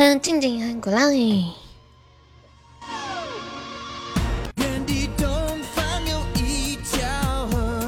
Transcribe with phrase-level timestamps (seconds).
[0.00, 1.44] 欢迎静静和鼓浪屿。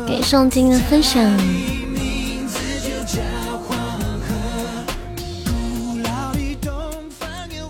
[0.07, 1.25] 给上静的分享。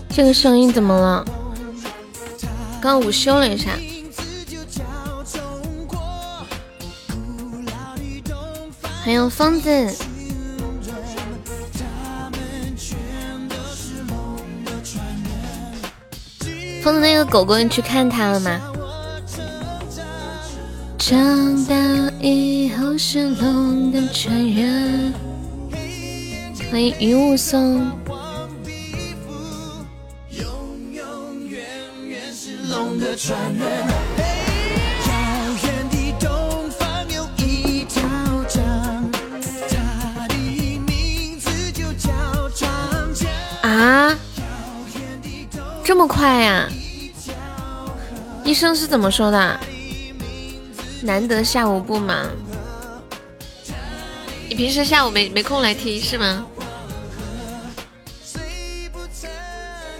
[0.09, 1.25] 这个声音怎么了？
[2.81, 3.71] 刚午休了一下。
[9.05, 9.95] 欢迎疯子。
[16.83, 18.59] 疯子那个狗狗，你去看它了吗？
[20.97, 21.75] 长大
[22.19, 25.13] 以后是龙的传人。
[26.69, 27.89] 欢迎云雾松。
[46.23, 46.69] 快呀？
[48.45, 49.59] 医生是怎么说的？
[51.01, 52.29] 难得下午不忙，
[54.47, 56.45] 你平时下午没没空来踢是吗？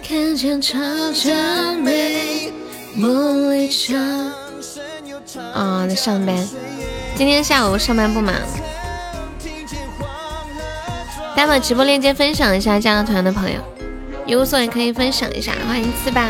[0.08, 0.80] 看见超
[1.12, 2.54] 着美，
[2.96, 4.00] 梦里唱。
[5.54, 6.48] 啊，在上班，
[7.18, 8.34] 今天下午上班不忙。
[11.36, 13.60] 大家把直播链接分享一下，加了团的朋友，
[14.26, 16.30] 有所也可以分享一下，欢迎四吧。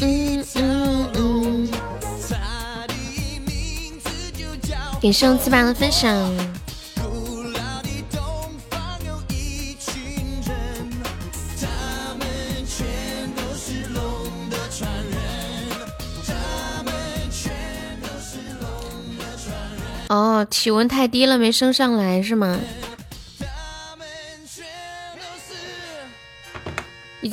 [0.00, 1.68] 嗯嗯嗯，
[5.02, 6.16] 感谢我四爸的分享。
[20.08, 22.58] 哦，体温太低了，没升上来是吗？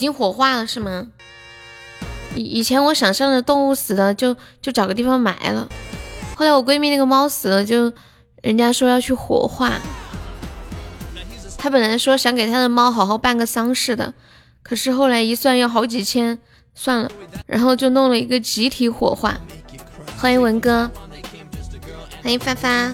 [0.06, 1.08] 经火化了是吗？
[2.36, 5.68] 以以前我想象的动物死了就就找个地方埋了，
[6.36, 7.92] 后来我闺蜜那个猫死了，就
[8.44, 9.74] 人家说要去火化。
[11.58, 14.14] 她本来说想给她的猫好好办个丧事的，
[14.62, 16.38] 可是后来一算要好几千，
[16.76, 17.10] 算了，
[17.48, 19.40] 然后就弄了一个集体火化。
[20.18, 20.92] 欢迎文哥。
[22.22, 22.94] 欢迎发发，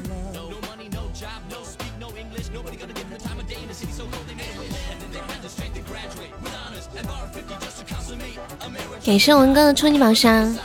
[9.12, 10.58] 感谢文哥的初级宝箱，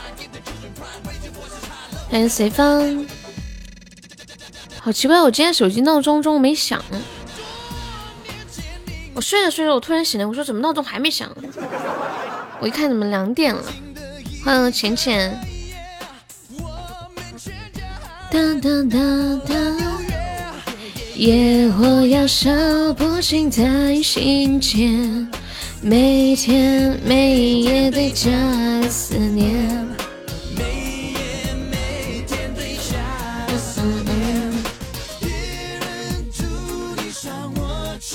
[2.09, 3.05] 欢迎随风。
[4.81, 6.81] 好奇怪，我今天手机闹钟中午没响，
[9.15, 11.29] 我睡着睡着，我突然醒来，我说怎么闹钟还没响？
[12.61, 13.65] 我一看怎么两点了？
[14.45, 15.37] 欢迎浅浅。
[18.31, 18.97] 哒哒哒
[19.45, 19.55] 哒，
[21.17, 22.49] 野火燃烧
[22.97, 25.29] 不尽在心间，
[25.89, 28.29] 每天每夜对家
[28.81, 29.87] 的思念。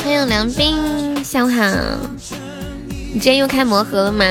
[0.03, 1.63] 欢迎梁斌，下午好。
[3.13, 4.25] 你今天又开魔盒了吗？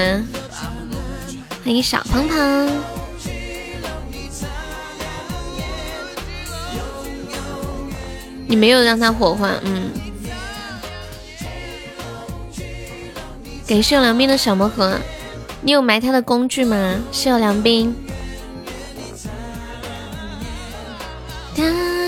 [1.64, 2.70] 欢迎小鹏鹏。
[8.46, 9.90] 你没有让他火化，嗯。
[13.70, 14.98] 感谢梁斌的小魔盒，
[15.62, 16.96] 你有埋他的工具吗？
[17.12, 17.94] 谢梁斌。
[21.54, 21.62] 哒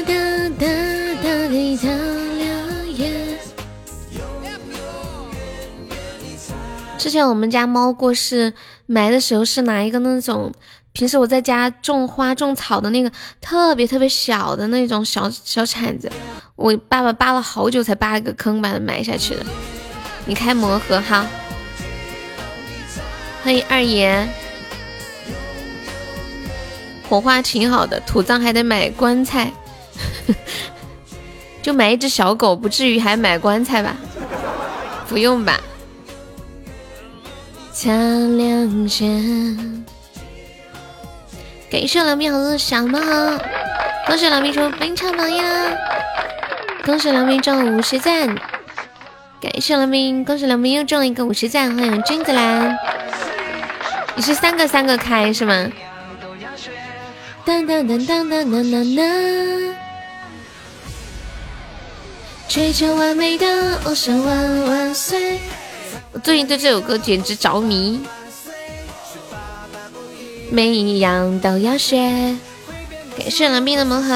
[0.04, 0.12] 哒
[0.58, 0.66] 哒
[1.22, 3.38] 哒滴答两眼。
[6.98, 8.52] 之前我们家猫过世，
[8.86, 10.52] 埋的时候是拿一个那种。
[10.92, 16.10] 平时我在家种花种草的那个特别特别小的那种小小铲子，
[16.56, 19.46] 我爸爸扒了好久才扒了个坑把它埋下去的。
[20.26, 21.24] 你开魔盒哈，
[23.42, 24.28] 欢迎二爷。
[27.08, 29.52] 火化挺好的，土葬还得买棺材，
[31.60, 33.96] 就买一只小狗，不至于还买棺材吧？
[35.08, 35.60] 不用吧？
[37.72, 39.84] 擦亮剑。
[41.70, 42.98] 感谢梁斌好多小猫，
[44.06, 45.44] 恭喜梁斌出本场榜呀！
[46.84, 48.34] 恭喜梁斌中了五十赞，
[49.42, 52.78] 感谢梁斌，恭喜梁斌又中了一个五十赞，欢迎君子兰，
[54.14, 55.68] 你是三个三个开是吗？
[57.44, 59.74] 当当当当当当当当，
[62.48, 65.40] 追求完美的偶像万万岁！
[66.12, 68.00] 我最近对这首歌简直着迷。
[70.52, 71.98] 每一样都要学。
[73.18, 74.14] 感谢蓝冰的魔盒。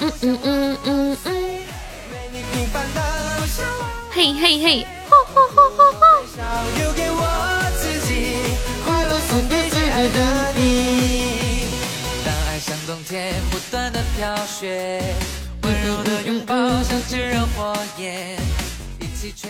[0.00, 1.47] 嗯嗯嗯嗯嗯。
[4.18, 4.86] 嘿嘿嘿。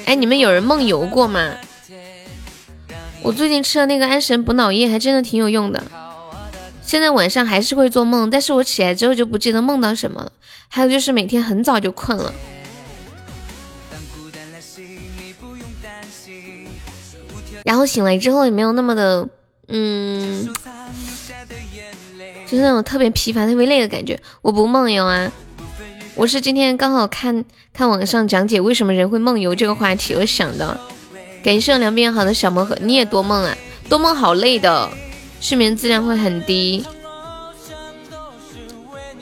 [0.04, 1.54] 哎，你们有人梦游过吗？
[3.22, 5.82] 我最近吃了那个安神补脑液，还真的挺有用的。
[6.82, 10.30] 现在晚上还是会做梦，但是我起来之后就不记得梦到什么了。
[10.68, 12.34] 还有就是每天很早就困了，
[17.68, 19.28] 然后醒来之后也没有那么的，
[19.66, 20.48] 嗯，
[22.46, 24.18] 就是那种特别疲乏、特别累的感觉。
[24.40, 25.30] 我不梦游啊，
[26.14, 27.44] 我是今天刚好看
[27.74, 30.80] 看网上讲解为什么人会梦游这个话题，我想的。
[31.44, 33.54] 感谢两边好的小魔盒，你也多梦啊？
[33.86, 34.90] 多梦好累的，
[35.42, 36.82] 睡眠质量会很低。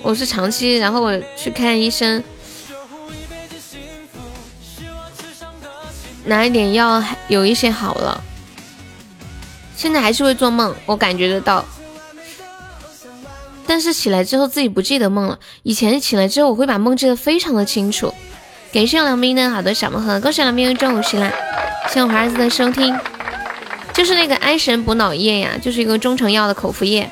[0.02, 2.22] 我是长期，然后我去看医生，
[6.26, 8.22] 拿一点药，有一些好了。
[9.76, 11.64] 现在还是会做梦，我感觉得到。
[13.67, 15.38] 但是起来之后自己不记得梦了。
[15.64, 18.14] 以前起来之后我会把梦记得非常的清楚。
[18.73, 21.32] 感谢梁斌的好的小魔盒，恭喜梁斌中五十啦！
[21.88, 22.99] 谢谢我儿子的收听，
[23.93, 27.11] 就是那个安神补脑液呀，就是一个中成药的口服液。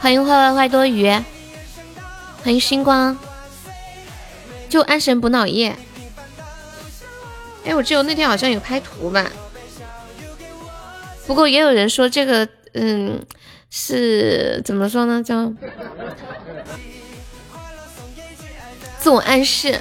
[0.00, 1.10] 欢迎坏坏坏多鱼。
[2.44, 3.16] 欢迎星光，
[4.68, 5.74] 就安神补脑液。
[7.64, 9.26] 哎，我记得那天好像有拍图吧？
[11.28, 13.22] 不过也有人说这个，嗯，
[13.68, 15.22] 是怎么说呢？
[15.22, 15.52] 叫
[18.98, 19.78] 自我暗示。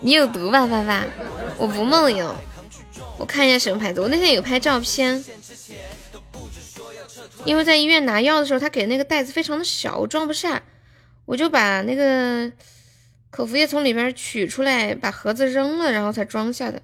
[0.00, 1.04] 你有毒吧，爸爸？
[1.58, 2.34] 我不梦游。
[3.18, 4.00] 我看一下什么牌子。
[4.00, 5.22] 我那天有拍照片。
[7.44, 10.62] 因为在医院拿药的时候，他给那个袋子非常的小，我装不下，
[11.26, 12.50] 我就把那个
[13.30, 16.80] 口服液从里边取出来，把盒子扔了，然后才装下的。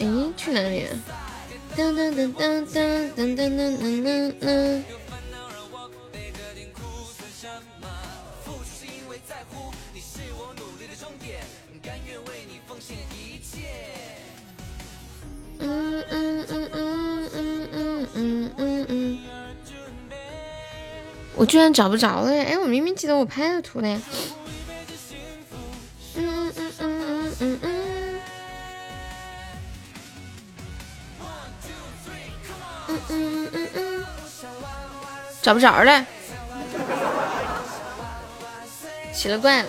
[0.00, 0.06] 哎，
[0.36, 0.86] 去哪里？
[1.76, 4.82] 噔噔噔噔噔噔噔噔噔噔。
[15.62, 19.18] 嗯嗯嗯嗯嗯嗯嗯嗯嗯，
[21.36, 22.30] 我居然找不着了！
[22.30, 24.00] 哎，我明明记得我拍的图嘞。
[26.16, 27.69] 嗯嗯嗯嗯嗯嗯嗯。
[33.10, 34.06] 嗯嗯嗯，
[35.42, 36.06] 找不着了，
[39.12, 39.68] 奇了怪了。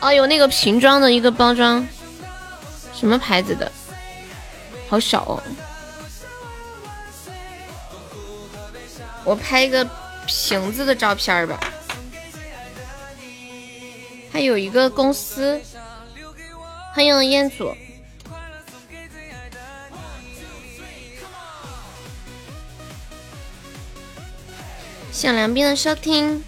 [0.00, 1.86] 哦，有那个瓶装的一个包装，
[2.92, 3.70] 什么牌子的？
[4.88, 5.42] 好小哦！
[9.24, 9.88] 我拍一个
[10.26, 11.60] 瓶子的照片吧。
[14.32, 15.60] 还有一个公司，
[16.94, 17.72] 欢迎彦祖，
[25.12, 26.42] 谢梁斌的收听。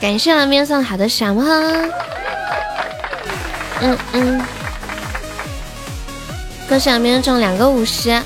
[0.00, 1.44] 感谢了面送好的小猫，
[3.80, 4.42] 嗯嗯，
[6.68, 8.20] 恭喜了面中两个五十，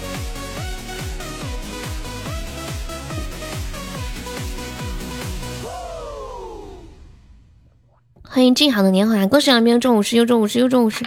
[8.25, 11.05] 欢迎静好的年华，恭喜了面中五十又中五十又中五十，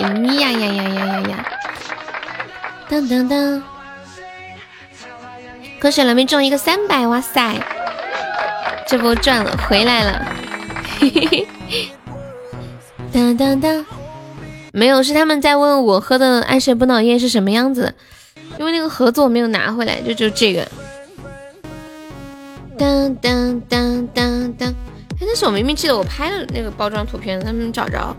[0.00, 1.44] 呀呀呀呀呀呀，
[2.88, 3.60] 噔噔噔，
[5.80, 7.56] 恭喜了面中一个三百，哇塞！
[8.86, 10.24] 这波赚了，回来了，
[10.98, 11.88] 嘿嘿嘿，
[13.12, 13.84] 当当当，
[14.72, 17.94] 没有，是他们在问我喝的安神补脑液是什么样子，
[18.58, 20.66] 因为那个盒子我没有拿回来，就就这个，
[22.78, 28.16] 当当当当当，哎，但是我明明记得我拍了那个包装图片，他们找着，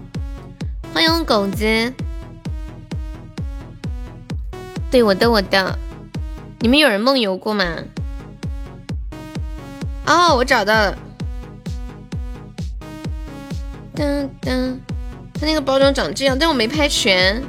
[0.93, 1.93] 欢迎狗子，
[4.91, 5.77] 对，我的我的，
[6.60, 7.65] 你们有人梦游过吗？
[10.05, 10.98] 哦，我找到了。
[13.96, 14.77] 噔噔，
[15.34, 17.41] 它那个包装长这样，但我没拍全。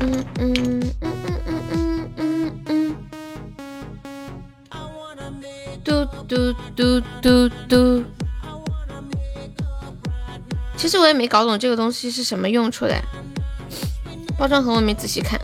[0.00, 1.40] 嗯嗯嗯嗯
[1.70, 2.96] 嗯嗯嗯。
[5.82, 8.04] 嘟嘟嘟嘟嘟。
[10.84, 12.94] 其实我也没搞懂这个东西是什么用处的，
[14.36, 15.40] 包装盒我没仔细看。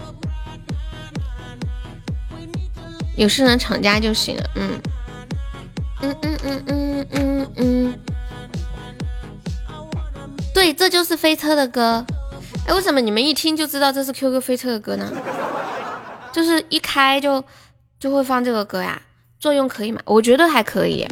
[3.17, 4.51] 有事呢，厂家就行了。
[4.57, 4.79] 嗯。
[6.03, 7.99] 嗯嗯嗯嗯嗯嗯，
[10.53, 12.05] 对，这就是飞车的歌。
[12.67, 15.11] 哎，为什么你们一听就知道这是 QQ 飞车的歌呢？
[16.33, 17.43] 就是一开就
[17.99, 19.01] 就会放这个歌呀？
[19.39, 20.03] 作用可以吗？
[20.05, 21.07] 我觉得还可以。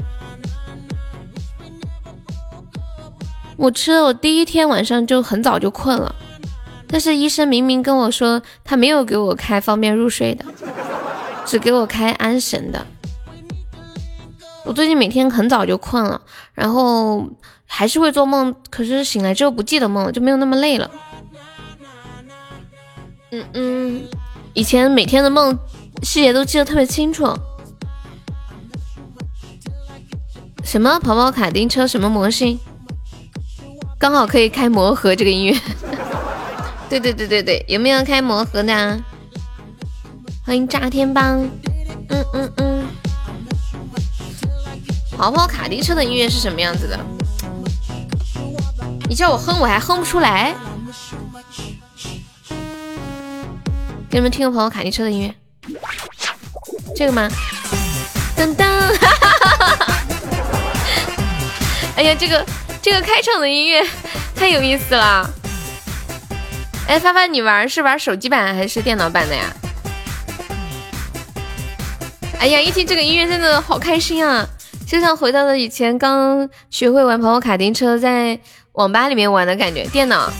[3.58, 6.14] 我吃了，我第一天晚上就很早就困了，
[6.86, 10.44] 但是医生明明跟我说他没有给我开方便入睡的，
[11.44, 12.86] 只给我开安神的。
[14.64, 16.20] 我最近每天很早就困了，
[16.54, 17.28] 然后
[17.66, 20.88] 还是会做梦，可是醒来之后不记得梦了，就没有那么累了。
[23.32, 24.02] 嗯嗯，
[24.54, 25.58] 以前每天的梦
[26.04, 27.36] 细节都记得特别清楚。
[30.62, 31.86] 什么跑跑卡丁车？
[31.86, 32.60] 什么模型？
[33.98, 35.60] 刚好可以开魔盒这个音乐，
[36.88, 39.00] 对对对对对，有没有开魔盒的？
[40.46, 41.40] 欢迎炸天帮，
[42.08, 42.86] 嗯嗯嗯，
[45.16, 46.96] 跑跑卡丁车的音乐是什么样子的？
[49.08, 50.54] 你叫我哼，我还哼不出来。
[54.08, 55.34] 给你们听个跑跑卡丁车的音乐，
[56.94, 57.28] 这个吗？
[58.36, 58.64] 噔噔，
[61.96, 62.46] 哎呀，这个。
[62.80, 63.84] 这个开场的音乐
[64.34, 65.28] 太有意思了！
[66.86, 69.52] 哎，发发，你玩是玩手机版还是电脑版的呀？
[72.40, 74.48] 哎呀，一听这个音乐真的好开心啊，
[74.86, 78.38] 就像回到了以前刚学会玩跑跑卡丁车，在
[78.72, 79.84] 网吧里面玩的感觉。
[79.88, 80.32] 电脑，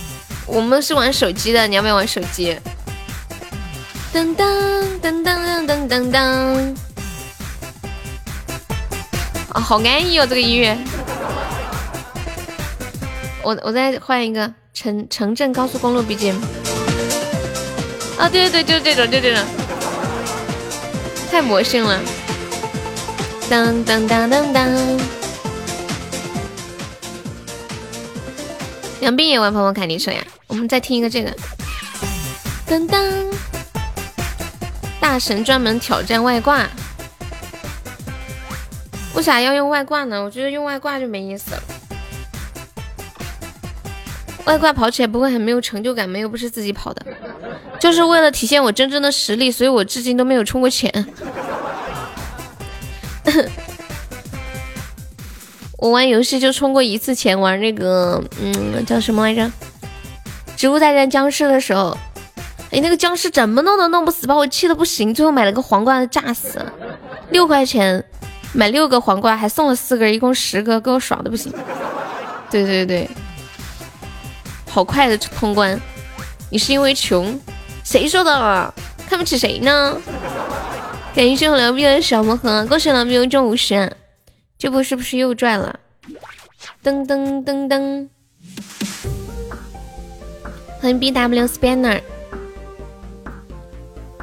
[0.47, 2.57] 我们是玩手机的，你要不要玩手机？
[4.15, 6.77] 噔噔噔噔噔噔噔！
[9.53, 10.79] 啊，好安逸哦，这个音乐。
[13.49, 16.37] 我我再换一个城城镇高速公路 BGM
[18.19, 19.43] 啊，对对对，就这种就这种，
[21.31, 21.99] 太魔性了！
[23.49, 24.71] 当当当当当。
[29.01, 31.35] 杨斌也玩跑跑卡丁车呀，我们再听一个这个，
[32.67, 33.03] 当当，
[35.01, 36.69] 大神专门挑战外挂，
[39.15, 40.23] 为啥要用外挂呢？
[40.23, 41.63] 我觉得用外挂就没意思了。
[44.49, 46.19] 外挂跑起来不会很没有成就感吗？
[46.19, 47.05] 又不是自己跑的，
[47.79, 50.91] 就是为了体现我真正的实力，所以我至今都没有充过钱。
[55.77, 59.43] 我玩游戏就充过一次钱，玩那个嗯叫什么来着，
[60.57, 61.97] 《植物大战僵尸》的时候，
[62.71, 66.65] 哎那个僵尸怎么弄都弄不死，把我气的不行，最后买了个皇冠炸死，
[67.31, 68.03] 六块钱
[68.55, 71.53] 买六个皇冠，还送了四个，一共十个，给我爽的不行。
[72.51, 73.09] 对对对。
[74.79, 75.77] 好快的通关，
[76.51, 77.37] 你是因为穷？
[77.83, 78.73] 谁说的？
[79.11, 80.01] 看不起谁呢？
[81.17, 83.93] 感谢我梁斌的小魔盒，恭喜梁斌中五十，
[84.57, 85.81] 这波是不是又赚了？
[86.85, 88.07] 噔噔噔噔！
[90.81, 92.01] 欢迎 B W Spanner，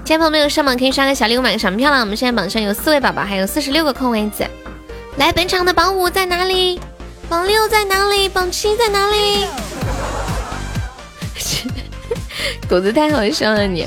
[0.06, 2.00] 亲爱的朋友上榜可以刷个小礼物买个赏票了。
[2.00, 4.48] 我们现在榜上有四位宝宝，还有四十六个空位子。
[5.18, 6.80] 来，本场的榜五在哪里？
[7.28, 8.30] 榜六在哪里？
[8.30, 9.48] 榜七在哪里？
[12.68, 13.86] 狗子太好笑了，你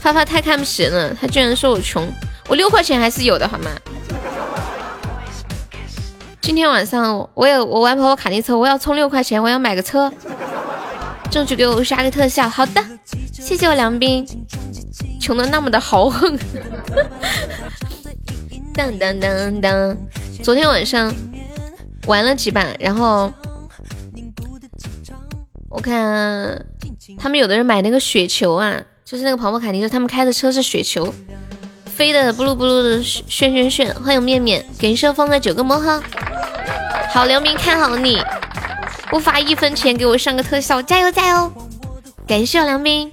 [0.00, 2.08] 发发太看不起人了，他居然说我穷，
[2.48, 3.70] 我六块钱还是有的好吗？
[6.40, 10.12] 今天晚上我有我玩跑跑卡丁车，我要充六块钱，我要买个车，
[11.30, 12.48] 争取给我刷个特效。
[12.48, 12.84] 好的，
[13.32, 14.26] 谢谢我梁斌，
[15.20, 16.38] 穷的那么的豪横。
[18.74, 19.96] 当当当当，
[20.42, 21.12] 昨天晚上
[22.06, 23.32] 玩了几把，然后。
[25.72, 26.66] 我看
[27.18, 31.12] 他们有的人买那个雪球啊，就是那个跑跑卡丁车，他们开的车是雪球，
[31.86, 33.94] 飞的布噜布噜的炫炫炫。
[33.94, 36.02] 欢迎面面，感谢放在九个魔盒。
[37.10, 38.22] 好，梁明看好你，
[39.08, 41.50] 不发一分钱给我上个特效，加油加油！
[42.26, 43.10] 感谢梁斌，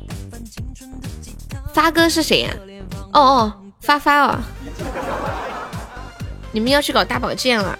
[1.73, 2.53] 发哥是谁呀？
[3.13, 4.37] 哦哦，发发哦，
[6.51, 7.79] 你们要去搞大保健了。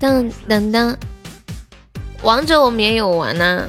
[0.00, 0.96] 噔噔噔。
[2.22, 3.68] 王者我们也有玩呢，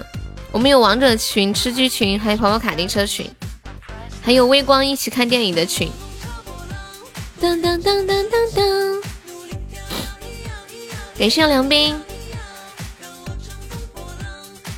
[0.52, 3.28] 我们有王者群、吃鸡群，还有跑跑卡丁车群，
[4.22, 5.90] 还有微光一起看电影的群。
[7.42, 9.04] 噔噔噔噔噔噔，
[11.18, 12.00] 感谢梁斌。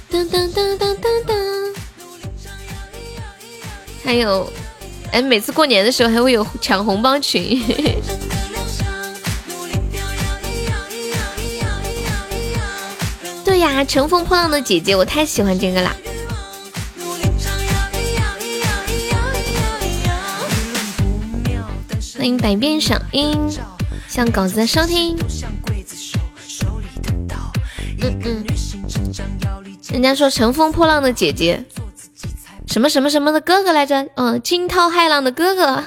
[0.10, 1.76] 噔噔噔噔噔噔，
[4.06, 4.50] 还有，
[5.12, 7.62] 哎，每次过年的时候还会有抢红包群。
[13.56, 15.96] 对呀，乘风破浪的姐姐，我太喜欢这个啦！
[22.18, 23.40] 欢迎百变响音，
[24.10, 25.18] 向稿子的收听。
[28.02, 28.46] 嗯嗯，
[29.90, 31.64] 人家说乘风破浪的姐姐，
[32.68, 34.06] 什么什么什么的哥哥来着？
[34.16, 35.82] 嗯，惊涛骇浪的哥哥。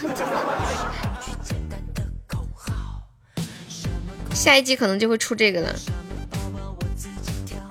[4.32, 5.74] 下一季可能就会出这个了。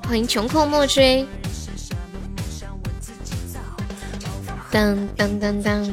[0.07, 1.27] 欢迎穷寇莫追。
[4.71, 5.91] 当当当当。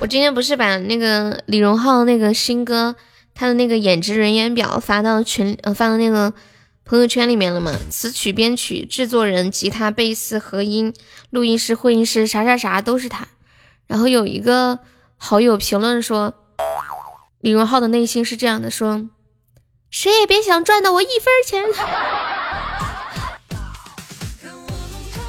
[0.00, 2.94] 我今天不是把那个李荣浩那个新歌
[3.34, 6.32] 他的那个演职人员表发到群呃发到那个
[6.84, 7.72] 朋友圈里面了吗？
[7.90, 10.94] 词曲编曲制作人吉他贝斯和音
[11.30, 13.26] 录音师混音师啥啥啥都是他。
[13.88, 14.78] 然后有一个
[15.16, 16.32] 好友评论说，
[17.40, 19.04] 李荣浩的内心是这样的：说
[19.90, 21.64] 谁也别想赚到我一分钱。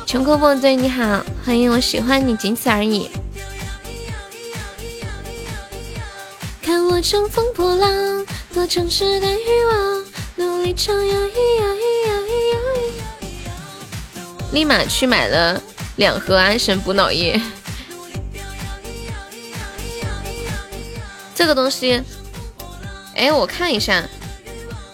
[0.05, 3.09] 穷寇莫追，你好，欢迎，我喜欢你，仅此而已。
[6.61, 12.59] 看我乘风破浪，多城市的欲望，努力唱呀咿呀咿呀咿呀
[14.51, 15.61] 立马去买了
[15.95, 17.39] 两盒安神补脑液。
[21.33, 22.03] 这个东西，
[23.15, 24.03] 哎，我看一下，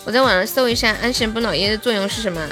[0.05, 2.47] 我在网上搜一下安神补脑液的作用是什么？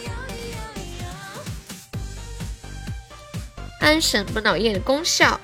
[3.80, 5.40] 安神补脑液的功效。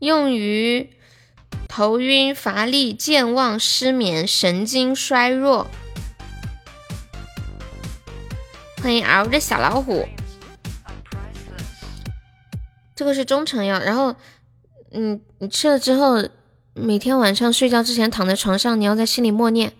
[0.00, 0.90] 用于
[1.68, 5.66] 头晕、乏力、健忘、失眠、神经衰弱。
[8.82, 10.08] 欢迎熬着小老虎，
[12.94, 13.80] 这个是中成药。
[13.80, 14.14] 然后，
[14.92, 16.28] 嗯，你吃了之后，
[16.76, 19.72] 每天晚上睡觉之前躺在床上，你要在心里默念：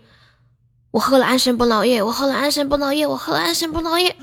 [0.91, 4.15] 我喝了安神补脑液，我喝了安神补脑液，我喝了安神补脑液，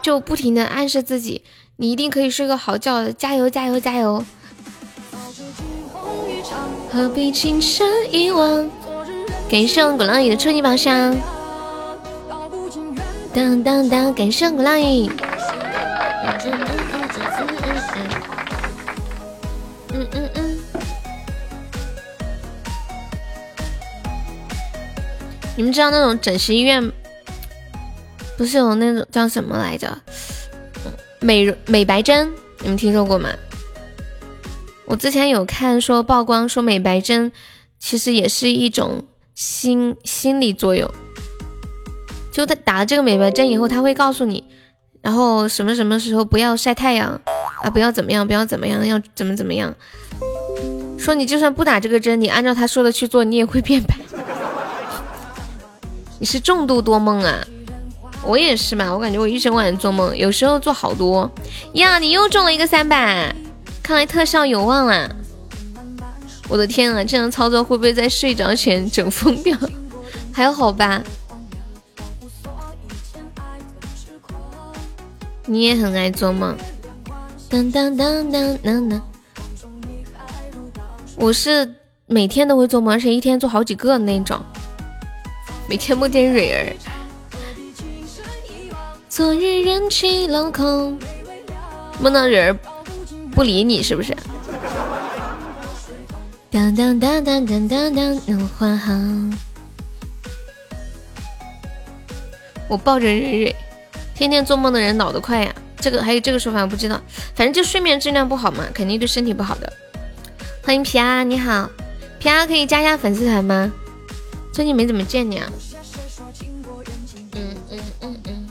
[0.00, 1.44] 就不停的暗示自己，
[1.76, 4.24] 你一定可以睡个好觉的，加油，加油，加油！
[6.90, 8.70] 何必轻声遗忘？
[9.50, 11.14] 感谢我鼓浪屿的初级宝箱。
[13.34, 14.14] 当当当！
[14.14, 15.10] 感谢鼓浪屿。
[25.56, 26.92] 你们知道那种整形医院
[28.36, 29.98] 不是有那种叫什么来着？
[31.20, 33.30] 美美白针，你们听说过吗？
[34.84, 37.32] 我之前有看说曝光说美白针
[37.78, 40.88] 其实也是一种心心理作用，
[42.30, 44.44] 就他打了这个美白针以后，他会告诉你，
[45.00, 47.18] 然后什么什么时候不要晒太阳
[47.62, 49.74] 啊，不要怎么样，不要怎么样，要怎么怎么样。
[50.98, 53.96] 说你就算不打这个针，你按照他说的去做，你也会变白。
[56.18, 57.46] 你是重度多梦啊？
[58.24, 61.30] 我也是嘛，我感觉我一整晚做梦，有时候做好多
[61.74, 61.98] 呀。
[61.98, 63.34] 你又中了一个三百。
[63.82, 65.08] 看来特效有望啦！
[66.48, 69.56] 我的天啊，这样操作会不会在睡着前整疯掉？
[70.34, 71.00] 还好吧？
[75.44, 76.56] 你也很爱做梦。
[77.48, 79.00] 当当当当当当。
[81.14, 81.72] 我是
[82.06, 84.40] 每天都会做梦，而且一天做好几个那种。
[85.68, 86.76] 每天梦见蕊儿。
[89.08, 90.98] 昨日人去楼空，
[92.00, 92.56] 梦到蕊儿。
[93.32, 94.16] 不理你是不是？
[96.50, 98.92] 当当当当当当当，能换好。
[102.68, 103.56] 我抱着蕊蕊，
[104.14, 105.54] 天天做梦的人脑子快呀。
[105.78, 107.00] 这个还有这个说法，我不知道。
[107.34, 109.72] 反正就睡眠质量不好嘛，肯定对身体不好的。
[110.64, 111.68] 欢迎皮阿，你好，
[112.18, 113.72] 皮阿可以加一下粉丝团吗？
[114.56, 115.52] 最近没怎么见你啊。
[117.32, 118.16] 嗯嗯嗯。
[118.24, 118.48] 嗯。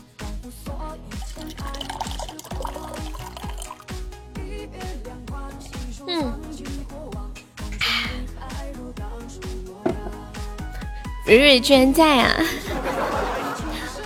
[6.08, 6.34] 嗯。
[11.26, 12.36] 蕊蕊居然在啊！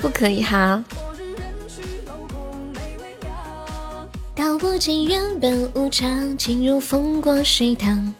[0.01, 0.81] 不可以哈！
[4.33, 8.13] 道不尽缘本无常，情如风过水淌。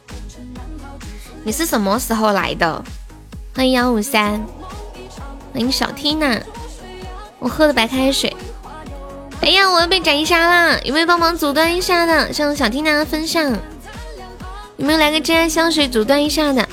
[1.45, 2.83] 你是什么时候来的？
[3.59, 4.41] 欢迎幺五三，
[5.51, 6.39] 欢迎小 T 呢。
[7.39, 8.33] 我喝的白开水。
[9.41, 10.81] 哎呀，我要被斩杀了！
[10.83, 12.31] 有没有帮忙阻断一下的？
[12.31, 13.51] 向小 T 呢分享。
[14.77, 16.65] 有没有来个真爱香水阻断一下的？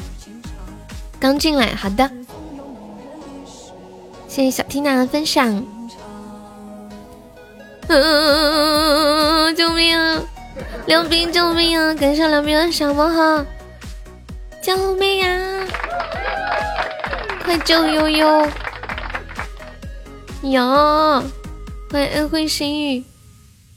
[1.18, 2.08] 刚进来，好的，
[4.28, 5.66] 谢谢小缇娜的分享。
[7.88, 10.22] 嗯，救命啊！
[10.86, 11.92] 梁斌，救命啊！
[11.94, 13.44] 感谢梁斌的小魔盒，
[14.66, 15.64] 救命啊！
[17.44, 18.48] 快救悠悠！
[20.42, 20.60] 有，
[21.88, 23.04] 欢迎恩惠心语，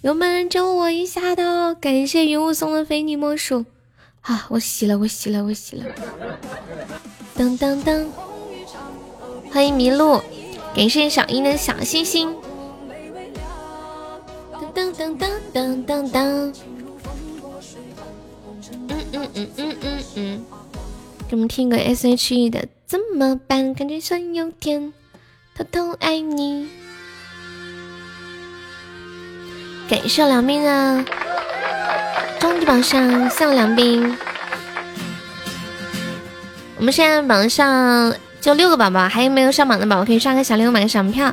[0.01, 1.75] 有没有人救我一下的？
[1.75, 3.65] 感谢云雾送的非你莫属。
[4.19, 5.85] 好，我洗了，我洗了，我洗了。
[7.37, 8.07] 噔噔噔，
[9.53, 10.19] 欢迎迷路，
[10.73, 12.35] 感谢小英的小心心。
[14.73, 16.53] 噔噔噔噔噔噔，
[18.87, 20.45] 嗯嗯嗯嗯嗯嗯，
[21.29, 23.75] 给我们听个 S.H.E 的怎么办？
[23.75, 24.91] 感觉像有点
[25.55, 26.67] 偷偷爱你。
[29.87, 31.05] 感谢梁斌的
[32.39, 34.17] 终极榜上向梁斌。
[36.77, 38.11] 我们现在榜上
[38.41, 41.31] 就六个宝宝，还有没有上榜的宝宝可以刷个小礼物买个小门票。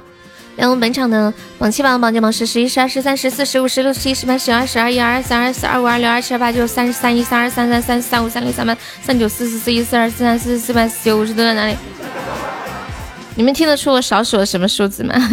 [0.57, 11.77] 然后本场的榜七榜、榜九榜十、十一、十二、十三、十四、十五、十六、十七、十八、十九、二十、二一、二二、三二、四二五、二六、二七、二八、九三十三、一三二、三三、三、三五、三六、三八、三九、四四、四一、四二、四三、四四、四八、四九、五十都在哪里？
[13.35, 15.15] 你们听得出我少数了什么数字吗？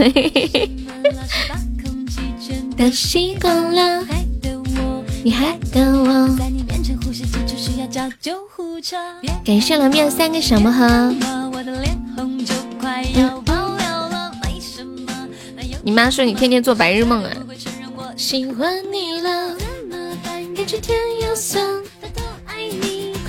[5.24, 6.38] 你还等我？
[9.46, 11.14] 感谢了面三个小魔盒。
[15.86, 17.32] 你妈说你天天做白日梦啊？
[18.16, 19.54] 喜欢你了，
[20.56, 21.62] 感觉甜又酸，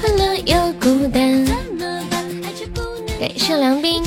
[0.01, 1.45] 快乐又孤单。
[3.19, 4.05] 感谢梁斌。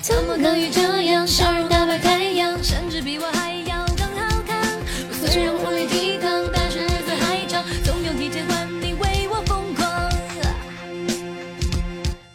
[0.00, 1.24] 怎么可以这样？
[1.24, 4.60] 小人打败太阳，甚至比我还要更好看。
[5.08, 10.10] 我虽然无力抵抗，但是日子还长，总有一天换你为我疯狂。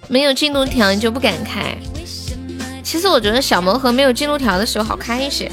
[0.07, 1.77] 没有进度条你就不敢开。
[2.97, 5.51] 其实我觉得小魔盒没有进度条的时候好看一些，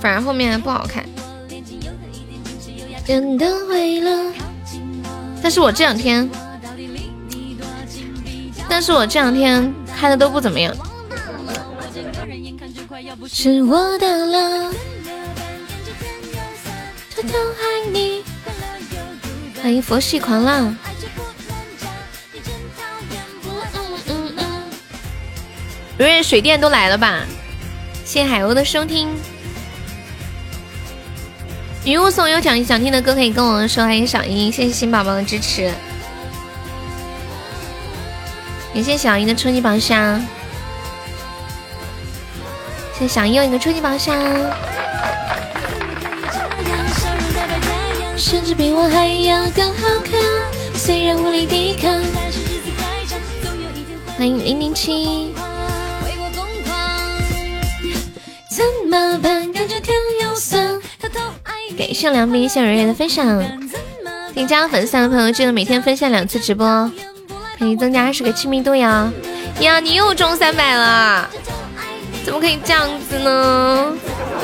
[0.00, 1.04] 反而后面不好看。
[3.04, 4.32] 真的为了，
[5.42, 6.30] 但是我这两天，
[8.68, 10.72] 但是我这两天开的都不怎么样。
[13.26, 14.72] 是我的了，
[17.16, 18.22] 偷偷爱你。
[19.60, 20.72] 欢迎佛系狂浪。
[25.98, 27.24] 瑞瑞水电都来了吧？
[28.04, 29.08] 谢谢海鸥的收听。
[31.84, 35.72] 云雾送有奖想听的歌可以跟我说，欢迎小英，谢谢新宝宝的支持。
[38.72, 40.24] 感谢小英的初级宝箱，
[42.96, 44.16] 谢谢小英又一个初级宝箱。
[48.16, 50.20] 甚至比我还要更好看，
[50.74, 52.00] 虽然无力抵抗，
[54.16, 55.34] 欢迎零零七。
[58.58, 59.52] 怎么办？
[59.52, 60.80] 感觉甜又酸。
[61.78, 63.40] 感谢梁斌谢蕊蕊的分享。
[64.34, 66.90] 添加粉丝团的朋友记得每天分享两次直播，
[67.56, 69.12] 可以增加二十个亲密度呀。
[69.60, 71.30] 呀，你又中三百了，
[72.24, 73.92] 怎么可以这样子呢？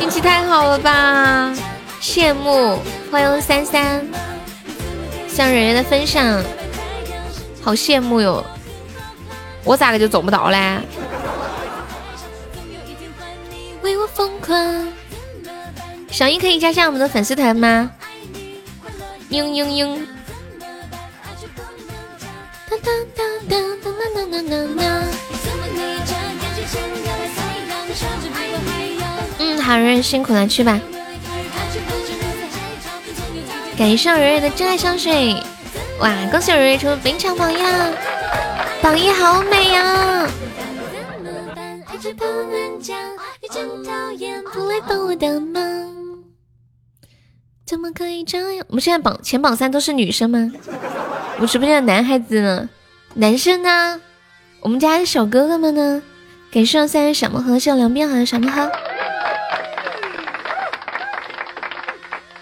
[0.00, 1.53] 运气太好了吧！
[2.00, 2.79] 羡慕，
[3.11, 4.07] 欢迎三三，
[5.27, 6.40] 向蕊蕊的分享，
[7.61, 8.44] 好羡慕哟。
[9.64, 10.79] 我咋个就中不到嘞？
[14.44, 14.88] 为我疯狂，
[16.11, 17.90] 小英可以加上我们的粉丝团吗？
[19.30, 19.98] 嘤嘤嘤！
[29.38, 30.80] 嗯，好人辛苦了，去吧。
[33.76, 35.35] 感谢蕊蕊的真爱香水，
[35.98, 36.11] 哇！
[36.30, 37.92] 恭喜蕊蕊成为本场榜样，
[38.80, 40.28] 榜一好美呀！
[42.04, 42.94] 是不能讲，
[43.40, 45.62] 你真讨厌，不来帮我的忙
[47.64, 48.66] 怎么可以这样？
[48.68, 50.52] 我们现在榜前榜三都是女生吗？
[51.40, 52.68] 我直播间的男孩子呢？
[53.14, 54.02] 男生呢？
[54.60, 56.02] 我们家的小哥哥们呢？
[56.52, 58.70] 感谢三人小魔盒，谢两边好的小魔盒。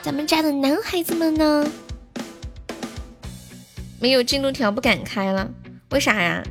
[0.03, 1.71] 咱们家的男孩子们呢？
[4.01, 5.49] 没有进度条不敢开了，
[5.91, 6.43] 为啥呀？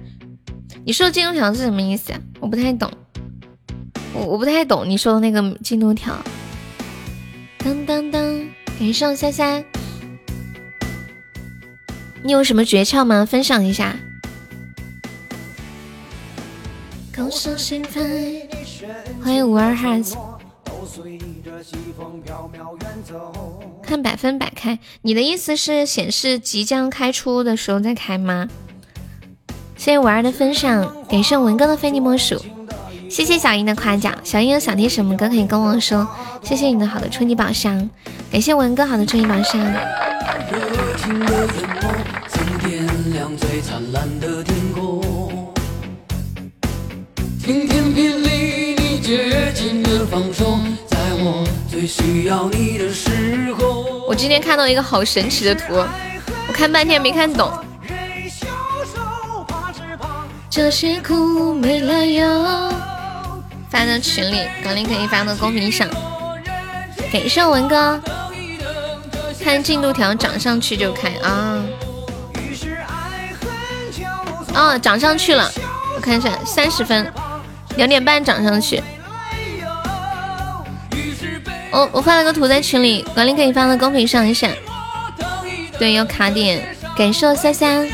[0.84, 2.20] 你说的进度条是什么意思啊？
[2.40, 2.92] 我不太懂。
[4.14, 6.18] 我我不太懂你说的那个进度条。
[7.60, 8.22] 当当当，
[8.80, 9.64] 感谢三三，
[12.24, 13.24] 你有什么诀窍吗？
[13.26, 13.96] 分享一下。
[19.24, 20.18] 欢迎五二哈子。
[23.84, 28.48] 看百分百开，你的意思是显示即将开出的时候再开吗？
[29.82, 32.40] 谢谢五二的分享，感谢文哥的非你莫属。
[33.10, 36.08] 谢谢小英的夸奖，小英有想听什么歌可以跟我说。
[36.44, 37.90] 谢谢你的好的初级宝箱，
[38.32, 39.60] 感谢文哥好的初级宝箱。
[54.08, 57.52] 我今天看到一个好神奇的图，我看半天没看懂。
[60.52, 62.28] 这些苦没来由。
[63.70, 65.88] 发到群里，管理可以发到公屏上。
[67.10, 67.98] 感谢文哥，
[69.42, 71.64] 看进度条涨上去就开啊。
[74.54, 75.50] 哦，涨上去了，
[75.96, 77.10] 我看一下，三十分，
[77.78, 78.84] 两点半涨上去。
[81.72, 84.50] 我我发了个图在群里，管理可以发到公屏上一下。
[85.80, 86.76] 对，要卡点。
[86.98, 87.88] 感谢三三。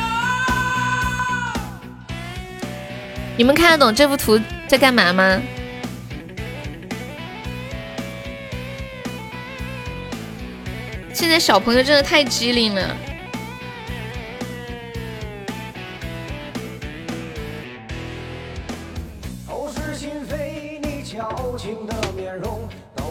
[3.38, 5.40] 你们看得懂这幅图在干嘛吗？
[11.14, 12.98] 现在小朋友真的太机灵了。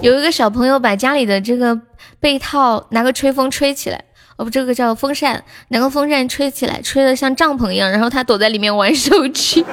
[0.03, 1.81] 有一个小朋友把家里的这个
[2.21, 4.05] 被套拿个吹风吹起来，
[4.37, 9.65] 哦不，这个叫风扇，拿个风扇吹起来，吹的像帐篷一样，然后他躲在里面玩手机。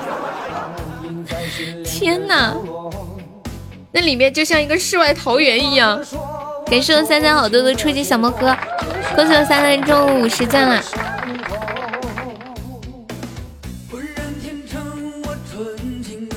[1.85, 2.55] 天哪，
[3.91, 6.03] 那里面就像一个世外桃源一样。
[6.65, 8.55] 感谢我三三好多的初级小魔盒，
[9.15, 10.81] 恭喜我三三中五十赞了。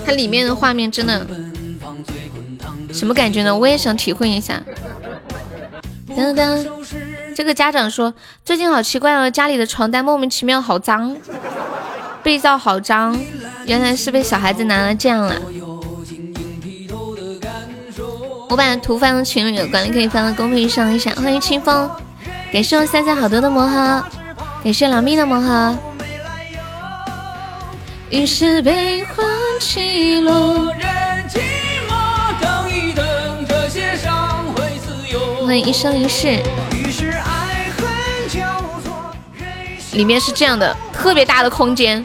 [0.05, 1.27] 它里面的画面真的
[2.93, 3.57] 什么感觉呢？
[3.57, 4.63] 我也想体会一下。
[6.11, 6.67] 噔噔，
[7.35, 11.17] 这个家长说最近好奇怪哦，家里的床单莫名其妙好脏，
[12.23, 13.19] 被罩好脏，
[13.67, 15.35] 原来是被小孩子拿来这样了。
[18.49, 21.11] 我把图发到群里了，管理可以发到公屏上一下。
[21.17, 21.91] 欢迎清风，
[22.53, 24.05] 感谢我三三好多的魔盒，
[24.63, 25.77] 感谢老蜜的魔盒。
[28.09, 29.27] 于是悲欢
[29.59, 30.73] 起落。
[35.45, 36.41] 欢迎一生一世。
[39.93, 42.05] 里面是这样的，特别大的空间，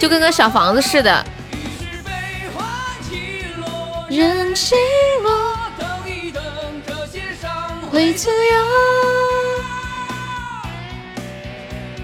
[0.00, 1.24] 就跟个小房子似的。
[4.08, 4.54] 人
[5.78, 6.42] 等一等，
[6.86, 8.56] 这些伤会自由。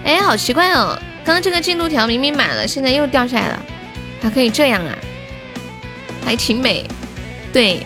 [0.04, 0.96] 哎，好奇怪哦！
[1.24, 3.60] 刚刚这个进度条明明满了，现在又掉下来了，
[4.22, 4.94] 还可以这样啊？
[6.24, 6.86] 还挺美，
[7.52, 7.84] 对，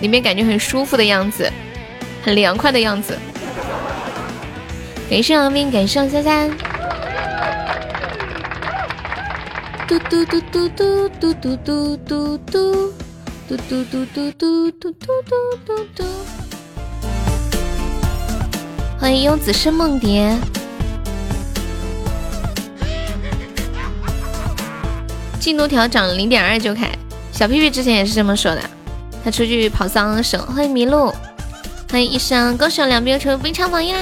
[0.00, 1.50] 里面感觉很舒服的样子，
[2.22, 3.16] 很凉快的样子。
[5.08, 6.75] 感谢王斌，感谢三三。
[9.88, 12.92] 嘟嘟嘟嘟嘟嘟嘟嘟嘟嘟。
[13.48, 16.04] 嘟嘟嘟嘟嘟嘟嘟嘟嘟嘟！
[18.98, 20.36] 欢迎庸子是梦蝶。
[25.38, 26.90] 进度条涨了零点二就开，
[27.30, 28.60] 小屁屁之前也是这么说的。
[29.24, 30.38] 他出去跑丧手。
[30.38, 31.14] 欢迎麋鹿，
[31.88, 34.00] 欢迎医生，恭喜两边成为冰场榜一啦！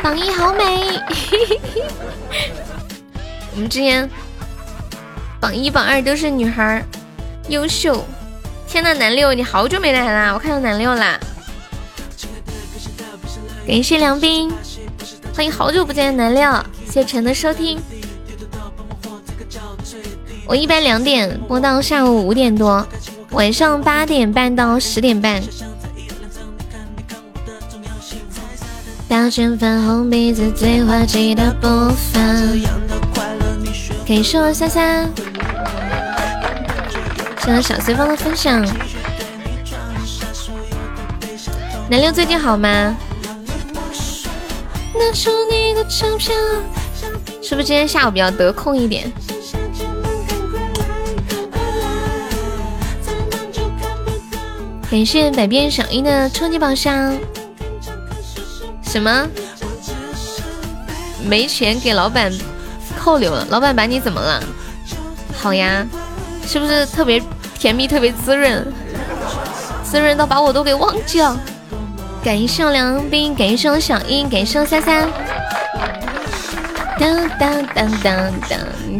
[0.00, 1.00] 榜一好美。
[3.56, 4.08] 我们之前
[5.40, 6.84] 榜一、榜二都是女孩。
[7.48, 8.04] 优秀！
[8.68, 10.34] 天呐，南六，你好久没来啦！
[10.34, 11.18] 我看到南六啦。
[13.66, 14.52] 感谢梁斌，
[15.34, 17.80] 欢迎好久不见的南六，谢陈的收听。
[20.44, 22.86] 我一般两点播到下午五点多，
[23.30, 25.40] 晚上八点半到十点半。
[29.08, 31.68] 大卷粉红鼻子最滑稽的部
[32.12, 32.85] 分。
[34.06, 35.12] 感谢我三三。
[37.40, 38.64] 谢谢小随风的分享。
[41.90, 42.96] 南六最近好吗？
[47.42, 49.10] 是不是今天下午比较得空一点？
[54.88, 57.12] 感谢百变小樱的超级宝箱。
[58.82, 59.26] 什么？
[61.24, 62.32] 没钱给老板
[63.06, 63.46] 扣留了？
[63.50, 64.42] 老板把你怎么了？
[65.32, 65.86] 好呀，
[66.44, 67.22] 是不是特别？
[67.56, 68.66] 甜蜜特别滋润，
[69.84, 71.38] 滋润到把我都给忘记了。
[72.22, 75.08] 感谢梁斌，感谢小英，感谢三三。
[76.98, 78.32] 当当当当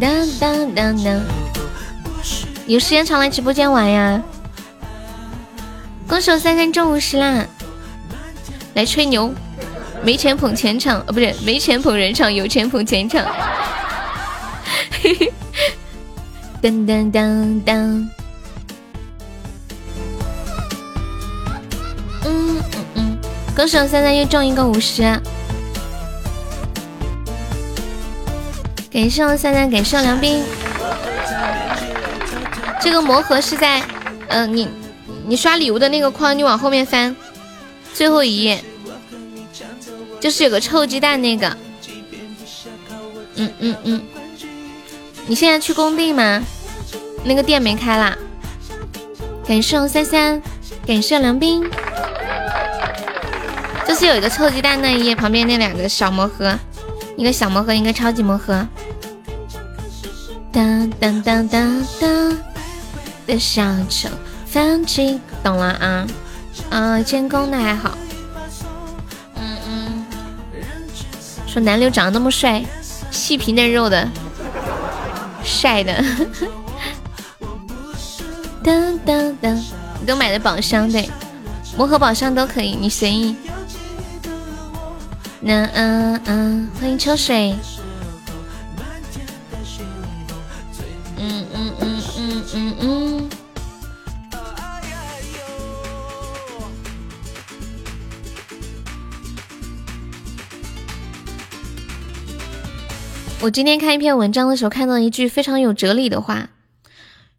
[0.01, 1.21] 当当当当。
[2.67, 4.23] 有时间常来直播间玩呀。
[6.07, 7.45] 恭喜我三三中五十啦！
[8.75, 9.35] 来吹牛，
[10.03, 13.27] 没钱捧钱场，哦不是，没钱捧人场，有钱捧钱场。
[15.03, 15.33] 嘿嘿。
[16.63, 18.09] 噔噔噔噔。
[22.25, 23.19] 嗯嗯嗯，
[23.55, 25.03] 恭喜我三三又中一个五十，
[28.91, 30.43] 感谢我三三，感谢我梁斌。
[32.81, 33.83] 这个魔盒是在，
[34.29, 34.69] 嗯，你
[35.27, 37.15] 你刷礼物的那个框，你往后面翻，
[37.95, 38.63] 最后一页，
[40.21, 41.57] 就是有个臭鸡蛋那个。
[43.37, 44.03] 嗯嗯嗯，
[45.27, 46.43] 你现在去工地吗？
[47.25, 48.17] 那个店没开啦。
[49.47, 50.43] 感谢三三，
[50.87, 51.69] 感谢梁斌。
[53.87, 56.57] 就是有一个臭鸡蛋那一页旁边那两个小魔盒，
[57.17, 58.67] 一个小魔盒，一个超级魔盒。
[60.53, 62.37] 当当当当当
[63.27, 64.09] 的小丑
[64.47, 66.07] 放弃，懂了啊？
[66.71, 67.97] 嗯，监工的还好。
[69.37, 70.05] 嗯嗯，
[71.47, 72.65] 说南流长得那么帅，
[73.11, 74.09] 细皮嫩肉的，
[75.47, 76.05] 晒的。
[78.63, 79.57] 当当当，
[80.01, 81.09] 你都买的宝箱对，
[81.79, 83.37] 魔盒宝箱都可以，你随意。
[85.41, 87.55] 那嗯嗯，欢迎秋水。
[91.19, 93.31] 嗯嗯嗯嗯嗯嗯。
[103.47, 106.49] 我今天看一篇文章的时候，看到一句非常有哲理的话，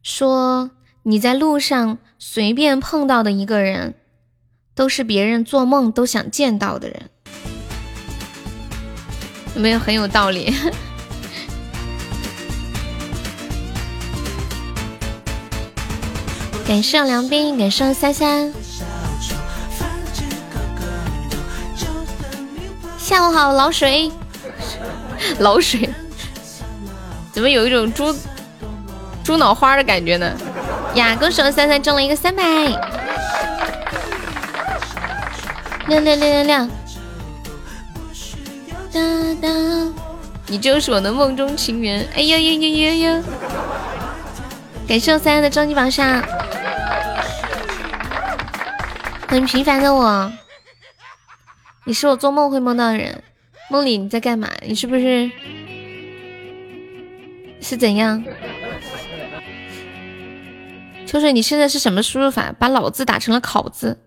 [0.01, 0.71] 说
[1.03, 3.93] 你在路上随便碰到的一个人，
[4.73, 7.09] 都是别人做梦都想见到的人。
[9.55, 10.55] 有没有很有道理？
[16.65, 18.53] 感谢梁斌，感谢三三。
[22.97, 24.09] 下午好，老水，
[25.39, 25.89] 老水，
[27.31, 28.15] 怎么有一种猪
[29.23, 30.31] 猪脑花的感觉呢？
[30.95, 32.43] 呀，恭喜我三三中了一个三百，
[35.87, 36.69] 亮亮亮亮亮。
[38.91, 38.99] 哒
[39.41, 39.47] 哒，
[40.47, 42.07] 你就是我的梦中情缘。
[42.15, 43.23] 哎呦呦呦呦呦！
[44.87, 46.23] 感谢我三三的终极榜上，
[49.27, 50.31] 很平凡的我，
[51.83, 53.21] 你是我做梦会梦到的人。
[53.69, 54.49] 梦里你在干嘛？
[54.65, 55.29] 你是不是
[57.59, 58.23] 是怎样？
[61.05, 62.53] 秋水，你现在是什么输入法？
[62.57, 63.97] 把老字打成了考字？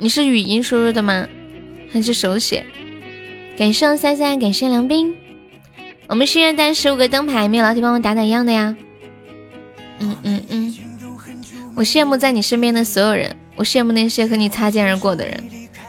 [0.00, 1.28] 你是语音输入的吗？
[1.92, 2.64] 还是手写？
[3.56, 5.14] 感谢三三，感谢梁斌。
[6.08, 8.76] 我们心愿单十五个灯牌，没有老铁帮我打打样的呀。
[10.00, 10.74] 嗯嗯嗯，
[11.74, 15.42] 我羡慕在你身边的所有人，我羡慕那些和你擦肩而过的人，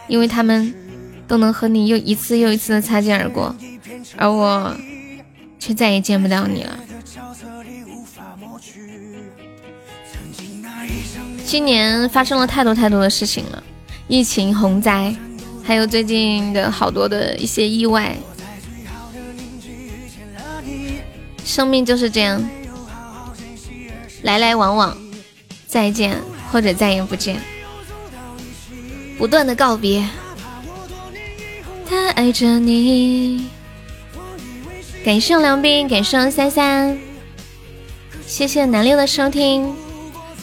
[0.08, 0.74] 因为他们
[1.30, 3.56] 都能和你又一次又一次的擦肩而过，
[4.18, 4.76] 而我
[5.60, 6.80] 却再也见不到你了。
[11.46, 13.64] 今年发生了太多太多的事情了，
[14.08, 15.16] 疫情、洪灾。
[15.64, 18.18] 还有最近的好多的一些意外，
[21.46, 22.44] 生命就是这样，
[24.24, 24.98] 来来往往，
[25.68, 26.18] 再见
[26.52, 27.40] 或者再也不见，
[29.20, 30.04] 不断的告别。
[32.20, 33.48] 爱着你。
[35.06, 36.98] 感谢梁斌，感谢三三，
[38.28, 39.74] 谢谢南六的收听。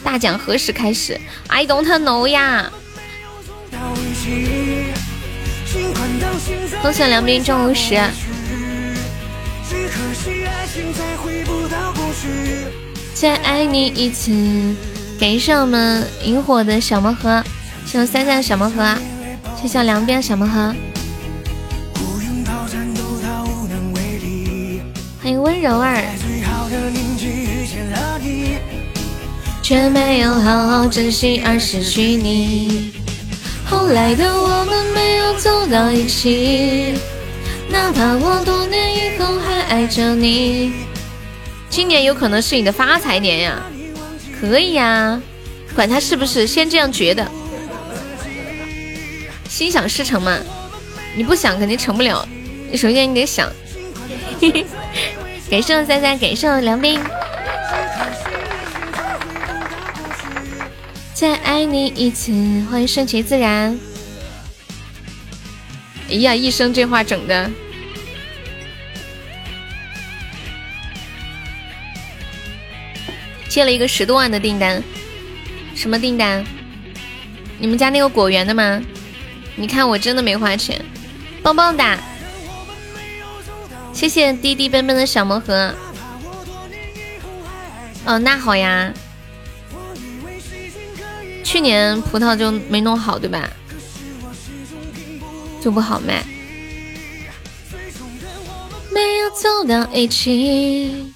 [0.03, 2.73] 大奖何时开始？I don't know 呀。
[6.81, 8.01] 恭喜梁斌中五十，
[13.13, 14.33] 再爱你一次。
[15.21, 17.45] 感谢我们萤火的小魔盒，
[17.85, 18.97] 谢谢三三的小魔盒，
[19.61, 20.75] 谢谢梁斌的小魔盒。
[25.27, 26.05] 欢迎温柔儿，
[29.61, 32.93] 却没有好好珍惜而失去你。
[33.69, 36.95] 后来的我们没有走到一起，
[37.69, 40.75] 哪怕我多年以后还爱着你。
[41.69, 43.61] 今年有可能是你的发财年呀，
[44.41, 45.21] 可以呀，
[45.75, 47.29] 管他是不是，先这样觉得。
[49.49, 50.39] 心想事成嘛，
[51.17, 52.25] 你不想肯定成不了，
[52.71, 53.51] 你首先你得想。
[55.49, 57.01] 感谢三三，感谢梁斌。
[61.15, 62.33] 再爱你一次，
[62.69, 63.79] 欢迎顺其自然。
[66.11, 67.49] 哎呀，一生这话整的，
[73.49, 74.83] 接了一个十多万的订单，
[75.77, 76.45] 什么订单？
[77.61, 78.83] 你们家那个果园的吗？
[79.55, 80.85] 你看我真的没花钱，
[81.41, 81.97] 棒棒哒！
[83.97, 85.75] 谢谢滴滴奔奔的小魔盒。
[88.05, 88.93] 哦，那好呀。
[91.43, 93.49] 去年葡萄就没弄好，对吧？
[95.63, 96.23] 就不好卖。
[98.93, 101.11] 没有走到一起。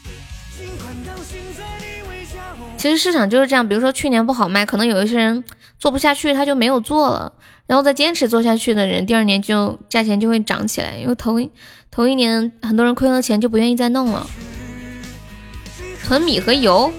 [2.78, 5.44] 其实市场就是这样，比如说去年不好卖，可能有一些人
[5.78, 7.30] 做不下去他就没有做了，
[7.66, 11.38] 然后再坚持做下去的人，第二年就价钱就会涨起来，因为头
[11.90, 14.28] 头一年很多人亏了钱就不愿意再弄了。
[16.04, 16.92] 囤米和油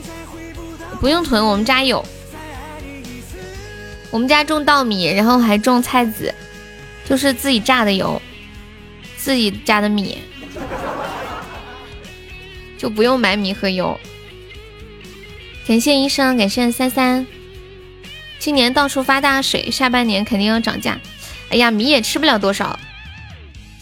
[1.00, 2.06] 不用囤，我们家有，
[4.10, 6.34] 我们家种稻米，然后还种菜籽，
[7.06, 8.22] 就是自己榨的油，
[9.18, 10.18] 自己榨的米，
[12.78, 14.00] 就不用买米和油。
[15.68, 17.26] 感谢医生，感谢三三。
[18.40, 21.00] 今年到处发大水，下半年肯定要涨价。
[21.50, 22.78] 哎呀，米也吃不了多少，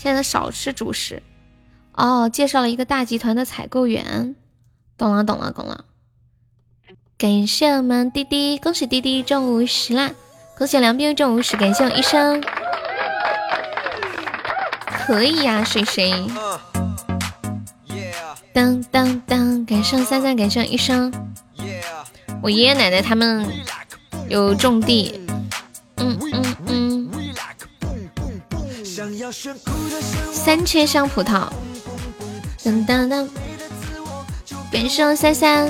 [0.02, 1.22] 现在少吃主食。
[1.92, 4.34] 哦，介绍了一个大集团的采购员，
[4.98, 5.84] 懂了，懂了，懂了。
[7.18, 10.12] 感谢我们滴滴，恭喜滴滴中五十啦！
[10.58, 12.42] 恭喜梁斌中五十，感谢我医生。
[14.88, 16.14] 可以呀，水水。
[18.54, 21.12] 当当当，感谢三三，感谢医生。
[22.42, 23.46] 我爷爷奶奶他们
[24.30, 25.20] 有种地，
[25.98, 26.49] 嗯嗯嗯。
[30.32, 31.50] 三千香葡萄，
[32.64, 33.28] 当当当。
[34.72, 35.70] 感谢三三，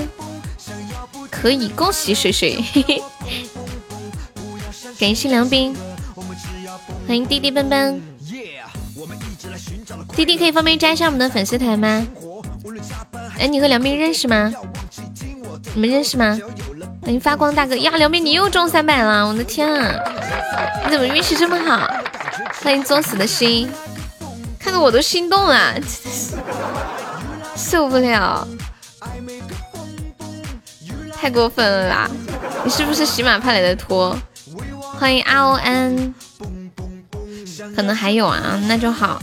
[1.30, 2.62] 可以恭喜水水，
[4.98, 5.74] 感谢梁斌，
[7.08, 8.00] 欢迎滴滴奔奔。
[10.14, 12.06] 滴滴可以方便加一下我们的粉丝团吗？
[13.38, 14.52] 哎，你和梁斌认识吗？
[15.74, 16.38] 你们认识吗？
[17.02, 19.94] 欢迎发光大哥呀，梁斌你又中三百了，我的天啊！
[20.84, 21.89] 你怎么运气这么好？
[22.62, 23.70] 欢迎作死的心，
[24.58, 25.74] 看得我都心动了，
[27.56, 28.46] 受不了，
[31.12, 32.10] 太过分了啦！
[32.64, 34.16] 你是不是喜马派来的托？
[34.98, 36.14] 欢迎 R O N，
[37.74, 39.20] 可能还有啊，那就好。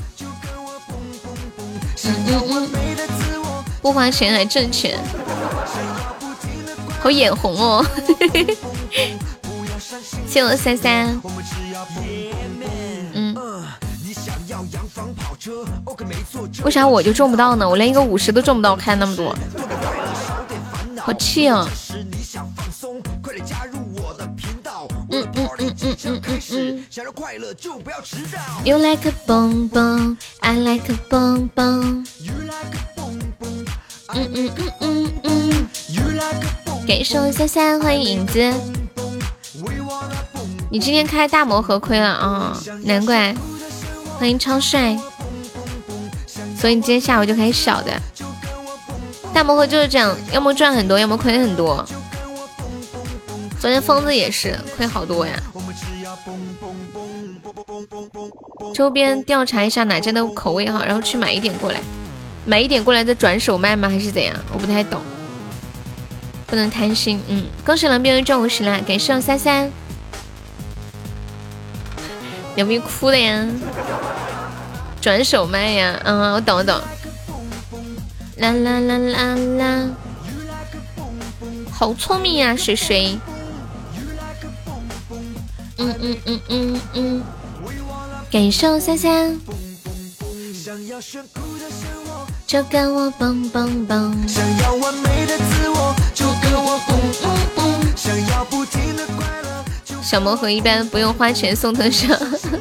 [3.81, 4.99] 不花钱还挣钱。
[6.99, 7.85] 好眼红哦，
[10.27, 11.21] 谢我三三。
[16.63, 17.67] 为啥我就中不到呢？
[17.67, 19.35] 我连一个五十都中不到，开那么多，
[20.99, 21.67] 好气啊！
[25.09, 26.83] 嗯嗯嗯嗯嗯嗯嗯。
[28.65, 30.97] You like a bonbon, I like a.
[31.09, 32.05] 嗯
[34.13, 35.67] 嗯嗯嗯嗯。
[36.87, 38.53] 感谢我三三，欢迎影子。
[40.69, 43.33] 你今天开大魔盒亏了啊，难怪。
[44.19, 44.97] 欢迎超帅。
[46.59, 47.91] 所以你今天下午就开始小的。
[49.33, 51.85] 大魔盒就是这样，要么赚很多，要么亏很多。
[53.59, 55.33] 昨天疯子也是亏好多呀。
[58.73, 61.79] 周边调查一下哪家的口味好，然后去买一点过来，
[62.45, 63.87] 买一点过来再转手卖吗？
[63.87, 64.35] 还是怎样？
[64.51, 64.99] 我不太懂。
[66.47, 69.69] 不能贪心，嗯，恭喜狼兵中五十啦，感谢三三，
[72.55, 73.45] 有没有哭的呀？
[75.07, 76.75] 转手卖呀，嗯，我懂我懂。
[78.39, 79.89] 啦啦啦啦啦，
[81.71, 83.17] 好聪明呀，水水。
[85.77, 87.23] 嗯嗯嗯嗯嗯，
[88.29, 89.39] 感受三三。
[92.45, 94.13] 就跟我蹦蹦蹦。
[100.03, 102.07] 小魔盒一般不用花钱送特效，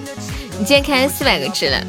[0.57, 1.85] 你今天开四百个值了。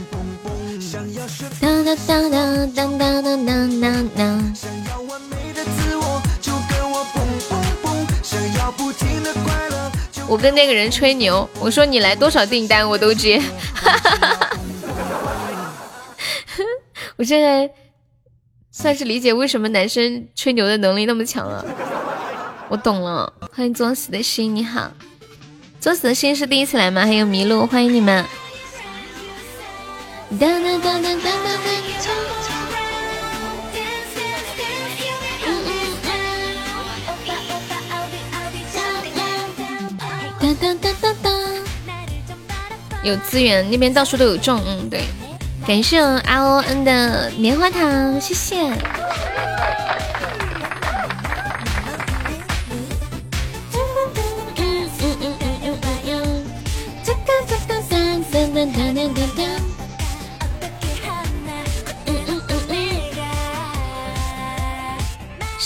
[10.27, 13.39] 我跟那个人吹牛，我说你来多少订单我都接。
[13.73, 14.57] 哈哈哈哈
[17.15, 17.69] 我现在。
[18.69, 21.65] 算是理解为什么男生吹牛的能力那么强了，
[22.69, 23.33] 我懂了。
[23.51, 24.91] 欢迎作死的心，你好，
[25.79, 27.01] 作死的心是第一次来吗？
[27.01, 28.23] 还有麋鹿，欢迎你们。
[43.03, 45.05] 有资源，那边到处都有种，嗯，对。
[45.65, 48.57] 感谢 R O N 的棉花糖，谢谢。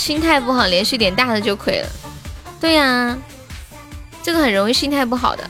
[0.02, 1.88] 心态不好，连续点大的就亏了。
[2.60, 3.16] 对呀，
[4.24, 5.48] 这个很容易心态不好的。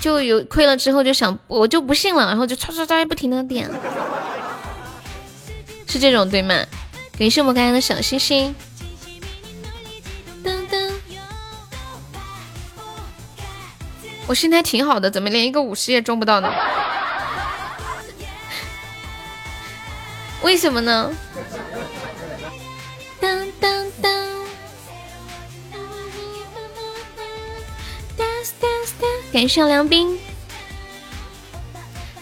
[0.00, 3.70] 就有亏了之后就想我就不信了，然后就唰唰唰不停的点，
[5.86, 6.56] 是这种对吗？
[7.16, 8.52] 感谢我们刚刚的小星星。
[10.44, 10.90] 噔噔，
[14.26, 16.52] 我心态挺好的，怎么连一个五十也中不到呢？
[20.42, 21.12] 为什么呢？
[29.32, 30.18] 感谢梁斌。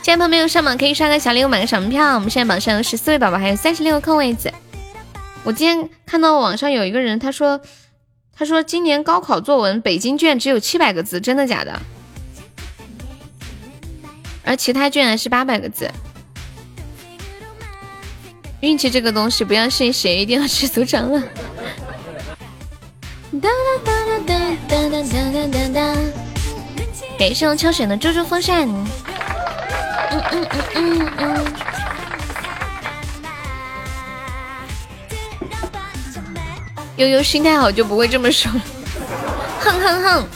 [0.02, 2.14] 现在朋友没有上榜，可以刷个小礼物，买个小门票。
[2.14, 4.52] 我们现在榜上有十四位宝宝，还有三十六个空位子。
[5.44, 7.60] 我今天看到网上有一个人，他说，
[8.34, 11.80] 他说今年高考作文北京卷只有七百个字，真的假的？
[14.44, 15.90] 而其他卷是八百个字。
[18.60, 21.22] 运气这个东西不要信邪，一定要去组长了。
[23.40, 23.48] 哒哒
[23.82, 23.92] 哒
[24.26, 24.36] 哒
[24.68, 25.00] 哒哒
[25.32, 25.96] 哒哒哒。
[27.18, 28.68] 感谢我秋选的猪猪风扇。
[28.68, 28.86] 嗯
[30.10, 31.52] 嗯嗯嗯嗯。
[36.96, 38.52] 悠悠心态好就不会这么说。
[39.60, 40.28] 哼哼哼。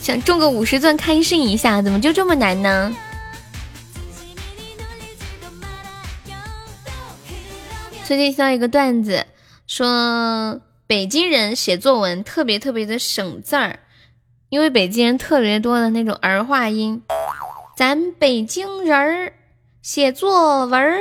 [0.00, 2.92] 想中个五十钻开心一下，怎么就这么难呢？
[8.04, 9.24] 最近听到一个段子，
[9.72, 13.78] 说北京人写作文特别特别的省字儿。
[14.48, 17.04] 因为北京人特别多的那种儿化音，
[17.76, 19.32] 咱北京人儿
[19.80, 21.00] 写作文儿，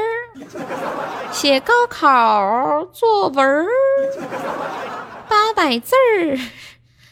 [1.32, 3.66] 写高考作文儿，
[5.28, 6.38] 八百字儿，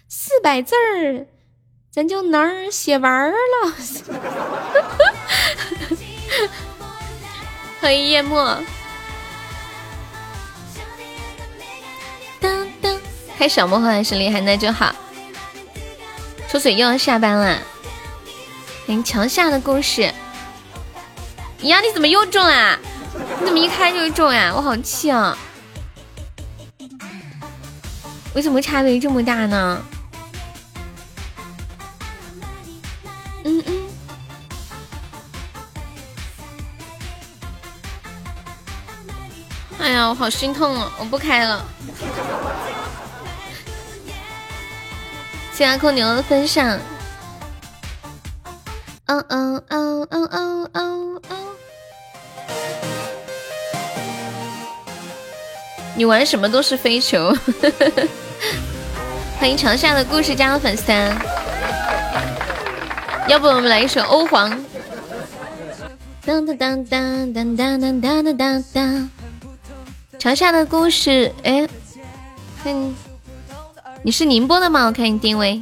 [0.07, 1.25] 四百字儿，
[1.89, 3.35] 咱就能儿写完了。
[7.81, 8.37] 欢迎夜幕。
[12.39, 12.99] 当当，
[13.37, 14.95] 开小魔盒还是厉害，那就好。
[16.47, 17.59] 出水又要下班了，
[18.85, 20.13] 欢迎桥下的故事。
[21.61, 22.77] 呀，你怎么又中啊？
[23.39, 24.53] 你怎么一开就中呀？
[24.55, 25.37] 我好气啊！
[28.33, 29.83] 为什么差别这么大呢？
[33.43, 33.86] 嗯嗯。
[39.87, 40.91] 哎呀，我好心痛啊！
[40.99, 41.65] 我不开了。
[45.53, 46.77] 谢谢空牛的分享。
[49.07, 51.37] 哦哦哦哦哦哦哦！
[55.95, 57.33] 你玩什么都是飞球。
[59.39, 61.17] 欢迎长夏的故事加入粉丝团。
[63.29, 64.49] 要不我们来一首欧皇。
[66.25, 69.09] 当当当当当当当当当当。
[70.19, 71.67] 长夏的故事，哎，
[72.63, 72.95] 看。
[74.03, 74.85] 你是宁波的吗？
[74.85, 75.61] 我看你定位。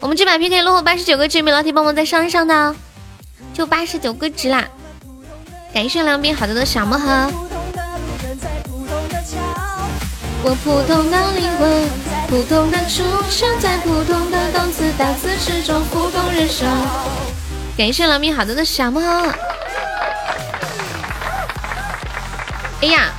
[0.00, 2.74] 我们这把 PK 落后八十九个值，没老铁帮忙再上一上的，
[3.52, 4.68] 就八十九个值啦！
[5.72, 7.30] 感谢梁斌好多的小魔盒。
[10.42, 11.88] 我普通的灵魂，
[12.28, 16.68] 普通的出生在普通的档次，大自始终普通人生。
[17.76, 19.34] 感谢梁斌好多的小魔盒。
[22.84, 23.10] 哎呀，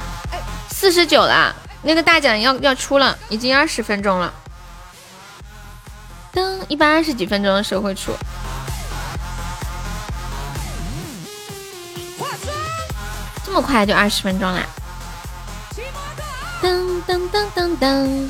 [0.70, 1.56] 四十九了。
[1.82, 4.32] 那个大奖要要出了，已经二十分钟了。
[6.32, 8.16] 噔，一般二十几分钟的时候会出。
[13.44, 14.62] 这么快就二十分钟了？
[16.62, 18.30] 噔噔噔噔噔，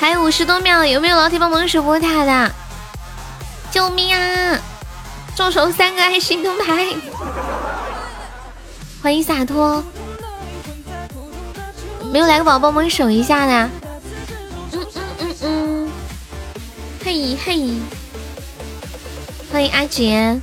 [0.00, 2.52] 还有五十多秒，有没有老铁帮忙守波塔的？
[3.70, 4.58] 救命啊！
[5.36, 6.86] 众筹三个爱心灯牌，
[9.00, 9.82] 欢迎洒脱。
[12.12, 13.70] 没有来个宝宝帮忙守一下的，
[14.72, 15.90] 嗯嗯嗯嗯，
[17.04, 17.74] 嘿嘿，
[19.52, 20.40] 欢迎阿杰，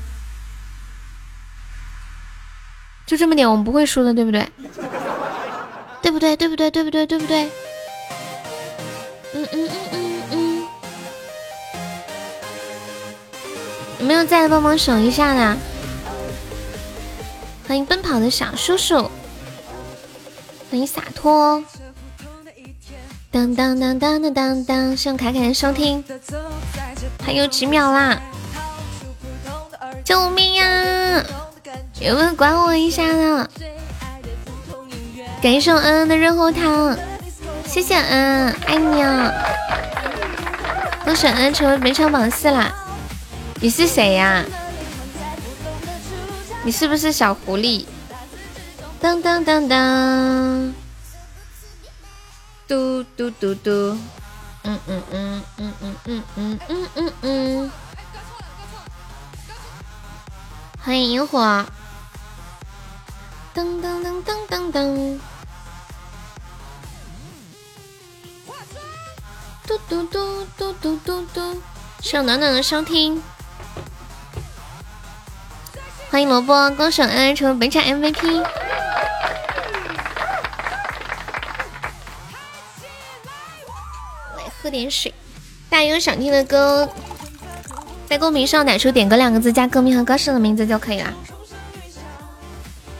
[3.05, 4.47] 就这么点，我们不会输的，对不对？
[6.01, 6.37] 对不对？
[6.37, 6.69] 对不对？
[6.71, 7.07] 对不对？
[7.07, 7.49] 对不对？
[9.33, 10.63] 嗯嗯嗯嗯嗯，
[13.99, 15.57] 有没有在的帮忙守一下的？
[17.67, 19.09] 欢迎奔跑的小叔叔。
[20.69, 21.63] 欢迎洒脱，
[23.31, 26.03] 当当当当当当当，谢凯凯的收听，
[27.23, 28.21] 还有几秒啦！
[30.03, 31.23] 救命呀！
[31.99, 33.49] 有没有管我一下的？
[35.41, 36.97] 感谢我恩恩的热乎汤，
[37.65, 39.31] 谢谢恩恩，爱你啊！
[41.03, 42.73] 恭喜恩恩成为本场榜四啦！
[43.59, 44.43] 你是谁呀？
[46.65, 47.85] 你是不是小狐狸？
[48.99, 50.73] 当当当当，
[52.67, 53.69] 嘟嘟嘟嘟，
[54.63, 57.71] 嗯嗯嗯嗯嗯嗯嗯嗯嗯嗯，
[60.83, 61.63] 欢迎萤火，
[63.53, 65.19] 噔噔噔噔噔噔，
[69.67, 71.61] 嘟嘟嘟嘟嘟嘟嘟，
[72.01, 73.21] 谢暖暖的收听，
[76.15, 78.41] 欢迎萝卜，恭喜安安成为本场 MVP。
[78.41, 78.49] 来
[84.57, 85.13] 喝点水，
[85.69, 86.89] 大家有想听的歌，
[88.07, 91.13] 在公屏上打出“点歌”两个字，加歌名和歌手的名字就可以了。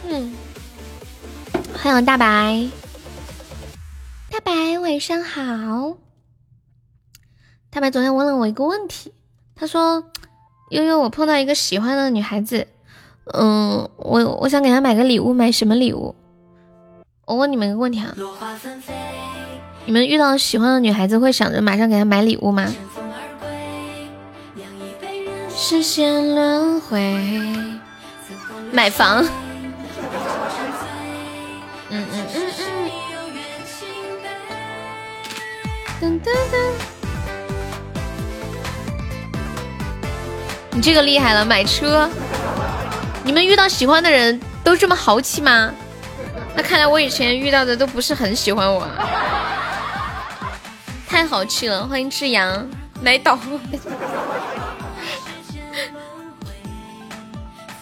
[0.09, 0.35] 嗯，
[1.81, 2.67] 欢迎大白，
[4.29, 5.95] 大白晚上好。
[7.69, 9.13] 大白昨天问了我一个问题，
[9.55, 10.03] 他说
[10.71, 12.67] ：“悠悠，我碰到一个喜欢的女孩子，
[13.33, 16.15] 嗯，我我想给他买个礼物，买什么礼物？”
[17.25, 18.15] 我问你们一个问题啊，
[19.85, 22.71] 你们遇到喜欢的女孩子会想着马上给她买礼物吗？
[28.71, 29.23] 买房。
[31.89, 32.91] 嗯嗯嗯嗯。
[35.99, 36.55] 噔噔噔。
[40.71, 42.07] 你这个厉害了，买车！
[43.25, 45.73] 你们遇到喜欢的人都这么豪气吗？
[46.55, 48.87] 那看来我以前遇到的都不是很喜欢我，
[51.07, 51.87] 太豪气了！
[51.87, 52.69] 欢迎志阳
[53.01, 53.37] 来捣。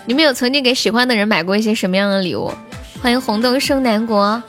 [0.06, 2.50] 你们有曾经给喜欢的人买过一些什么样的礼物？
[3.02, 4.42] 欢迎红豆生南国，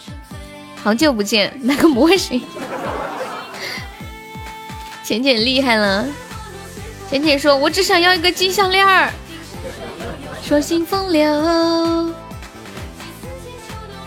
[0.80, 2.40] 好久不见，那个模型，
[5.02, 6.06] 浅浅厉害了。
[7.10, 9.12] 浅浅说：“我只想要一个金项链儿。”
[10.46, 11.24] 说心风流，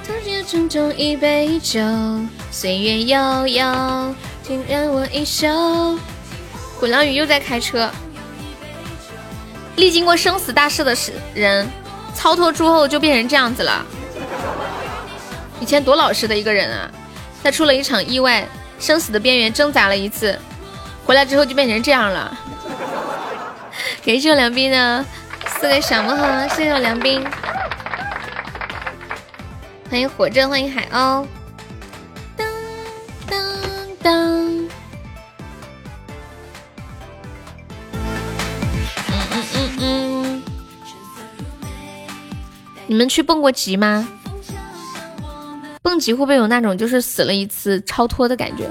[0.05, 1.79] 突然匆匆一杯酒，
[2.51, 5.47] 岁月悠悠，请让我一首。
[6.79, 7.89] 滚浪雨又在开车，
[9.77, 11.67] 历经过生死大事的是人，
[12.13, 13.83] 操脱之后就变成这样子了。
[15.59, 16.87] 以前多老实的一个人啊，
[17.43, 18.47] 他出了一场意外，
[18.79, 20.37] 生死的边缘挣扎了一次，
[21.03, 22.37] 回来之后就变成这样了。
[24.05, 25.03] 感谢我梁斌的
[25.59, 27.25] 四个小魔盒，谢谢我梁斌，
[29.89, 31.25] 欢迎火正，欢迎海鸥，
[32.35, 32.47] 当
[33.27, 33.39] 当
[34.03, 34.13] 当，
[37.93, 40.43] 嗯嗯嗯嗯，
[42.85, 44.07] 你们去蹦过极吗？
[45.81, 48.69] 蹦极会不会有那种就是死了一次超脱的感觉？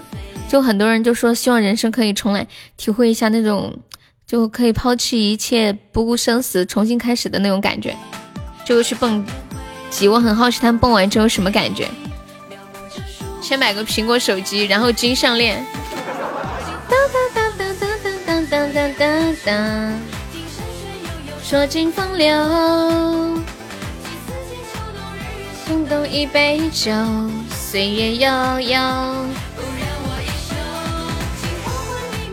[0.48, 3.76] 就很多人就说希望人生可以重来，体会一下那种。
[4.26, 7.96] 就可以抛弃一切，不顾生死重新开始的那种感觉，
[8.64, 9.24] 就去蹦
[9.88, 10.08] 极。
[10.08, 11.88] 我很好奇他们蹦完之后什么感觉。
[13.40, 15.64] 先买个苹果手机，然后金项链。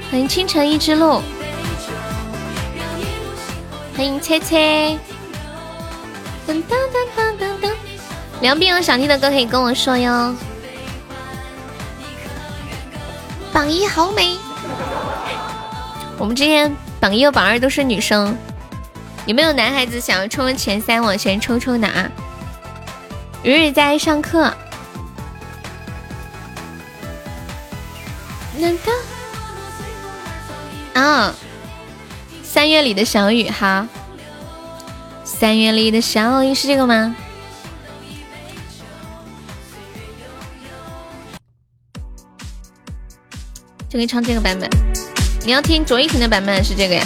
[0.09, 1.21] 欢迎清晨一只鹿。
[3.95, 4.97] 欢迎切切，
[6.47, 7.71] 噔噔噔噔噔噔。
[8.41, 10.35] 梁斌有想听的歌可以跟我说哟。
[13.51, 14.35] 榜一好美，
[16.17, 18.35] 我们今天榜一和榜二都是女生，
[19.27, 22.09] 有没有男孩子想要冲前三往前冲冲的啊？
[23.43, 24.51] 日日在上课。
[28.57, 28.91] 难道？
[30.99, 31.35] 啊。
[32.53, 33.87] 三月里的小雨，哈。
[35.23, 37.15] 三月里的小雨是这个吗？
[43.89, 44.69] 就可以唱这个版本。
[45.43, 47.03] 你要听卓依婷的版本是这个呀？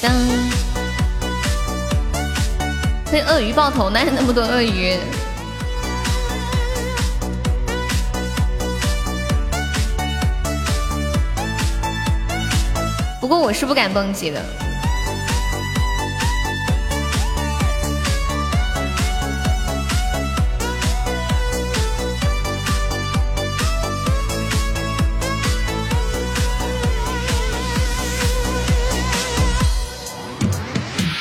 [0.00, 0.12] 当。
[3.10, 4.96] 被鳄鱼爆头，哪有那么多鳄鱼？
[13.26, 14.40] 不过我是不敢蹦极的。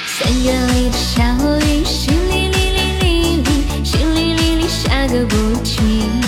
[0.06, 1.24] 三月里的小
[1.58, 3.50] 雨，淅沥沥沥沥沥，
[3.84, 5.34] 淅沥沥沥下个不
[5.64, 6.22] 停。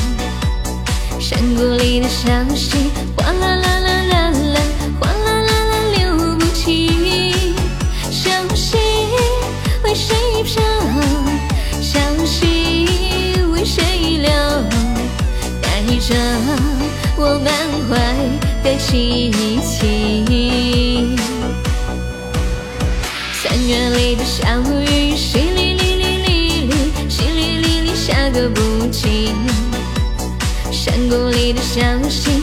[1.20, 2.26] 山谷里的小
[2.56, 3.87] 溪，哗啦啦啦。
[16.08, 16.16] 着
[17.18, 17.52] 我满
[17.90, 17.92] 怀
[18.64, 19.30] 的激
[19.62, 21.18] 情。
[23.34, 26.32] 三月里的小雨，淅沥沥沥沥
[26.72, 26.72] 沥，
[27.10, 29.36] 淅沥沥沥下个不停。
[30.72, 32.42] 山山谷里的小溪，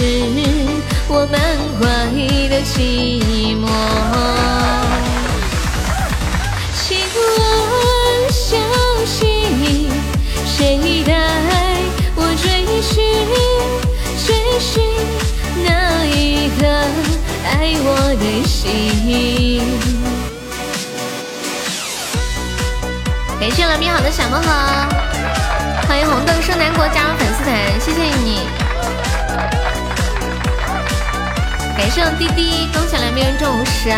[0.00, 0.06] 是
[1.08, 1.38] 我满
[1.78, 1.84] 怀
[2.48, 3.68] 的寂寞？
[6.72, 6.96] 请
[7.36, 8.56] 问小
[9.04, 9.90] 溪，
[10.46, 11.12] 谁带
[12.16, 12.96] 我追寻？
[14.24, 14.82] 追寻
[15.66, 15.68] 那
[16.06, 16.64] 一颗
[17.44, 17.86] 爱我
[18.18, 19.60] 的心。
[23.38, 24.48] 感谢了米好的小梦盒，
[25.86, 28.69] 欢迎红豆生南国加入粉丝团，谢谢你。
[31.80, 33.88] 感谢滴滴，恭喜两边中五十。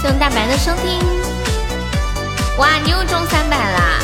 [0.00, 0.98] 谢大白的收听。
[2.56, 3.98] 哇，你又中三百啦！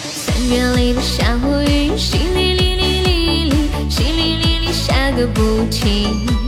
[0.00, 1.22] 三月里的小
[1.60, 3.54] 雨，淅沥沥沥沥沥，
[3.90, 6.45] 淅沥沥沥下个不停。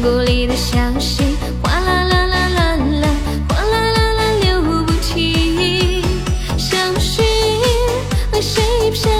[0.00, 1.22] 山谷里的小溪，
[1.62, 3.08] 哗啦啦啦啦啦，
[3.50, 6.02] 哗啦啦啦流不停。
[6.56, 7.22] 小溪
[8.32, 9.10] 为谁飘？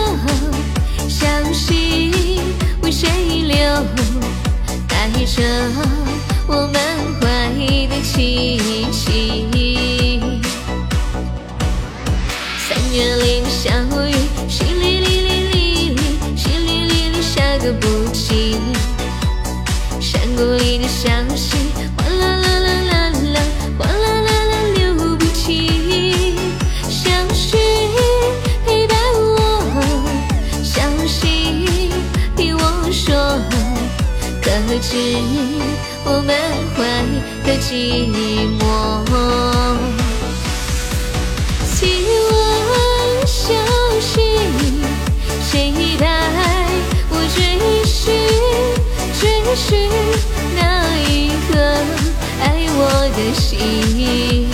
[1.06, 2.40] 小溪
[2.82, 3.10] 为谁
[3.42, 3.84] 流？
[4.88, 5.42] 带着
[6.46, 6.82] 我满
[7.20, 7.26] 怀
[7.88, 8.58] 的气
[8.90, 9.49] 息。
[34.90, 34.96] 是
[36.04, 36.34] 我满
[36.74, 36.78] 怀
[37.44, 37.70] 的寂
[38.58, 38.66] 寞？
[41.76, 41.78] 请
[42.26, 42.34] 问
[43.24, 43.54] 小
[44.00, 44.18] 溪，
[45.48, 45.54] 谁
[45.96, 46.02] 带
[47.08, 47.38] 我追
[47.84, 47.94] 寻
[49.20, 49.22] 追
[49.54, 49.88] 寻
[50.56, 50.58] 那
[51.08, 51.08] 一
[51.46, 51.54] 颗
[52.42, 52.78] 爱我
[53.14, 54.49] 的心？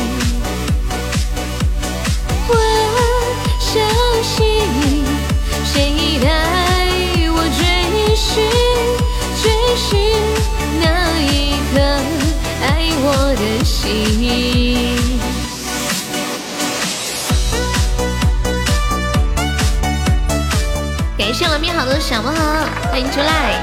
[21.17, 23.61] 感谢我面好的小梦盒，欢迎出来。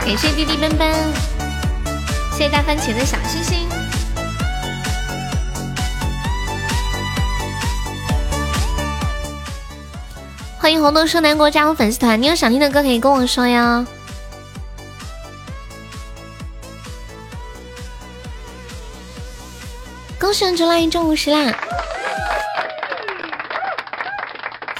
[0.00, 0.86] 感谢滴滴奔奔，
[2.32, 3.66] 谢谢大番茄的小星星。
[10.58, 13.86] 欢迎红豆生南国加入粉丝团，你有想听的歌可以跟我说呀。
[20.36, 21.56] 恭喜我来一中午十啦！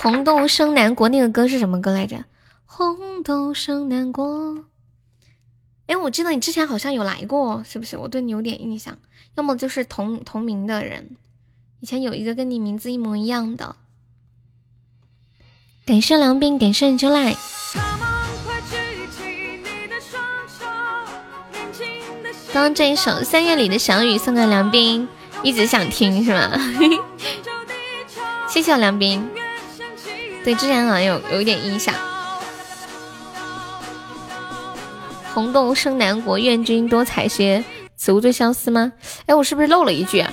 [0.02, 2.24] 红豆生南国那个歌是什么歌来着？
[2.66, 4.64] 红豆生南国。
[5.86, 7.96] 哎，我记得你之前好像有来过，是不是？
[7.96, 8.98] 我对你有点印象，
[9.36, 11.16] 要么就是同同名的人。
[11.78, 13.76] 以前有一个跟你名字一模一样的。
[15.86, 17.36] 感谢梁斌，感谢秋来。
[22.52, 25.09] 刚刚这一首《三月里的小雨》送给梁斌，
[25.45, 26.51] 一直想听是吗？
[28.49, 29.28] 谢谢我梁斌。
[30.42, 31.95] 对，之前好像有有一点印象。
[35.34, 37.62] 红豆生南国，愿君多采撷，
[37.97, 38.92] 此物最相思吗？
[39.26, 40.32] 哎，我是不是漏了一句啊？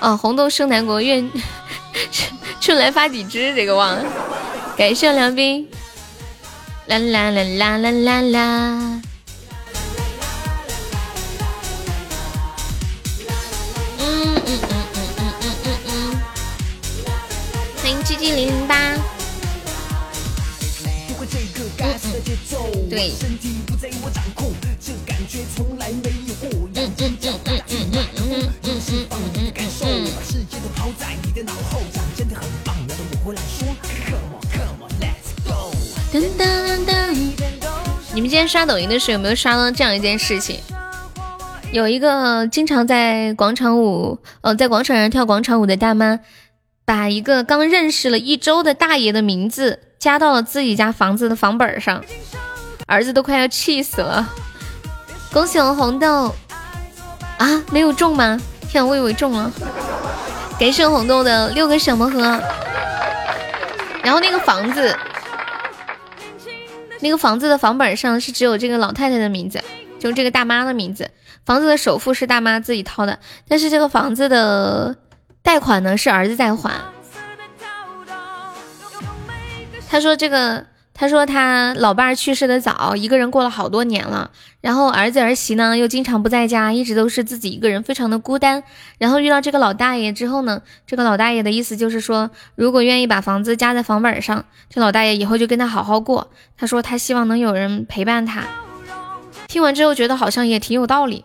[0.00, 1.28] 哦，红豆生南国，愿
[2.60, 4.04] 春来发几枝，这个忘了。
[4.76, 5.68] 感谢梁斌，
[6.86, 9.00] 啦啦啦啦啦啦啦。
[22.92, 23.10] 对。
[38.14, 40.58] 你们今天刷抖音的时候有没有刷到这样一件事情？
[41.72, 46.20] 有一个经常在广场舞，呃，在广场上跳广场舞的大妈，
[46.84, 52.04] 把一个刚认识了一周的大爷的名字加到了自己家房子的房本上，
[52.86, 54.28] 儿子都快要气死了。
[55.32, 56.34] 恭喜我红豆
[57.38, 58.38] 啊，没有中吗？
[58.68, 59.50] 天，我以为中了。
[60.58, 62.20] 感谢红豆的六个小魔盒。
[64.02, 64.96] 然后那个房子，
[67.00, 69.62] 那个房子的房本上是只有这个老太太的名字，
[69.98, 71.10] 就这个大妈的名字。
[71.46, 73.18] 房子的首付是大妈自己掏的，
[73.48, 74.96] 但是这个房子的
[75.42, 76.72] 贷款呢是儿子在还。
[79.88, 80.66] 他说这个。
[80.94, 84.30] 他说他老伴儿去世的早，一个人过了好多年了。
[84.60, 88.62] 然后儿子儿媳呢又经常不在家，一直都是自己一个人，非常的孤单。
[88.98, 96.30] 然后遇到这个老大爷之后呢，这个老大爷的意思就是说，如果愿意把房子加在房本上，这老大爷以后就跟他好好过。
[96.56, 98.44] 他说他希望能有人陪伴他。
[99.48, 101.24] 听完之后觉得好像也挺有道理，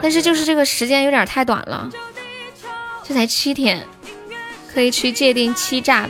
[0.00, 1.90] 但是就是这个时间有点太短了，
[3.02, 3.82] 这才七天，
[4.72, 6.08] 可以去界定欺诈。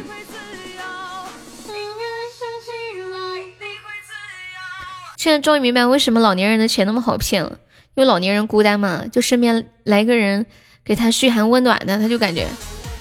[5.25, 7.53] 现在终于明白为什么老年人的钱那么好骗了，
[7.95, 10.45] 因为老年人孤单嘛，就身边来个人
[10.85, 12.47] 给他嘘寒问暖的，他就感觉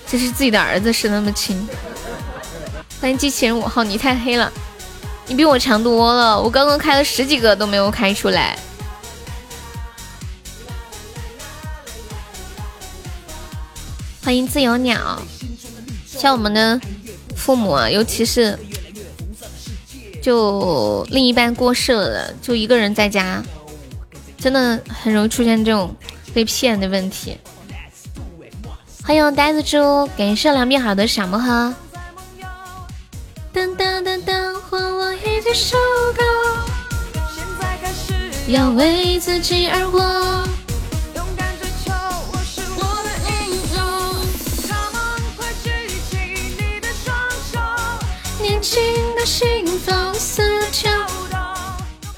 [0.07, 1.67] 这是自己的儿子是那么亲。
[3.01, 4.49] 欢迎机器人五号，你太黑了，
[5.28, 8.57] 你比我强多了，我刚刚开了十几个都没有开出来。
[14.24, 15.21] 欢迎自由鸟，
[16.05, 16.80] 像我们的
[17.36, 18.57] 父母啊，尤其是。
[20.24, 23.43] 就另一半过世了，就一个人在家，
[24.38, 25.93] 真的很容易出现这种
[26.34, 27.38] 被骗的问题。
[29.03, 31.74] 欢迎呆子猪，感谢两边好的小魔盒。
[38.47, 40.62] 要为自己而活。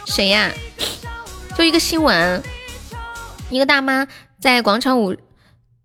[0.06, 0.52] 谁呀？
[1.58, 2.44] 就一个新闻，
[3.50, 4.08] 一个大妈
[4.40, 5.16] 在广场舞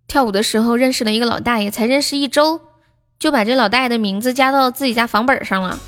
[0.07, 2.61] 跳舞的时候认识了一个老大爷，才认识一周
[3.19, 5.79] 就把这老大爷的名字加到自己家房本上了，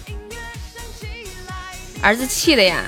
[2.01, 2.83] 儿子气的呀！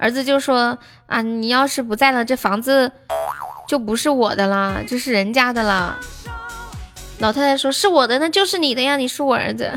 [0.00, 2.90] 儿子就说啊，你要是不在了，这房子
[3.68, 5.98] 就不是我的了，这是人家的了。
[7.18, 9.72] 老太太说：“是我的，那就是你的呀，你是我儿子。”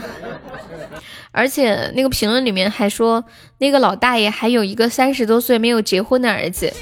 [1.32, 3.24] 而且那个评论里面还说，
[3.60, 6.74] 那个老大爷还有一个三十多岁没有结婚的儿子。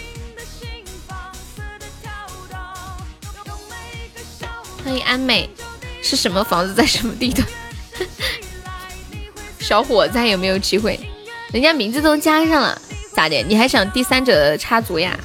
[4.84, 5.50] 欢迎安美，
[6.02, 7.46] 是什么房子在什么地段？
[9.60, 11.00] 小伙子有没有机会？
[11.52, 12.82] 人家名字都加上了，
[13.14, 13.44] 咋的？
[13.44, 15.18] 你还想第三者插足呀？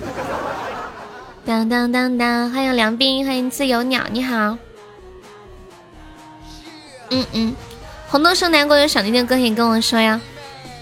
[1.46, 2.50] 当当当当！
[2.50, 4.58] 欢迎梁斌，欢迎自由鸟，你好。
[7.12, 7.56] 嗯嗯，
[8.08, 10.18] 红豆生南国有小弟弟可以跟我说呀。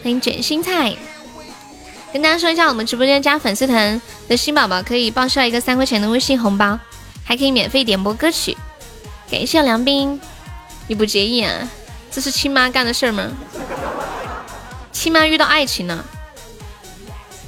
[0.01, 0.95] 欢迎卷心菜，
[2.13, 6.79] 跟大家说一下，我们直播间加粉丝团的新宝宝可以报销一个三块钱的微信红包，
[7.25, 8.57] 还可以免费点播歌曲。
[9.29, 10.21] 感谢梁斌，
[10.87, 11.69] 你不介意啊？
[12.13, 13.29] 这是亲妈干的事儿吗？
[14.93, 16.05] 亲妈遇到爱情了，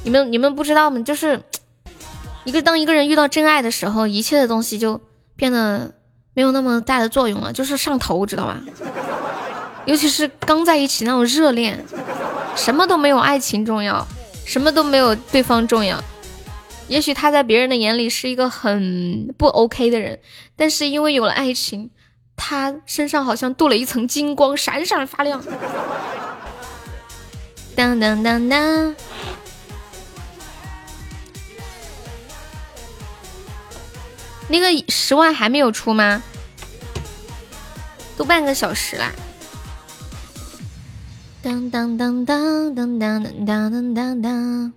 [0.02, 1.00] 你们你们不知道吗？
[1.04, 1.40] 就是
[2.42, 5.00] 一个当一个人遇到真爱的时候，一切的东西就
[5.36, 5.94] 变得。
[6.34, 8.60] 没有那么大的作用了，就是上头，知道吧？
[9.84, 11.84] 尤其是刚在一起那种热恋，
[12.56, 14.06] 什么都没有爱情重要，
[14.46, 16.02] 什么都没有对方重要。
[16.88, 20.18] 也许他在别人的眼里是一个很不 OK 的人，
[20.56, 21.90] 但是因为有了爱情，
[22.36, 25.42] 他身上好像镀了一层金光，闪闪发亮。
[27.74, 28.94] 当当当当。
[34.48, 36.22] 那个十万还没有出吗？
[38.16, 39.10] 都半个小时啦！
[41.42, 44.72] 当当当当当当当当当当。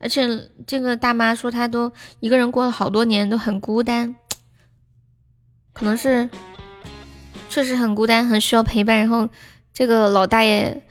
[0.00, 4.14] 而且这个大妈说她都一个人过了好多年，都很孤单，
[5.72, 6.30] 可能是
[7.48, 8.98] 确实很孤单，很需要陪伴。
[8.98, 9.28] 然后
[9.74, 10.84] 这个老大爷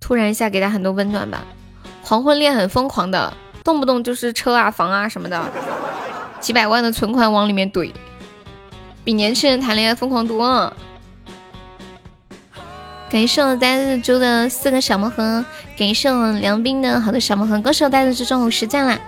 [0.00, 1.44] 突然一下给她很多温暖吧。
[2.02, 3.36] 黄昏恋很疯狂的。
[3.64, 5.42] 动不动就是车啊房啊什么的，
[6.38, 7.90] 几百万的存款往里面怼，
[9.02, 10.76] 比年轻人谈恋爱疯狂多了。
[13.08, 15.42] 感谢我呆子猪的四个小魔盒，
[15.78, 18.98] 感谢我梁斌的好多小魔盒，歌手呆子猪中午实战啦。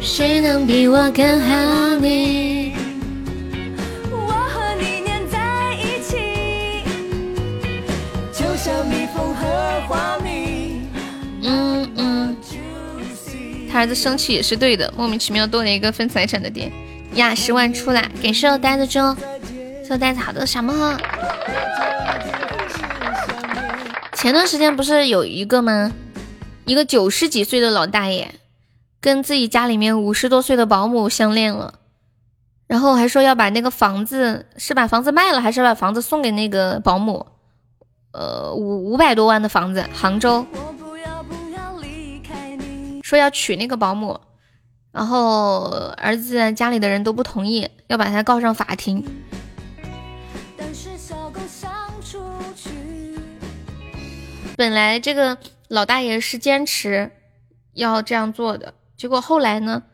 [0.00, 1.98] 谁能比我更好
[13.70, 16.72] 他儿子生气也是对的，莫名其妙多了一个分财产的点
[17.14, 17.34] 呀！
[17.34, 19.16] 十万出来，感谢我呆子中，
[19.84, 20.96] 谢我呆子好多小魔盒。
[24.14, 25.92] 前段时间不是有一个吗？
[26.64, 28.34] 一个九十几岁的老大爷，
[29.00, 31.74] 跟自己家里面五十多岁的保姆相恋了，
[32.66, 37.26] 然后还说要把那个房子是把房子卖了，还是把房子送给那个保姆？
[38.12, 40.44] 呃，五五百多万的房子，杭州，
[43.08, 44.20] 说要娶那个保姆，
[44.92, 45.62] 然后
[45.96, 49.02] 儿子家里的人都不同意，要把他告上法庭。
[54.58, 55.38] 本来这个
[55.68, 57.10] 老大爷是坚持
[57.72, 59.84] 要这样做的，结果后来呢，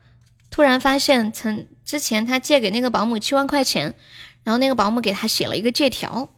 [0.50, 3.94] 突然发现曾之前他借给那个保姆七万块钱，
[4.42, 6.30] 然后那个保姆给他写了一个借条，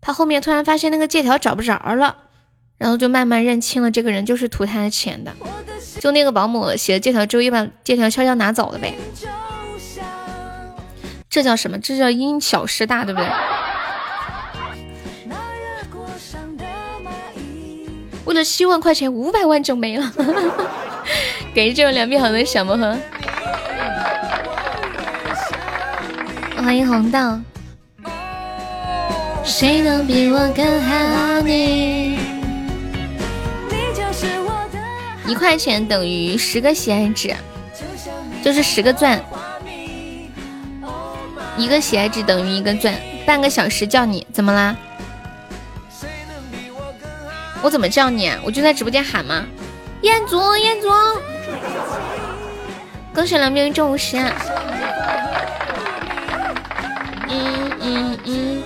[0.00, 2.16] 他后面突然发现那个借条找不着了，
[2.78, 5.34] 然后就慢慢认清了这个人就是图他的钱的，
[6.02, 8.92] 就那个保姆写了借条之后，又把借条悄悄拿走了呗，
[11.30, 11.78] 这叫什么？
[11.78, 13.28] 这叫因小失大，对不对？
[18.24, 20.12] 为了七万块钱，五百万就没了。
[21.54, 22.98] 给这位两币好的小魔盒，
[26.56, 27.18] 欢迎红豆。
[29.44, 32.31] 谁能比我更好你？
[35.32, 37.34] 一块钱等于十个喜爱值，
[38.44, 39.18] 就是十个钻。
[41.56, 42.94] 一个喜爱值等于一个钻。
[43.24, 44.76] 半个小时叫你，怎么啦？
[47.62, 48.30] 我怎么叫你？
[48.44, 49.46] 我就在直播间喊吗？
[50.02, 50.88] 彦祖，彦祖，
[53.14, 54.18] 恭喜两兵中五十。
[57.30, 58.62] 嗯嗯嗯，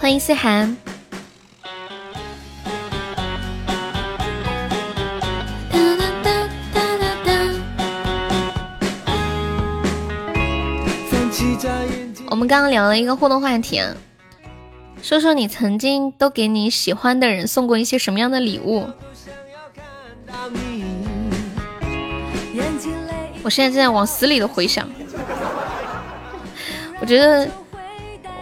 [0.00, 0.74] 欢迎思涵。
[12.34, 13.80] 我们刚刚聊了一个互动话题。
[15.00, 18.88] 说说你曾经都给你喜欢的人送过一些什么样的礼物？
[23.44, 24.90] 我现在正在往死里的回想。
[27.00, 27.48] 我觉得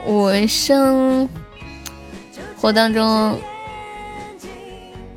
[0.07, 1.29] 我生
[2.57, 3.39] 活当中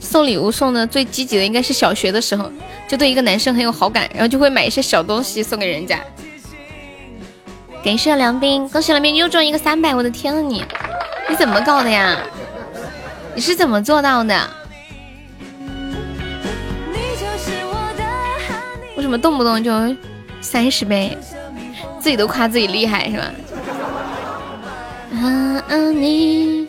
[0.01, 2.51] 送礼物送的最积极的应该是小学的时候，
[2.89, 5.97] 就对一个男生很有好感，然后就会买一些小东西送给人家。
[7.86, 9.93] 感谢梁斌，恭喜梁斌又中一个三百！
[9.93, 10.65] 我的天啊你！
[11.29, 12.17] 你怎么搞的呀？
[13.36, 14.36] 你是怎么做到的？
[18.97, 19.71] 为什么动不动就
[20.41, 21.15] 三十倍？
[21.99, 23.31] 自己都夸自己厉害是吧？
[25.13, 26.67] 啊啊你！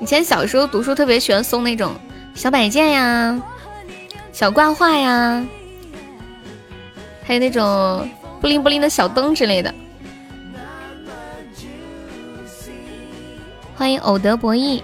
[0.00, 1.92] 以前小时候读书特别喜欢送那种
[2.34, 3.40] 小摆件呀、
[4.32, 5.46] 小挂画呀，
[7.26, 8.08] 还有那种
[8.40, 9.74] 布灵布灵的小灯之类的。
[13.74, 14.80] 欢迎偶得博弈，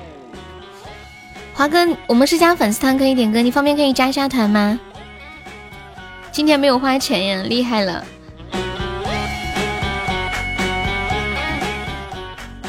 [1.55, 4.78] 华哥，我们是加粉丝团可以点歌，你方便可以加一下团吗？
[6.32, 8.05] 今天没有花钱呀，厉害了！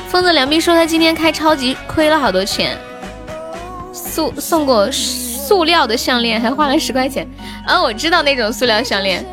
[0.08, 2.78] 疯子梁斌说他今天开超级亏了好多钱，
[3.92, 7.28] 塑送过塑料的项链，还花了十块钱。
[7.66, 9.26] 啊，我知道那种塑料项链，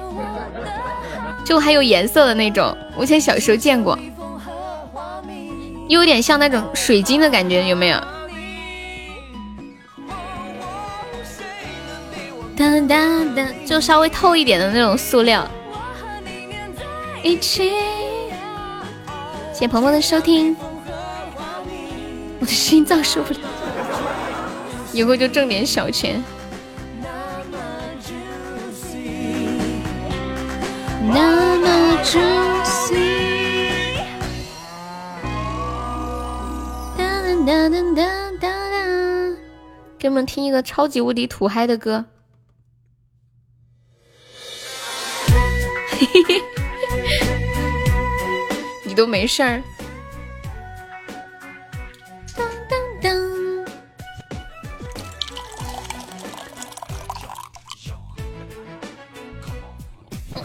[1.45, 3.99] 就还有颜色的那种，我以前小时候见过。
[5.89, 7.99] 又有点像那种水晶的感觉，有没有？
[12.57, 15.51] 哒哒哒，就稍微透一点的那种塑料。
[17.23, 17.71] 一起，
[19.53, 20.57] 谢谢鹏鹏的收听。
[22.39, 23.41] 我的心脏受不了，
[24.93, 26.23] 以后就挣点小钱。
[31.03, 32.23] 那么珍
[32.65, 32.95] 惜。
[36.97, 38.79] 哒哒哒哒哒，
[39.99, 42.05] 给你们听一个超级无敌土嗨的歌。
[45.89, 46.43] 嘿嘿嘿，
[48.85, 49.63] 你都没事儿。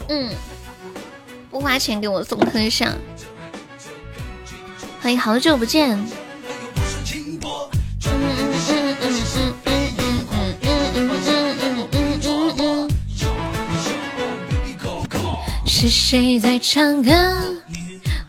[0.08, 0.30] 嗯，
[1.50, 2.88] 不花钱给我送特效。
[5.02, 6.00] 欢迎好久不见。
[15.66, 17.12] 是谁在唱歌，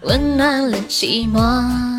[0.02, 1.95] 温暖了寂寞？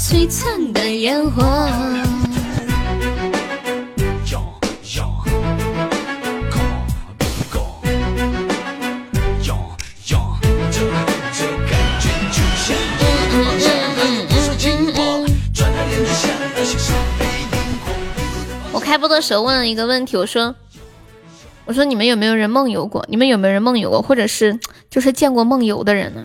[0.00, 1.42] 璀璨的烟火。
[18.72, 20.54] 我开播的时候问了一个问题，我说
[21.66, 26.24] ：‘我说你们有没有人梦游过？’‘你们有没有人梦游过？’或者是就是见过梦游的人呢？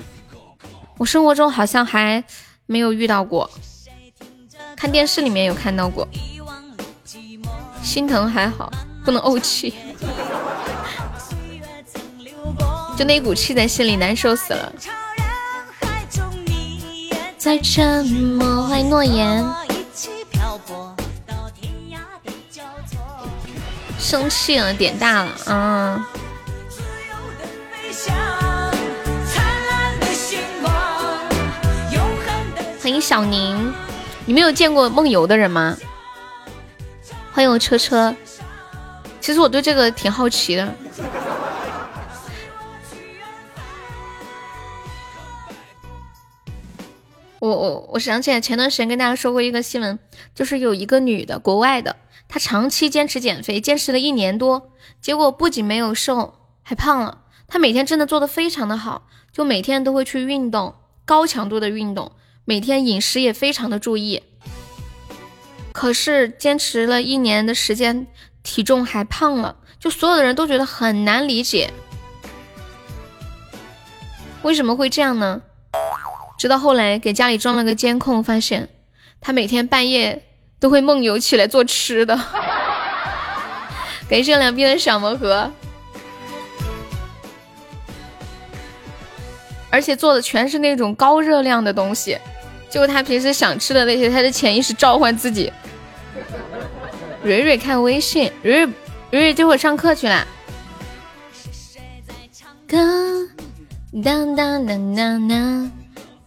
[0.97, 2.23] 我生活中好像还。
[2.65, 3.49] 没有遇到过，
[4.75, 6.07] 看电视里面有看到过，
[7.83, 8.71] 心疼还好，
[9.03, 9.73] 不能怄气，
[12.97, 14.73] 就那股气在心里难受死了。
[17.37, 19.45] 在沉默，欢迎诺言。
[23.99, 26.05] 生气了，点大了，嗯。
[32.85, 33.73] 欢迎小宁，
[34.27, 35.75] 你们有见过梦游的人吗？
[37.33, 38.15] 欢迎我车车。
[39.19, 40.71] 其实我对这个挺好奇的。
[47.39, 49.97] 我我我想起来前段时间跟大家说过一个新闻，
[50.35, 51.95] 就是有一个女的，国外的，
[52.27, 54.69] 她长期坚持减肥，坚持了一年多，
[55.01, 57.23] 结果不仅没有瘦，还胖了。
[57.47, 62.11] 她每天真的做的非常的好，就每天都会去运动，高强度的运动。
[62.47, 64.21] 每天饮食也非常的注意，
[65.73, 68.05] 可是坚持了一年的时间，
[68.43, 71.73] 体重还胖了，就所有的人都觉得很难理解，
[74.43, 75.41] 为什么会这样呢？
[76.37, 78.69] 直到后来给家里装了个监控，发现
[79.19, 80.21] 他每天半夜
[80.59, 82.15] 都会梦游起来做吃的。
[84.07, 85.51] 感谢两边的小魔盒。
[89.71, 92.17] 而且做的全是那种高热量的东西。
[92.75, 95.49] 就他平时想吃的那些，他的潜意识召唤自己。
[97.23, 98.73] 蕊蕊看微信，蕊蕊
[99.11, 100.27] 蕊蕊这会上课去了。
[102.67, 102.77] 歌
[104.03, 105.71] 当当当当当，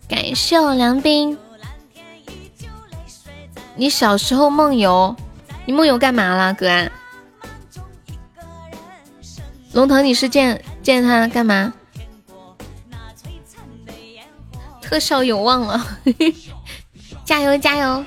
[0.08, 1.36] 感谢我梁斌。
[3.76, 5.14] 你小时候梦游，
[5.66, 6.90] 你梦游干嘛了，哥？
[9.74, 11.74] 龙腾，你是见见他干嘛？
[14.88, 15.98] 特效有望了，
[17.22, 18.02] 加油加油！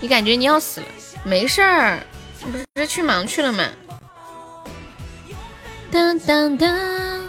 [0.00, 0.86] 你感觉你要死了？
[1.24, 2.00] 没事儿，
[2.42, 3.68] 你不是去忙去了吗？
[5.90, 7.28] 当当当，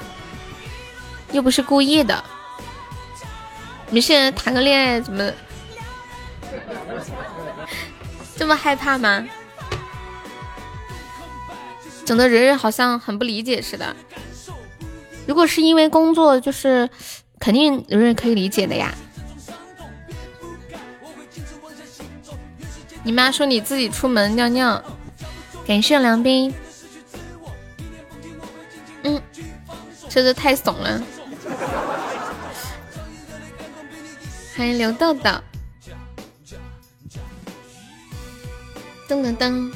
[1.33, 2.23] 又不是故意的。
[3.89, 5.29] 你现在谈个恋爱怎么
[8.37, 9.27] 这么害怕吗？
[12.05, 13.93] 整的人人好像很不理解似的。
[15.28, 16.89] 如果是因为工作，就是
[17.38, 18.93] 肯定有人可以理解的呀。
[23.03, 24.82] 你妈说你自己出门尿尿，
[25.67, 26.53] 感谢梁斌。
[29.03, 29.21] 嗯，
[30.09, 31.04] 车子太怂了。
[34.55, 35.29] 欢迎刘豆豆。
[39.08, 39.71] 噔噔噔，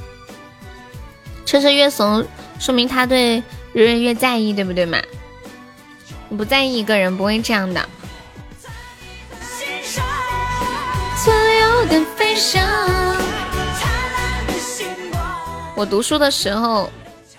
[1.46, 2.26] 车车越怂，
[2.60, 4.98] 说明他对人人越在意，对不对嘛？
[6.38, 7.88] 不在意一个人不会这样的。
[15.76, 16.92] 我读书的时候，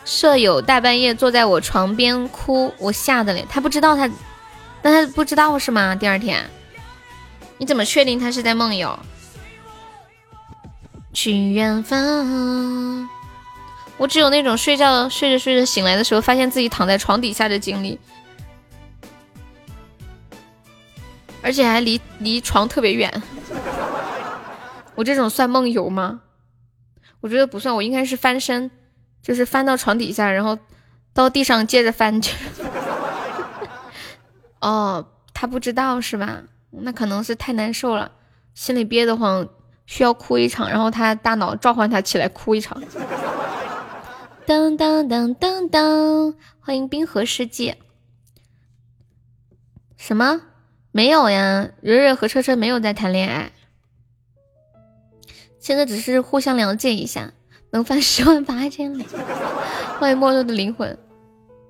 [0.04, 3.46] 舍友大半夜坐在我床边哭，我吓得嘞。
[3.48, 4.10] 他不知道他，
[4.82, 5.94] 那他不知道是吗？
[5.94, 6.44] 第二天，
[7.58, 8.98] 你怎么确定他是在梦游？
[11.12, 13.08] 去远方。
[13.96, 17.98] 我只有那种睡觉睡着睡着醒来的时候，发现自己躺在床底下的经历。
[21.42, 23.22] 而且还离离床特别远，
[24.94, 26.22] 我这种算梦游吗？
[27.20, 28.70] 我觉得不算，我应该是翻身，
[29.22, 30.58] 就是翻到床底下，然后
[31.12, 32.36] 到地上接着翻去。
[34.60, 36.42] 哦，他不知道是吧？
[36.70, 38.12] 那可能是太难受了，
[38.54, 39.48] 心里憋得慌，
[39.86, 42.82] 需要哭一场，然后他大脑召唤他起来哭一场。
[44.46, 47.78] 当当当当当，欢迎冰河世界。
[49.96, 50.40] 什么？
[50.94, 53.50] 没有呀，蕊蕊和车车没有在谈恋爱，
[55.58, 57.32] 现在只是互相了解一下，
[57.70, 59.06] 能翻十万八千里。
[59.98, 60.98] 欢迎没落的灵魂。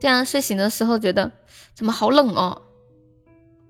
[0.00, 1.30] 这样睡醒的时候觉得
[1.72, 2.62] 怎么好冷哦？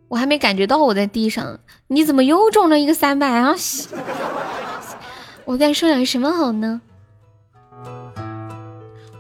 [0.09, 3.55] 我还没感觉到我在地上，你怎么又中了一个三百啊？
[5.45, 6.81] 我该说点什么好呢？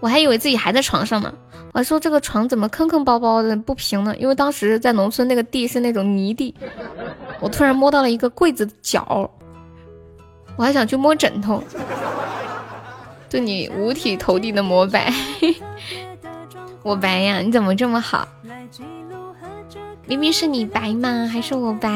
[0.00, 1.34] 我还以为自己还在床上呢。
[1.72, 4.14] 我说这个床怎么坑坑包包的不平呢？
[4.18, 6.54] 因为当时在农村那个地是那种泥地，
[7.40, 9.30] 我突然摸到了一个柜子的角，
[10.56, 11.64] 我还想去摸枕头，
[13.30, 15.10] 对你五体投地的膜拜，
[16.82, 17.38] 我白呀？
[17.38, 18.28] 你怎么这么好？
[20.06, 21.26] 明明是你白吗？
[21.32, 21.88] 还是我白？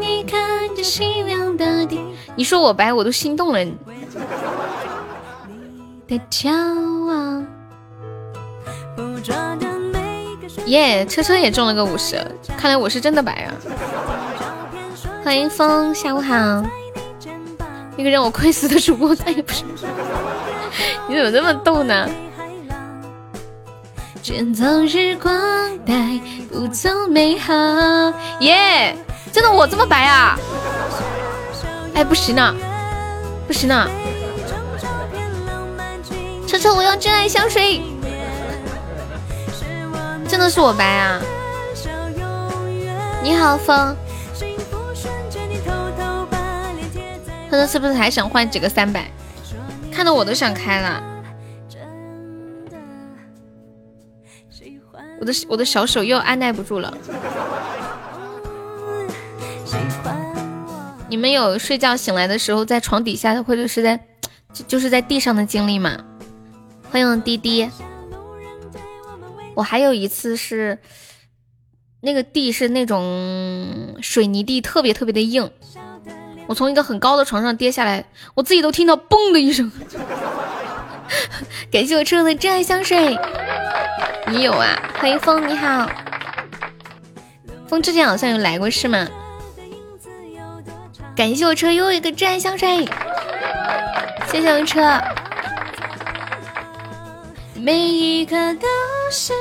[0.00, 2.00] 你看着夕阳的地。
[2.34, 3.64] 你说我白，我都心动了。
[6.10, 6.50] 的骄
[7.08, 7.40] 傲。
[10.66, 12.20] 耶，车车也中了个五十，
[12.58, 13.54] 看来我是真的白啊！
[15.24, 16.34] 欢迎风，下午好。
[17.96, 19.62] 一个让我亏死的主播再也不是，
[21.06, 22.08] 你怎么这么逗呢？
[24.20, 25.32] 卷走日光，
[25.86, 25.94] 带
[26.50, 27.54] 不走美好。
[28.40, 28.96] 耶，
[29.32, 30.36] 真的我这么白啊？
[31.94, 32.52] 哎，不行呢，
[33.46, 33.88] 不行了！
[36.60, 37.80] 车，我要真爱香水。
[40.28, 41.18] 真的是我白啊！
[43.22, 43.96] 你好，风。
[47.50, 49.10] 他说是不是还想换几个三百？
[49.90, 51.02] 看的我都想开了。
[55.18, 56.92] 我的我的小手又按耐不住了。
[61.08, 63.98] 你们有睡觉醒来的时候在床底下或者是在
[64.68, 66.04] 就是在地上的经历吗？
[66.90, 67.70] 欢迎滴滴。
[69.54, 70.78] 我还有一次是，
[72.00, 75.50] 那个地是那种水泥地，特别特别的硬。
[76.46, 78.04] 我从一个很高的床上跌下来，
[78.34, 79.70] 我自己都听到嘣的一声。
[81.70, 83.16] 感谢我车的真爱香水，
[84.26, 84.90] 你有啊？
[84.98, 85.88] 欢迎风，你好。
[87.68, 89.06] 风之前好像有来过是吗？
[91.14, 92.84] 感谢我车又一个真爱香水，
[94.28, 95.00] 谢谢我车。
[97.60, 98.66] 每一个都
[99.10, 99.34] 是，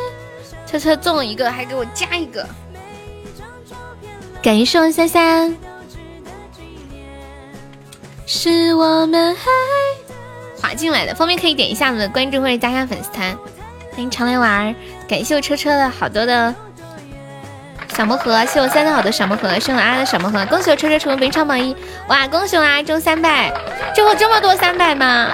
[0.66, 2.46] 车车中了一个，还给我加一个。
[4.44, 5.56] 感谢我三三，
[8.26, 9.42] 是我们还
[10.62, 13.34] 滑进来的，方便可以点一下我们的关注或者加下粉丝团。
[13.94, 14.76] 欢迎常来玩，
[15.08, 16.54] 感谢我车车的好多的
[17.96, 21.74] 小魔盒，谢我三三好的小魔盒，谢我阿的小魔盒，恭喜我车车成为本场榜一，
[22.10, 23.50] 哇，恭喜我阿中三百，
[23.96, 25.34] 最后这么多三百吗？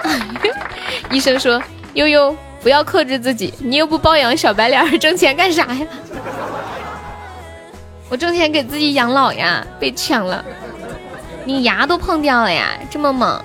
[1.10, 1.60] 医生说
[1.96, 2.36] 悠悠。
[2.66, 5.86] 不要克制自己，你又不包养小白脸， 挣钱干啥呀？
[8.10, 10.44] 我挣钱给自己养老呀，被抢了，
[11.46, 13.40] 你牙都碰掉了呀，这么猛！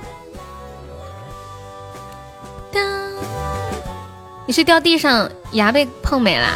[2.72, 2.82] 当
[4.46, 6.48] 你是掉地上牙被碰没了？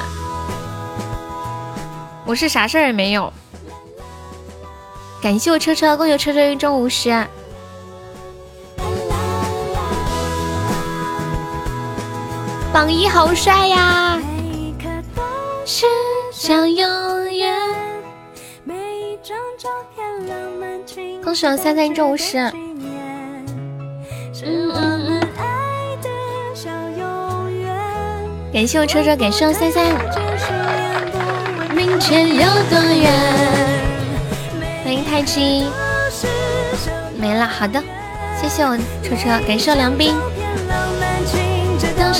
[2.24, 3.30] 我是啥事儿也没有。
[5.20, 7.10] 感谢我车车，恭喜车车一中五十。
[12.74, 14.20] 榜一好帅呀！
[21.22, 22.36] 恭喜我三三中五十。
[28.52, 29.86] 感谢我车车，感谢我三三。
[31.76, 33.12] 明天有多远？
[34.82, 35.68] 欢迎太极。
[37.16, 37.80] 没了，好的，
[38.42, 40.12] 谢谢我车车，感谢我梁斌。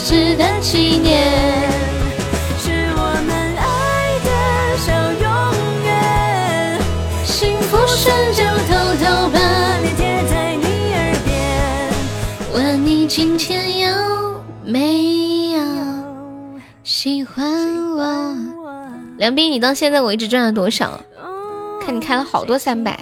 [0.03, 1.23] 值得纪念，
[2.59, 4.29] 是我们爱的
[4.77, 4.93] 小
[5.23, 5.27] 永
[5.85, 6.79] 远。
[7.25, 9.39] 幸福瞬间偷偷把
[9.81, 11.33] 脸贴在你耳边，
[12.53, 13.89] 问你今天有
[14.65, 15.63] 没有
[16.83, 17.47] 喜欢
[17.97, 18.37] 我？
[19.17, 21.01] 梁斌，你到现在为止赚了多少？
[21.81, 22.99] 看你开了好多三百。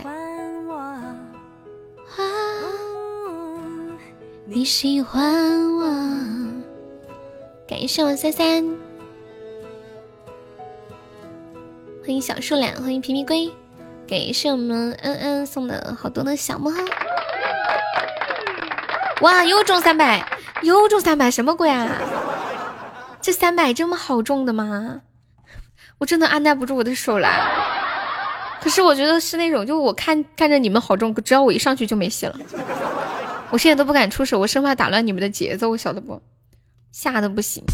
[4.44, 5.23] 你喜欢
[5.77, 5.82] 我？
[7.68, 8.64] 感谢我三三，
[12.01, 13.51] 欢迎小树懒，欢迎皮皮龟，
[14.06, 16.84] 感谢我们恩恩送的好多的小木盒，
[19.22, 20.26] 哇，又中三百，
[20.62, 21.89] 又中三百，什么鬼啊？
[23.20, 25.01] 这三百这么好中的吗？
[25.98, 27.28] 我真的按耐不住我的手了。
[28.60, 32.36] 可是我觉得是那种，就我看看着你们好中，只要我一上去就没戏了。
[33.51, 36.20] 我现在都不敢出手，我生怕打乱你们的节奏，晓得不？
[36.93, 37.64] 吓得不行！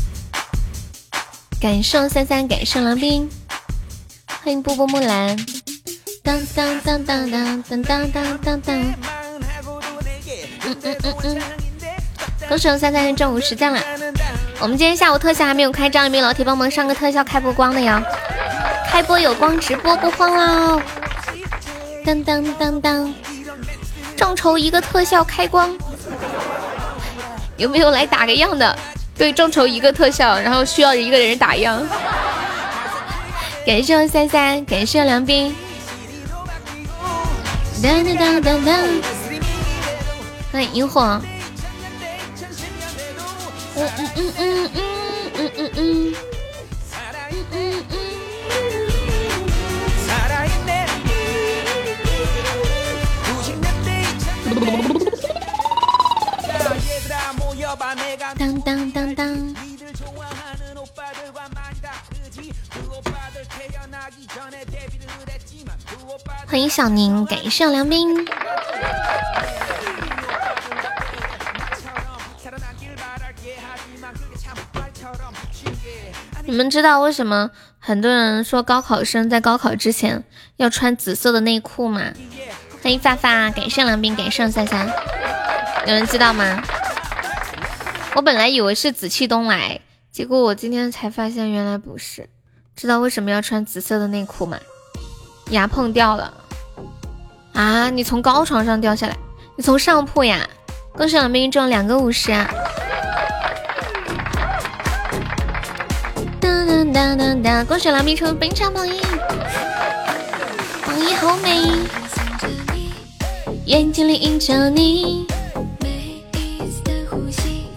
[1.60, 3.28] 感谢三三，感谢狼兵，
[4.26, 5.36] 欢迎波波木兰，
[6.22, 8.76] 当当当当当当当当当当。
[10.64, 11.42] 嗯嗯嗯嗯，
[12.48, 13.82] 恭喜三三中午实战了。
[14.60, 18.00] 我们今天下午特效还没有开张，有没有老铁帮忙上个特效开播光的呀？
[18.88, 20.80] 开播有光，直播不慌喽！
[22.04, 23.12] 当当当当，
[24.16, 25.76] 众筹一个特效开光，
[27.56, 28.78] 有没有来打个样的？
[29.18, 31.84] 对，众筹一个特效，然后需要一个人打样。
[33.66, 35.52] 感谢我三三，感谢我梁斌。
[40.52, 41.20] 欢迎萤火。
[43.74, 44.80] 嗯嗯嗯嗯嗯
[45.34, 46.27] 嗯嗯嗯。
[57.88, 59.54] 当当当当。
[66.46, 68.26] 欢迎小宁，感谢梁斌。
[76.44, 80.22] 你们知道为什么很多人说高考生在高考之前
[80.56, 82.02] 要穿紫色的内裤吗？
[82.82, 84.86] 欢迎发发，感谢梁斌，感谢三三，
[85.86, 86.62] 有人知道吗？
[88.18, 89.80] 我本来以为是紫气东来，
[90.10, 92.28] 结果我今天才发现原来不是。
[92.74, 94.58] 知道为什么要穿紫色的内裤吗？
[95.50, 96.34] 牙碰掉了
[97.52, 97.88] 啊！
[97.90, 99.16] 你从高床上掉下来，
[99.54, 100.50] 你从上铺呀！
[100.94, 102.32] 恭喜梁斌中两个五十。
[106.40, 107.64] 当当当！
[107.66, 109.00] 恭喜梁斌成本场榜一，
[110.84, 111.70] 榜一好美，
[113.66, 115.24] 眼睛里映着你，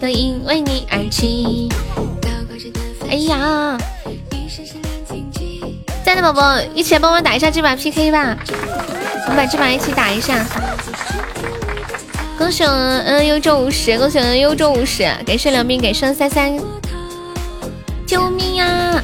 [0.02, 1.68] 都因为你而起。
[3.08, 3.78] 哎呀，
[6.04, 8.36] 在的宝宝一起来帮我打一下这把 PK 吧，
[9.28, 10.44] 我们把这把一起打一下。
[12.36, 16.58] 恭喜嗯幽州五十，恭喜我们幽州五十，感谢梁斌，感谢三三。
[18.04, 19.00] 救命呀！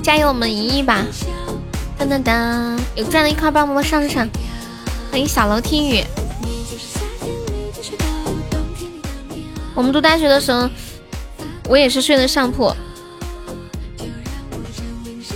[0.00, 1.02] 加油，我们赢一把！
[1.98, 4.28] 噔噔噔，有赚的一块，帮我们上上。
[5.10, 6.04] 欢迎小楼听雨。
[9.78, 10.68] 我们读大学的时候，
[11.68, 12.74] 我也是睡的上铺。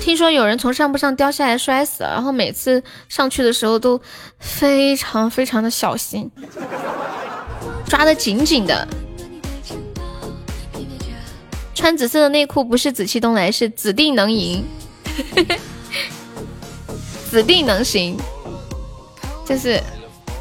[0.01, 4.01] 听说有人从上铺上掉下来摔死了，然后每次上去的时候都
[4.41, 6.29] 非常非常的小心，
[7.87, 8.89] 抓的紧紧的。
[11.73, 14.65] 穿紫色的内裤不是紫气东来，是紫定能赢，
[17.31, 18.19] 紫定能行，
[19.47, 19.81] 就是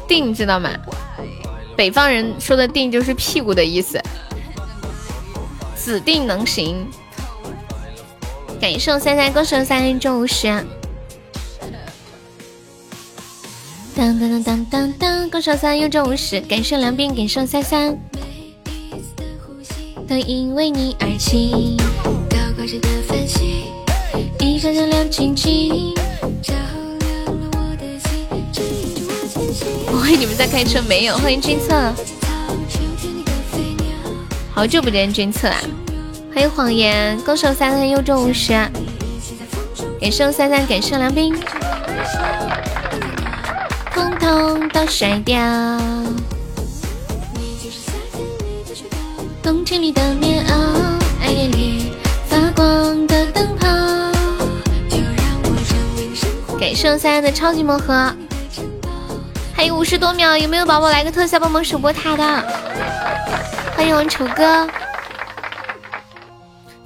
[0.08, 0.70] 定，知道吗？
[1.82, 4.00] 北方人说的定就是屁股的意思，
[5.76, 6.86] 指定能行。
[8.60, 10.46] 感谢三三歌手三中五十，
[13.96, 17.98] 当当当当当当，歌手三又中五十，感谢梁斌，感谢三三。
[20.06, 21.76] 都因为你而起，
[22.30, 23.64] 高挂着的繁星，
[24.38, 25.92] 一闪闪亮晶晶，
[26.40, 26.54] 照，
[29.52, 30.00] 着我前行。
[30.00, 31.16] 我以为你们在开车，没有。
[31.18, 31.92] 欢迎君策，
[34.54, 35.58] 好久不见君策啊！
[36.34, 38.52] 欢迎谎言，歌手三三又中五十，
[40.00, 41.34] 感谢三三，感谢梁斌，
[43.94, 45.38] 通通都甩掉。
[49.42, 50.52] 冬天里的棉袄，
[51.20, 51.92] 爱恋里
[52.28, 53.66] 发光的灯泡。
[56.58, 58.14] 感谢三三的超级魔盒，
[59.54, 62.24] 还有五十多秒，有没有宝宝来个特效帮忙守波塔的？
[63.76, 64.68] 欢迎我们丑哥，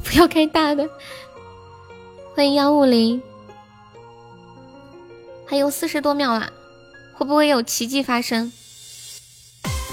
[0.05, 0.87] 不要开大的。
[2.35, 3.23] 欢迎幺五零，
[5.47, 6.51] 还有四十多秒了，
[7.15, 8.53] 会不会有奇迹发生？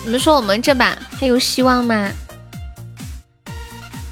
[0.03, 2.11] 你们说我们这把还有希望吗？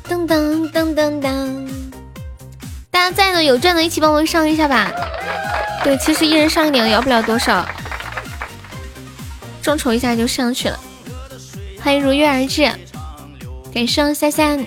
[0.07, 1.69] 噔噔噔噔噔！
[2.89, 4.91] 大家在的有赚的，一起帮我上一下吧。
[5.83, 7.65] 对，其实一人上一点，摇不了多少，
[9.61, 10.79] 众筹一下就上去了。
[11.81, 12.63] 欢迎如约而至，
[13.73, 14.65] 感谢三三。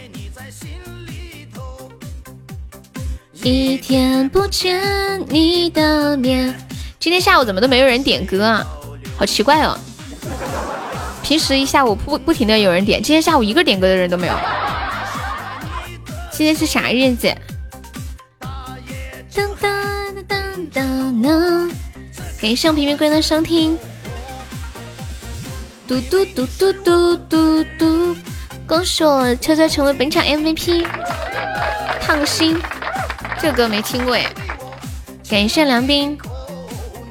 [3.43, 6.55] 一天不见你的面，
[6.99, 8.67] 今天下午怎么都没有人点歌啊？
[9.19, 9.79] 好奇怪哦！
[11.23, 14.35] 平时一下午不不停的有人点，今天下午一个点歌的人都没有。
[16.33, 17.33] 今天是啥日子？
[19.35, 21.71] 当当当当当当！
[22.41, 23.79] 感谢平平龟的收听。
[25.87, 28.17] 嘟嘟嘟嘟嘟嘟嘟！
[28.67, 30.87] 恭喜我悄悄成为本场 MVP。
[32.01, 32.59] 烫心，
[33.39, 34.25] 这歌没听过哎。
[35.29, 36.17] 感谢梁斌。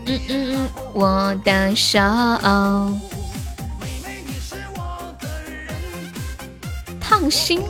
[0.07, 1.99] 嗯嗯嗯，我的手。
[6.99, 7.61] 烫心。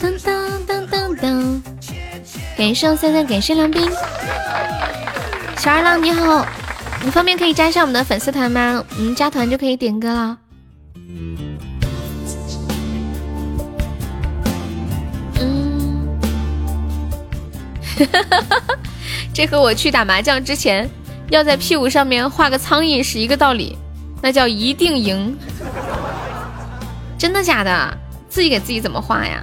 [0.00, 1.62] 当当当当当！
[2.56, 3.90] 感谢三三，感谢梁斌，
[5.58, 6.46] 小二郎你好，
[7.04, 8.84] 你方便可以加一下我们的粉丝团吗？
[8.98, 10.38] 我们加团就可以点歌了。
[15.40, 16.08] 嗯，
[19.34, 20.88] 这和我去打麻将之前
[21.30, 23.76] 要在屁股上面画个苍蝇是一个道理，
[24.22, 25.36] 那叫一定赢。
[27.18, 27.98] 真的假的？
[28.28, 29.42] 自己给自己怎么画呀？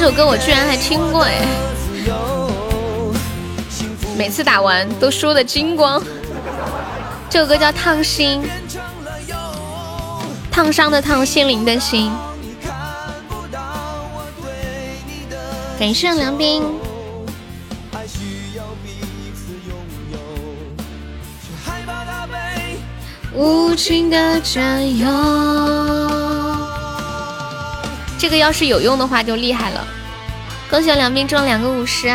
[0.00, 1.44] 这首歌，我居然还听过哎！
[4.16, 6.00] 每次打完都输的精光。
[7.28, 8.40] 这首歌叫《烫心》，
[10.52, 12.12] 烫伤的烫，心灵的心。
[15.80, 16.62] 感谢梁斌。
[23.34, 26.27] 无情的占有。
[28.18, 29.86] 这个要是有用的话就厉害了，
[30.68, 32.08] 恭喜梁斌中两个五十。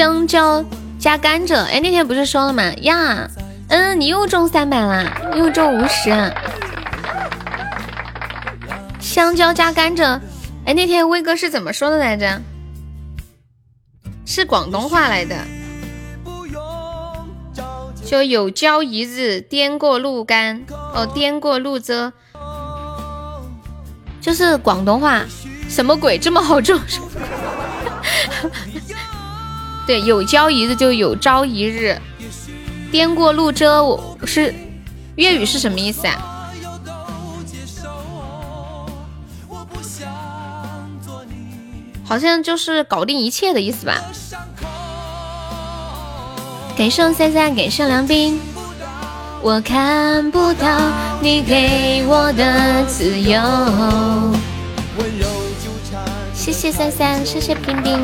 [0.00, 0.64] 香蕉
[0.98, 2.72] 加甘蔗，哎，那天不是说了吗？
[2.80, 3.28] 呀，
[3.68, 6.10] 嗯，你又中三百啦，又中五十。
[8.98, 10.18] 香蕉加甘蔗，
[10.64, 12.40] 哎，那天威哥是怎么说的来着？
[14.24, 15.36] 是广东话来的，
[18.02, 20.64] 就有朝一日颠过路干，
[20.94, 22.10] 哦，颠过路遮，
[24.22, 25.26] 就是广东话，
[25.68, 26.80] 什么鬼这么好中？
[29.90, 32.00] 对，有朝一日就有朝一日，
[32.92, 34.54] 颠过路遮，我是
[35.16, 36.46] 粤语是什么意思啊？
[42.04, 44.00] 好像就是搞定一切的意思吧。
[46.76, 48.38] 感谢三三，感谢梁斌。
[49.42, 50.68] 我看不到
[51.20, 53.42] 你给我的自由。
[56.32, 57.98] 谢谢三三，谢谢冰冰。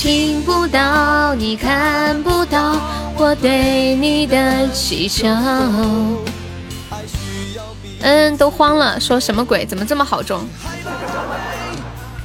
[0.00, 2.74] 听不到，你看不到
[3.18, 5.28] 我对你的祈求。
[8.00, 9.66] 嗯，都慌了，说什么鬼？
[9.66, 10.40] 怎么这么好中？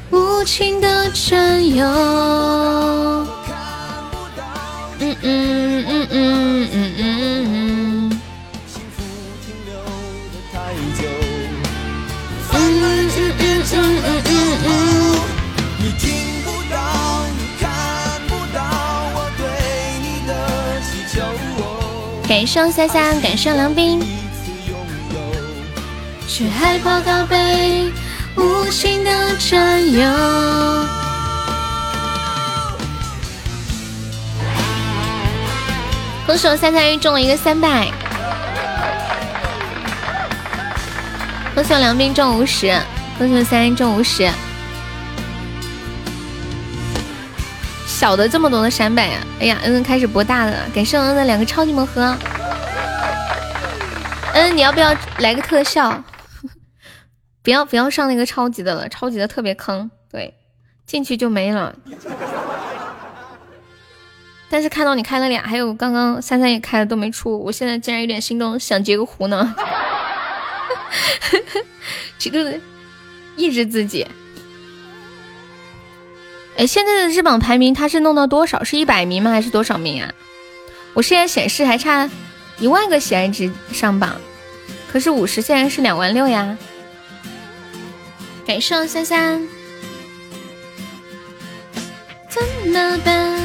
[0.10, 1.86] 无情的占有。
[5.00, 7.46] 嗯嗯嗯嗯嗯嗯嗯。
[7.52, 7.85] 嗯
[22.36, 23.98] 感谢三三，感谢梁斌。
[26.28, 27.90] 却害怕他被
[28.36, 30.02] 无情的占有。
[36.28, 37.90] 恭喜我三三又中了一个三百。
[41.56, 42.68] 恭喜我梁斌中五十，
[43.18, 44.30] 恭喜我三三中五十。
[47.96, 49.26] 小的这么多的闪百呀！
[49.40, 52.14] 哎呀，恩恩，开始博大了，感谢恩恩的两个超级魔盒。
[54.34, 56.04] 嗯，你要不要来个特效？
[57.42, 60.34] 不要不要上那个超级的了，超级的特别坑，对，
[60.86, 61.74] 进去就没了。
[64.50, 69.56] 但是看到你开了俩，还有刚刚三三也开了都没出，我现在竟然有点心动，想截个胡呢。
[72.20, 72.60] 这个
[73.38, 74.06] 抑制自己。
[76.58, 78.64] 哎，现在的日榜排名它是弄到多少？
[78.64, 79.32] 是一百名吗？
[79.32, 80.12] 还是多少名啊？
[80.94, 82.10] 我现在显示还差
[82.60, 84.16] 一万个喜爱值上榜，
[84.90, 86.58] 可是五十现在是两万六呀。
[88.48, 89.46] 感谢三三，
[92.30, 92.42] 怎
[92.72, 93.40] 么办？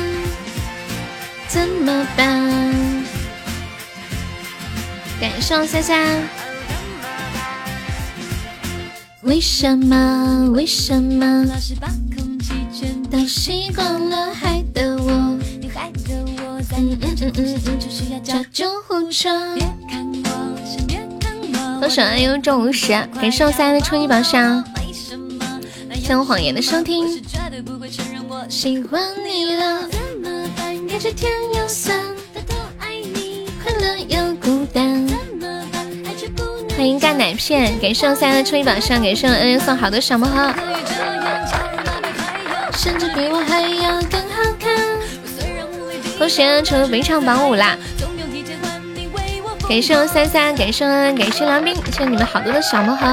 [1.49, 3.05] 怎么办？
[5.21, 6.23] 感谢三三。
[9.23, 10.49] 为什么？
[10.53, 11.45] 为什么？
[13.11, 15.41] 都习惯了害得我，嗯
[16.77, 19.29] 嗯嗯嗯嗯，就需要叫救护车。
[21.81, 22.93] 多少爱有这五十？
[23.21, 24.65] 感谢我三的初级宝箱。
[26.01, 27.21] 谢我谎言的收听。
[28.49, 30.87] 喜欢你了，怎么办？
[30.87, 31.99] 感觉甜又酸，
[32.33, 35.09] 偷偷爱你，快乐又孤单。
[36.77, 40.55] 欢迎干奶片，感谢我三的初级宝箱，感谢我恩恩送好多小魔盒。
[42.83, 44.75] 甚至比我还要更好看。
[46.19, 47.77] 恭喜成为本场榜五啦！
[49.69, 53.07] 感谢我三三，感谢我感谢梁斌，谢谢你们好多的小魔盒。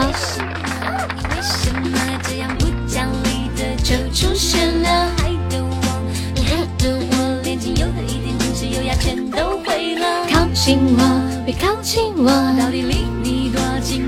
[10.31, 12.31] 靠近我，别靠近我。
[12.57, 14.07] 到底离你多近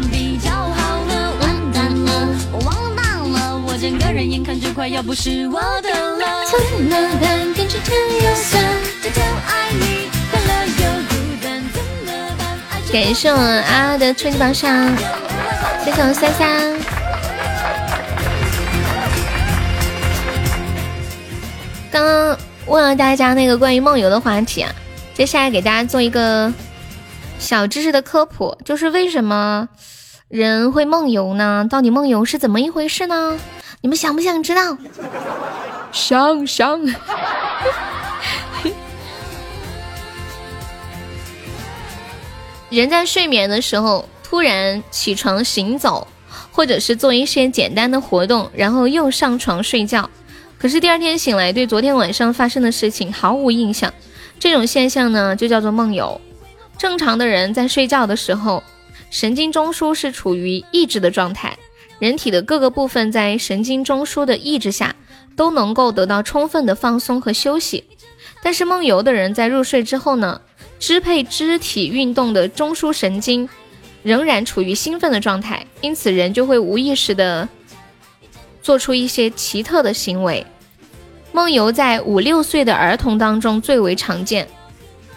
[3.80, 6.43] 整个人眼看就快要不是我的了。
[6.51, 6.89] 怎么
[7.22, 7.53] 办？
[7.53, 8.61] 感觉甜又酸，
[9.01, 12.81] 偷偷爱你，快乐又孤单，怎么办？
[12.91, 14.93] 感谢我啊的春级榜上，
[15.85, 16.77] 谢谢我三三。
[21.89, 24.69] 刚刚问了大家那个关于梦游的话题啊，
[25.14, 26.53] 接下来给大家做一个
[27.39, 29.69] 小知识的科普，就是为什么
[30.27, 31.65] 人会梦游呢？
[31.69, 33.39] 到底梦游是怎么一回事呢？
[33.81, 34.77] 你们想不想知道？
[35.93, 36.80] 想想。
[42.69, 46.06] 人在睡眠的时候突然起床行走，
[46.51, 50.10] 或者是做一些简单的活动，然后又上床睡觉。
[50.57, 53.93] 可是第二天醒来，对昨天晚上发生的事情毫无印象，
[54.38, 56.19] 这种现象呢就叫做梦游。
[56.77, 58.61] 正常的人在睡觉的时候，
[59.10, 61.57] 神经中枢是处于抑制的状态，
[61.99, 64.95] 人体的各个部分在神经中枢的抑制下
[65.35, 67.84] 都能够得到充分的放松和休息。
[68.41, 70.41] 但是梦游的人在入睡之后呢，
[70.80, 73.47] 支配肢体运动的中枢神经
[74.01, 77.47] 仍然处于兴奋的状态，因此人就会无意识的。
[78.61, 80.45] 做出一些奇特的行为，
[81.31, 84.47] 梦游在五六岁的儿童当中最为常见，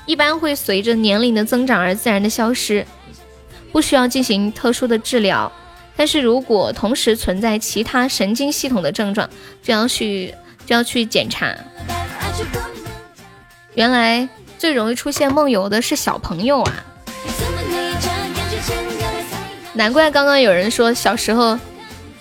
[0.06, 2.86] 一般会随着年龄的增长而自然的消失，
[3.70, 5.50] 不需要进行特殊的治疗。
[6.02, 9.30] 但是如果同时存在其他神经系统的症状，
[9.62, 10.34] 就要去
[10.66, 11.54] 就要去检查。
[13.74, 16.74] 原来最容易出现梦游的是小朋友啊，
[19.74, 21.56] 难怪刚刚有人说小时候。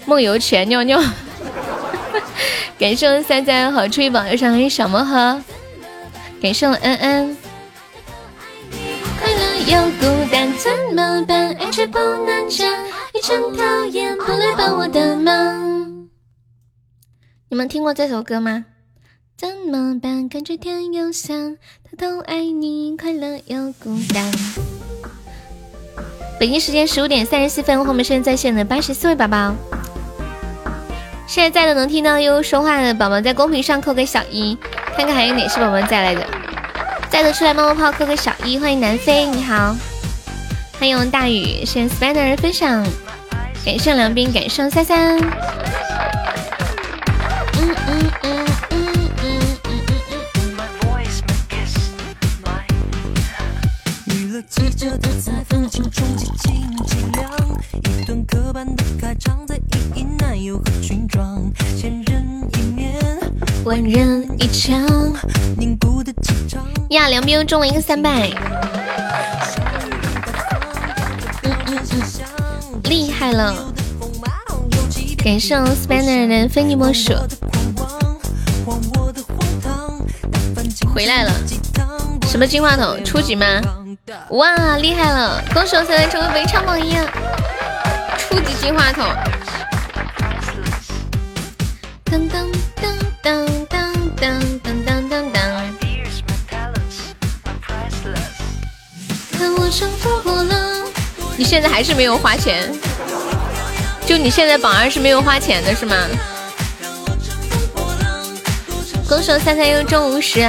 [0.05, 1.01] 梦游前尿尿，
[2.77, 5.41] 感谢我们三三和初一榜又上一小魔盒，
[6.39, 7.37] 感谢我恩恩。
[9.19, 11.51] 快乐又孤单怎么办？
[11.59, 12.71] 爱却不能讲，
[13.21, 16.09] 一整条烟不来帮我的忙。
[17.49, 18.65] 你们听过这首歌吗？
[19.37, 20.27] 怎么办？
[20.27, 24.31] 感觉甜又香，偷偷爱你，快乐又孤单。
[26.39, 29.53] 北京时间十五点三十四分，我们现在在线的八十四位宝宝。
[31.27, 34.57] 现在在的能听到悠悠说话的宝宝，在公屏上扣个小一，
[34.97, 36.27] 看看还有哪些宝宝在来的。
[37.11, 38.57] 在的出来冒冒泡，扣个小一。
[38.57, 39.77] 欢迎南飞，你好。
[40.79, 42.83] 欢迎大雨，谢谢 Spider 分享，
[43.63, 45.19] 感谢梁斌，感谢三三。
[45.19, 45.29] 嗯
[47.53, 48.77] 嗯嗯嗯
[49.23, 49.81] 嗯嗯
[63.63, 64.81] 万人一场。
[66.89, 68.29] 呀，梁斌又中了一个三百，
[72.83, 73.53] 厉害了！
[75.23, 77.13] 感谢 Spanner 的非你莫属，
[80.93, 81.31] 回来了。
[82.27, 83.03] 什么金话筒？
[83.05, 83.45] 初级吗？
[84.31, 85.43] 哇，厉害了！
[85.53, 87.05] 恭喜我三三成为围场榜一啊，
[88.17, 89.05] 初级金话筒。
[92.05, 92.83] 噔噔噔
[93.21, 94.23] 噔噔噔
[94.63, 95.35] 噔噔噔噔。
[99.31, 100.80] 看我乘风破浪。
[101.37, 102.71] 你现在还是没有花钱？
[104.05, 105.95] 就你现在榜二是没有花钱的是吗？
[109.07, 110.39] 恭喜三三又中五十。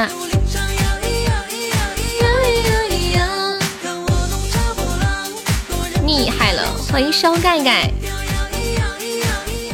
[6.07, 7.91] 厉害了，欢迎烧盖盖。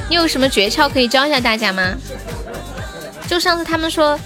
[0.09, 1.94] 你有什么诀窍可以教一下大家吗？
[3.26, 4.18] 就上次他们说，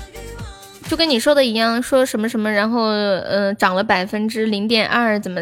[0.88, 5.40] 就跟你说的一样，说什么什么，然后呃涨了百分之零点二，怎么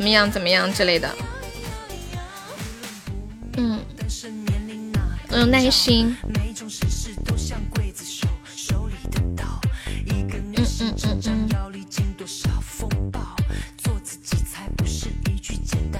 [0.00, 1.14] 怎么样怎么样之类的。
[3.58, 3.78] 嗯，
[5.28, 6.16] 我有耐心。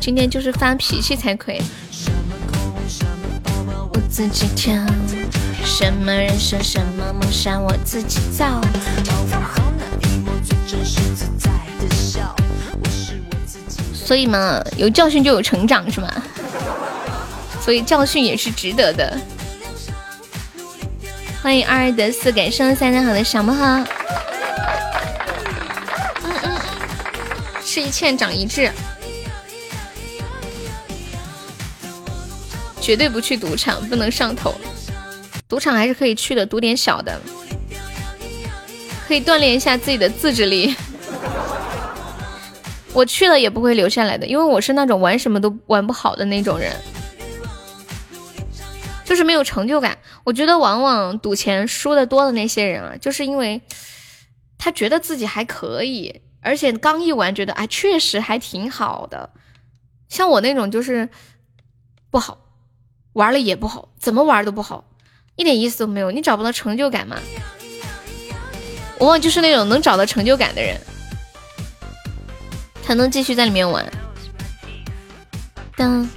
[0.00, 1.60] 今天就是发脾气才可以。
[3.92, 4.74] 我自己挑，
[5.62, 8.62] 什么人生什么梦想我自己造。
[14.10, 16.10] 所以嘛，有教训就有成长，是吗？
[17.62, 19.16] 所以教训也是值得的。
[21.40, 23.64] 欢迎二得四，感谢三三好的小魔盒。
[26.24, 26.60] 嗯嗯，
[27.64, 28.72] 吃一堑长一智。
[32.80, 34.60] 绝对不去赌场，不能上头。
[35.46, 37.20] 赌场还是可以去的，赌点小的，
[39.06, 40.74] 可以锻炼一下自己的自制力。
[42.92, 46.74] 我去了也不会留下来的，因为我是那种玩什么都玩不好的那种人，
[49.04, 49.96] 就是没有成就感。
[50.24, 53.60] 我觉得往往赌钱输的多的那些人啊，就是因为
[54.58, 59.30] 他觉得自己还可以，而且刚一玩觉得啊，确实还挺好的。
[60.08, 61.08] 像我那种就是
[62.10, 62.38] 不好。
[63.14, 64.84] 玩了也不好，怎么玩都不好，
[65.34, 66.12] 一点意思都没有。
[66.12, 67.16] 你找不到成就感吗？
[69.00, 70.80] 往往就是那种能找到成就感的人，
[72.90, 73.86] 才能继续在里面玩。
[75.76, 76.08] 当，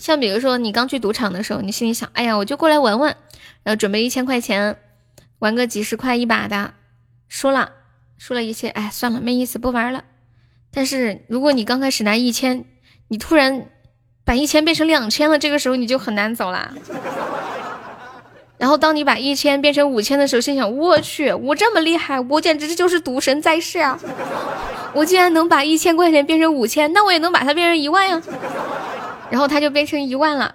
[0.00, 3.16] 像比如说你刚去赌场的时候，你心里想，哎呀，我就过来玩玩，
[3.62, 4.76] 然后准备一千块钱，
[5.38, 6.74] 玩个几十块一把的，
[7.28, 7.70] 输了，
[8.18, 10.02] 输了一些，哎，算了，没意思，不玩了。
[10.72, 12.64] 但是如果你刚开始拿一千，
[13.06, 13.68] 你突然。
[14.24, 16.74] 把一千变成两千了，这个时候你就很难走啦。
[18.58, 23.98] 然后当你把一千变成五千的时候，心想：我去，我这么厉害，我简直就是赌神在世啊！
[24.94, 28.20] 我竟然能把一千块钱变成五千，那我也能把它变成一万呀。
[29.30, 30.54] 然后它就变成一万了。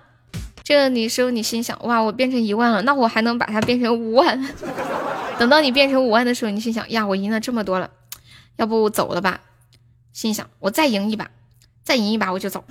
[0.64, 4.47] 这你时候你心想：哇，我变成一万了，那我还能把它变成五万。
[5.38, 7.89] 等到你变成五万的时候，你心想：呀，我赢了这么多了，
[8.55, 9.41] 要不我走了吧？
[10.14, 11.30] 心想：我再赢一把，
[11.84, 12.64] 再赢一把我就走。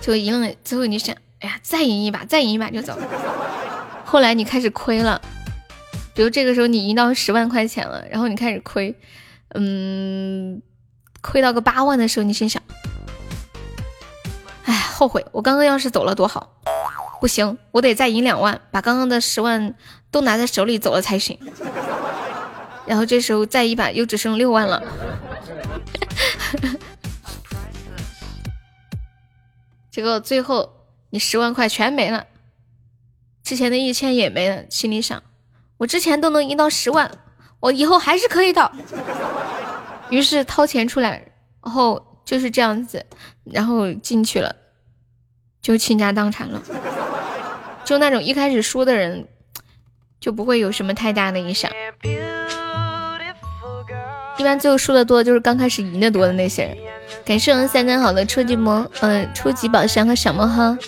[0.00, 2.96] 就赢了，最后你想，哎呀，再赢一把，再赢一把就走。
[4.04, 5.20] 后来你开始亏了，
[6.14, 8.94] 比如这个时候你赢到十万块钱了，然后你开始亏，
[9.54, 10.62] 嗯，
[11.20, 12.62] 亏到个八万的时候，你心想，
[14.64, 16.54] 哎，后悔，我刚刚要是走了多好，
[17.20, 19.74] 不行，我得再赢两万，把刚刚的十万
[20.10, 21.38] 都拿在手里走了才行。
[22.86, 24.82] 然后这时候再一把又只剩六万了。
[29.90, 32.26] 结果最后你十万块全没了，
[33.42, 35.22] 之前的一千也没了，心里想：
[35.78, 37.18] 我之前都能赢到十万，
[37.60, 38.72] 我以后还是可以的。
[40.08, 41.22] 于是掏钱出来，
[41.62, 43.06] 然后就是这样子，
[43.44, 44.56] 然后进去了，
[45.62, 46.60] 就倾家荡产了。
[47.84, 49.28] 就那种一开始输的人，
[50.18, 51.70] 就不会有什么太大的影响。
[54.38, 56.76] 一般最后输的多，就是刚开始赢的多的那些人。
[57.24, 60.78] 感谢我们三三好的初级魔，呃，初级宝箱和小魔盒，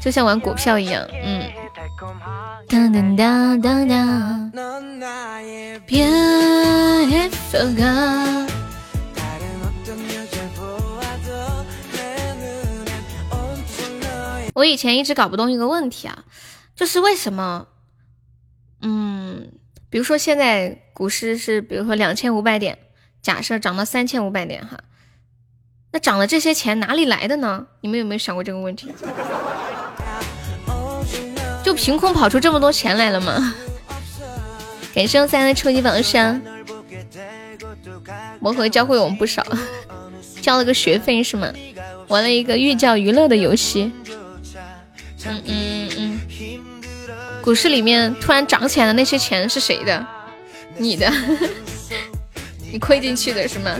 [0.00, 1.42] 就像玩股票一样，嗯。
[2.68, 4.52] 当当当当当。
[14.54, 16.24] 我以前一直搞不懂一个问题啊，
[16.76, 17.66] 就是为什么，
[18.82, 19.50] 嗯，
[19.90, 22.78] 比如说现在股市是，比如说两千五百点，
[23.20, 24.78] 假设涨到三千五百点哈。
[25.90, 27.66] 那涨了这些钱哪里来的呢？
[27.80, 28.92] 你们有没有想过这个问题？
[31.74, 33.54] 凭空跑出这么多钱来了吗？
[34.94, 36.40] 感谢三的初级榜上，
[38.38, 39.44] 魔盒教会我们不少，
[40.40, 41.52] 交了个学费是吗？
[42.08, 43.90] 玩了一个寓教于乐的游戏。
[45.26, 46.20] 嗯嗯嗯。
[47.42, 50.06] 股市里面突然涨起来的那些钱是谁的？
[50.76, 51.12] 你的？
[52.72, 53.76] 你亏进去的是吗？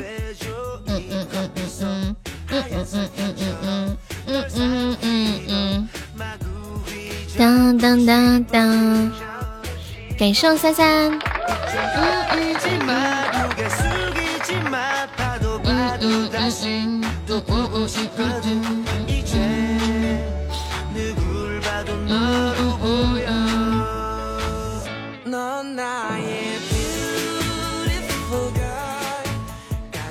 [7.64, 9.12] 当当当当，
[10.18, 11.18] 感谢三三。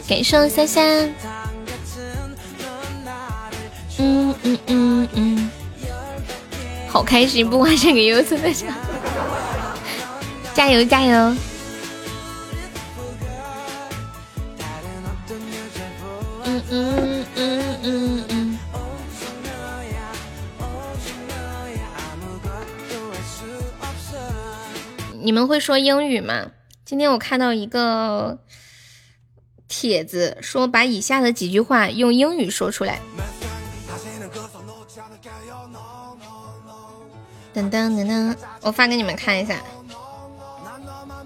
[0.08, 1.10] 感谢三三。
[4.00, 5.43] 嗯嗯嗯嗯。
[6.94, 8.66] 好开心，不管这个忧子的事。
[10.54, 11.36] 加油，加油！
[16.46, 18.60] 嗯嗯嗯嗯嗯。
[25.20, 26.52] 你们会说英语吗？
[26.86, 28.38] 今天我看到一个
[29.68, 33.02] 帖子，说把以下的几句话用英语说出来。
[37.54, 39.58] 噔噔噔噔，我发给你们看一下。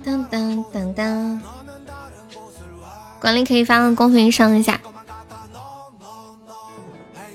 [0.06, 1.40] 噔噔噔噔，
[3.20, 4.80] 管理可以发到公屏上一下。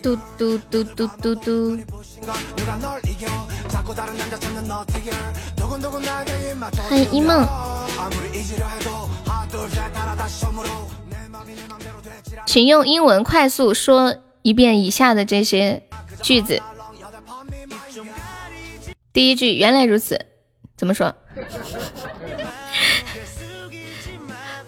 [0.03, 1.79] 嘟嘟嘟嘟嘟嘟。
[6.89, 7.47] 欢迎一梦。
[12.47, 15.83] 请用英文快速说一遍以下的这些
[16.21, 16.61] 句子。
[19.13, 20.19] 第一句，原来如此，
[20.77, 21.15] 怎么说？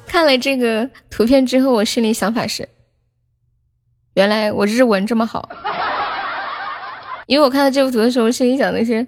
[0.07, 2.69] 看了这个图片之后，我心里想法是：
[4.15, 5.49] 原来我日文这么好。
[7.27, 9.07] 因为我看到这幅图的时候，心里想的是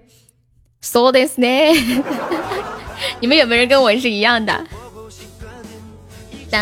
[0.81, 2.03] ，so this day。
[3.21, 4.67] 你们有没有人跟我是一样的？
[6.51, 6.61] 当，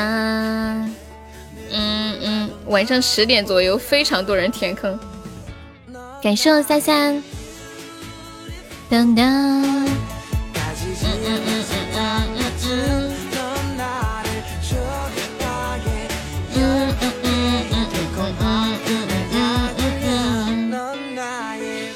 [1.70, 4.98] 嗯嗯，晚上十点左右，非常多人填坑。
[6.20, 7.22] 感谢三三。
[8.94, 9.26] 当当。
[9.26, 9.88] 嗯
[10.54, 13.10] 嗯嗯嗯嗯嗯嗯。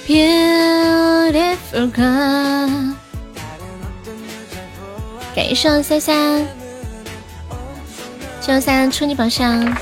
[0.08, 2.94] Beautiful girl。
[5.36, 6.00] 感谢三三，
[8.40, 9.72] 谢谢三三初级宝箱。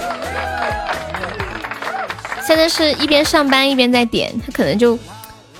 [2.47, 4.98] 现在是一边上班一边在点，他可能就。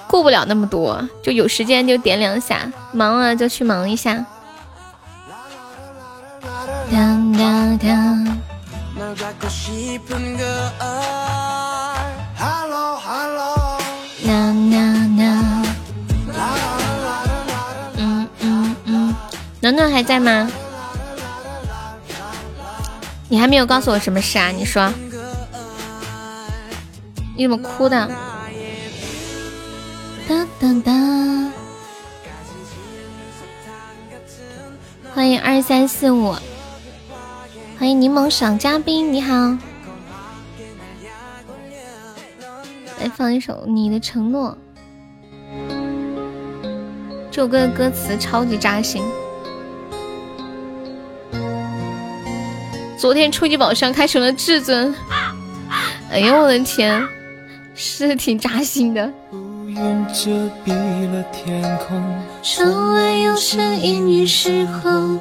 [0.09, 4.24] 顾不了那么多，就有时间就点两下，忙了就去忙一下。
[6.91, 8.39] 当当当。
[17.99, 19.15] 嗯嗯嗯，
[19.61, 20.51] 暖暖还在吗？
[23.28, 24.49] 你还没有告诉我什么事啊？
[24.49, 24.93] 你说，
[27.37, 28.09] 你怎么哭的？
[30.28, 30.93] 哒哒哒！
[35.15, 36.35] 欢迎二三四五，
[37.78, 39.32] 欢迎柠檬赏嘉宾，你好。
[42.98, 44.59] 来放一首《你的承诺》，
[47.31, 49.05] 这首歌的歌词超级扎心。
[52.98, 54.93] 昨天初级宝箱开成了至尊，
[56.11, 57.07] 哎呦我的天，
[57.77, 59.12] 是挺扎心的。
[60.12, 60.31] 遮
[60.65, 60.73] 蔽
[61.11, 62.03] 了天空，
[62.43, 65.19] 窗外有声音与时候。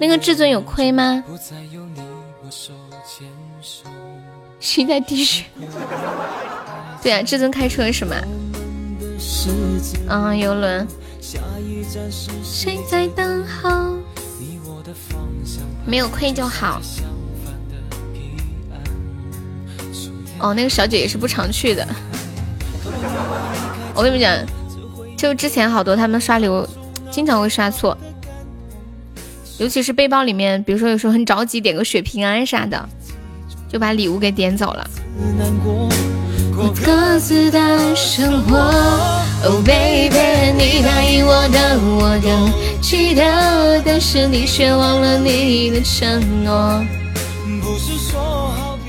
[0.00, 1.22] 那个至尊有亏吗？
[4.58, 5.44] 谁在滴血？
[7.02, 8.16] 对啊，至尊开车是吗？
[10.08, 10.86] 啊，游轮。
[12.42, 13.96] 谁在等候？
[15.86, 16.80] 没有亏就好。
[20.40, 21.86] 哦，那个小姐也是不常去的。
[23.94, 24.36] 我跟你们讲，
[25.16, 26.66] 就之前好多他们刷礼物，
[27.10, 27.96] 经常会刷错，
[29.58, 32.88] 尤其是背包里面，比如说有时候很着急点个血平安啥的，
[33.68, 34.90] 就把礼物给点走了。
[36.84, 38.56] 各自的生活
[39.44, 46.84] ，Oh baby，你答应我的，我都记得，但是你却忘了你的承诺。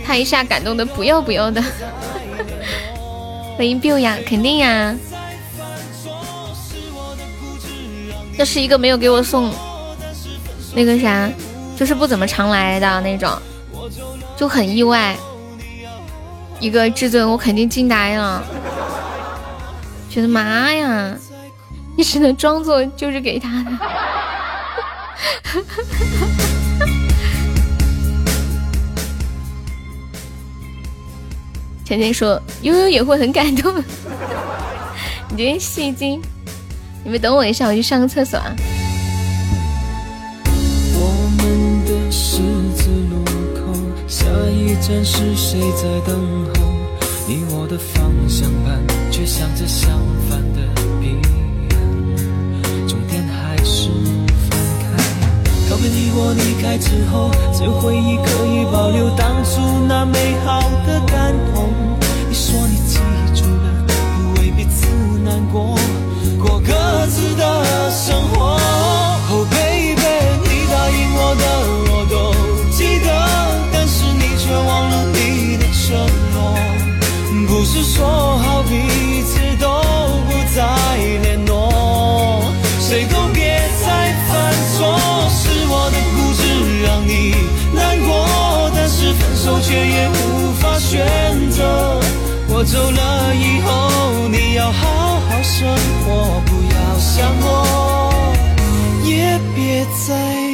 [0.05, 1.63] 他一下感动的不要不要的。
[3.57, 4.93] 欢迎 Bill 呀，肯定呀。
[8.37, 9.49] 这是一个没有给我送
[10.73, 11.29] 那个啥，
[11.77, 13.31] 就是不怎么常来的那种，
[14.35, 15.15] 就很意外。
[16.59, 18.43] 一个至尊，我肯定惊呆了，
[20.09, 21.15] 觉得妈呀，
[21.97, 23.71] 你只能装作就是给他的。
[31.85, 33.71] 甜甜说：“悠悠也会很感动。
[35.29, 36.19] ”你真戏精！
[37.03, 38.55] 你们等我一下，我去上个厕所啊。
[40.97, 42.37] 我们的十
[42.75, 43.71] 字路口，
[44.07, 46.17] 下一站是谁在等
[46.55, 46.73] 候？
[47.27, 48.81] 你我的方向盘
[49.11, 49.91] 却向着相
[50.27, 50.61] 反的
[50.99, 51.17] 彼
[51.69, 53.89] 岸，终点还是
[54.49, 54.83] 分开。
[55.69, 61.64] 告别你我离开之后，这回忆可以保留当初那美好的感动。
[65.35, 65.75] 难过
[66.39, 68.57] 过各自的生活。
[69.29, 69.99] Oh baby
[70.43, 71.43] 你答应我的
[71.91, 72.15] 我都
[72.71, 73.07] 记得
[73.73, 75.97] 但是你却忘了你的承
[76.31, 76.55] 诺。
[77.49, 79.81] 不是说好彼此都
[80.25, 80.63] 不再
[81.21, 82.41] 联络。
[82.79, 84.97] 谁都别再犯错
[85.29, 87.35] 是我的固执让你
[87.73, 91.99] 难过但是分手却也无法选择。
[92.47, 93.94] 我走了以后
[95.45, 95.67] 生
[96.03, 98.33] 活，不要想我，
[99.05, 100.44] 也别再。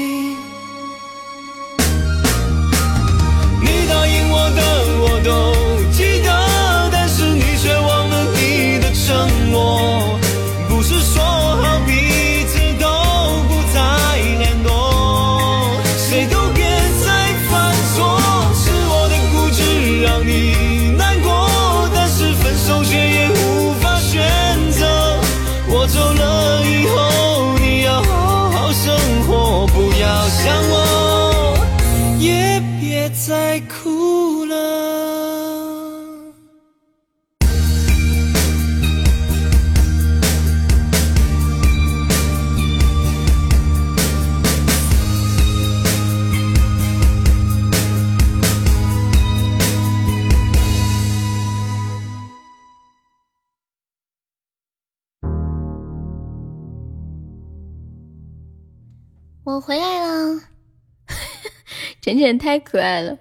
[62.21, 63.17] 浅浅太可爱了。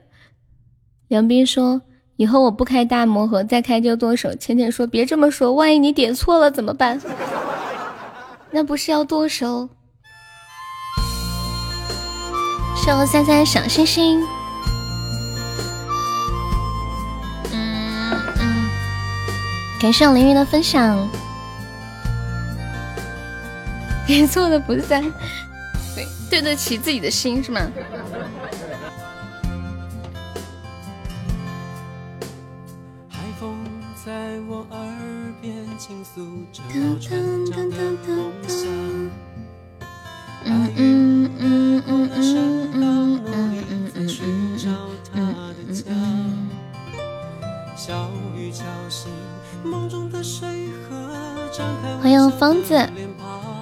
[1.09, 1.81] 梁斌说
[2.16, 7.01] ：“以后我不开大魔盒，再开就剁手。”浅浅说：“别这么说，万一你点错了怎么办？
[8.52, 9.70] 那不是要剁手？”
[12.77, 14.20] 谢我三三小星星。
[17.52, 18.70] 嗯嗯，
[19.81, 21.09] 感谢我凌云的分享。
[24.06, 25.02] 点错的不算。
[25.97, 27.60] 对，对得起自己的心是吗？
[35.90, 36.20] 倾诉
[36.52, 37.76] 着老船长的
[38.06, 38.64] 梦想。
[52.00, 52.88] 欢迎方子，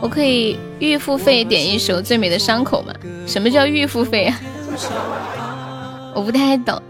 [0.03, 2.93] 我可以预付费点一首《最美的伤口》吗？
[3.27, 4.39] 什么叫预付费啊？
[6.15, 6.83] 我不太懂。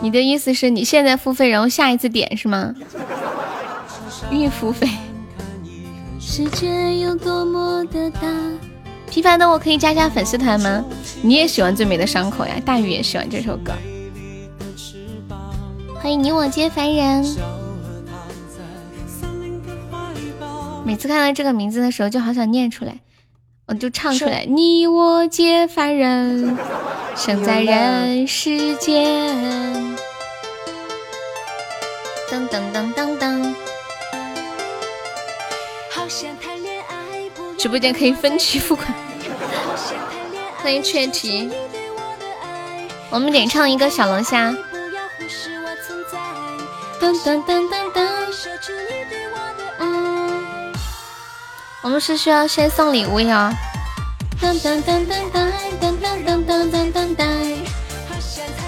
[0.00, 2.74] 你的意思是你现在付费，然后下一次点是吗？
[4.30, 4.88] 预付费。
[6.20, 8.20] 世界有多么的大？
[9.10, 10.84] 平凡的我可以加加粉丝团吗？
[11.22, 12.54] 你也喜欢《最美的伤口》呀？
[12.64, 13.72] 大宇也喜欢这首歌。
[16.00, 17.24] 欢迎你我皆凡人。
[20.84, 23.00] 每次看到这个名字的时候，就好想念出来，
[23.66, 26.56] 我就唱出来：你我皆凡人，
[27.16, 29.87] 生在人世间。
[32.50, 33.54] 噔噔噔噔噔。
[37.58, 38.88] 直播间可以分期付款。
[40.62, 41.50] 欢迎雀题。
[43.10, 44.50] 我们点唱一个小龙虾。
[47.00, 48.08] 噔噔噔噔噔。
[49.78, 50.72] 嗯。
[51.82, 53.52] 我们是需要先送礼物呀。
[54.40, 55.30] 噔噔噔噔
[55.80, 57.26] 噔噔噔噔噔噔噔。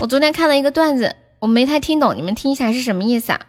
[0.01, 3.41] 我昨天看了一个段子，我没太听懂，你们听一下是什么意思啊？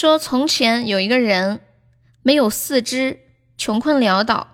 [0.00, 1.60] 说从前有一个人
[2.22, 3.18] 没有四肢，
[3.58, 4.48] 穷困潦倒，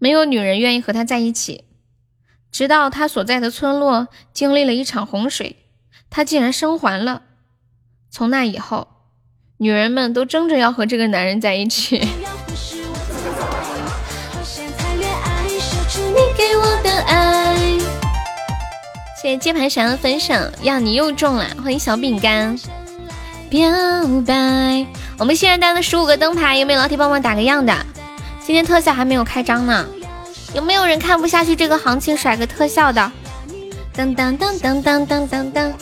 [0.00, 1.66] 没有女人愿意和他在一起。
[2.50, 5.54] 直到他所在的村落经历了一场洪水，
[6.10, 7.22] 他竟然生还了。
[8.10, 8.88] 从那以后，
[9.58, 12.00] 女人们都争着要和这个男人在一起。
[19.22, 22.58] 谢谢接盘侠的分享呀，你又中了，欢迎小饼干。
[23.50, 23.68] 表
[24.24, 24.86] 白，
[25.18, 27.74] 我们现在单的十五个灯牌，有没有老铁帮忙打个样的？
[28.46, 29.84] 今天特效还没有开张呢，
[30.54, 33.10] 有没有人看不下去这个行情甩个特效的？
[33.92, 35.72] 噔噔噔噔噔噔噔噔，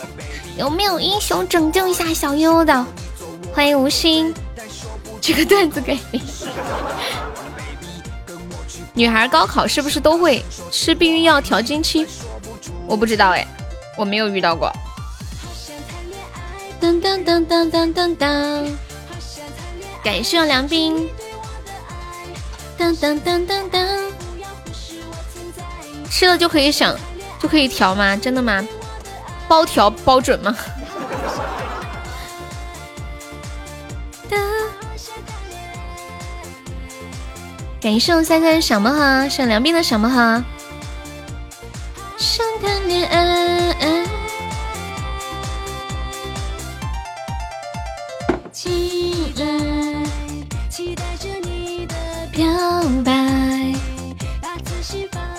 [0.56, 2.86] 有没有英雄拯救一下小优的？
[3.52, 4.32] 欢迎无心，
[5.20, 6.22] 这个段子给你。
[8.94, 10.42] 女孩高考是不是都会
[10.72, 12.06] 吃避孕药调经期？
[12.86, 13.46] 我不知道哎，
[13.94, 14.72] 我没有遇到过。
[16.80, 18.72] 噔噔噔噔噔噔噔，
[20.04, 21.08] 感谢梁斌。
[22.78, 24.12] 噔噔噔噔噔，
[26.08, 26.96] 吃了就可以想，
[27.40, 28.16] 就可以调吗？
[28.16, 28.66] 真的吗？
[29.48, 30.56] 包调包准吗？
[37.80, 40.44] 感谢我三三小魔盒，谢梁斌的小魔盒。
[42.16, 44.17] 想谈恋爱。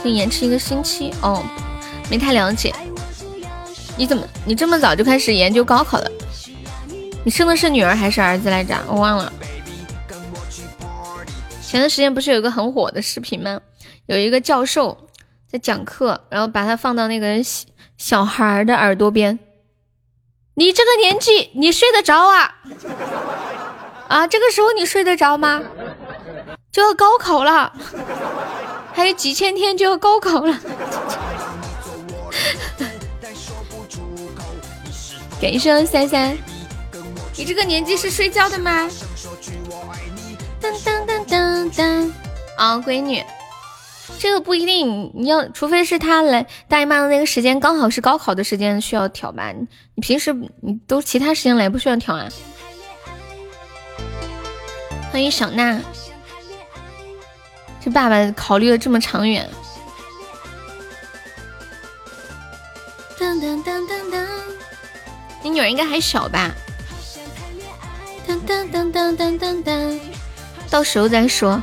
[0.01, 1.43] 可以延迟一个星期哦。
[2.09, 2.73] 没太了解。
[3.97, 6.09] 你怎么你这么早就开始研究高考了？
[7.23, 8.75] 你生的是女儿还是儿子来着？
[8.87, 9.31] 我忘了。
[11.61, 13.59] 前段时间不是有一个很火的视频吗？
[14.07, 14.97] 有一个教授
[15.51, 17.65] 在讲课，然后把它放到那个小
[17.97, 19.37] 小孩的耳朵边。
[20.55, 22.55] 你这个年纪，你睡得着啊？
[24.07, 25.61] 啊，这个时候你睡得着吗？
[26.71, 27.71] 就要高考了，
[28.99, 30.59] 还有几千天就要高考了。
[35.41, 36.37] 感谢三三，
[37.37, 38.89] 你这个年纪是睡觉的吗？
[40.61, 42.11] 噔噔噔噔噔，
[42.57, 43.23] 啊，闺女，
[44.19, 49.53] 这个不一定，你要除非是他来大姨妈的那个时间刚好是高考的时间需要调吧？
[49.95, 52.27] 你平时你都其他时间来不需要调啊？
[55.13, 55.79] 欢迎小娜，
[57.81, 59.49] 这爸爸考虑的这么长远。
[63.19, 64.27] 当当当当当。
[65.41, 66.51] 你女儿应该还小吧？
[68.27, 69.99] 当当当当当当当，
[70.69, 71.61] 到时候再说。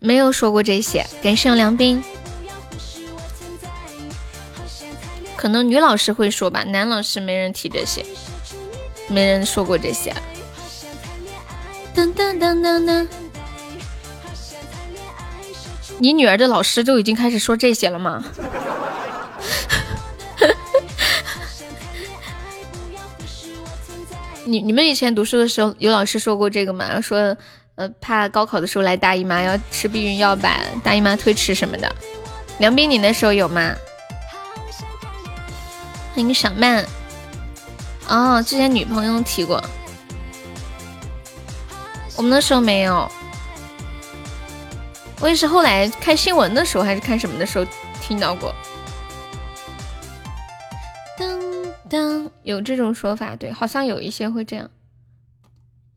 [0.00, 2.02] 没有说过这些，感谢梁斌。
[5.36, 8.06] 可能女老师会说吧，男老师没人提这些，
[9.08, 10.14] 没人说过这些。
[11.94, 13.08] 当当当当当，
[16.00, 18.24] 你女儿的老师就已经开始说这些了吗？
[24.46, 26.98] 你你们以前读书的时候，有老师说过这个吗？
[27.00, 27.36] 说，
[27.74, 31.94] 呃，怕高考的时候来大姨妈，要吃避孕药，把大姨妈推迟什么的。
[32.58, 33.72] 梁斌，你那时候有吗？
[36.14, 36.84] 欢迎小曼。
[38.08, 39.62] 哦，之前女朋友提过。
[42.16, 43.08] 我们那时候没有。
[45.22, 47.66] 我也是后来看新闻的时候，还是看什么的时候
[48.00, 48.54] 听到过。
[51.18, 51.38] 当
[51.90, 54.70] 当有这种说法，对，好像有一些会这样。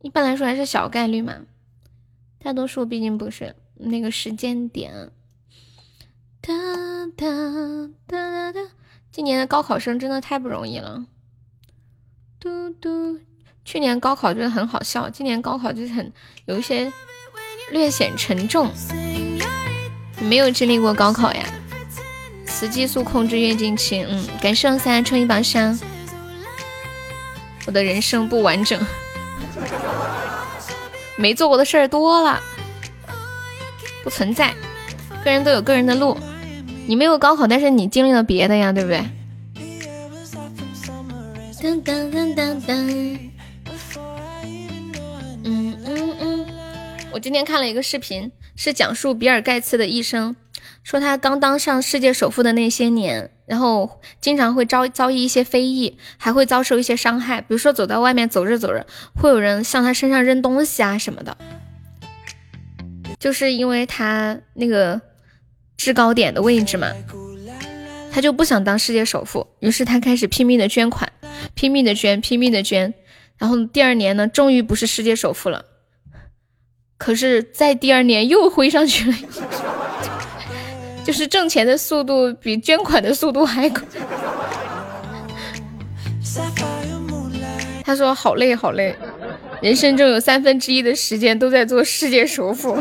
[0.02, 1.34] 一般来说还是小概率嘛，
[2.38, 5.10] 大多数毕竟不是那个时间点。
[6.42, 6.52] 哒
[7.16, 7.26] 哒
[8.06, 8.60] 哒哒哒，
[9.10, 11.06] 今年的高考生真的太不容易了。
[12.38, 13.18] 嘟嘟，
[13.64, 16.12] 去年高考真的很好笑，今年高考就是很
[16.44, 16.92] 有一些
[17.72, 18.70] 略显沉重。
[20.28, 21.44] 没有经历过高考呀？
[22.46, 25.78] 雌激素控制月经期，嗯，感谢三冲一把山。
[27.66, 28.80] 我的人生不完整，
[31.16, 32.40] 没做过的事儿多了，
[34.02, 34.54] 不存在，
[35.24, 36.16] 个人都有个人的路。
[36.86, 39.02] 你没有高考，但是你经历了别的呀，对不对？
[41.60, 43.18] 噔噔噔噔噔。
[47.14, 50.34] 我今天看了一个视频，是讲述比尔盖茨的一生。
[50.82, 57.40] 说他刚当上世界首富的那些年，然后经常会遭遭遇一些非议，还会遭受一些伤害。
[57.40, 58.84] 比如说走到外面走着走着，
[59.14, 61.36] 会有人向他身上扔东西啊什么的。
[63.20, 65.00] 就是因为他那个
[65.76, 66.90] 制高点的位置嘛，
[68.10, 71.12] 他就不想当世界首富，于是他开始拼命的捐款，
[71.54, 72.92] 拼命的捐，拼命的捐。
[73.38, 75.64] 然后第二年呢，终于不是世界首富了，
[76.96, 79.16] 可是，在第二年又挥上去了。
[81.04, 83.82] 就是挣钱的速度比捐款的速度还快。
[87.84, 88.96] 他说好累好累，
[89.60, 92.78] 人生中有三分之一的时间都在做世界首富。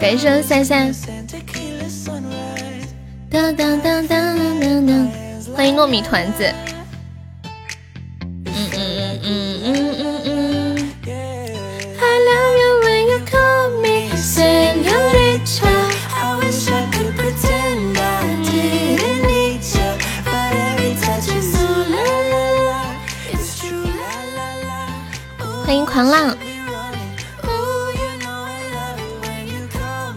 [0.00, 0.92] 感谢三三。
[3.30, 5.08] 当当当当当当，
[5.54, 6.52] 欢迎糯米团子。
[25.74, 26.36] 欢迎狂浪，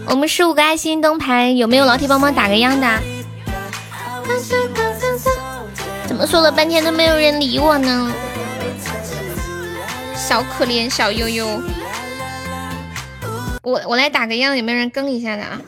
[0.06, 2.86] 我们十五个爱心灯牌，有没有老铁帮忙打个样的？
[6.06, 8.12] 怎么说了半天都没有人理我呢？
[10.14, 11.60] 小可怜小悠悠。
[13.64, 15.60] 我我来打个样，有没有人更一下的啊？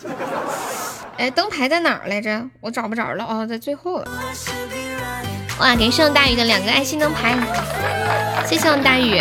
[1.17, 2.41] 哎，灯牌在哪儿来着？
[2.61, 4.09] 我找不着了哦，在最后了。
[5.59, 7.37] 哇，感谢大雨的两个爱心灯牌，
[8.47, 9.21] 谢谢我大雨。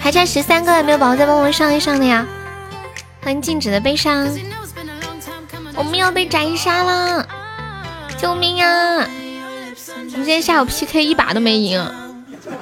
[0.00, 2.26] 还差十三个，有没有宝宝再帮我上一上的呀？
[3.22, 4.28] 欢迎静止的悲伤，
[5.74, 7.26] 我们要被斩杀了，
[8.18, 8.96] 救命啊！
[8.98, 11.82] 我们今天下午 PK 一把都没赢。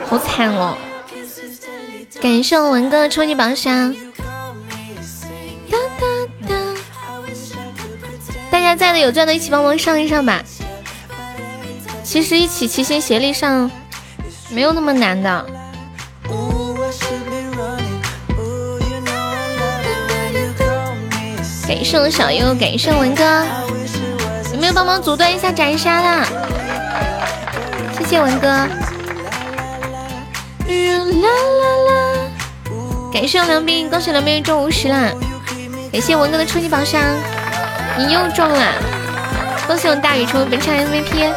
[0.07, 0.77] 好惨哦！
[2.21, 3.95] 感谢我文哥的初级榜上。
[8.51, 10.43] 大家在的有钻的，一起帮忙上一上吧。
[12.13, 13.71] 其实一起齐心协力上，
[14.51, 15.47] 没有那么难的。
[21.67, 23.47] 感谢我小优，感谢文哥，
[24.53, 26.27] 有没有帮忙阻断一下斩杀的？
[27.97, 28.47] 谢谢文哥。
[28.47, 28.69] 啦
[30.69, 31.93] 啦啦！
[33.11, 35.11] 感谢梁斌，恭喜梁斌中五十啦！
[35.91, 37.01] 感谢文哥的初级宝箱，
[37.97, 38.75] 你又中了！
[39.67, 41.33] 恭喜我大宇成为本场 MVP。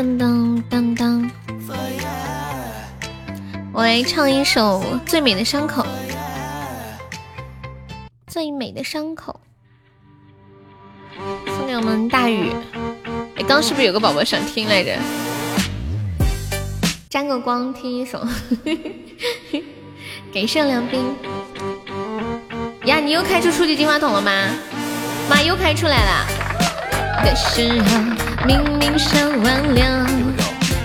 [0.00, 1.30] 当当当当，
[3.70, 5.82] 我来唱一首《最美的伤口》。
[8.26, 9.38] 最美的伤口，
[11.54, 12.50] 送给我们大雨。
[13.36, 14.96] 哎，刚是不是有个宝宝想听来着？
[17.10, 18.26] 沾个光，听一首。
[20.32, 21.14] 给盛良冰。
[22.86, 24.30] 呀，你又开出初级金话筒了吗？
[25.28, 26.26] 妈，又开出来了。
[27.22, 28.29] 的时候。
[28.46, 29.84] 明明想挽留，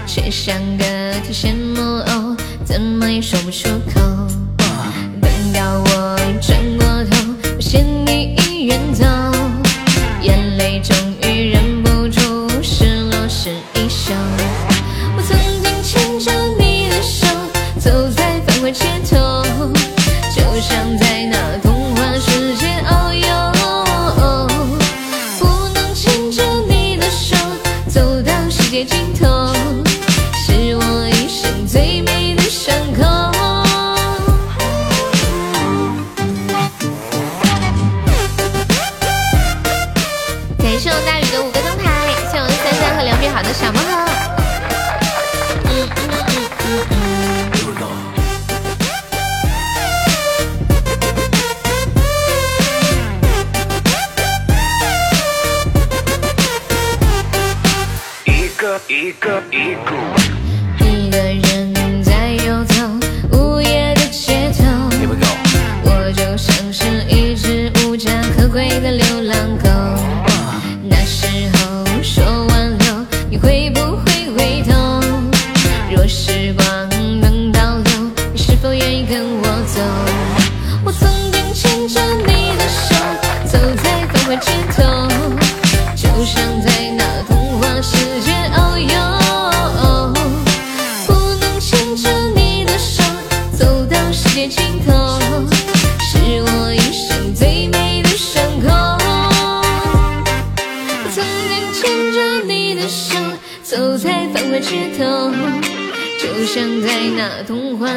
[0.05, 0.83] 却像个
[1.25, 4.01] 提线木偶，怎么也说不出口。
[5.21, 6.94] 等到我转过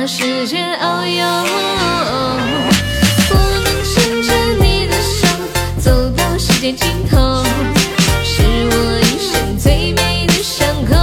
[0.08, 1.44] 世界遨游。
[3.28, 5.28] 不能牵着你的手，
[5.78, 7.44] 走到世界尽头，
[8.24, 10.96] 是我一生最美的伤口。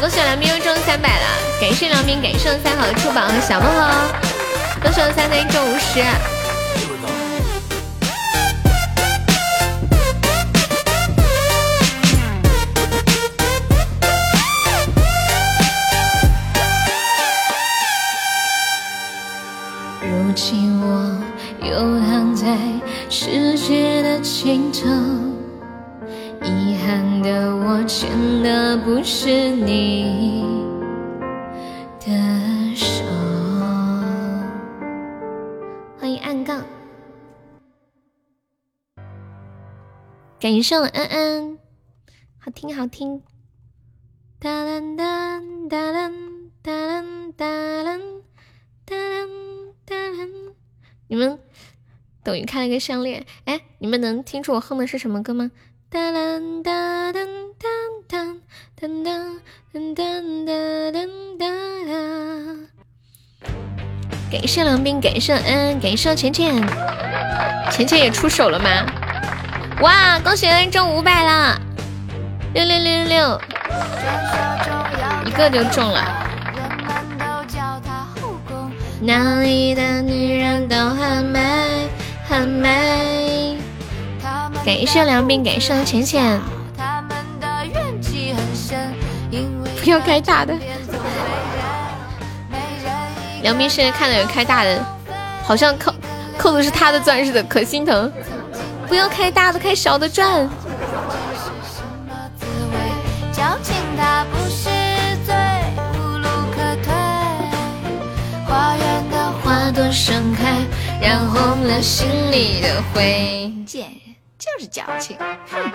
[0.00, 1.26] 恭喜梁斌又中三百了，
[1.60, 4.10] 感谢梁斌，感谢三好的出宝和小梦哦，
[4.82, 6.31] 恭喜三三中五十。
[29.04, 30.44] 是你
[31.98, 32.06] 的
[32.76, 33.04] 手。
[35.98, 36.64] 欢迎暗杠，
[40.38, 41.58] 感谢我安安，
[42.38, 43.20] 好听好听。
[44.38, 46.12] 哒啦哒哒啦
[46.62, 47.02] 哒啦
[47.36, 47.98] 哒啦
[48.84, 49.26] 哒啦
[49.84, 50.28] 哒啦。
[51.08, 51.40] 你们
[52.22, 55.50] 抖音开了个项链，哎，你们能听出我哼的是什么歌吗？
[55.92, 57.28] 哒啦哒噔
[57.60, 57.68] 噔
[58.08, 58.40] 噔
[58.80, 59.36] 噔噔
[59.74, 60.52] 噔噔哒
[60.90, 61.44] 噔哒
[61.86, 61.92] 啦！
[64.30, 66.66] 感谢梁斌，感谢恩，感谢钱钱，
[67.70, 68.70] 钱钱也出手了吗？
[69.82, 71.60] 哇，恭喜恩中五百了！
[72.54, 73.40] 六六六六六，
[75.26, 76.26] 一个就中了！
[79.02, 81.86] 哪里的女人都很美，
[82.26, 83.31] 很美。
[84.64, 86.40] 感谢梁斌，感谢浅浅。
[89.82, 90.54] 不要开大的。
[93.42, 94.84] 梁斌现在看到有开大的，
[95.42, 95.92] 好像扣
[96.38, 98.10] 扣的是他的钻似的，可心疼。
[98.86, 100.48] 不要开大的，开小的钻。
[109.42, 110.60] 花朵盛开，
[111.00, 113.52] 染红了心里的灰。
[114.42, 115.16] 就是矫情。
[115.20, 115.70] 嗯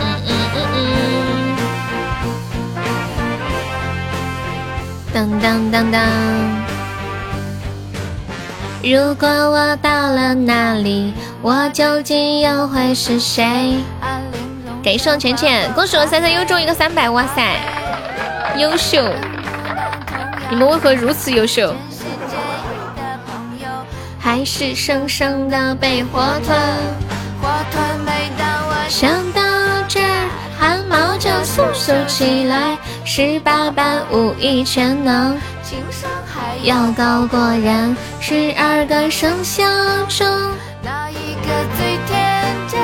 [0.00, 1.56] 嗯嗯嗯。
[5.14, 6.02] 当当当当。
[8.82, 13.76] 如果我到了那里，我究竟又会是谁？
[14.82, 17.60] 给送浅浅，恭喜我三三又中一个三百，哇塞，
[18.56, 19.08] 优秀！
[20.50, 21.72] 你们为何如此优秀？
[24.18, 26.58] 还是生生的被火吞。
[28.88, 29.42] 想到
[29.86, 30.28] 这儿，
[30.58, 32.76] 汗毛就竖竖起来。
[33.04, 35.36] 十八般武艺全能，
[36.62, 37.96] 要高过人。
[38.20, 39.64] 十二个生肖
[40.08, 40.26] 中，
[40.82, 42.80] 哪一个最天真？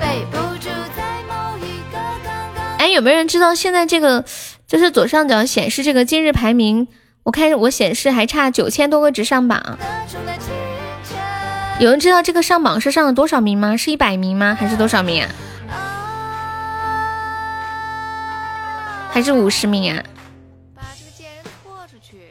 [0.00, 2.78] 背不住在某一个刚刚。
[2.78, 4.24] 哎，有没有人知道现在这个
[4.66, 6.88] 就是左上角显示这个今日排名？
[7.24, 9.78] 我看我显示还差九千多个值上榜。
[11.82, 13.76] 有人知道这个上榜是上了多少名吗？
[13.76, 14.56] 是一百名吗？
[14.56, 15.28] 还是多少名啊？
[19.10, 20.04] 还是五十名啊？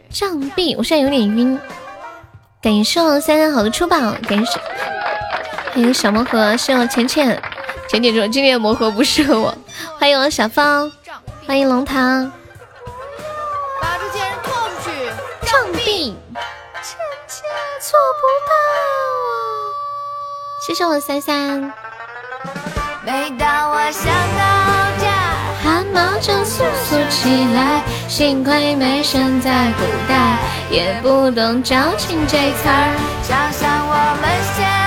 [0.09, 1.59] 障壁，我现在有点晕。
[2.61, 4.57] 感谢我三三好的出宝，感谢
[5.73, 7.37] 还有小魔盒，谢我浅浅
[7.89, 9.53] 浅浅说今天的魔盒不适合我。
[9.99, 10.89] 欢迎我小芳，
[11.45, 12.31] 欢迎龙堂。
[13.81, 14.91] 把这贱人拖出去！
[15.45, 16.20] 障壁，臣妾
[17.81, 18.51] 做不到
[19.25, 19.33] 啊。
[20.67, 21.73] 谢谢我三三。
[23.03, 24.05] 每当我想
[24.37, 24.41] 到
[25.01, 25.09] 家，
[25.63, 27.81] 汗毛就竖竖起来。
[28.07, 30.37] 幸亏没生在古代，
[30.69, 32.95] 也不懂矫情这词儿。
[33.23, 34.80] 想想我们现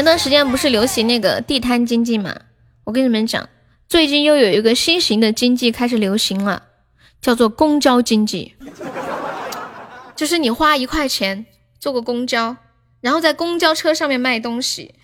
[0.00, 2.34] 前段时间不是流行那个地摊经济嘛？
[2.84, 3.46] 我跟你们讲，
[3.86, 6.62] 最近又有一个新型的经济开始流行了，
[7.20, 8.54] 叫做公交经济。
[10.16, 11.44] 就是你花一块钱
[11.78, 12.56] 坐个公交，
[13.02, 14.94] 然后在公交车上面卖东西。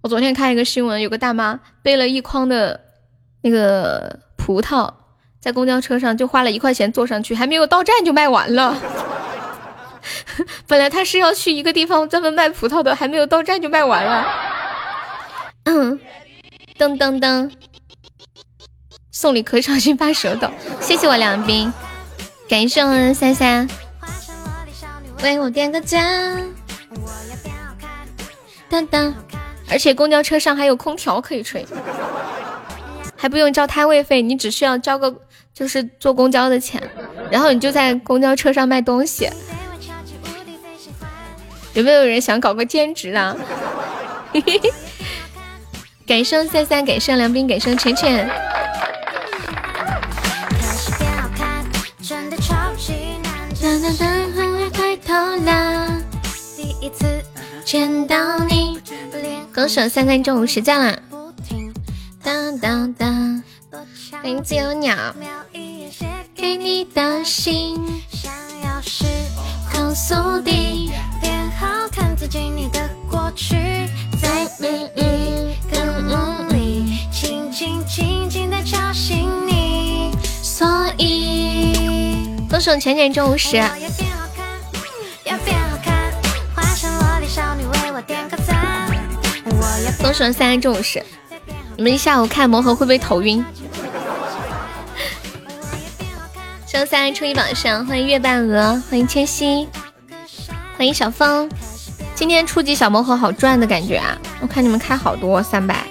[0.00, 2.80] 我昨天看一个新闻，有个大妈背了一筐的
[3.42, 4.92] 那个葡萄，
[5.38, 8.76] 在公交车上就花了一块钱坐上去，还没有到站就卖完了。
[10.66, 14.26] 本来他是要去一个地方专门卖葡萄的，还没有到站就卖完了。
[15.64, 16.00] 嗯，
[16.78, 17.50] 噔噔噔，
[19.10, 21.72] 送礼可以重新发舌抖，谢谢我梁斌，
[22.48, 23.68] 感谢我三三，
[25.22, 26.42] 为我点个赞。
[28.70, 29.12] 噔噔，
[29.70, 31.66] 而且公交车上还有空调可以吹，
[33.16, 35.14] 还不用交摊位费，你只需要交个
[35.52, 36.82] 就是坐公交的钱，
[37.30, 39.28] 然后你就在公交车上卖东西。
[41.78, 43.36] 有没有人想搞个兼职啊？
[46.04, 48.28] 感谢三三，感谢梁斌，感谢浅浅。
[57.64, 58.80] 见到你，
[59.52, 60.98] 歌手三三中午实战啦！
[62.24, 63.40] 当当当，
[64.10, 64.96] 欢迎自由鸟。
[66.34, 67.80] 给你的信，
[69.78, 73.54] 想要是控诉的，变好看自己你的过去，
[74.20, 80.12] 再努力更努力，轻轻轻轻的叫醒你。
[80.42, 82.26] 所以，
[83.14, 83.62] 中午时。
[90.00, 91.00] 恭喜三三中午时，
[91.76, 93.44] 你们一下午看魔盒会不会头晕？
[96.70, 99.66] 谢三初一榜上，欢迎月半鹅，欢迎千玺，
[100.76, 101.48] 欢迎小风。
[102.14, 104.18] 今天初级小魔盒好赚的感觉啊！
[104.38, 105.86] 我看你们开好多三百。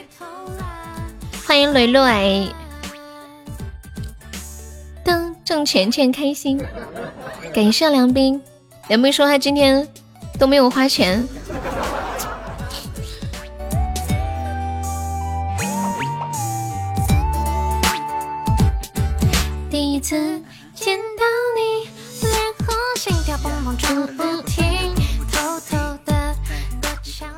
[1.48, 2.54] 欢迎磊磊，
[5.04, 6.64] 噔，挣钱钱开心。
[7.56, 8.40] 感谢梁斌，
[8.88, 9.88] 梁斌说他今天
[10.38, 11.28] 都没有花钱。
[19.72, 20.40] 第一次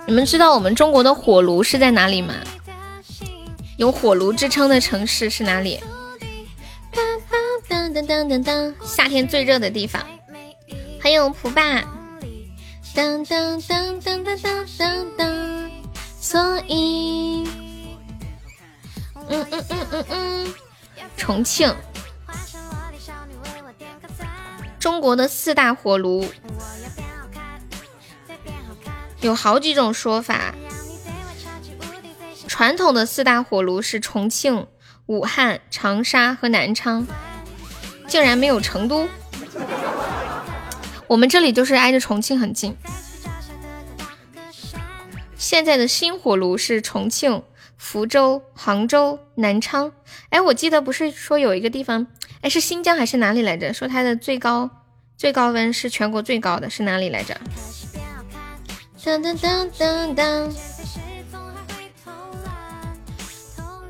[0.06, 2.34] 你们知道我们中国的火炉是在哪里吗？
[3.78, 5.80] 有火炉之称的城市是哪里？
[8.84, 10.04] 夏天最热的地方
[11.00, 11.84] 还有普巴。
[16.20, 17.48] 所以，
[19.30, 20.54] 嗯嗯嗯嗯嗯，
[21.16, 21.74] 重庆。
[24.80, 26.26] 中国的四大火炉，
[29.22, 30.56] 有好几种说法。
[32.48, 34.68] 传统的四大火炉是重庆、
[35.06, 37.06] 武汉、长沙和南昌，
[38.08, 39.08] 竟然没有成都。
[41.08, 42.76] 我们这里就是挨着重庆很近。
[45.36, 47.44] 现在的新火炉是重庆、
[47.78, 49.92] 福州、杭州、南昌。
[50.30, 52.08] 哎，我记得不是说有一个地方，
[52.42, 53.74] 哎，是新疆还是哪里来着？
[53.74, 54.70] 说它的最高
[55.18, 57.38] 最高温是全国最高的，是哪里来着？
[59.04, 60.54] 当当当当当。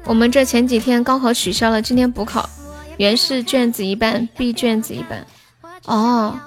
[0.05, 2.49] 我们这前几天高考取消了，今天补考，
[2.97, 5.27] 原是卷子一半，B 卷子一半。
[5.85, 6.39] 哦，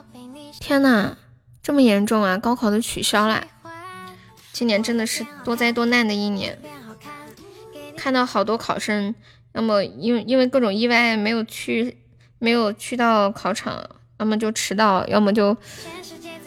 [0.58, 1.16] 天呐，
[1.62, 2.36] 这么严重啊！
[2.38, 3.44] 高考都取消了，
[4.52, 6.58] 今年真的是多灾多难的一年。
[7.96, 9.14] 看到好多考生，
[9.54, 11.98] 要么因为因为各种意外没有去，
[12.38, 13.84] 没有去到考场，
[14.18, 15.56] 要么就迟到，要么就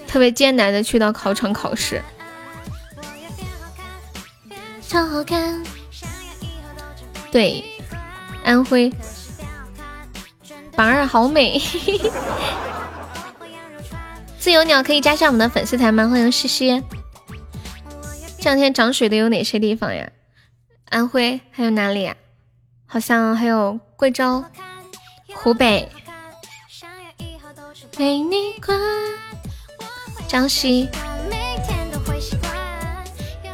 [0.08, 2.02] 特别艰难的去到考场考试。
[4.88, 5.62] 超好看。
[7.32, 7.64] 对，
[8.44, 8.92] 安徽
[10.76, 11.62] 榜二好美，
[14.40, 16.08] 自由鸟可以加上我们的粉丝团吗？
[16.08, 16.82] 欢迎西西。
[18.40, 20.12] 这两天涨水的有哪些地方呀？
[20.90, 22.16] 安徽还有哪里呀？
[22.86, 24.44] 好像还有贵州、
[25.36, 25.90] 湖北、
[30.28, 30.88] 江西。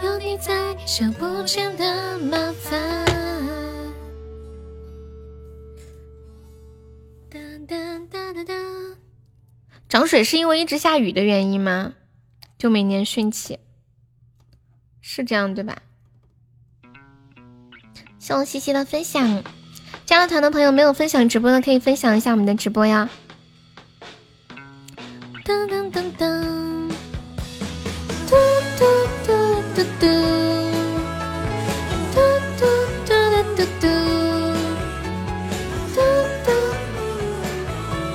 [0.04, 2.82] 有你在，就不见得麻烦。
[9.88, 11.94] 涨水是因为一直下雨的原因吗？
[12.58, 13.60] 就每年汛期，
[15.02, 15.82] 是这样对吧？
[18.22, 19.44] 谢我西西的分享，
[20.06, 23.10] 加了团的朋友没有分享直播的可以分享一下我们的直播呀。
[25.44, 26.92] 噔噔噔噔，
[28.30, 28.36] 嘟
[28.78, 28.86] 嘟
[29.26, 29.34] 嘟
[29.74, 30.06] 嘟嘟，
[32.14, 32.22] 嘟
[32.60, 32.68] 嘟
[33.08, 33.12] 嘟
[33.58, 33.66] 嘟嘟
[35.96, 36.00] 嘟
[36.46, 36.48] 嘟。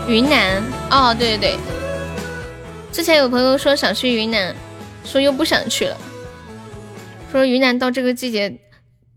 [0.08, 1.58] 云南，哦，对对对，
[2.92, 4.54] 之前有朋友说想去云南，
[5.04, 5.96] 说又不想去了，
[7.32, 8.56] 说云南到这个季节。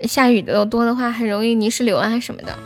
[0.08, 2.58] 下雨的多的话，很容易泥石流啊什么的。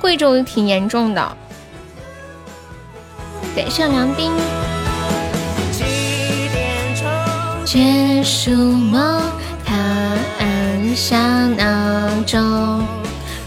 [0.00, 1.36] 贵州挺严重的。
[3.54, 4.32] 感谢梁斌。
[7.64, 9.22] 结束梦，
[9.64, 9.76] 他
[10.38, 12.84] 按下闹钟，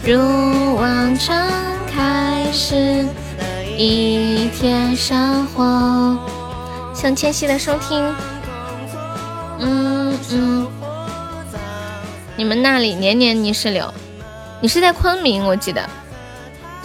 [0.05, 1.49] 如往常
[1.91, 3.05] 开始
[3.77, 6.17] 一天生活。
[7.03, 8.15] 向千玺的收听，
[9.59, 10.67] 嗯嗯，
[12.37, 13.93] 你们那里年年泥石流，
[14.61, 15.85] 你是在昆明我记得，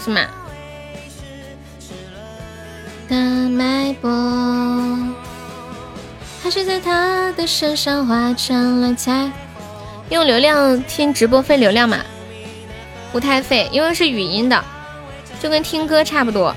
[0.05, 0.23] 是吗？
[3.09, 4.11] 的脉搏，
[6.43, 9.31] 还是在他的身上化成了彩。
[10.11, 11.99] 用流量听直播费流量嘛，
[13.13, 14.65] 不太费，因为是语音的，
[15.41, 16.53] 就跟听歌差不多。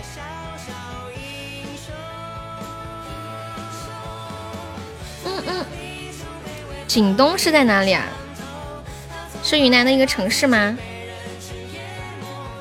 [6.92, 8.04] 景东是在哪里啊？
[9.42, 10.78] 是云南的一个城市吗？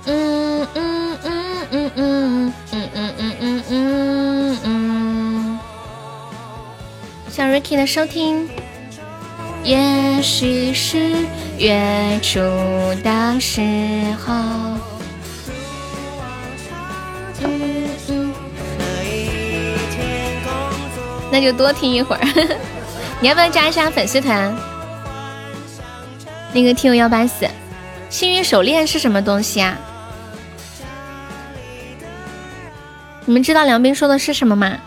[0.06, 5.58] 嗯嗯嗯嗯嗯嗯嗯嗯嗯嗯嗯。
[7.28, 8.48] 小 Ricky 的收听，
[9.64, 11.10] 也许是
[11.58, 12.38] 月初
[13.02, 13.60] 的时
[14.24, 14.32] 候。
[17.42, 18.32] 嗯嗯。
[21.32, 22.20] 那就多听一会儿。
[23.20, 24.56] 你要不要加一下粉丝团？
[26.52, 27.46] 那个 T 幺八四，
[28.08, 29.78] 幸运手链是什么东西啊？
[33.26, 34.78] 你们知道梁斌说的是什么吗？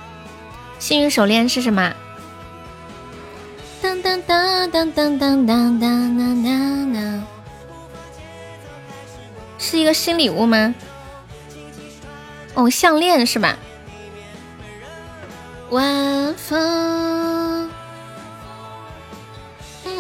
[0.80, 1.94] 幸运手链是什么？
[3.82, 7.24] 当当当当当当当当当当，
[9.60, 10.74] 是一个新礼物吗？
[12.56, 13.58] 哦，项链是吧？
[15.70, 17.70] 晚风。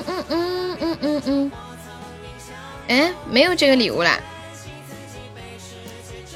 [0.07, 1.51] 嗯嗯嗯嗯嗯，
[2.87, 4.19] 哎，没有这个礼物啦。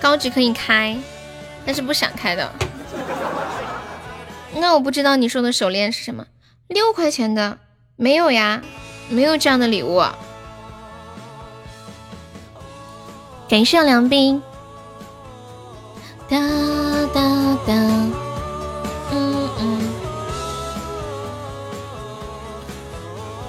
[0.02, 0.98] 高级可以开，
[1.66, 2.52] 但是不想开的。
[4.56, 6.26] 那我不知道你说的手链是什么？
[6.68, 7.58] 六块钱的
[7.96, 8.62] 没有呀？
[9.10, 10.04] 没有这样的礼物。
[13.50, 14.42] 感谢梁冰。
[16.28, 16.38] 哒
[17.14, 17.74] 哒哒，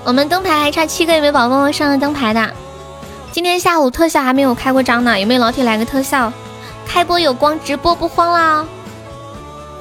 [0.09, 2.51] 我们灯牌还差七个，有没有宝宝帮我上个灯牌的？
[3.31, 6.33] 今天下午特效还没有开过张呢，有没有老铁来个特效？
[6.87, 8.65] 开播有光，直播不慌啦！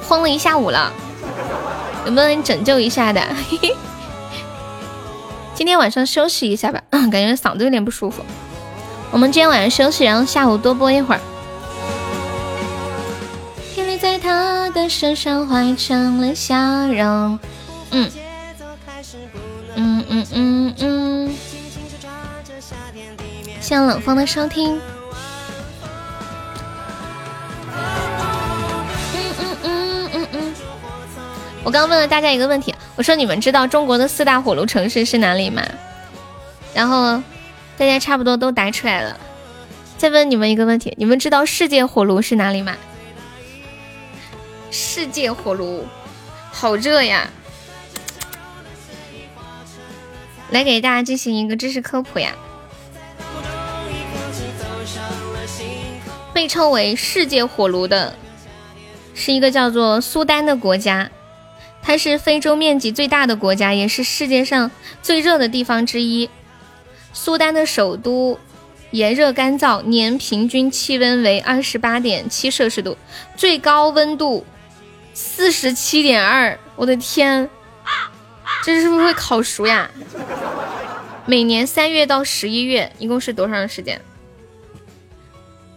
[0.06, 0.92] 慌了一下午了，
[2.04, 3.22] 有没有人拯救一下的？
[5.56, 8.22] 今天晚上休息一下吧， 感觉嗓子有点不舒服。
[9.10, 11.20] 我们今天晚上休息，然后下午多播一会儿。
[13.74, 16.54] 频率在他的身上化成了笑
[16.86, 17.38] 容。
[17.92, 18.10] 嗯
[19.78, 21.36] 嗯嗯嗯嗯。
[23.60, 24.80] 谢谢冷风的收听。
[29.14, 30.54] 嗯嗯嗯嗯嗯。
[31.62, 35.62] 我刚问了大家一个问题，我说你们知道中国的四大火炉城市是哪里吗？
[36.74, 37.22] 然后。
[37.78, 39.16] 大家差不多都答出来了，
[39.98, 42.74] 再问你们一个问题：你们知道世界火炉是哪里吗？
[44.72, 45.86] 世界火炉
[46.50, 47.30] 好热呀！
[50.50, 52.34] 来给大家进行一个知识科普呀。
[56.32, 58.14] 被称为世界火炉的
[59.14, 61.10] 是一个叫做苏丹的国家，
[61.82, 64.70] 它是非洲面积最大的国家，也是世界上
[65.02, 66.30] 最热的地方之一。
[67.12, 68.38] 苏丹的首都
[68.92, 72.96] 炎热干燥，年平均气温为二十八点七摄氏度，
[73.36, 74.46] 最高温度
[75.12, 76.56] 四十七点二。
[76.76, 77.50] 我的天，
[78.64, 79.90] 这是不是会烤熟呀？
[81.26, 84.00] 每年三月到十一月，一共是多长时间？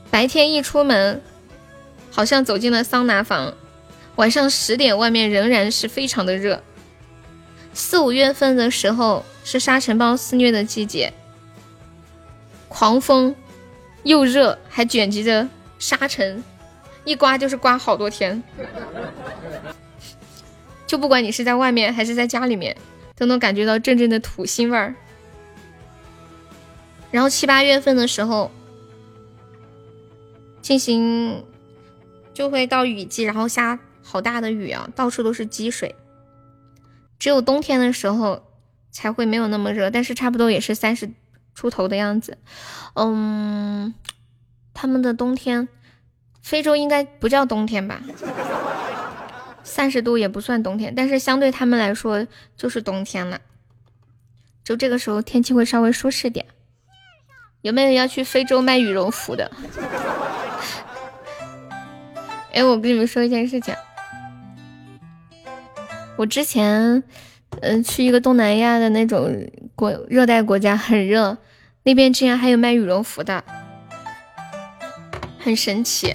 [0.09, 1.21] 白天一出门，
[2.09, 3.53] 好像走进了桑拿房；
[4.15, 6.61] 晚上十点，外面仍然是非常的热。
[7.73, 11.13] 四五月份的时候是沙尘暴肆虐的季节。
[12.67, 13.35] 狂风，
[14.03, 15.47] 又热还卷积着
[15.79, 16.43] 沙尘，
[17.05, 18.41] 一刮就是刮好多天。
[20.91, 22.75] 就不管你是在外面还是在家里面，
[23.15, 24.93] 都能感觉到阵阵的土腥味儿。
[27.11, 28.51] 然后七八月份的时候，
[30.61, 31.45] 进行
[32.33, 35.95] 就会到雨季，然后下好大的雨啊，到处都是积水。
[37.17, 38.43] 只有冬天的时候
[38.91, 41.09] 才会没有那么热，但是差不多也是三十。
[41.55, 42.37] 出头的样子，
[42.95, 43.93] 嗯，
[44.73, 45.69] 他们的冬天，
[46.41, 48.01] 非洲应该不叫冬天吧？
[49.71, 52.27] 三十度也不算冬天，但是相对他们来说
[52.57, 53.39] 就是冬天了。
[54.65, 56.45] 就这个时候天气会稍微舒适点。
[57.61, 59.49] 有没有要去非洲卖羽绒服的？
[62.51, 63.73] 哎，我跟你们说一件事情，
[66.17, 67.01] 我之前。
[67.59, 69.29] 嗯，去一个东南亚的那种
[69.75, 71.37] 国热带国家，很热，
[71.83, 73.43] 那边竟然还有卖羽绒服的，
[75.37, 76.13] 很神奇。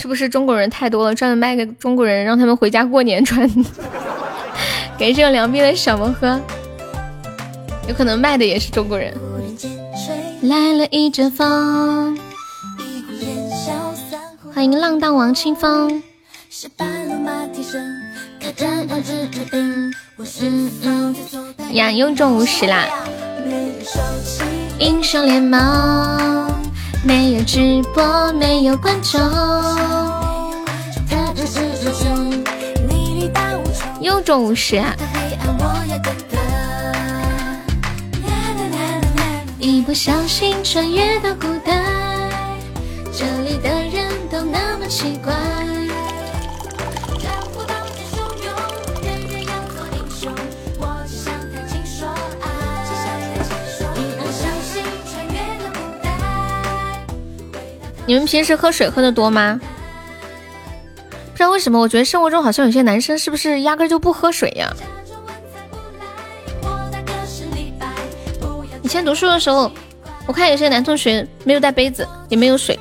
[0.00, 3.46] 是不是中国人太多了，专门卖给中国人，让他们回家过年穿？
[4.98, 6.40] 感谢凉冰的小魔盒，
[7.86, 9.12] 有可能卖的也是中国人。
[10.40, 12.18] 来了一阵风，
[14.54, 16.02] 欢迎浪荡王清风。
[21.72, 22.86] 呀，又中五十啦！
[24.80, 26.50] 英雄联盟
[27.04, 29.20] 没有直播，没有观众。
[34.00, 34.96] 又中五十啊！
[39.58, 41.84] 一不小心穿越到古代，
[43.12, 45.34] 这里的人都那么奇怪。
[58.06, 59.60] 你们平时喝水喝的多吗？
[61.32, 64.70] 不知道为什么，我觉得生活中好像有些男生是不是压根就不喝水呀？
[68.82, 69.70] 以前读书的时候，
[70.26, 72.78] 我看有些男同学没有带杯子，也没有水，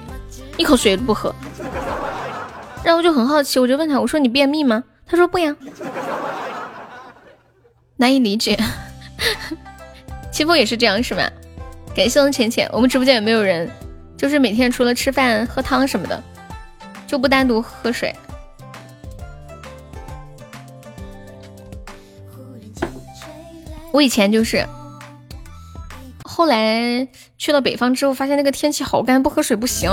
[0.58, 1.34] 一口水都不喝，
[2.84, 4.84] 然后我就很好奇，我就问他，我说你便秘吗？
[5.06, 5.56] 他说不呀，
[7.98, 8.58] 难以理解。
[10.32, 11.22] 清风也是这样是吗？
[11.96, 13.70] 感谢我浅浅，我们直播间有没有人？
[14.20, 16.22] 就是每天除了吃饭喝汤什么的，
[17.08, 18.14] 就不单独喝水。
[23.94, 24.68] 我以前就是，
[26.26, 29.90] 后来去了北方之后，发现那个天气好干，不喝水不行。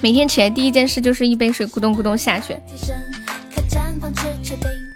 [0.00, 2.56] 每天起来第一件事就是一杯水咕咚咕咚下去。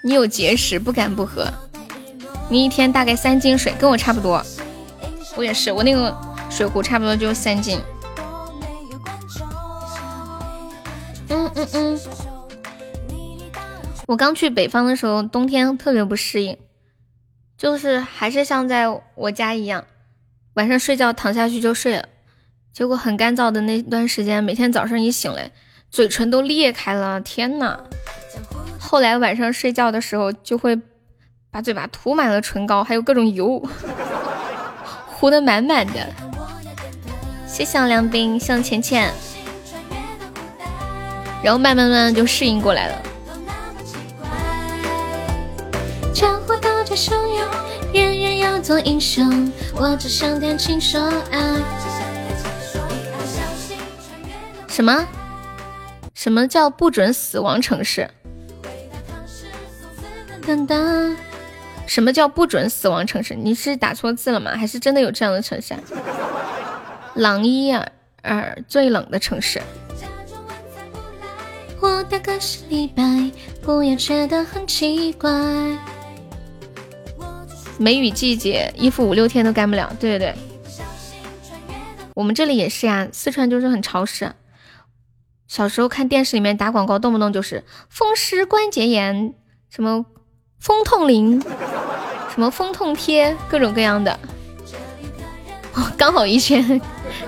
[0.02, 1.46] 你有结石，不敢不喝。
[2.48, 4.42] 你一天大概三斤水，跟我差不多。
[5.36, 6.16] 我也是，我那个
[6.56, 7.78] 水壶差不多就三斤。
[11.28, 12.00] 嗯嗯嗯。
[14.06, 16.56] 我刚去北方的时候，冬天特别不适应，
[17.58, 19.84] 就是还是像在我家一样，
[20.54, 22.08] 晚上睡觉躺下去就睡了，
[22.72, 25.50] 结果很干燥的那段时间，每天早上一醒来，
[25.90, 27.78] 嘴唇都裂开了，天呐！
[28.80, 30.80] 后来晚上睡觉的时候，就会
[31.50, 33.62] 把嘴巴涂满了唇膏，还有各种油，
[35.12, 36.08] 糊的满满的。
[37.56, 39.10] 谢谢梁冰，谢浅浅，
[41.42, 43.02] 然后慢慢慢慢就适应过来了。
[47.94, 51.00] 人人要做英雄，我只想谈情说
[51.30, 51.40] 爱。
[54.68, 55.06] 什么？
[56.12, 58.06] 什么叫不准死亡城市？
[60.46, 61.16] 当当。
[61.86, 63.34] 什么叫不准死亡城市？
[63.34, 64.50] 你是打错字了吗？
[64.54, 65.74] 还是真的有这样的城市？
[67.16, 67.72] 朗伊
[68.22, 69.60] 尔最冷的城市。
[71.80, 73.02] 我大概是李白，
[73.62, 75.30] 不要觉得很奇怪。
[77.78, 79.92] 梅雨季节，衣服五六天都干不了。
[79.98, 80.34] 对对对，
[82.14, 83.08] 我们这里也是呀。
[83.12, 84.32] 四川就是很潮湿。
[85.46, 89.34] 小时候看电视里面打广告，动不动就是风湿关节炎，
[89.70, 90.04] 什么
[90.58, 91.40] 风痛灵，
[92.34, 94.18] 什么风痛贴，各种各样的。
[95.96, 96.80] 刚好一圈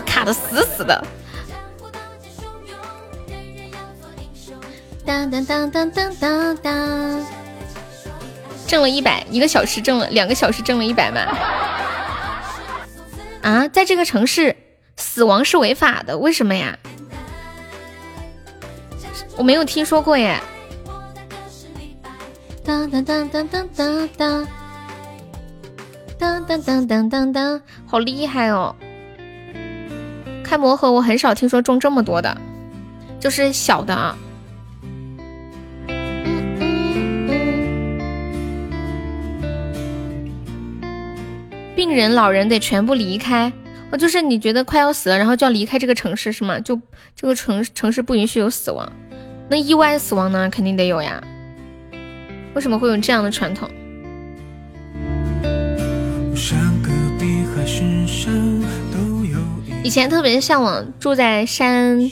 [0.07, 1.07] 卡的死死的。
[5.05, 7.27] 当当当当当当当。
[8.67, 11.27] 挣了一百一个小时，挣了两个小时，挣了一百万。
[13.41, 14.55] 啊，在这个城市，
[14.97, 16.79] 死亡是违法的，为什么呀？
[19.37, 20.39] 我没有听说过耶。
[22.65, 24.47] 当当当当当当当，
[26.19, 28.75] 当当当当当当，好厉害哦！
[30.43, 32.37] 开魔盒我很少听说中这么多的，
[33.21, 34.17] 就是小的啊。
[41.77, 43.53] 病人、老人得全部离开，
[43.93, 46.59] 哦，就是你觉得快要死了，然后就要离开这个城市，是吗？
[46.59, 46.81] 就
[47.15, 48.91] 这个城城市不允许有死亡，
[49.49, 50.51] 那意外死亡呢？
[50.51, 51.23] 肯定得有呀。
[52.55, 53.71] 为什么会有这样的传统？
[59.83, 62.11] 以前特别向往住在山，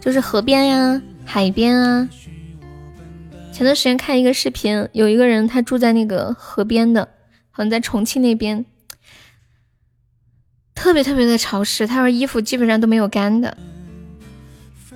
[0.00, 2.08] 就是河边呀、海边啊。
[3.52, 7.08] 前段时间看一个视频，有一个人他住在那个河边的，
[7.50, 8.64] 好像在重庆那边。
[10.74, 13.56] 特别特别的潮湿，他说衣服基本上都没有干的。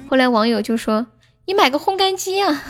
[0.08, 1.06] 后来网友就说
[1.46, 2.62] ：“你买个烘干机啊！”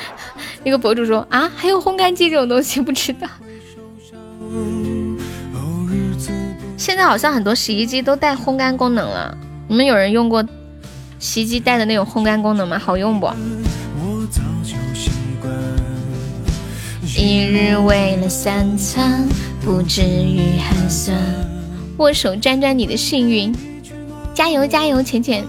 [0.64, 3.28] 那个博主说：“啊，还有烘干机这种东西，不知道。”
[6.86, 9.36] 现在好像很多洗衣机都带烘干功能了。
[9.66, 10.46] 你们有人用过
[11.18, 12.78] 洗衣机带的那种烘干功能吗？
[12.78, 13.28] 好用不？
[17.18, 19.26] 一日为了三餐，
[19.64, 21.18] 不至于寒酸。
[21.96, 23.52] 握手，沾沾你的幸运，
[24.32, 25.44] 加油加油，浅浅。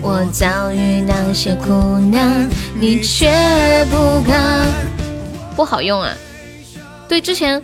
[0.00, 2.48] 我遭遇那些苦难，
[2.78, 3.26] 你却
[3.90, 4.68] 不敢。
[5.56, 6.14] 不好用啊！
[7.08, 7.60] 对，之前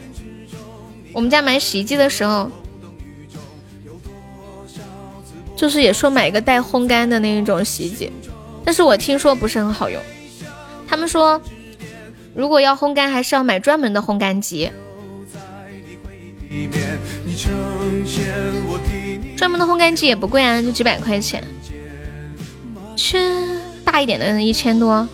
[1.15, 2.51] 我们家买洗衣机的时候，
[5.57, 8.13] 就是也说买一个带烘干的那一种洗衣机，
[8.65, 10.03] 但是我听说不是很好用。
[10.89, 11.41] 他们说，
[12.35, 14.71] 如果要烘干，还是要买专门的烘干机。
[19.37, 21.43] 专门的烘干机也不贵啊，就几百块钱。
[22.97, 23.19] 去
[23.85, 25.09] 大一点的，一千多。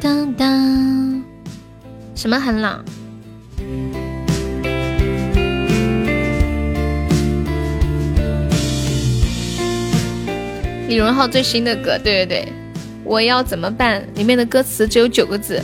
[0.00, 1.24] 当当，
[2.14, 2.84] 什么很冷？
[10.86, 12.52] 李荣浩最新的歌，对对对，
[13.04, 14.06] 我要怎么办？
[14.14, 15.62] 里面的歌词只有九个字，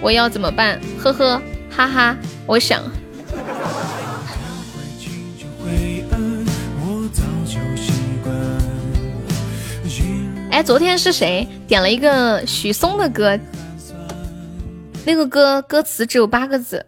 [0.00, 0.78] 我要怎么办？
[0.98, 1.40] 呵呵。
[1.70, 2.82] 哈哈，我想。
[10.50, 13.38] 哎，昨天是谁点了一个许嵩的歌？
[15.04, 16.84] 那个歌歌词只有八个字，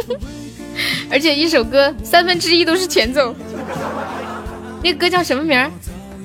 [1.10, 3.34] 而且一首歌三分之一都是前奏。
[4.82, 5.70] 那个歌叫什么名儿？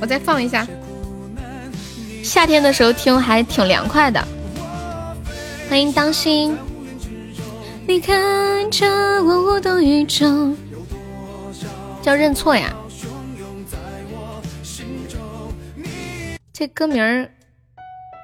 [0.04, 0.68] 我再放一下。
[2.22, 4.22] 夏天的时候听还挺凉快的。
[5.70, 6.58] 欢迎当心。
[7.88, 8.86] 你看着
[9.24, 10.54] 我无动宇宙，
[12.02, 12.76] 叫认错呀。
[16.52, 17.30] 这歌名儿，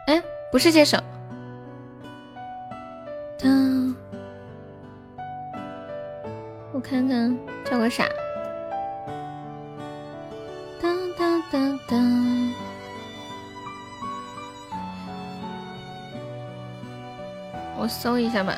[0.07, 0.97] 哎，不是这首，
[6.73, 8.05] 我看看叫个啥？
[11.89, 12.53] 等。
[17.81, 18.57] 我搜一下吧，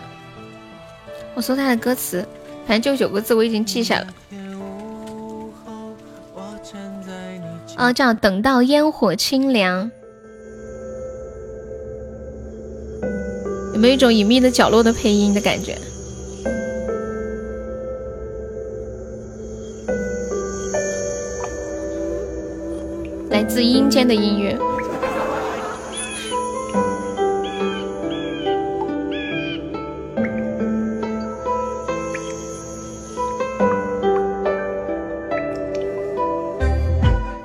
[1.35, 2.27] 我搜他的歌词，
[2.65, 4.07] 反正就九个字，我已经记下了。
[7.77, 9.89] 哦，叫等到烟火清凉，
[13.73, 15.77] 有没有一种隐秘的角落的配音的感觉？
[23.53, 24.57] 是阴间的音乐。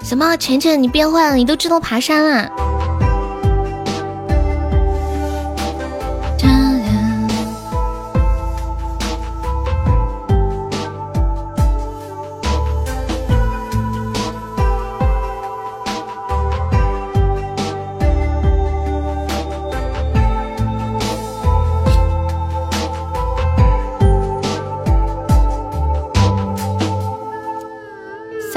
[0.05, 0.37] 什么？
[0.37, 1.35] 晨晨，你变坏了？
[1.35, 2.66] 你都知道爬山了？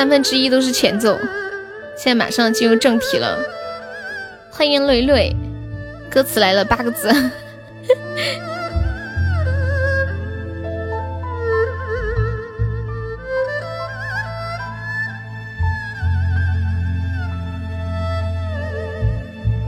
[0.09, 1.17] 分之一都是前奏，
[1.95, 3.37] 现在马上进入正题了。
[4.49, 5.35] 欢迎瑞瑞，
[6.09, 7.07] 歌词来了八个字。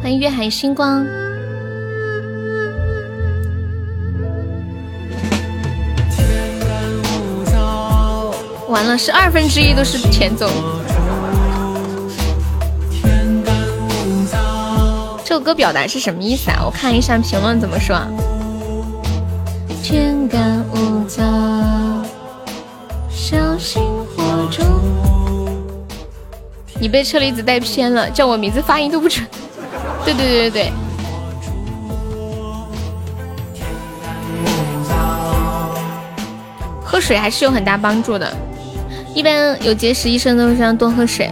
[0.02, 1.21] 欢迎月海星光。
[8.72, 10.50] 完了，是二分之一都是前奏。
[15.26, 16.62] 这首歌表达是什么意思啊？
[16.66, 18.00] 我看一下评论怎么说。
[19.84, 21.22] 天干物燥，
[23.10, 23.84] 小心
[24.16, 24.64] 火烛。
[26.80, 29.26] 你被车厘子带偏了，叫我名字发音都不准。
[30.06, 30.72] 对对对对对。
[36.84, 38.34] 喝水还是有很大帮助的。
[39.14, 41.30] 一般有结石，医生都是让多喝水。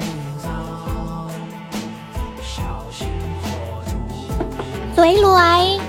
[4.95, 5.79] 蕊蕊，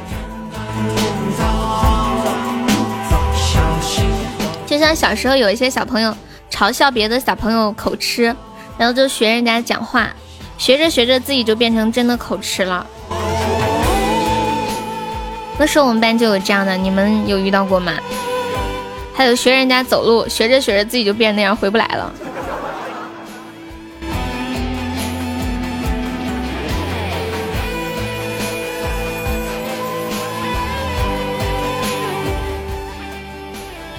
[4.67, 6.17] 就像小时候有一些小朋友
[6.49, 8.35] 嘲笑别的小朋友口吃，
[8.79, 10.11] 然后就学人家讲话，
[10.57, 12.87] 学着学着自己就变成真的口吃了。
[15.59, 17.93] 那时候我们班就有这样的，你们有遇到过吗？
[19.21, 22.11] 还有学人家走路，学着学着自己就变那样，回不来了。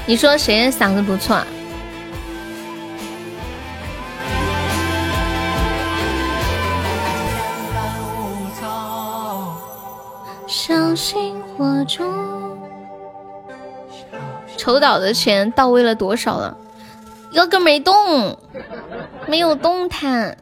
[0.08, 1.40] 你说谁的嗓子不错？
[10.48, 12.41] 小心火烛。
[14.58, 16.58] 筹导的钱到位了多少了？
[17.34, 18.38] 哥哥没动，
[19.28, 20.38] 没有动弹。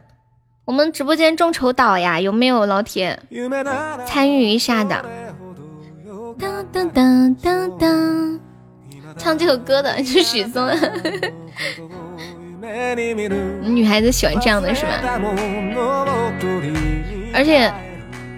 [0.64, 3.18] 我们直播间众筹岛呀，有没有老铁
[4.06, 5.04] 参与一下的？
[6.38, 8.40] 当当当当当，
[9.18, 10.76] 唱这首歌的是许嵩。
[13.62, 14.92] 女孩子喜欢这样的是吧？
[17.32, 17.72] 而且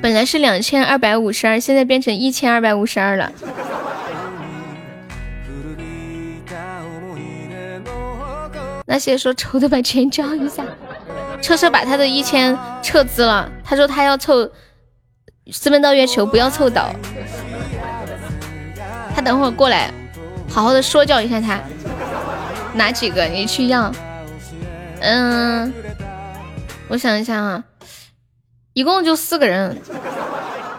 [0.01, 3.31] 本来是两千二百五十二，现在变成一千二百五十二了。
[8.93, 10.62] 那些说愁的把钱交一下，
[11.41, 13.51] 车车把他的一千撤资了。
[13.65, 14.47] 他说他要凑
[15.51, 16.95] 私奔到月球，不要凑到。
[19.15, 19.91] 他等会儿过来，
[20.47, 21.59] 好好的说教一下他。
[22.75, 23.91] 哪几个你去要？
[25.01, 25.73] 嗯，
[26.89, 27.65] 我想一下啊，
[28.75, 29.75] 一共就四个人，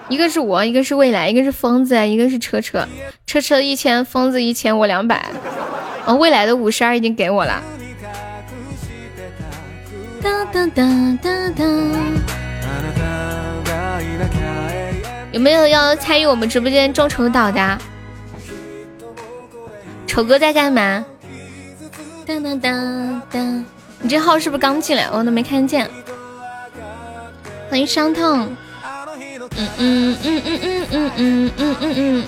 [0.08, 2.88] 一个是我，一个是未来，一个是疯子，一个是车车。
[3.26, 5.32] 车车一千，疯子一千，我两百。
[6.06, 7.60] 哦，未来的五十二已经给我了。
[10.24, 10.84] 哒哒哒
[11.22, 11.66] 哒哒，
[15.34, 17.78] 有没有要参与我们直播间众筹岛的？
[20.08, 21.04] 丑哥在干嘛？
[22.26, 22.72] 哒哒哒
[23.30, 23.40] 哒，
[24.00, 25.10] 你这号是不是刚进来？
[25.12, 25.90] 我都没看见。
[27.70, 28.56] 欢迎伤痛。
[29.58, 32.24] 嗯嗯嗯嗯嗯嗯嗯嗯嗯嗯。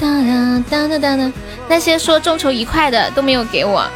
[0.00, 0.06] 哒
[0.70, 1.32] 哒哒哒哒，
[1.68, 3.86] 那些说众筹一块的都没有给我。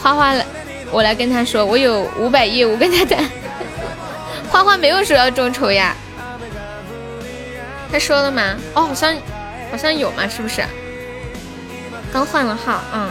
[0.00, 0.46] 花花来。
[0.90, 3.22] 我来跟他说，我有五百亿，我跟他谈。
[4.50, 5.94] 花花没有说要众筹呀。
[7.92, 8.56] 他说了吗？
[8.74, 9.14] 哦，好像
[9.70, 10.62] 好像有嘛，是不是？
[12.10, 13.10] 刚换了号，嗯。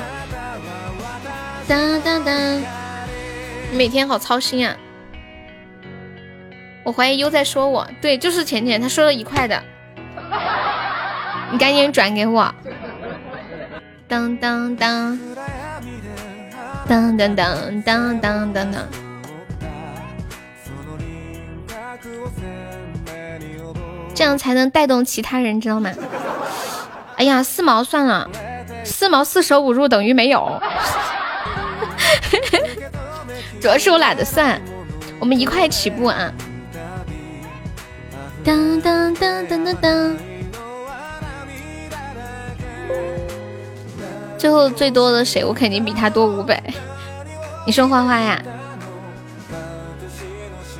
[1.67, 2.31] 哒哒哒，
[3.69, 4.75] 你每天好操心啊！
[6.83, 9.61] 我怀疑优在说我，对，就是浅浅，他说了一块的，
[11.51, 12.51] 你赶紧转给我。
[14.07, 15.19] 当当当，
[16.87, 18.87] 当当当当当当当。
[24.15, 25.91] 这样才能带动其他人，知道吗？
[27.17, 28.29] 哎呀，四毛算了，
[28.83, 30.59] 四毛四舍五入等于没有。
[33.61, 34.61] 主要是我懒得算，
[35.19, 36.31] 我们一块起步啊！
[38.43, 40.17] 当当当当当当，
[44.37, 45.43] 最后最多的谁？
[45.43, 46.63] 我肯定比他多五百。
[47.65, 48.41] 你说花花呀？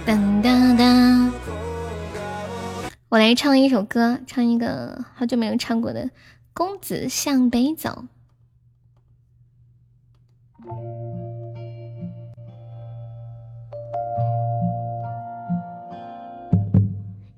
[0.05, 1.33] 当当当，
[3.09, 6.05] 我来唱一首歌，唱一个好久没有唱过的
[6.53, 8.05] 《公子向北走》。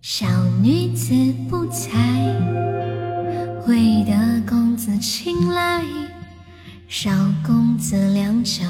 [0.01, 0.27] 小
[0.61, 1.14] 女子
[1.49, 1.98] 不才，
[3.61, 5.83] 会得公公子青睐。
[6.88, 7.11] 少
[7.45, 8.64] 公子良久，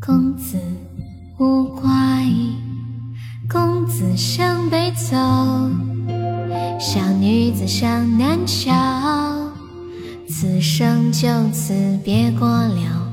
[0.00, 0.58] 公子
[1.38, 2.24] 无怪。
[3.50, 5.14] 公子向北走，
[6.80, 8.72] 小女子向南瞧。
[10.26, 13.12] 此生就此别过了，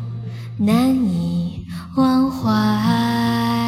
[0.57, 1.65] 难以
[1.97, 3.66] 忘怀。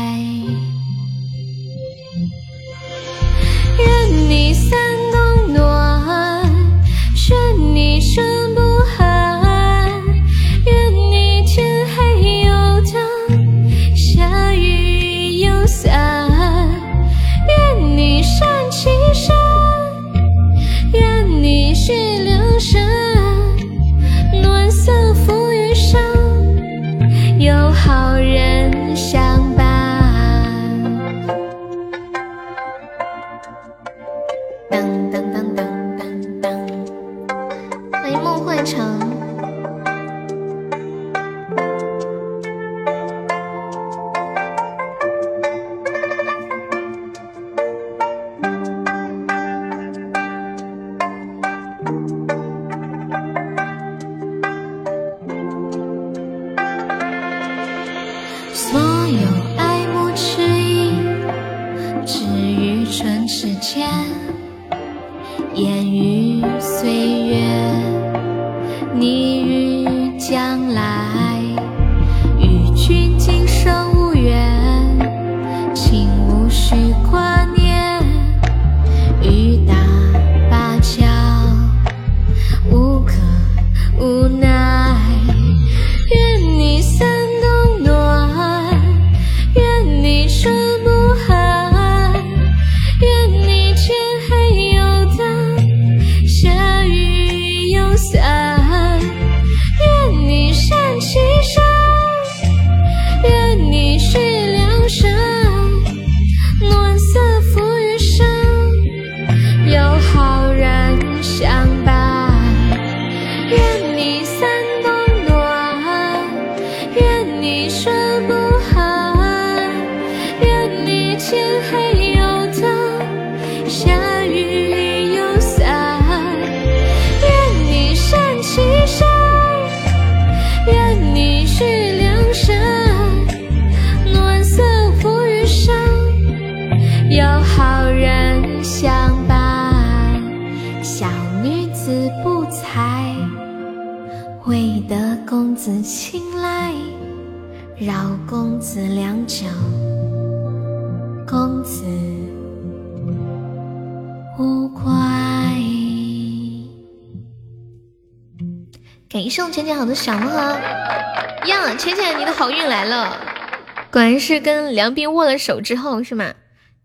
[164.20, 166.34] 是跟梁斌握了手之后是吗？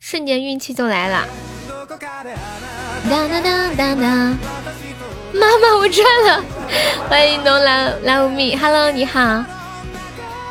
[0.00, 1.26] 瞬间运气就来了。
[3.08, 4.38] 当当当当当，
[5.32, 6.44] 妈妈我赚了！
[7.08, 9.44] 欢迎东来来无米，Hello 你好，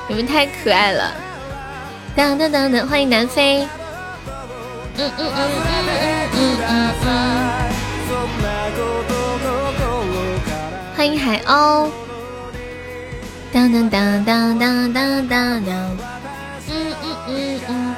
[0.08, 1.14] 你们太可爱了。
[2.16, 3.68] 当当当当，欢迎南飞。
[4.98, 7.10] 嗯嗯嗯嗯嗯嗯嗯嗯。
[10.96, 11.90] 欢迎海鸥。
[13.52, 16.13] 当当当当当当当当。
[16.74, 17.96] 嗯嗯嗯嗯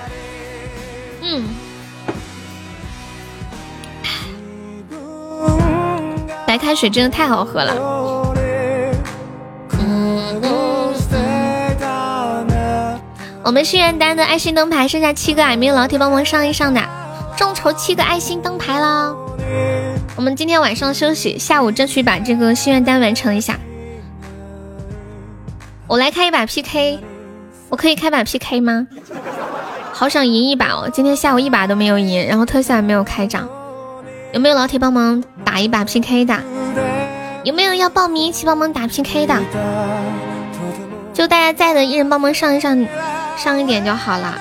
[1.21, 1.43] 嗯。
[6.45, 7.73] 白开水真的太好喝了。
[13.43, 16.81] 我们心愿单的爱心灯牌剩下七个，有没有老铁帮忙上一上的？
[17.37, 19.15] 众筹七个爱心灯牌了。
[20.15, 23.59] 我们今天晚上休息，下午争取把这个心愿单完成一下。
[25.87, 26.99] 我来开一把 PK，
[27.75, 28.87] 我可以开把 PK 吗？
[29.91, 30.89] 好想赢一把哦！
[30.93, 33.49] 今天下午一把都没有赢，然后特效也没有开张，
[34.31, 36.41] 有没有老铁帮忙打一把 PK 的？
[37.43, 39.35] 有没有要报名一起帮忙打 PK 的？
[41.13, 42.87] 就大家在的，一人帮忙上一上。
[43.35, 44.39] 上一点就好了，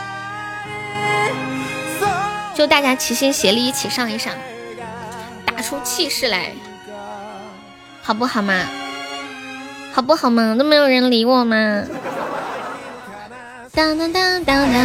[2.54, 4.32] 就大家齐心协力一起上一上，
[5.44, 6.52] 打出气势来，
[8.00, 8.54] 好不好嘛？
[9.92, 10.54] 好不好嘛？
[10.56, 11.82] 都没有人理我吗？
[13.74, 14.80] 当当当当当。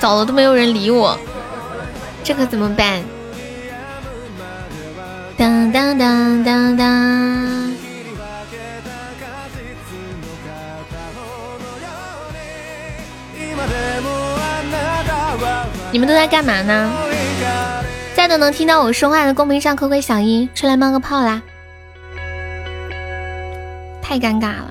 [0.00, 1.18] 早了都没有人理我。
[2.22, 3.02] 这可怎么办？
[5.36, 7.68] 当当当当当！
[15.90, 16.92] 你们都在干嘛呢？
[18.14, 21.40] 在的能听到我说话的公屏上扣个小一，出来冒个泡啦！
[24.02, 24.70] 太尴尬了，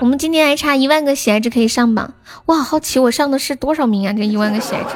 [0.00, 2.12] 我们今天还差一万个喜爱值可以上榜，
[2.44, 4.12] 我好好奇我上的是多少名啊？
[4.12, 4.88] 这一万个喜爱值。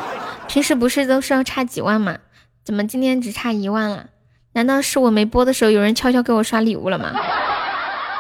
[0.47, 2.19] 平时不是都是要差几万吗？
[2.65, 4.07] 怎么今天只差一万了？
[4.53, 7.13] 难道是我没播的时候有人悄悄给我刷礼物了吗？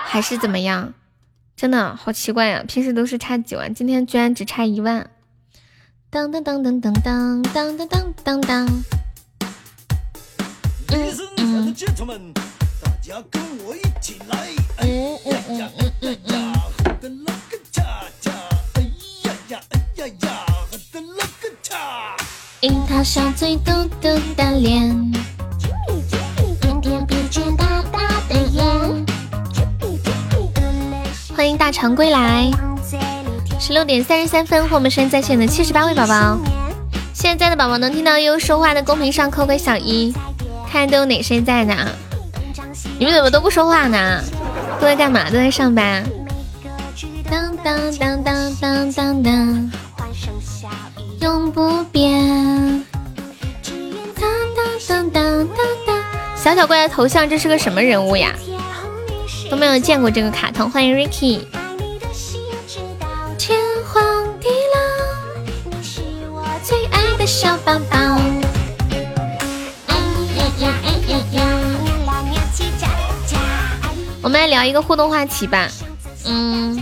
[0.04, 0.94] 还是怎么样？
[1.54, 2.64] 真的好奇怪呀！
[2.66, 5.10] 平时都是差几万，今天居然只差一万。
[6.10, 8.66] 当当当当当当当当当当当。
[10.88, 11.74] 嗯嗯。
[14.80, 15.34] 嗯嗯
[15.78, 16.54] 嗯嗯嗯。
[22.62, 23.70] 樱桃小嘴嘟
[24.00, 25.12] 嘟的脸，
[31.36, 32.50] 欢迎大长归来。
[33.60, 36.38] 十六点三十三分，和我们声音在线的七十八位宝宝，
[37.12, 40.14] 现在的宝宝能听到悠悠说话的公屏上扣个小一，
[40.70, 41.74] 看都有哪些在呢？
[42.98, 44.22] 你们怎么都不说话呢？
[44.80, 45.28] 都在干嘛？
[45.28, 46.04] 都在上班。
[47.28, 49.70] 当当当当当当当。
[51.20, 52.84] 永不变。
[54.14, 55.46] 当当当当
[55.86, 55.96] 当，
[56.36, 58.32] 小小怪的头像，这是个什么人物呀？
[59.50, 60.70] 都没有见过这个卡通。
[60.70, 61.40] 欢迎 Ricky。
[74.38, 75.68] 来聊一个互动话题吧。
[76.24, 76.80] 嗯。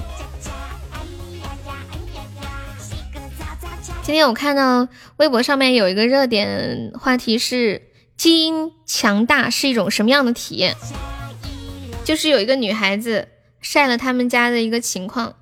[4.02, 4.86] 今天我看到
[5.16, 10.76] 微博上面有一个热点话题是基因强大是一种什么样的体验？
[12.04, 13.28] 就是有一个女孩子
[13.62, 15.34] 晒了他们家的一个情况，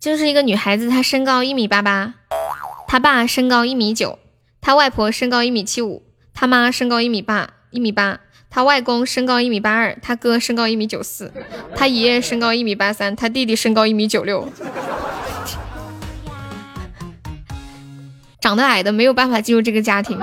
[0.00, 2.14] 就是一个女孩子她身高一米八八，
[2.88, 4.18] 她爸身高一米九，
[4.62, 6.02] 她外婆身高一米七五，
[6.32, 8.20] 她妈身高一米八一米八，
[8.54, 11.32] 她外公身高一米八二，她哥身高一米九四，
[11.74, 14.48] 她爷爷身高一米八三，她弟弟身高一米九六。
[18.40, 20.20] 长得矮的没有办法进入这个家庭，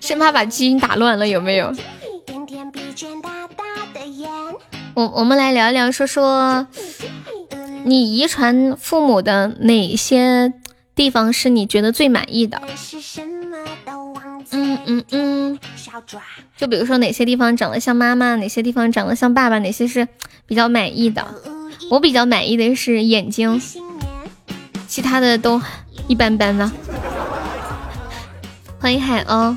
[0.00, 1.72] 生怕把基因打乱了，有没有？
[4.94, 6.66] 我我们来聊一聊，说说
[7.84, 10.52] 你遗传父母的哪些
[10.96, 12.60] 地方是你觉得最满意的？
[14.50, 15.58] 嗯嗯嗯，
[16.56, 20.06] 就比如说哪些地方长得像妈妈，哪些地方长得像爸爸，哪些是
[20.46, 21.26] 比较满意的？
[21.90, 23.60] 我比较满意的是眼睛。
[24.86, 25.60] 其他的都
[26.06, 26.72] 一般般呢。
[28.78, 29.56] 欢迎海鸥，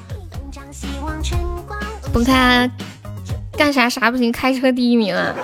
[2.11, 2.72] 不看
[3.58, 5.36] 干啥啥不行，开车第一名啊！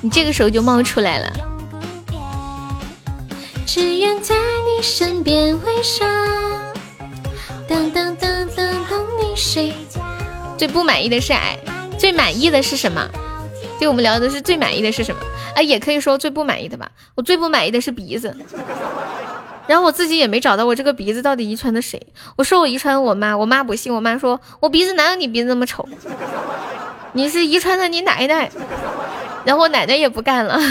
[0.00, 1.53] 你这个时候就冒出来了。
[3.74, 6.06] 只愿在你身边微笑。
[10.56, 11.58] 最不满意的是矮，
[11.98, 13.04] 最满意的是什么？
[13.80, 15.20] 对我们聊的是最满意的是什么？
[15.56, 16.88] 啊，也可以说最不满意的吧。
[17.16, 18.36] 我最不满意的是鼻子，
[19.66, 22.00] 然后我自己也没找到我这个鼻子到底遗传的谁。
[22.36, 25.88] 我说我遗传我妈，我妈不信，我妈说我鼻子哪有你鼻子那么丑？
[27.12, 28.48] 你是遗传的你奶奶，
[29.44, 30.60] 然后我奶奶也不干了。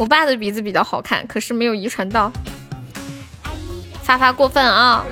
[0.00, 2.32] 我爸的鼻子比较好看，可是没有遗传到。
[4.02, 5.04] 发发过分啊！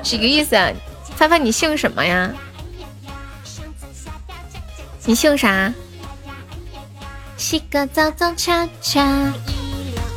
[0.00, 0.56] 几个意思？
[1.16, 2.32] 发发，你姓什么呀？
[5.06, 5.74] 你姓啥？
[7.36, 9.04] 洗个澡澡恰恰，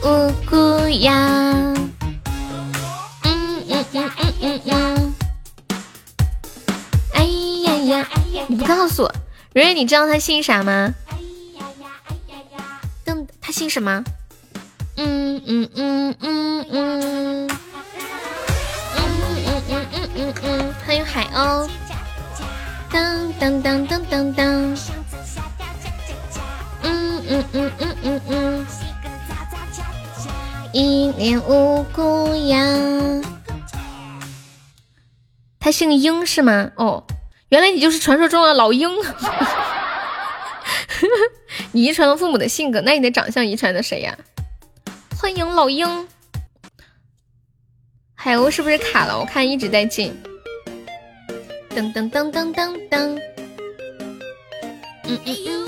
[0.04, 1.12] 五谷羊。
[3.24, 5.16] 嗯嗯嗯嗯嗯嗯。
[7.14, 8.08] 哎呀呀！
[8.48, 9.12] 你不告诉我，
[9.54, 10.94] 蕊蕊，你知道他姓啥吗？
[13.46, 14.04] 他姓什么？
[14.98, 17.48] 嗯嗯嗯嗯嗯。
[17.48, 17.52] 嗯
[19.46, 20.74] 嗯嗯嗯嗯嗯。
[20.84, 21.70] 欢迎海鸥。
[22.92, 24.48] 当当当当当当。
[26.82, 28.66] 嗯嗯嗯嗯嗯嗯。
[30.74, 30.82] 一
[31.16, 33.24] 年五谷羊。
[35.60, 36.72] 他姓鹰是吗？
[36.78, 37.04] 哦，
[37.50, 38.90] 原来你就是传说中的老鹰。
[41.76, 44.18] 你遗传了父母的性格，那你的长相遗传的谁呀？
[45.20, 46.08] 欢迎老鹰。
[48.14, 49.20] 海鸥是不是卡了？
[49.20, 50.18] 我看一直在进。
[51.72, 53.20] 噔噔噔噔噔噔。
[55.04, 55.68] 嗯嗯嗯。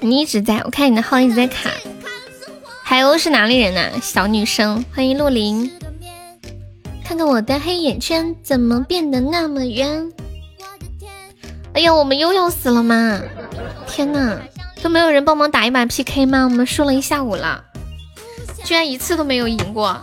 [0.00, 1.70] 你一直在，我看你的号一直在卡。
[2.82, 4.00] 海鸥是哪里人呐？
[4.00, 5.70] 小女生，欢迎陆林。
[7.04, 10.10] 看看我的黑眼圈怎么变得那么圆？
[11.76, 13.20] 哎呀，我们又要死了吗？
[13.86, 14.38] 天呐，
[14.82, 16.44] 都没有人帮忙打一把 PK 吗？
[16.44, 17.62] 我们输了一下午了，
[18.64, 19.94] 居然一次都没有赢过。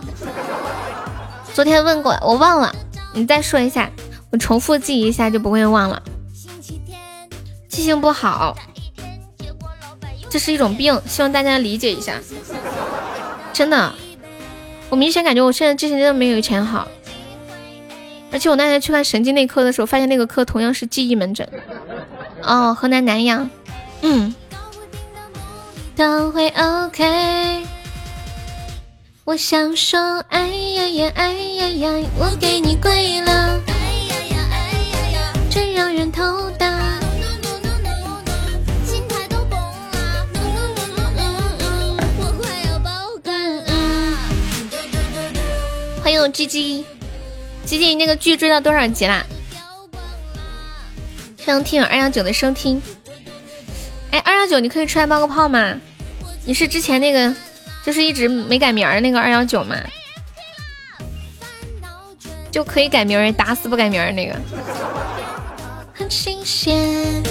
[1.52, 2.72] 昨天问过，我忘了，
[3.12, 3.90] 你再说一下，
[4.30, 6.00] 我重复记一下就不会忘了。
[7.68, 8.56] 记性不好，
[10.30, 12.12] 这是一种病，希望大家理解一下。
[13.52, 13.92] 真的，
[14.90, 16.86] 我明显感觉我现在记性真的没有以前好。
[18.34, 21.48] 而且我那天去看神经内科的时候，发现那个科同样是记忆门诊。
[22.42, 23.48] 哦，河南南阳。
[24.02, 24.34] 嗯。
[25.94, 27.64] 都会 OK。
[29.22, 33.30] 我想说，哎呀呀，哎呀呀，我给你跪了。
[33.68, 33.72] 哎
[34.10, 34.56] 呀呀，哎
[34.90, 36.66] 呀呀，真让人头大。
[38.84, 39.68] 心态都崩了。
[42.18, 42.90] 我快要爆
[43.22, 43.70] 肝了。
[46.02, 46.84] 欢迎我 G G。
[47.64, 49.24] 吉吉，那个剧追到多少集啦？
[51.36, 52.80] 非常听友二幺九的收听。
[54.10, 55.80] 哎，二幺九，你可以出来冒个泡吗？
[56.44, 57.34] 你是之前那个，
[57.84, 59.76] 就是一直没改名儿那个二幺九吗？
[62.50, 64.36] 就可以改名儿，打死不改名儿那个。
[65.94, 67.22] 很新鲜。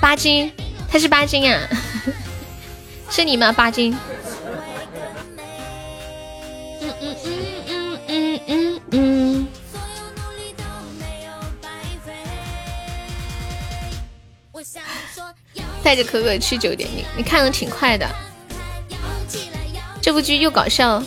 [0.00, 0.52] 八斤，
[0.88, 1.60] 他是八斤啊？
[3.10, 3.50] 是你吗？
[3.50, 3.96] 八斤。
[15.86, 18.04] 带着可可去酒店，你你看的挺快的。
[20.02, 21.00] 这部剧又搞笑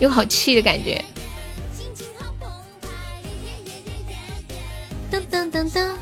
[0.00, 1.04] 又好气的感觉。
[5.10, 5.92] 噔噔噔噔，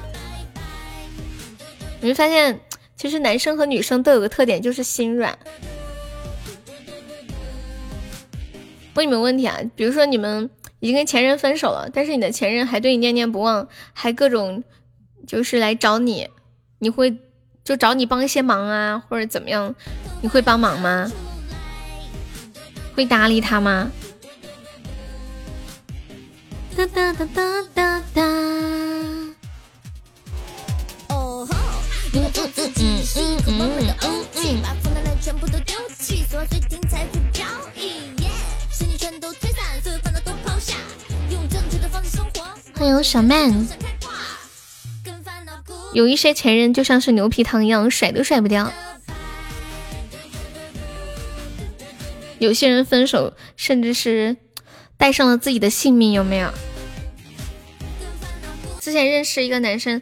[2.01, 2.61] 你会发现，
[2.97, 5.37] 其实男生和女生都有个特点，就是心软。
[8.95, 10.49] 问你们问题啊，比如说你们
[10.79, 14.63] 已经跟前任分手了，但是你的前任还对你念念不忘，还各种
[15.27, 16.29] 就是来找你，
[16.79, 17.19] 你会
[17.65, 19.75] 就找你帮一些忙啊，或者怎么样，
[20.23, 21.11] 你会帮忙吗？
[22.97, 23.91] 会搭理他吗？
[26.77, 28.23] 哒哒哒哒哒哒。
[42.75, 43.90] 欢迎小曼。
[45.93, 48.73] 有一些前任就像是牛皮糖一样，甩都甩不掉。
[52.39, 54.37] 有些人分手，甚至是
[54.97, 56.51] 带上了自己的性命，有没有？
[58.81, 60.01] 之前认识一个男生，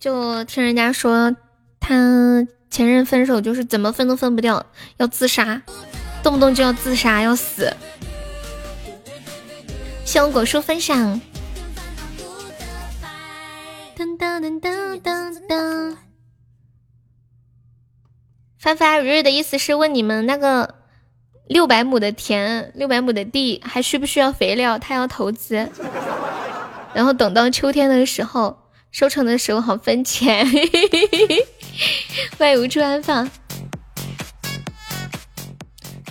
[0.00, 1.36] 就听人家说，
[1.80, 4.64] 他前任分手就是怎么分都分不掉，
[4.96, 5.60] 要自杀，
[6.22, 7.76] 动不动就要自杀，要死。
[10.06, 11.20] 谢我果蔬分享。
[14.04, 15.96] 噔噔噔噔噔噔。
[18.58, 20.74] 发发日日的意思是问你们那个
[21.48, 24.78] 六百亩的田、六百亩的地还需不需要肥料？
[24.78, 25.70] 他要投资，
[26.92, 30.46] 然后等到秋天的时候收成的时候好分钱。
[32.38, 33.30] 欢迎无处安放。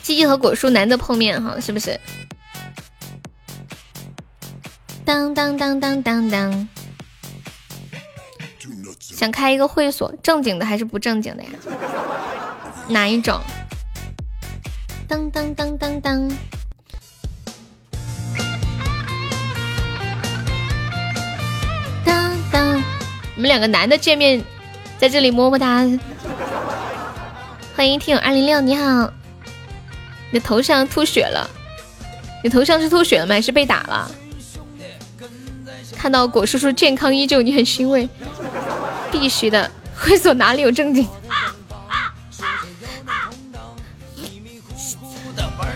[0.01, 1.99] 鸡鸡和果树难得碰面哈，是不是？
[5.05, 6.67] 当当当当当当。
[9.15, 11.49] 想开一个会所，正经的还是不正经的呀？
[12.87, 13.39] 哪一种？
[15.07, 16.31] 当当当当当。
[22.51, 22.77] 当，
[23.35, 24.43] 你们两个男的见面，
[24.97, 25.87] 在这里么么哒。
[27.75, 29.13] 欢迎听友二零六，你好。
[30.31, 31.47] 你的头上吐血了？
[32.43, 33.35] 你头上是吐血了吗？
[33.35, 34.11] 还是被打了？
[35.95, 38.09] 看到果叔叔健康依旧，你很欣慰。
[39.13, 41.07] 必须的，会所哪里有正经？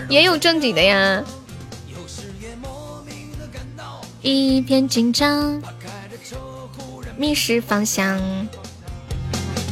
[0.08, 1.22] 也有正经的呀。
[4.20, 5.62] 一片紧张，
[7.16, 8.20] 迷失方向。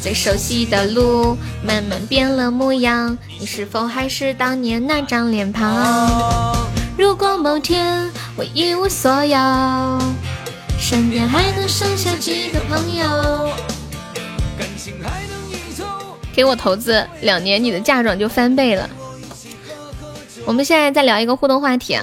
[0.01, 1.37] 最熟悉的路，
[1.67, 3.19] 慢慢变了模样。
[3.41, 6.57] 你是否还是当年那张脸庞？
[6.97, 9.37] 如果某天我一无所有，
[10.79, 13.51] 身边还能剩下几个朋友？
[16.33, 18.89] 给我投资两年，你的嫁妆就翻倍了。
[20.45, 21.99] 我们现在再聊一个互动话题，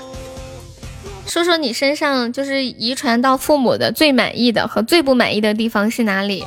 [1.26, 6.46] 说说你身上就是遗传到父母的最满意的和最不满意的地方是哪里？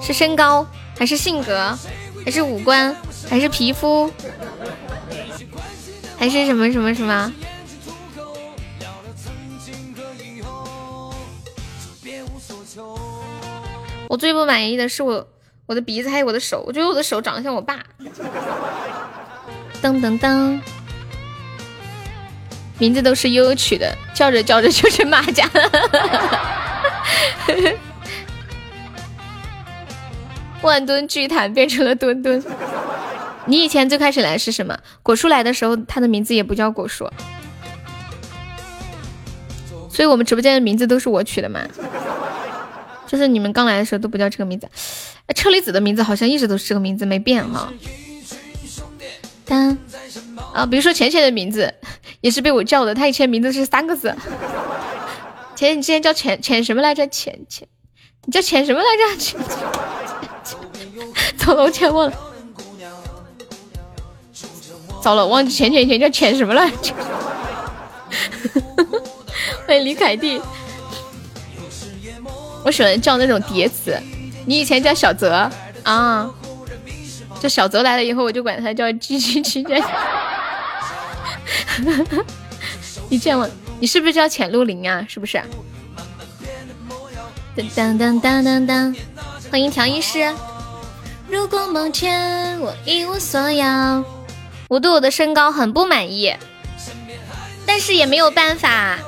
[0.00, 1.76] 是身高，还是性格，
[2.24, 2.94] 还是五官，
[3.28, 4.10] 还是皮肤，
[6.16, 7.32] 还是什么什么什么？
[14.08, 15.28] 我最不满意的是我
[15.66, 17.80] 我的鼻子还有我的手，我觉得我的手长得像我爸。
[19.82, 20.60] 噔噔噔，
[22.78, 25.70] 名字都是悠悠取的，叫着叫着就是马甲了。
[30.62, 32.42] 万吨巨坦变成了墩墩。
[33.44, 34.76] 你以前最开始来是什么？
[35.02, 37.08] 果树来的时候，他的名字也不叫果树，
[39.88, 41.60] 所以我们直播间的名字都是我取的嘛。
[43.06, 44.68] 就是你们刚来的时候都不叫这个名字。
[45.34, 47.72] 车厘子的名字好像一直都是这个名字，没变哈。
[49.44, 49.76] 当
[50.52, 51.72] 啊，比如说浅浅的名字
[52.20, 54.14] 也是被我叫的，他以前名字是三个字。
[55.54, 57.06] 浅浅，你之前叫浅浅什么来着？
[57.08, 57.66] 浅浅，
[58.24, 59.16] 你叫浅什么来着？
[59.18, 59.38] 浅
[61.36, 62.16] 走了，我全忘了。
[65.00, 66.68] 糟了，忘记浅浅以前叫浅什么了？
[69.66, 70.40] 欢迎李凯蒂。
[72.66, 73.96] 我喜欢叫那种叠词。
[74.44, 75.48] 你以前叫小泽
[75.84, 76.28] 啊？
[77.38, 79.84] 就小泽来了以后，我就管他叫 G G G G。
[83.08, 85.06] 你见我，你是不是叫浅露林啊？
[85.08, 85.40] 是不是？
[87.76, 88.96] 当当当当当，
[89.48, 90.34] 欢迎调音师。
[91.28, 94.04] 如果某天我一无所有，
[94.66, 96.34] 我对我的身高很不满意，
[97.64, 98.98] 但是也没有办法，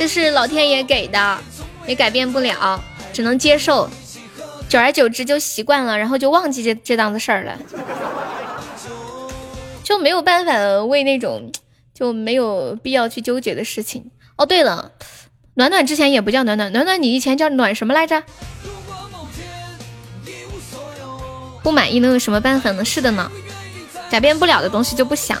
[0.00, 1.38] 这是老天爷给的，
[1.86, 3.86] 也改变不了，只能接受。
[4.66, 7.58] 久而久之就习惯了，然后就忘记这这档子事儿了，
[9.84, 11.52] 就没有办法为那种
[11.92, 14.10] 就没有必要去纠结的事情。
[14.36, 14.92] 哦，对了，
[15.52, 18.22] 暖暖之前也不叫暖暖，暖暖你以前叫暖什么来着？
[21.62, 22.82] 不满意能有什么办法呢？
[22.82, 23.30] 是的呢，
[24.10, 25.38] 改变不了的东西就不想。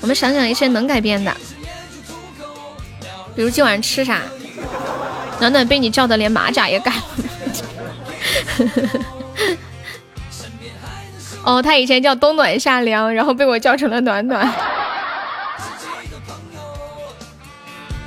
[0.00, 1.32] 我们想想一些能改变的，
[3.36, 4.22] 比如今晚吃啥？
[5.38, 7.02] 暖暖被你叫的连马甲也改了。
[11.44, 14.50] 哦，他以前叫冬暖夏凉，然后被我叫成了暖暖。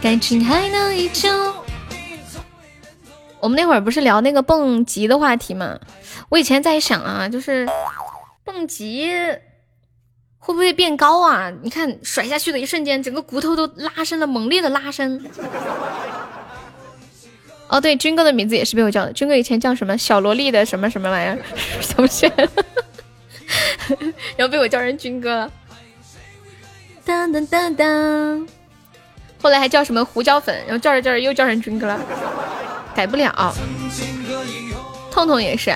[0.02, 1.30] 感情还能依旧。
[3.40, 5.78] 我们那会儿不是聊那个蹦极的话题吗？
[6.30, 7.68] 我以前在想啊，就是
[8.44, 9.10] 蹦极
[10.40, 11.52] 会不会变高啊？
[11.62, 15.24] 你看甩下去的一瞬间，整个骨头都拉伸了，猛烈的拉伸。
[17.68, 19.14] 哦，对，军哥的名字也是被我叫的。
[19.14, 21.38] 军哥以前叫什么小萝莉的什么什么玩意儿，
[21.82, 22.52] 想不起来了，
[24.36, 25.52] 然后被我叫成军哥了。
[27.06, 28.48] 当当当当，
[29.42, 32.00] 后来还叫什么胡椒粉，然后叫着叫着又叫成军哥了，
[32.96, 33.54] 改不了。
[35.12, 35.72] 痛痛也是。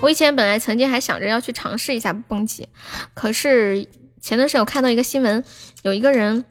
[0.00, 2.68] 我以前本来曾经还想着要去尝试一下蹦极，
[3.14, 3.88] 可是
[4.20, 5.42] 前段时间我看到一个新闻，
[5.82, 6.44] 有一个人，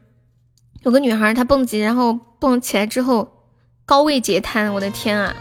[0.81, 3.45] 有个女孩她蹦极，然后蹦起来之后
[3.85, 5.35] 高位截瘫，我的天啊，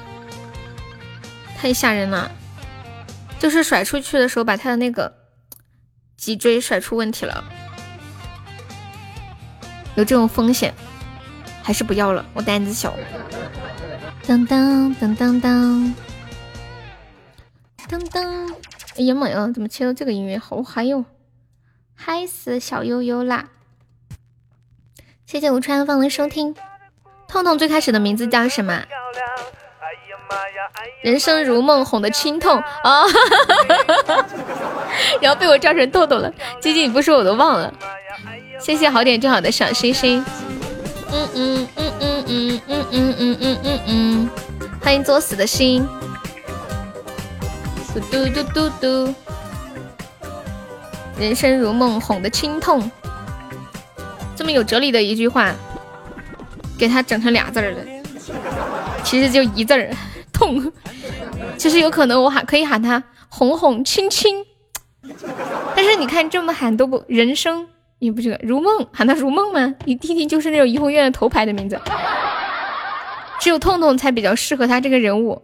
[1.57, 2.31] 太吓人了！
[3.39, 5.13] 就是甩出去的时候把她的那个
[6.17, 7.43] 脊椎甩出问题了，
[9.95, 10.75] 有这种风险，
[11.63, 12.95] 还是不要了，我胆子小。
[14.27, 15.95] 当当当当当。
[17.89, 18.55] 噔噔，
[18.97, 20.39] 哎呀妈呀，怎么切到这个音乐？
[20.39, 21.05] 好嗨哟，
[21.95, 23.51] 嗨死小悠悠啦！
[25.27, 26.55] 谢谢吴川芳的收听。
[27.29, 28.85] 痛痛最开始的名字叫什么？
[31.03, 33.05] 人生如梦，哄的清痛啊！
[35.21, 36.33] 然后被我叫成豆豆了。
[36.61, 37.73] 最近你不说我都忘了。
[38.59, 40.25] 谢谢好点就好的小星星。
[41.13, 44.31] 嗯嗯嗯嗯嗯嗯嗯嗯嗯嗯嗯。
[44.81, 45.87] 欢迎作死的心。
[47.95, 49.15] 嘟嘟嘟嘟嘟。
[51.17, 52.91] 人生如梦，哄的清痛。
[54.35, 55.55] 这么有哲理的一句话，
[56.77, 57.79] 给他整成俩字儿了，
[59.05, 59.95] 其实就一字儿。
[60.33, 60.73] 痛，
[61.57, 64.45] 其实有可能我喊可以喊他哄哄亲亲，
[65.77, 67.69] 但是你看这么喊都不人生，
[68.01, 69.73] 你不觉得如梦喊他如梦吗？
[69.85, 71.81] 你听听就是那种怡红院的头牌的名字，
[73.39, 75.41] 只有痛痛才比较适合他这个人物，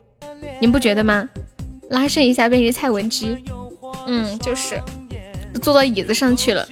[0.61, 1.29] 你不觉得吗？
[1.91, 3.37] 拉伸一下变成蔡文姬，
[4.07, 4.81] 嗯，就是
[5.61, 6.67] 坐到椅子上去了。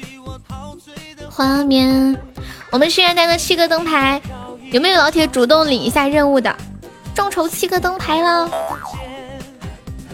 [1.29, 2.17] 画面，
[2.71, 4.21] 我们心愿单的七个灯牌，
[4.71, 6.55] 有没有老铁主动领一下任务的？
[7.15, 8.49] 众筹七个灯牌了，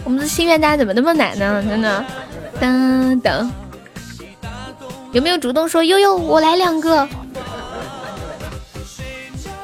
[0.03, 1.63] 我们的心愿单怎么那么难呢？
[1.69, 2.05] 真的，
[2.59, 3.51] 等等，
[5.11, 7.07] 有没有主动说悠悠我来两个？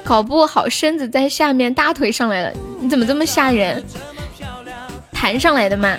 [0.03, 3.84] 搞不好身子在下面，大腿上来了，你怎么这么吓人？
[5.22, 5.95] 弹上来的吗？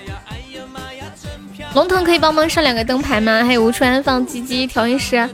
[1.75, 3.45] 龙腾可以帮忙上两个灯牌吗？
[3.45, 5.29] 还有无处安放鸡鸡调音师，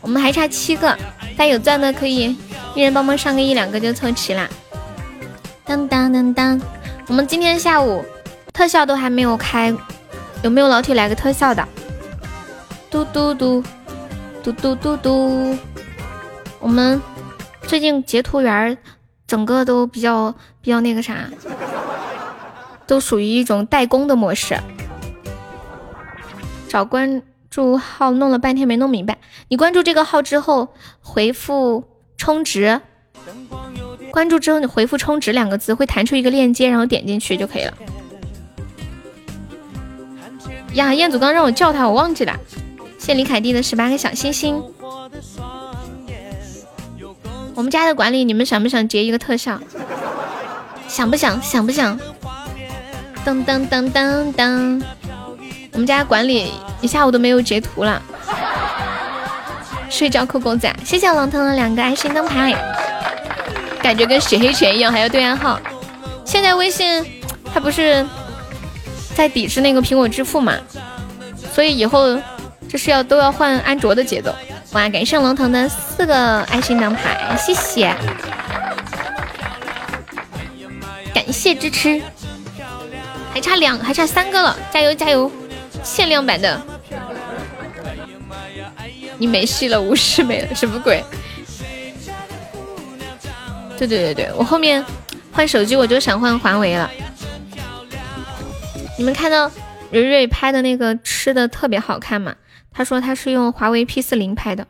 [0.00, 0.88] 我们还差七个，
[1.36, 2.34] 大家有钻的可以
[2.74, 4.48] 一人帮忙上个一两个就凑齐啦。
[5.62, 6.58] 当当当当，
[7.06, 8.02] 我们今天下午
[8.50, 9.70] 特效都还没有开，
[10.42, 11.68] 有没有老铁来个特效的？
[12.90, 13.62] 嘟嘟嘟
[14.42, 15.58] 嘟嘟嘟嘟，
[16.60, 16.98] 我们
[17.66, 18.78] 最近截图员
[19.26, 21.28] 整个都比较比较那个啥，
[22.86, 24.58] 都属于一种代工的模式。
[26.68, 30.68] 找关注号弄了半天没弄明白，你关注这个号之后
[31.00, 31.84] 回复
[32.16, 32.80] 充值。
[34.10, 37.74] 关注之后，你回复“充值”两个字，会弹出一个链接，然后点进去就可以了。
[40.74, 42.38] 呀，彦祖刚让我叫他，我忘记了。
[42.98, 44.62] 谢李凯蒂的十八个小星星。
[47.54, 49.60] 我们家的管理，你们想不想截一个特效？
[50.86, 51.40] 想不想？
[51.42, 51.98] 想不想？
[53.24, 54.82] 噔噔噔噔噔。
[55.72, 58.00] 我们家管理一下午都没有截图了。
[59.90, 62.54] 睡觉扣狗仔，谢谢龙腾的两个爱心灯牌。
[63.82, 65.60] 感觉跟血黑拳一样，还要对暗号。
[66.24, 67.04] 现在微信
[67.52, 68.04] 它不是
[69.14, 70.54] 在抵制那个苹果支付嘛，
[71.52, 72.18] 所以以后
[72.68, 74.34] 这是要都要换安卓的节奏。
[74.72, 77.94] 哇，感谢龙腾的四个爱心灯牌，谢谢，
[81.12, 82.00] 感谢支持。
[83.34, 85.28] 还差两，还差三个了，加油加油！
[85.82, 86.62] 限量版的，
[89.18, 91.02] 你没戏了，无视没了，什么鬼？
[93.76, 94.84] 对对对对，我后面
[95.32, 96.88] 换手机我就想换华为了。
[98.96, 99.50] 你们看到
[99.90, 102.36] 蕊蕊拍的那个吃的特别好看吗？
[102.70, 104.64] 他说他是用华为 P 四零拍的，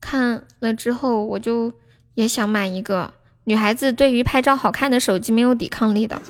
[0.00, 1.72] 看了之后我就
[2.14, 3.12] 也想买一个。
[3.44, 6.20] 女孩子对于拍照好看的手机没有抵抗力的，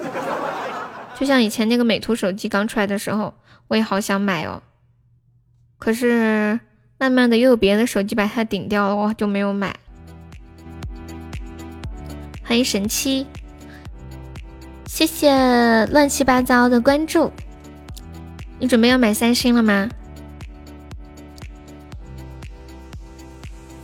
[1.18, 3.34] 就像以前那个美图手机刚出来的时候，
[3.68, 4.62] 我也好想买哦。
[5.78, 6.60] 可是
[6.98, 9.74] 慢慢的又有别的手机把它顶掉了，我就没有买。
[12.44, 13.26] 欢迎神七，
[14.86, 17.32] 谢谢乱七八糟的关注。
[18.58, 19.88] 你准备要买三星了吗？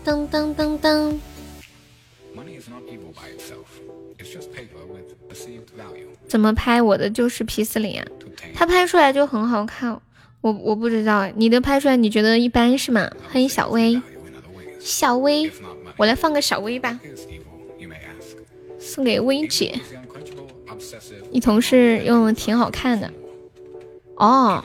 [0.04, 1.18] 噔噔噔噔。
[6.32, 8.06] 怎么拍我的就是 P 四零啊？
[8.54, 10.00] 它拍出来就很好看。
[10.40, 13.10] 我我不知道，你的拍出来你觉得一般是吗？
[13.30, 14.00] 欢迎小薇，
[14.80, 15.52] 小薇，
[15.98, 16.98] 我来放个小薇吧。
[18.78, 19.78] 送给薇姐，
[21.30, 23.12] 你同事用的挺好看的
[24.16, 24.64] 哦。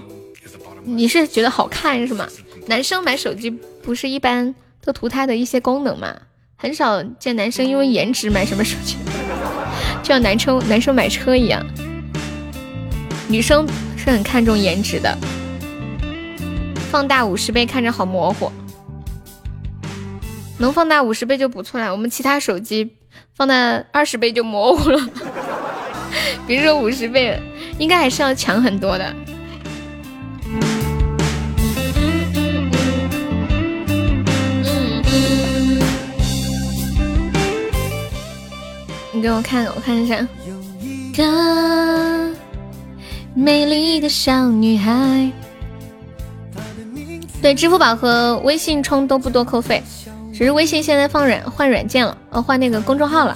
[0.86, 2.30] 你是觉得好看是吗？
[2.68, 4.56] 男生买手机不是一般
[4.86, 6.18] 都图它的一些功能吗？
[6.56, 8.96] 很少见男生因为颜值买什么手机，
[10.08, 11.61] 就像男生男生买车一样，
[13.27, 15.18] 女生是很看重颜值的。
[16.90, 18.50] 放大五十倍看着好模糊，
[20.60, 21.92] 能放大五十倍就不错了。
[21.92, 22.94] 我们其他手机。
[23.34, 25.10] 放大二十倍就模糊了，
[26.48, 27.38] 别说五十倍，
[27.77, 29.14] 应该还是要强很多的。
[39.18, 40.16] 你给我看，我看一下。
[41.16, 42.32] 个
[43.34, 45.32] 美丽的小女孩，
[47.42, 49.82] 对，支付宝和微信充都不多扣费。
[50.32, 53.36] 只是微信现在放软换软件了，呃，换那个公众号了。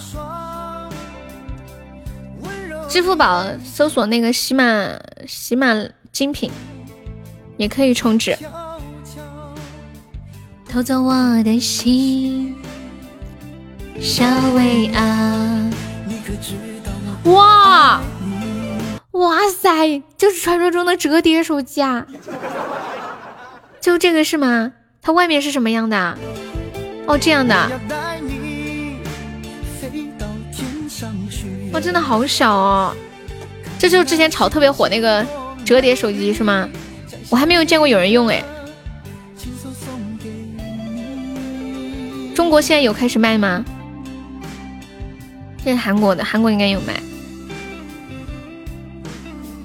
[2.88, 4.64] 支付宝搜索那个喜马
[5.26, 5.74] 喜马
[6.12, 6.52] 精品，
[7.58, 8.38] 也可以充值。
[10.70, 12.56] 偷走我的心，
[14.02, 15.70] 小薇啊！
[17.26, 18.02] 哇
[19.12, 22.08] 哇塞，就是传说中的折叠手机啊！
[23.80, 24.74] 就这个是吗？
[25.04, 26.18] 它外面是什么样的？
[27.06, 27.56] 哦，这样的。
[31.72, 32.96] 哇，真的好小哦！
[33.78, 35.24] 这就是之前炒特别火那个
[35.64, 36.68] 折叠手机是吗？
[37.30, 38.44] 我还没有见过有人用哎。
[42.34, 43.64] 中国现在有开始卖吗？
[45.64, 47.02] 这是韩国的，韩国应该有卖。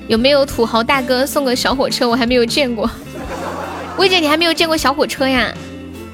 [0.09, 2.09] 有没有土豪大哥送个小火车？
[2.09, 2.89] 我还没有见过。
[3.99, 5.53] 薇姐，你还没有见过小火车呀？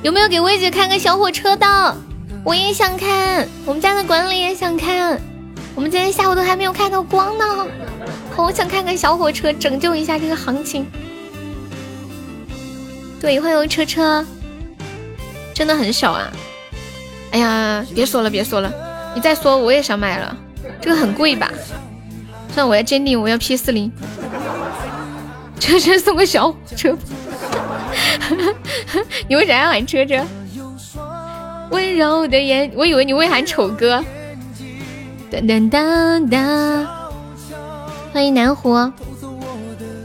[0.03, 1.97] 有没有给薇姐看个小火车的？
[2.45, 5.21] 我也想看，我们家的管理也想看。
[5.75, 7.67] 我们今天下午都还没有看到光呢，
[8.35, 10.87] 好想看看小火车，拯救一下这个行情。
[13.21, 14.27] 对，欢迎车车，
[15.55, 16.33] 真的很小啊！
[17.31, 18.73] 哎呀，别说了，别说了，
[19.15, 20.37] 你再说我也想买了，
[20.81, 21.51] 这个很贵吧？
[22.55, 23.91] 算，我要坚定，我要 P 四零，
[25.59, 26.97] 车车送个小火车。
[29.29, 30.25] 你为啥要喊车车？
[31.71, 34.05] 温柔的眼，我以为你会喊丑哥。
[35.31, 36.87] 噔噔噔噔，
[38.13, 38.93] 欢迎南湖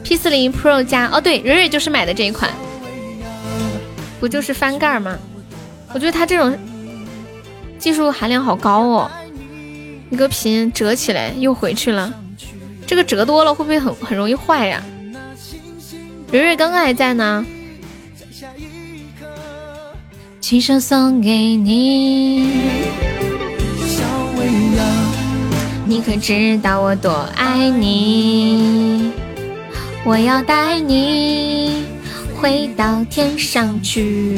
[0.04, 2.50] P 四零 Pro 加哦，对，蕊蕊就是买的这一款，
[4.22, 5.18] 不就是翻盖吗？
[5.94, 6.58] 我觉得它这种
[7.80, 9.12] 技术含量好高哦，
[10.10, 12.14] 一个屏折起来又回去了，
[12.86, 14.84] 这个折多了会不会很很容易坏呀？
[16.32, 17.46] 蕊蕊刚刚还在呢，
[20.42, 22.52] 亲手送给你。
[25.86, 29.12] 你可知道我多爱你？
[30.04, 31.86] 我要带你
[32.36, 34.38] 回到天上去。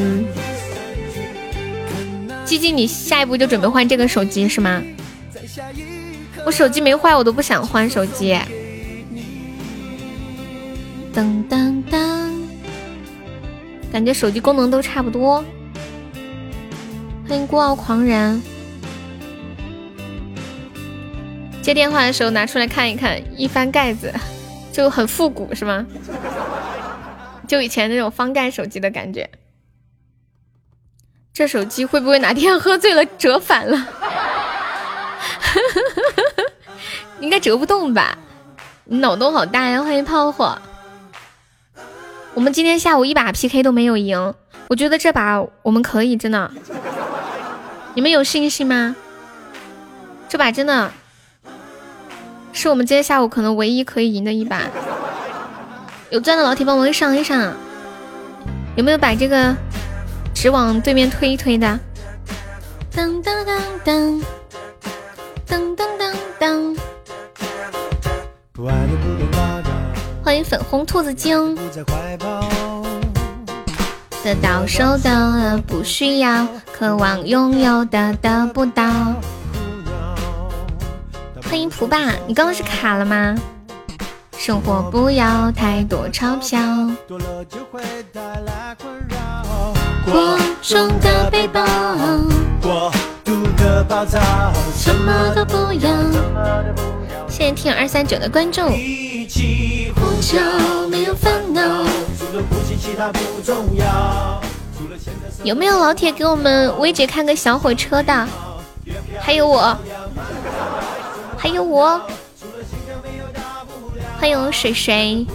[2.50, 4.82] 基基，你下一步就准备换这个手机是吗？
[6.44, 8.36] 我手机没坏，我都不想换手机。
[11.14, 12.32] 噔噔噔，
[13.92, 15.46] 感觉手机功能都差不多。
[17.28, 18.42] 欢迎孤傲狂人。
[21.62, 24.12] 接电话的时候拿出来看一看，一翻盖子
[24.72, 25.86] 就很复古，是吗？
[27.48, 29.30] 就以前那种翻盖手机的感觉。
[31.34, 33.78] 这手机会不会哪天喝醉了折反了？
[37.20, 38.18] 应该折不动吧？
[38.86, 39.82] 你脑洞好大呀！
[39.82, 40.58] 欢迎炮火。
[42.34, 44.34] 我们今天下午一把 PK 都没有赢，
[44.68, 46.52] 我觉得这把我们可以，真的。
[47.94, 48.96] 你们有信心吗？
[50.28, 50.92] 这把真的。
[52.52, 54.64] 是我们今天下午可能唯一可以赢的一把，
[56.10, 57.54] 有钻的老铁帮忙上一上，
[58.76, 59.56] 有没有把这个
[60.42, 61.78] 纸往对面推一推的？
[62.96, 64.22] 当当当当
[65.46, 66.78] 当当当当！
[70.24, 71.58] 欢迎粉红兔子精，
[74.24, 78.90] 得到手的不需要，渴望拥有的得不到。
[81.50, 83.36] 欢迎蒲爸，你刚刚是卡了吗？
[84.38, 86.62] 生活不要太多钞票。
[90.12, 91.64] 过重的背包，
[92.62, 92.92] 过
[93.24, 94.20] 度的暴躁，
[94.76, 95.92] 什么都不要。
[97.28, 98.62] 谢谢听二三九的关注。
[105.44, 108.28] 有没有老铁给我们薇姐看个小火车的？
[109.20, 109.78] 还有我。
[111.38, 112.02] 还有我，
[114.20, 115.26] 欢迎水水。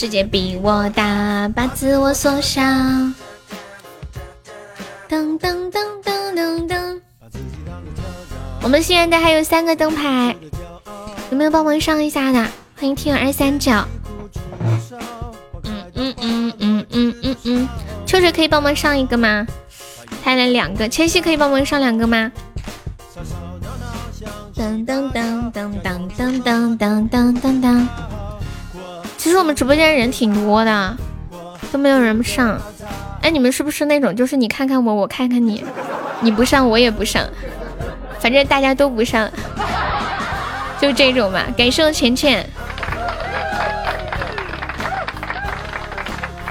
[0.00, 2.62] 世界比我大，把自我缩小。
[5.08, 7.00] 噔噔噔噔噔噔。
[8.62, 10.36] 我们现在还有三个灯牌，
[11.32, 12.38] 有没有帮忙上一下的？
[12.76, 13.72] 欢迎听友二三九。
[15.64, 17.68] 嗯嗯嗯嗯嗯嗯嗯。
[18.06, 19.44] 秋水可以帮忙上一个吗？
[20.22, 22.30] 还来两个，千玺可以帮忙上两个吗？
[24.54, 27.84] 噔噔噔噔噔噔噔噔噔噔噔。
[29.18, 30.96] 其实我们直播间人挺多的，
[31.72, 32.58] 都没有人上。
[33.20, 35.64] 哎，你们是不是那种，就是你看看我，我看看你，
[36.20, 37.26] 你不上我也不上，
[38.20, 39.28] 反正大家都不上，
[40.80, 41.44] 就这种吧。
[41.56, 42.48] 感谢我浅浅，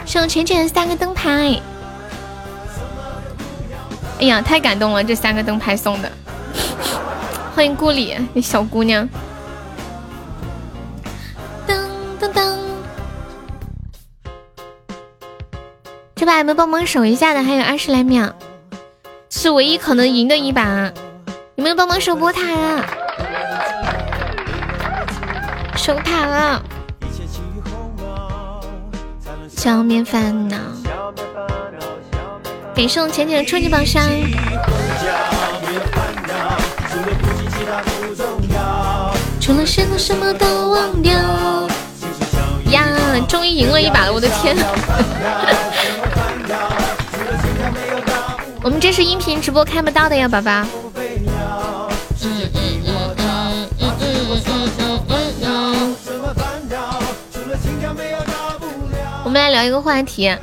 [0.06, 1.60] 送浅浅三个灯牌。
[4.20, 6.12] 哎呀，太感动了，这三个灯牌送的。
[7.56, 9.08] 欢迎顾里，那小姑娘。
[16.28, 17.42] 把有没有帮忙守一下的？
[17.42, 18.30] 还有二十来秒，
[19.30, 20.92] 是唯一可能赢的一把。
[21.56, 22.86] 有没有帮忙守波塔啊？
[25.78, 26.62] 守塔了，
[29.48, 30.58] 消灭烦恼。
[32.76, 34.04] 感谢我浅浅的初级宝箱。
[39.40, 41.14] 除了什么什么都忘掉。
[42.70, 42.86] 呀，
[43.30, 44.14] 终于赢了一把了！
[44.14, 44.58] 我的天。
[48.68, 50.66] 我们这是音频直播看不到的呀，宝宝。
[59.24, 60.36] 我们来聊一个话题，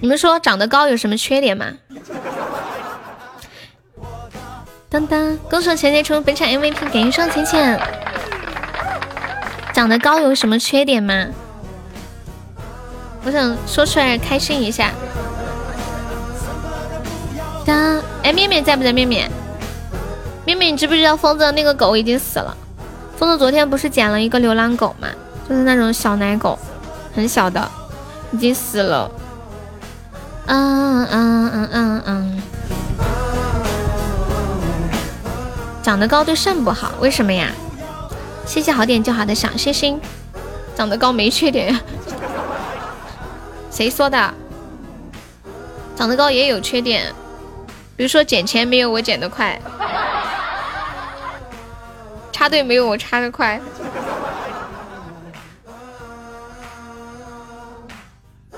[0.00, 1.66] 你们说长得高有什么缺点吗？
[4.88, 7.80] 当当，恭喜前前成为本场 MVP，感谢上浅浅。
[9.72, 11.26] 长得高有什么缺点吗？
[13.24, 14.90] 我想说出来开心一下。
[17.70, 18.92] 当，哎，面面在不在？
[18.92, 19.30] 面面，
[20.44, 22.56] 面面，你知不知道疯子的那个狗已经死了？
[23.16, 25.06] 疯子昨天不是捡了一个流浪狗吗？
[25.48, 26.58] 就是那种小奶狗，
[27.14, 27.70] 很小的，
[28.32, 29.08] 已经死了。
[30.46, 32.42] 嗯嗯嗯嗯嗯。
[35.80, 37.52] 长得高对肾不好，为什么呀？
[38.46, 40.00] 谢谢好点就好的小星星。
[40.74, 41.78] 长得高没缺点？
[43.70, 44.34] 谁说的？
[45.94, 47.14] 长得高也有缺点，
[48.00, 49.60] 比如说捡钱没有我捡的快，
[52.32, 53.60] 插队没有我插的快。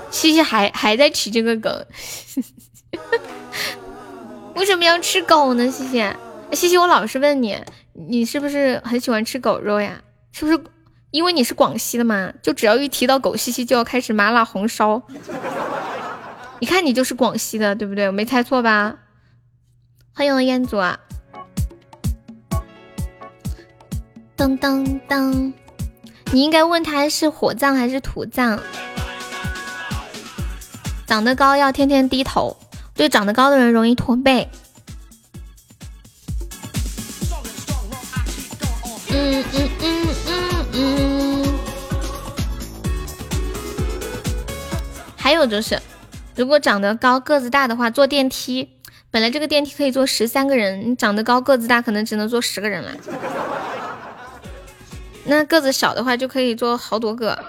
[0.09, 1.85] 西西还还在提这个梗，
[4.55, 5.69] 为什么要吃狗呢？
[5.69, 6.01] 西西，
[6.53, 10.01] 西西，我老是问你，你是不是很喜欢吃狗肉呀？
[10.31, 10.57] 是不是
[11.11, 12.31] 因为你是广西的嘛？
[12.41, 15.03] 就只要一提到狗，西西就要开始麻辣红烧。
[16.59, 18.07] 你看你就是广西的，对不对？
[18.07, 18.95] 我没猜错吧？
[20.15, 20.99] 欢迎我彦祖啊！
[24.35, 25.51] 当当当，
[26.31, 28.59] 你应该问他是火葬还是土葬。
[31.07, 32.55] 长得高要天天低头，
[32.93, 34.47] 对长得高的人容易驼背。
[39.09, 41.53] 嗯嗯嗯嗯嗯。
[45.17, 45.81] 还有就是，
[46.35, 48.72] 如果长得高个子大的话，坐电梯
[49.13, 52.91] 本来这个电梯可以坐十三个人，你长得高个子大可能只能坐十个人了。
[55.25, 57.39] 那个子小的话就可以坐好多个。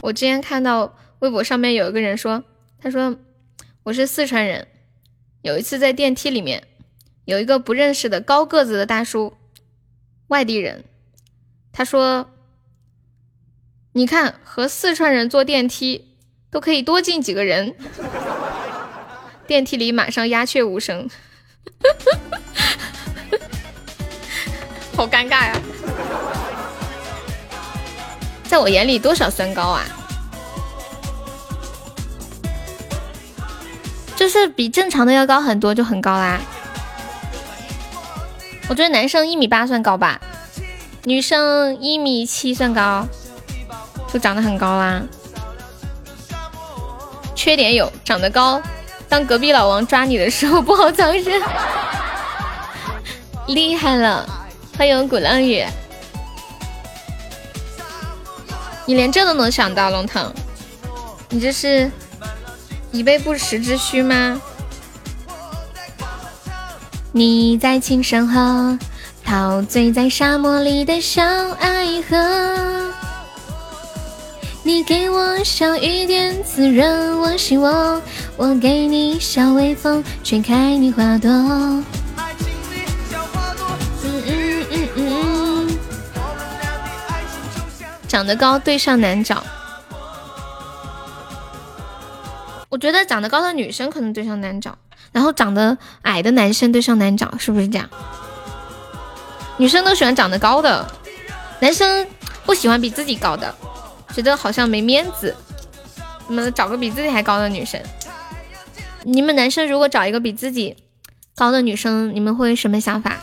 [0.00, 2.44] 我之前看到微博上面有一个人说，
[2.80, 3.16] 他说
[3.82, 4.68] 我是四川人，
[5.40, 6.62] 有一次在电梯里面
[7.24, 9.36] 有一个不认识的高个子的大叔，
[10.28, 10.84] 外地人，
[11.72, 12.31] 他说，
[13.94, 16.16] 你看和四川人坐电梯
[16.50, 17.74] 都可以多进几个人，
[19.46, 21.10] 电梯里马上鸦雀无声，
[24.96, 25.60] 好尴尬呀。
[28.44, 29.84] 在我眼里多少算高啊？
[34.16, 36.40] 就是比正常的要高很多，就很高啦。
[38.70, 40.18] 我觉得男生一米八算高吧，
[41.04, 43.06] 女生一米七算高，
[44.12, 45.02] 就长得很高啦。
[47.34, 48.60] 缺点有长得高，
[49.08, 51.42] 当隔壁老王抓你的时候不好藏身。
[53.48, 54.28] 厉害了，
[54.76, 55.64] 欢迎鼓浪屿。
[58.84, 60.32] 你连这都能想到，龙腾，
[61.30, 61.90] 你这是
[62.90, 64.40] 以备不时之需吗？
[67.12, 68.78] 你在青山河，
[69.24, 71.22] 陶醉在沙漠里的小
[71.58, 72.61] 爱河。
[74.64, 78.00] 你给我小雨点滋润我心窝，
[78.36, 81.30] 我给你小微风吹开你花朵。
[88.06, 89.42] 长得高对象难找，
[92.68, 94.78] 我觉得长得高的女生可能对象难找，
[95.10, 97.88] 然后长得矮的男生对象难找，是不是这样？
[99.56, 100.86] 女生都喜欢长得高的，
[101.58, 102.06] 男生
[102.44, 103.52] 不喜欢比自己高的，
[104.14, 105.34] 觉得好像没面子。
[106.26, 107.82] 怎么找个比自己还高的女生，
[109.02, 110.76] 你们男生如果找一个比自己
[111.34, 113.18] 高的女生，你们会什么想法？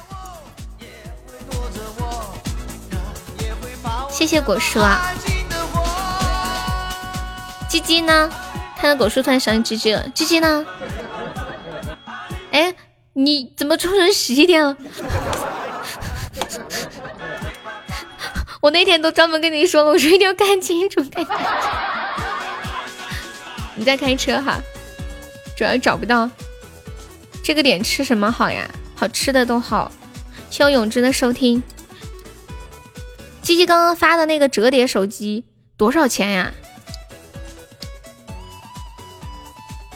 [4.12, 5.14] 谢谢果叔啊。
[7.68, 8.30] 鸡鸡呢？
[8.78, 10.66] 看到果叔突然想起鸡鸡了，鸡鸡呢？
[12.52, 12.76] 哎，
[13.14, 14.78] 你怎么冲成十一点了？
[18.62, 21.02] 我那天都专门跟你说了，我说一定要看清楚。
[21.04, 21.42] 看清楚。
[23.76, 24.60] 你在开车哈，
[25.56, 26.30] 主要找不到
[27.42, 28.70] 这个点吃什么好呀？
[28.96, 29.92] 好吃的都好。
[30.50, 31.64] 谢我永之的收听。
[33.42, 35.46] 鸡鸡刚刚发的那个折叠手机
[35.78, 36.52] 多少钱呀？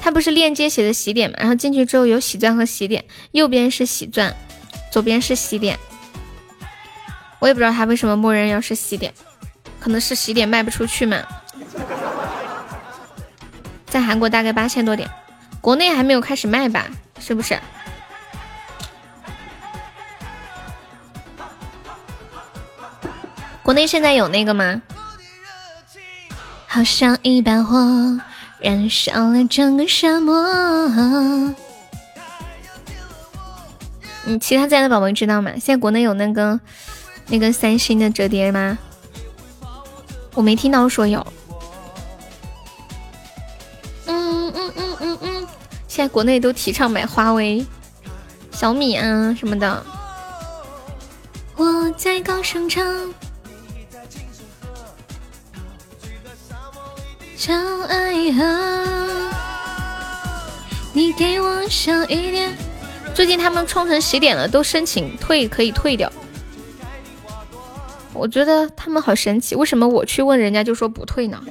[0.02, 1.36] 它不是链接写的洗点嘛？
[1.40, 4.34] 然后进去之后有洗钻和洗点，右边是洗钻，
[4.92, 5.78] 左边是洗点。
[7.44, 9.14] 我也不知道他为什么默认要是洗点，
[9.78, 11.18] 可能是洗点卖不出去嘛。
[13.86, 15.12] 在韩国大概八千多点，
[15.60, 16.88] 国内还没有开始卖吧？
[17.20, 17.60] 是不是？
[23.62, 24.82] 国内现在有那个吗？
[26.66, 27.78] 好像一把火
[28.62, 30.34] 燃烧了整个沙漠。
[34.28, 35.52] 嗯，其他在的宝宝知道吗？
[35.56, 36.58] 现在国内有那个。
[37.28, 38.78] 那个三星的折叠吗？
[40.36, 41.26] 我没听到说有。
[44.06, 45.48] 嗯嗯嗯嗯嗯，
[45.88, 47.66] 现在国内都提倡买华为、
[48.52, 49.86] 小米啊什么的。
[51.56, 53.14] 我在高声唱，
[57.38, 59.32] 唱爱河，
[60.94, 62.58] 你给我少一点。
[63.14, 66.12] 最近他们冲成洗点了，都申请退可以退掉。
[68.14, 71.44] 我觉得他们好神奇，为什么我去问人家就说不退呢？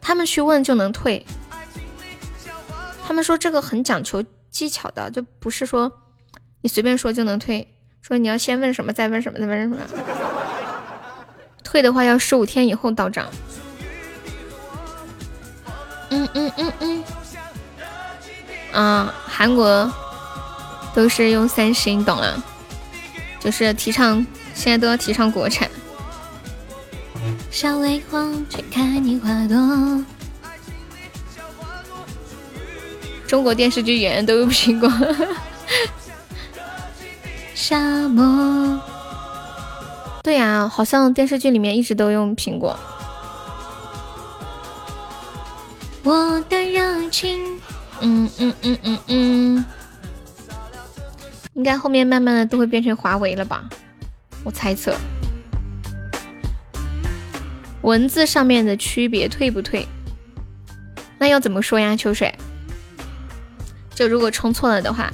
[0.00, 1.26] 他们去问就能退。
[3.06, 5.92] 他们说这个很讲求技巧的，就不是说
[6.62, 9.76] 你随便说就能退，说你要先问什么，再问什么，再问什么。
[11.62, 13.26] 退的话要十五天以后到账。
[16.10, 17.04] 嗯嗯嗯嗯。
[18.72, 19.92] 啊，韩国
[20.94, 22.42] 都是用三星，懂了，
[23.40, 24.24] 就是提倡。
[24.56, 25.70] 现在都要提倡国产。
[27.50, 30.04] 小雷光吹开你花朵。
[33.26, 34.90] 中国电视剧演员都用苹果。
[37.54, 38.80] 沙漠。
[40.22, 42.76] 对呀，好像电视剧里面一直都用苹果。
[46.02, 47.60] 我的热情，
[48.00, 49.64] 嗯嗯嗯嗯嗯，
[51.54, 53.64] 应该后面慢慢的都会变成华为了吧。
[54.46, 54.94] 我猜测，
[57.82, 59.84] 文字上面的区别退不退？
[61.18, 61.96] 那要怎么说呀？
[61.96, 62.32] 秋水，
[63.92, 65.12] 就如果充错了的话，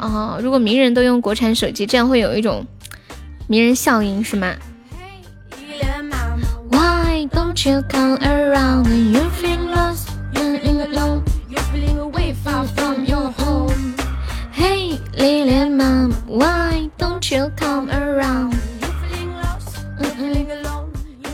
[0.00, 2.66] 哦，如果名人都用国产手机，这样会有一种
[3.46, 4.56] 名人效应，是吗？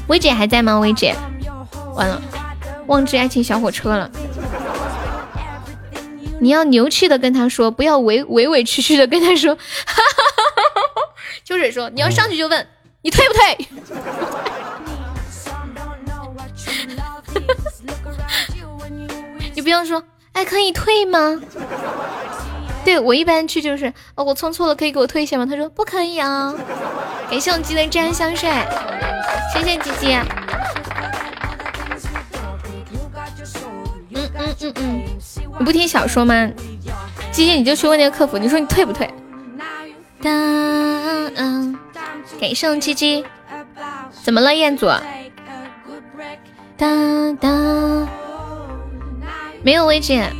[0.08, 0.78] 薇姐还在吗？
[0.80, 1.14] 薇姐，
[1.94, 2.20] 完了，
[2.88, 4.10] 忘记爱情小火车了。
[6.40, 9.56] 你要牛气的跟他说，不要委委委屈屈的跟他说。
[11.44, 12.66] 秋水说，你要上去就问
[13.02, 13.68] 你退不退。
[19.54, 21.40] 你不要说，哎，可以退吗？
[22.86, 25.44] 对我一般去就是，哦，我充错了，可以给我退一下吗？
[25.44, 26.54] 他说不可以啊。
[27.28, 28.48] 感谢我鸡的真香水，
[29.52, 30.14] 谢谢鸡鸡。
[34.14, 35.02] 嗯嗯嗯嗯，
[35.58, 36.48] 你不听小说吗？
[37.32, 39.12] 鸡鸡你就去问那个客服，你说你退不退？
[40.22, 41.76] 当，
[42.38, 43.24] 给送鸡鸡，
[44.22, 44.86] 怎么了彦祖？
[46.76, 48.08] 当当，
[49.64, 50.30] 没有薇姐。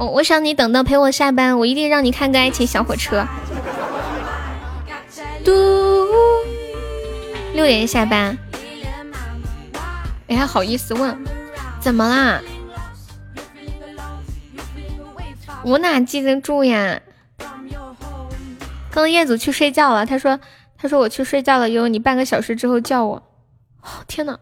[0.00, 3.22] 我我想你等到陪我下班，我一定让你看个爱情小火车。
[5.44, 5.52] 嘟，
[7.52, 8.38] 六点下班，
[10.26, 11.14] 你还好意思问？
[11.80, 12.40] 怎么啦？
[15.62, 16.98] 我哪记得住呀？
[17.36, 20.40] 刚刚彦祖去睡觉了，他说
[20.78, 23.22] 他说我去睡觉了，有你半个小时之后叫我。
[24.08, 24.38] 天呐，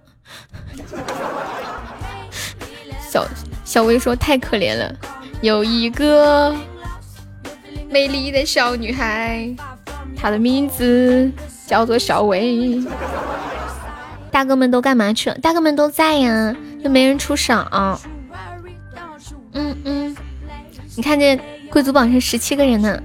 [3.10, 3.26] 小
[3.64, 4.94] 小薇说太可怜了。
[5.40, 6.54] 有一个
[7.88, 9.48] 美丽的小女孩，
[10.16, 11.30] 她的名字
[11.66, 12.82] 叫做小薇。
[14.30, 15.38] 大哥们都干嘛去了？
[15.38, 17.54] 大哥们都在呀，又没人出手。
[19.52, 20.16] 嗯嗯，
[20.96, 21.38] 你看这
[21.70, 23.00] 贵族榜上十七个人呢。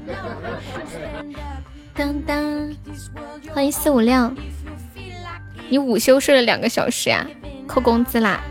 [1.94, 2.74] 当当。
[3.54, 4.32] 欢迎四五六，
[5.70, 7.26] 你午休睡了两个小时呀？
[7.68, 8.44] 扣工资啦！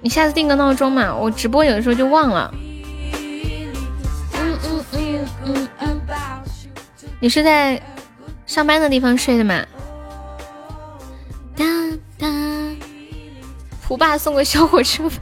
[0.00, 2.54] 你下次定个闹钟嘛，我直播有的时候就忘了。
[4.32, 6.00] 嗯嗯嗯嗯嗯，
[7.20, 7.82] 你是在
[8.46, 9.64] 上班的地方睡的吗？
[11.56, 11.64] 哒
[12.16, 12.26] 哒，
[13.86, 15.10] 胡爸送个小火车。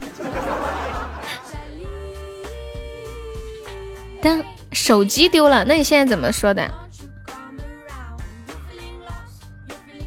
[4.21, 6.71] 当手机丢了，那你现在怎么说的？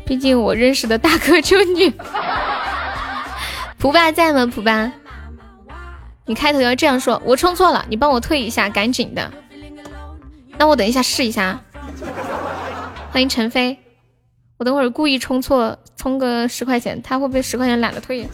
[0.07, 1.93] 毕竟我认识的大哥就你。
[3.81, 4.45] 蒲爸在吗？
[4.45, 4.93] 蒲爸，
[6.27, 9.33] 你开头要这样说：我充错了，你帮我退一下，赶紧的。
[10.59, 11.59] 那我等一下试一下。
[13.11, 13.79] 欢迎陈飞，
[14.59, 18.29] 我等会儿故意充错，充个十块钱，他会不会十块钱懒得退？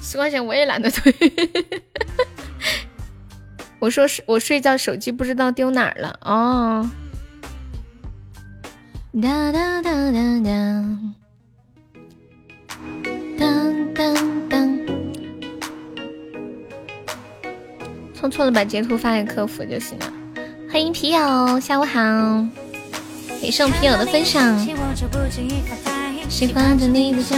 [0.00, 1.12] 十块钱我也懒得退。
[3.80, 6.88] 我说是我睡觉手机不知道丢哪儿了哦。
[9.20, 10.84] 哒哒哒哒哒，
[18.28, 20.12] 充错了把截图发给客服就行了。
[20.70, 21.98] 欢迎皮友，下午好，
[23.40, 24.58] 感谢皮友的分享。
[26.28, 27.36] 喜欢着你的笑，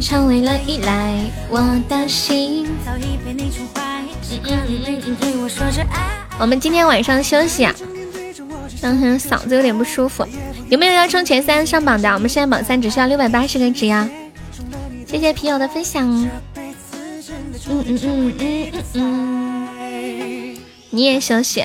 [0.00, 1.12] 成为了依赖，
[1.50, 4.00] 我的心早已被你宠坏。
[6.38, 7.74] 我们今天晚上休息啊，
[8.80, 10.26] 刚才嗓子有点不舒服，
[10.70, 12.10] 有没有要冲前三上榜的？
[12.14, 14.08] 我们现在榜三只需要六百八十个值呀！
[15.06, 16.10] 谢谢皮友的分享。
[16.10, 16.30] 嗯
[17.68, 19.41] 嗯嗯嗯嗯嗯，
[20.94, 21.64] 你也休息，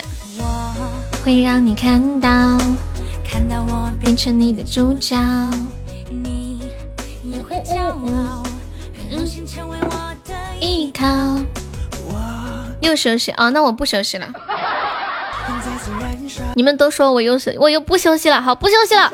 [1.22, 2.30] 会让你看到，
[3.30, 5.18] 看到我变成你的主角，
[6.10, 6.62] 你
[7.26, 8.44] 也会骄傲，
[9.12, 11.06] 用心成为我的依靠。
[12.80, 14.30] 又休息哦，那我不休息了。
[16.56, 18.42] 你们都说我又休，我又不休息了。
[18.42, 19.12] 好，不休息了。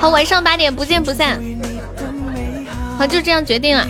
[0.00, 1.40] 好，晚上八点不见不散。
[2.98, 3.86] 好，就这样决定了。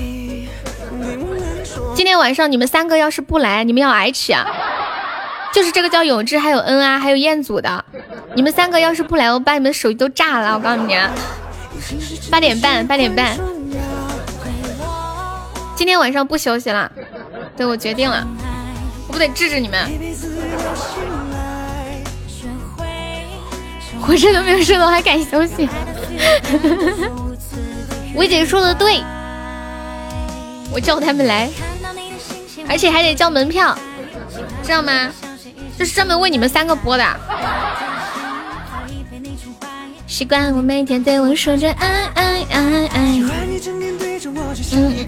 [1.94, 4.44] 今天晚上你们三个要是不来，你们要挨起啊！
[5.56, 7.82] 就是这个叫永志，还有恩啊，还有彦祖的，
[8.34, 10.52] 你们三个要是不来，我把你们手机都炸了。
[10.52, 10.94] 我告诉你，
[12.30, 13.34] 八点半，八点半。
[15.74, 16.92] 今天晚上不休息了。
[17.56, 18.22] 对，我决定了。
[19.08, 19.90] 我不得治治你们！
[24.06, 25.66] 我这都没有睡到，还敢休息？
[28.14, 29.02] 薇姐说的对，
[30.70, 31.48] 我叫他们来，
[32.68, 33.74] 而且还得交门票，
[34.62, 35.10] 知道吗？
[35.78, 37.04] 这是专门为你们三个播的。
[40.06, 43.20] 习惯我每天对我说着爱爱爱爱。
[44.72, 45.06] 嗯。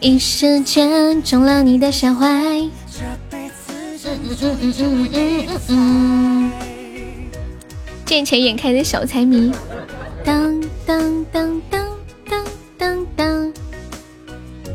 [0.00, 2.26] 一时间中了你的下怀。
[2.26, 2.70] 嗯
[4.04, 6.52] 嗯嗯嗯嗯嗯嗯。
[8.04, 9.52] 见钱眼开的小财迷。
[10.24, 11.85] 当当当当。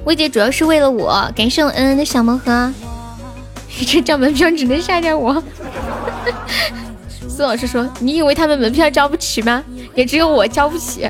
[0.06, 2.74] 薇姐主要是为了我，感谢我恩恩的小魔盒。
[3.88, 5.42] 这张门票只能杀掉我。
[7.30, 9.64] 苏老师说：“你以为他们门票交不起吗？
[9.96, 11.10] 也只有我交不起。”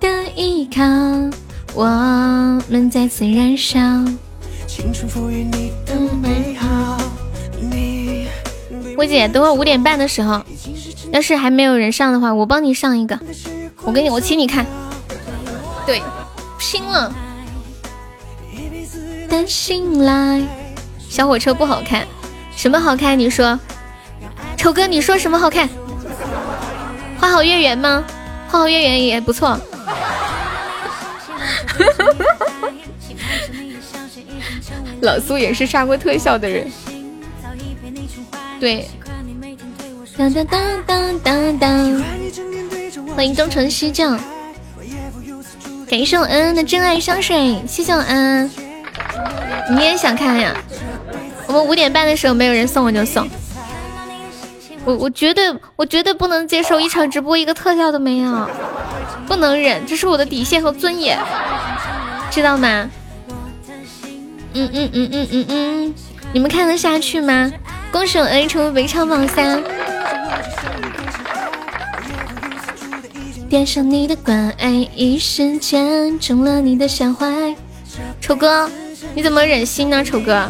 [0.00, 0.82] 的依靠。
[1.74, 1.84] 我
[2.68, 3.78] 们再次燃烧。
[8.96, 10.40] 薇姐，等会五点半的时候，
[11.12, 13.18] 要是还没有人上的话，我帮你上一个。
[13.82, 14.64] 我给你，我请你看。
[15.84, 16.00] 对，
[16.58, 17.12] 拼了。
[19.34, 20.40] 的醒来，
[21.08, 22.06] 小火车不好看，
[22.54, 23.18] 什么好看？
[23.18, 23.58] 你说，
[24.56, 25.68] 丑哥，你说什么好看？
[27.18, 28.04] 花好月圆吗？
[28.48, 29.58] 花好月圆也不错。
[35.02, 36.70] 老苏也是刷过特效的人，
[38.60, 38.88] 对。
[40.16, 42.04] 当当当当当当，
[43.16, 44.16] 欢迎东城西将，
[45.90, 48.50] 感谢我恩恩的真爱香水，谢谢我恩恩。
[49.70, 50.54] 你也想看呀？
[51.46, 53.28] 我们五点半的时候没有人送我就送。
[54.84, 58.48] 我我绝对我绝对不能接受一场直播一个特效都没有，
[59.26, 61.18] 不能忍，这是我的底线和尊严。
[62.30, 62.90] 知道吗？
[64.52, 65.94] 嗯嗯嗯嗯嗯嗯，
[66.32, 67.50] 你们看得下去吗？
[67.90, 69.62] 恭喜我 A 成为围场榜三。
[73.48, 77.54] 点上你的关爱，一时间成了你的小怀。
[78.20, 78.68] 丑哥，
[79.14, 80.02] 你怎么忍心呢？
[80.04, 80.48] 丑哥，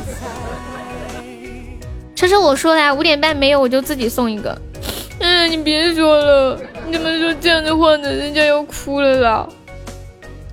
[2.14, 4.56] 车车我说的，五点半没有我就自己送一个。
[5.18, 8.12] 嗯，你别说了，你怎么说这样的话呢？
[8.12, 9.48] 人家要哭了啦。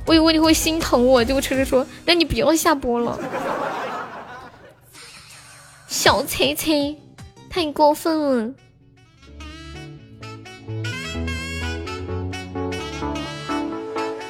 [0.05, 3.17] 我以为你会心疼我，结果车车说：“那你不要下播了。”
[5.87, 6.97] 小锤锤，
[7.49, 8.53] 太过分了。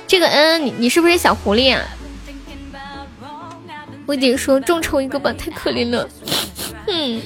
[0.07, 1.81] 这个嗯，你你是不是小狐狸啊？
[4.05, 6.07] 我姐说众筹一个吧，太可怜了。
[6.87, 7.21] 嗯，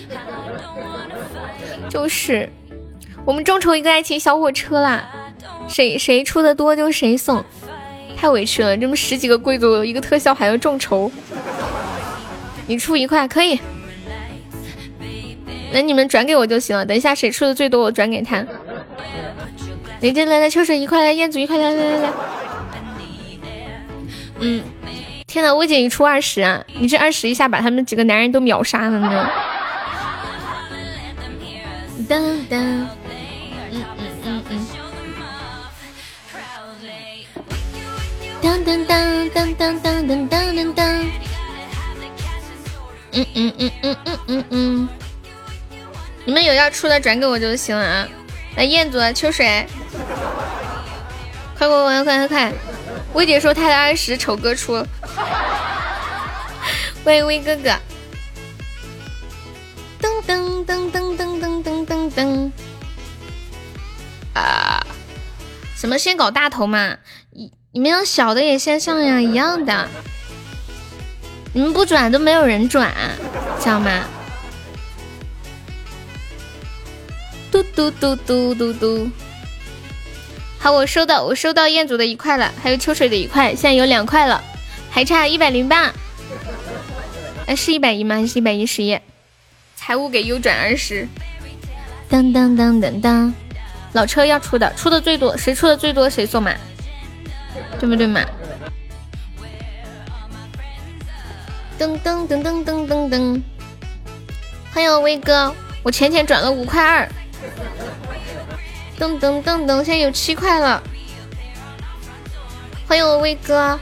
[1.89, 2.49] 就是，
[3.25, 5.03] 我们众筹一个爱情小火车啦，
[5.67, 7.43] 谁谁出的多就谁送，
[8.15, 11.11] 太委屈了，这么十几个贵族一个特效还要众筹，
[12.67, 13.59] 你出一块可以，
[15.71, 18.45] 那你们转给我就行了，等一下谁出的最多我转给他。
[20.01, 22.09] 来来来来，秋水一块来，彦祖一块来来来来。
[24.41, 24.61] 嗯，
[25.35, 26.63] 天呐，薇姐一出二十啊！
[26.79, 29.29] 你这二十一下把他们几个男人都秒杀了呢！
[32.07, 34.65] 当当，嗯嗯嗯嗯，
[38.41, 41.03] 当当当当当当当当当，
[43.11, 44.87] 嗯嗯嗯嗯嗯嗯嗯，
[46.23, 48.07] 你们有要出的转给我就行了啊！
[48.55, 49.67] 来，彦祖、秋水，
[51.57, 52.53] 快快快快快快！
[53.15, 54.85] 薇姐说她的二十丑哥出，
[57.05, 57.69] 欢迎威哥哥。
[60.01, 62.51] 噔噔噔噔噔噔噔噔噔。
[64.33, 64.85] 啊！
[65.77, 66.97] 什么先搞大头嘛？
[67.31, 69.87] 你你们让小的也先上呀，一样的。
[71.53, 72.93] 你们不转都没有人转，
[73.61, 74.03] 知道吗？
[77.49, 79.09] 嘟嘟嘟嘟嘟嘟。
[80.65, 84.43] 好，我收到，我收到彦祖的一块了，还有秋水的一块，现在有两块了，
[84.89, 85.93] 还差一百零八。
[87.45, 88.15] 哎，是一百一吗？
[88.15, 88.99] 还是一百一十一？
[89.75, 91.07] 财务给优转二十。
[92.09, 93.33] 当当当当当，
[93.93, 96.51] 老车要出的，出的最多，谁出的最多谁送嘛，
[97.79, 98.21] 对不对嘛？
[101.77, 103.41] 噔噔噔噔噔噔噔，
[104.73, 107.07] 欢迎威哥，我浅浅转了五块二。
[108.99, 110.81] 噔噔噔噔，现在有七块了，
[112.87, 113.77] 欢迎我威哥！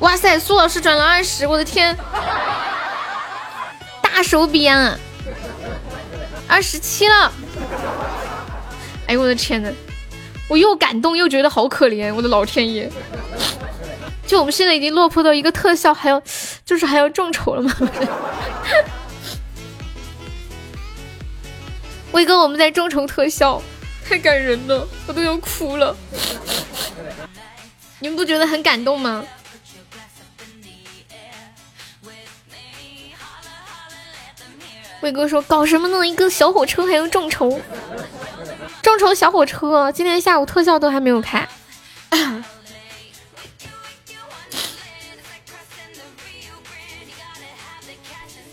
[0.00, 1.96] 哇塞，苏老师转了二十，我的天，
[4.02, 4.98] 大手笔啊！
[6.48, 7.32] 二十七了，
[9.06, 9.70] 哎呦我的天呐，
[10.48, 12.90] 我又感动又觉得好可怜，我的老天爷！
[14.26, 16.20] 就我们现在已经落魄到一个特效还要，
[16.64, 17.72] 就是还要众筹了吗？
[22.12, 23.62] 威哥，我们在众筹特效，
[24.04, 25.96] 太感人了，我都要哭了。
[28.00, 29.24] 你们不觉得很感动吗？
[35.00, 36.04] 威哥说：“搞什么呢？
[36.04, 37.60] 一个小火车还要众筹，
[38.82, 41.48] 众筹小火车，今天下午特效都还没有开，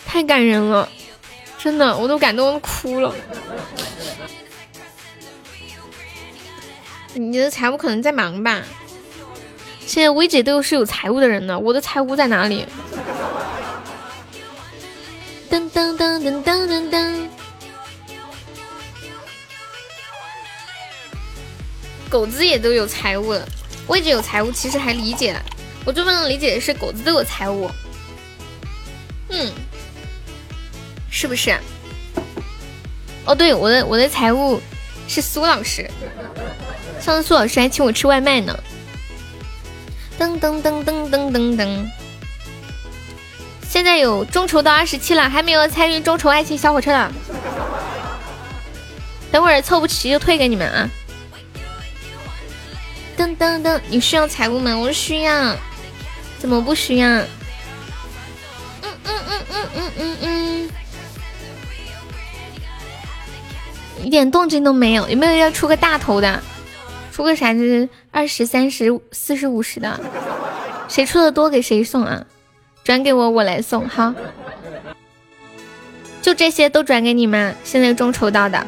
[0.06, 0.88] 太感人了。”
[1.58, 3.11] 真的，我都感动哭了。
[7.18, 8.61] 你的财务可能在忙吧？
[9.88, 12.66] 现在薇姐都是有财务的人呢，我的财务在哪里？
[15.50, 17.27] 噔噔噔噔噔噔噔。
[22.10, 23.48] 狗子也都有财务了，
[23.88, 25.40] 薇姐有财务，其实还理解。
[25.85, 27.69] 我最不能理解的是狗子都有财务。
[29.30, 29.52] 嗯。
[31.10, 31.58] 是不是？
[33.26, 34.60] 哦，对，我的我的财务
[35.08, 35.90] 是苏老师，
[37.06, 38.58] 上次苏老师还请我吃外卖呢。
[40.17, 41.85] 噔噔噔噔噔噔噔，
[43.69, 47.11] 现在有众筹到二十七了，还没有参与众筹爱情小火车的，
[49.32, 50.90] 等会儿凑不齐就退给你们啊。
[53.16, 54.75] 噔噔噔，你需要财务吗？
[54.75, 55.56] 我需要，
[56.40, 57.08] 怎么不需要？
[57.08, 57.27] 嗯
[58.82, 60.69] 嗯嗯嗯嗯嗯嗯。
[64.01, 66.42] 一点动静都没有，有没有要出个大头的？
[67.16, 69.98] 出个啥子二十三十四十五十的？
[70.90, 72.26] 谁出的多给谁送啊？
[72.84, 73.88] 转给我，我来送。
[73.88, 74.14] 好，
[76.22, 77.56] 就这些都转给你们。
[77.64, 78.68] 现在中筹到的，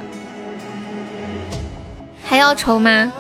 [2.24, 3.11] 还要筹吗？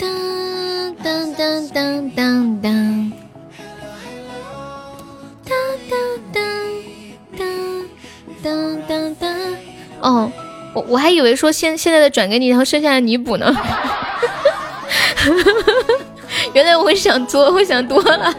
[0.00, 3.12] 当当当当当当
[5.44, 5.52] 当
[5.90, 6.42] 当当。
[8.42, 9.30] 当当当！
[10.00, 10.32] 哦，
[10.74, 13.54] 我我还以为说现现在的转给你，然后剩下的你补呢。
[16.54, 18.34] 原来我想多，我想多了。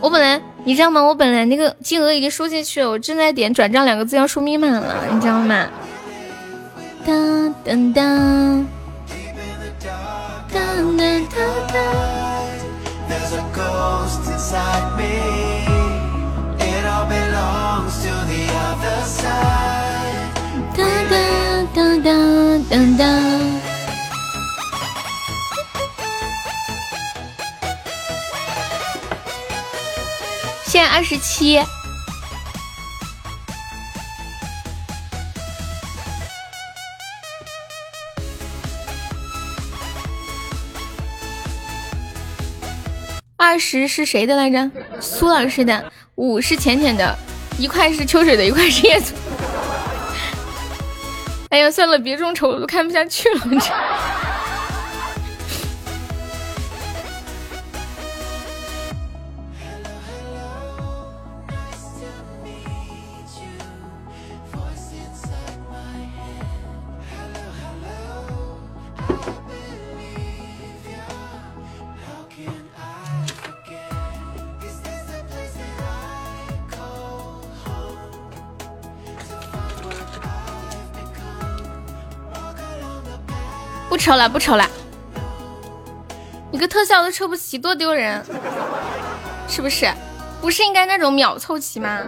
[0.00, 1.02] 我本来你知道吗？
[1.02, 5.66] 我本来那个金额已经输进去了，我正在点转账两个字要输密码了，你知道吗？
[7.06, 8.66] 当当当。
[13.10, 15.66] There's a ghost inside me.
[16.64, 20.30] It all belongs to the other side.
[20.76, 21.16] 哒哒
[21.74, 22.10] 哒哒
[22.70, 23.02] 哒哒。
[30.66, 31.60] 现在二十七。
[43.40, 44.70] 二十是谁的来着？
[45.00, 45.90] 苏老师的。
[46.16, 47.16] 五是浅浅的，
[47.58, 49.14] 一块是秋水的，一块是叶子。
[51.48, 53.40] 哎呀，算了，别众筹了，都看不下去了。
[84.00, 84.66] 抽了，不抽了，
[86.50, 88.24] 一个特效都抽不齐，多丢人，
[89.46, 89.92] 是不是？
[90.40, 92.00] 不是应该那种秒凑齐吗？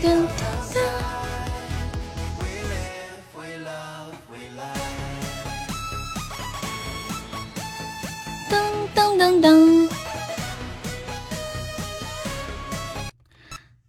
[0.00, 0.26] 噔
[8.94, 9.79] 噔噔噔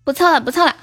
[0.03, 0.75] 不错了，不错了。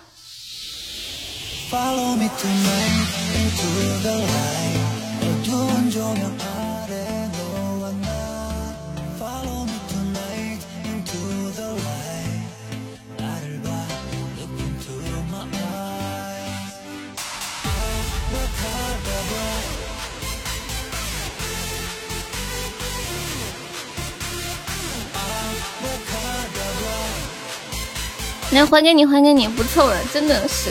[28.53, 30.71] 来还给你，还给你，不凑了，真的是。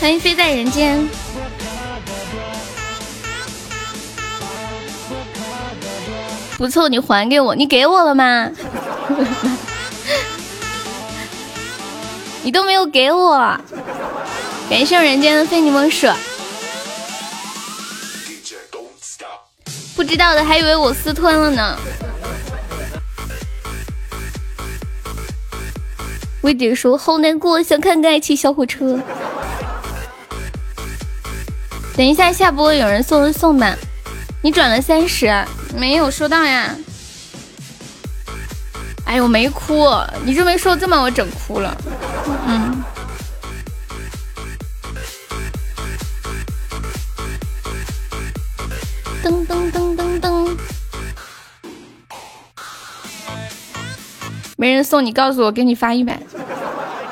[0.00, 1.06] 欢迎飞在人间，
[6.56, 8.50] 不凑你还给我，你给我了吗？
[12.44, 13.36] 你都没有给我，
[14.70, 16.06] 感谢人间的非你莫属。
[19.94, 21.78] 不知道的还以为我私吞了呢。
[26.42, 28.98] 薇姐说：“好难过，想看个爱情小火车。”
[31.96, 33.76] 等一下下播有人送就送吧。
[34.42, 35.32] 你转了三十，
[35.76, 36.74] 没有收到呀？
[39.04, 39.88] 哎呦，没哭，
[40.24, 41.76] 你这没说这么我整哭了。
[42.48, 42.82] 嗯。
[49.22, 50.56] 噔噔噔噔噔。
[54.62, 56.16] 没人送你，告诉我，给你发一百。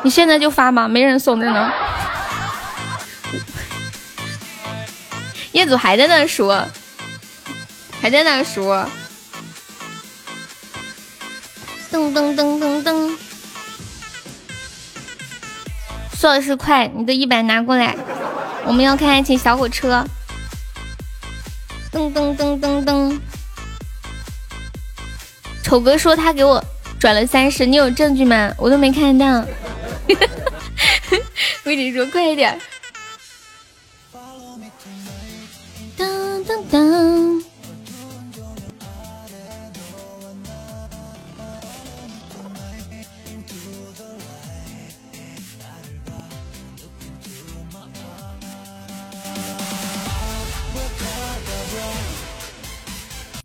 [0.04, 0.86] 你现在就发吗？
[0.86, 1.68] 没人送着呢。
[5.50, 6.64] 业主还在那说，
[8.00, 8.88] 还在那说。
[11.90, 13.16] 噔噔噔噔噔。
[16.12, 17.96] 算是快，你的一百拿过来，
[18.64, 20.06] 我们要看爱情小火车。
[21.90, 23.18] 噔噔噔噔噔。
[25.64, 26.64] 丑哥说他给我。
[27.00, 28.52] 转了三十，你有证据吗？
[28.58, 29.26] 我都没看到。
[31.64, 32.60] 我跟你说，快一点。
[35.96, 37.42] 当当当。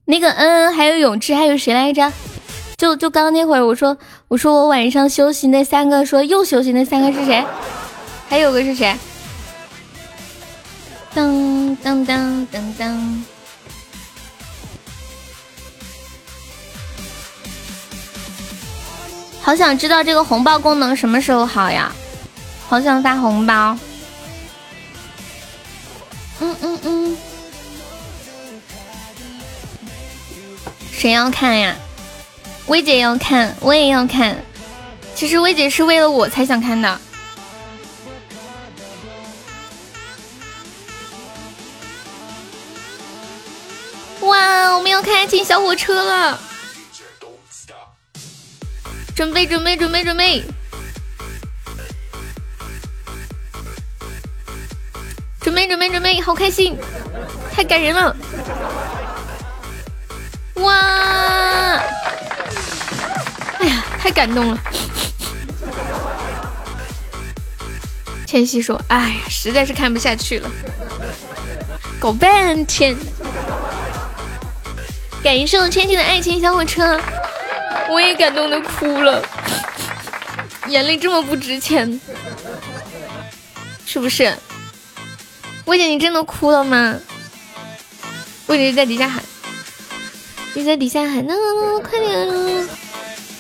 [0.08, 2.12] 那个嗯，还有永志，还有谁来着？
[2.78, 3.98] 就就刚那会儿，我说
[4.28, 7.46] 我说我晚上休息，那三个说又休息，那三个是谁？
[8.28, 8.96] 还有个是谁？
[11.16, 13.24] 噔噔噔噔噔！
[19.42, 21.92] 好想知道这个红包功能什么时候好呀？
[22.68, 23.78] 好想发红包。
[26.42, 27.18] 嗯嗯嗯。
[30.92, 31.76] 谁要看呀？
[32.68, 34.36] 薇姐要看，我也要看。
[35.14, 37.00] 其实薇姐是为了我才想看的。
[44.22, 46.40] 哇，我们要开爱情小火车了！
[49.16, 50.44] 准备准备准备准备，
[55.40, 56.76] 准备准备准备，好开心，
[57.54, 58.16] 太感人了！
[60.56, 61.80] 哇，
[63.66, 64.60] 哎呀，太感动了。
[68.28, 70.48] 千玺说：“哎呀，实在是看不下去了，
[72.00, 72.96] 搞半天。”
[75.24, 77.02] 感谢我千玺的爱情小火车，
[77.90, 79.20] 我也感动的哭了，
[80.68, 82.00] 眼泪这么不值钱，
[83.88, 84.32] 是不是？
[85.66, 86.96] 魏姐，你真的哭了吗？
[88.46, 89.24] 魏姐在底下喊，
[90.54, 91.34] 你在底下喊，呢
[91.82, 92.85] 快点！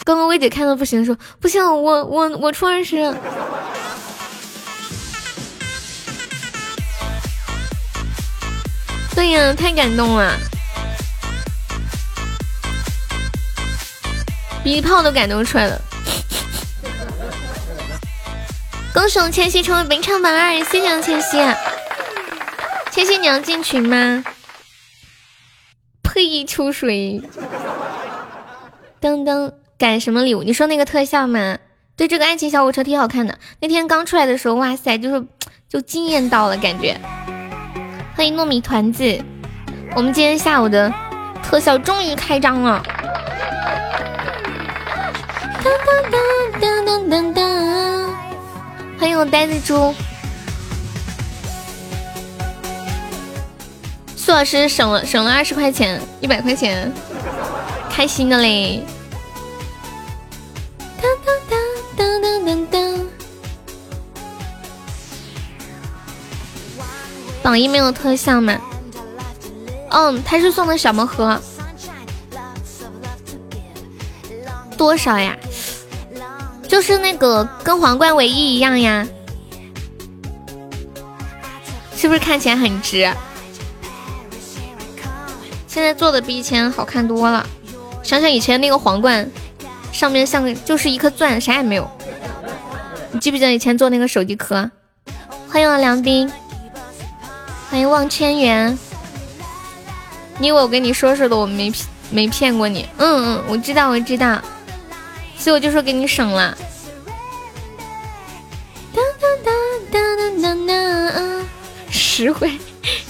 [0.05, 3.11] 刚刚薇姐看到不行，说不行，我我我出二十。
[9.15, 10.37] 对呀，太感动了。
[14.63, 15.81] 鼻泡都感动出来了！
[18.93, 21.37] 恭喜我千玺成为本场榜二，谢谢我千玺。
[22.91, 24.23] 千玺，你要进群吗？
[26.03, 26.45] 呸！
[26.45, 27.21] 秋水！
[29.01, 30.43] 噔噔，改什么礼物？
[30.43, 31.57] 你说那个特效吗？
[31.97, 33.37] 对，这个爱情小火车挺好看的。
[33.59, 35.25] 那天刚出来的时候，哇塞，就是
[35.67, 36.97] 就惊艳到了感觉。
[38.15, 39.21] 欢迎糯米团子，
[39.93, 40.93] 我们今天下午的
[41.43, 42.81] 特效终于开张了。
[45.61, 46.11] 当当
[46.61, 48.15] 当当当当！
[48.97, 49.93] 欢迎我呆子猪，
[54.15, 56.89] 苏老师省了省了二十块钱，一百块钱，
[57.89, 58.81] 开心的嘞！
[61.23, 61.61] 当当
[61.95, 63.07] 当当当当！
[67.43, 68.57] 榜一没有特效吗？
[69.89, 71.39] 嗯，他是送的小魔盒。
[74.77, 75.37] 多少呀？
[76.67, 79.07] 就是那个跟皇冠唯一一样呀，
[81.95, 83.13] 是不是看起来很值？
[85.67, 87.45] 现在做的比以前好看多了。
[88.01, 89.29] 想想以前那个皇冠，
[89.95, 91.89] 上面像个就是一颗钻，啥也没有。
[93.13, 94.69] 你记不记得以前做那个手机壳？
[95.49, 96.29] 欢迎我梁斌，
[97.69, 98.77] 欢迎望千元。
[100.37, 101.71] 你以为我跟你说说的，我没
[102.11, 102.85] 没骗过你。
[102.97, 104.41] 嗯嗯，我知道，我知道。
[105.37, 106.57] 所以我就说给你省了。
[108.93, 111.45] 当当当当当当，
[111.89, 112.51] 实惠。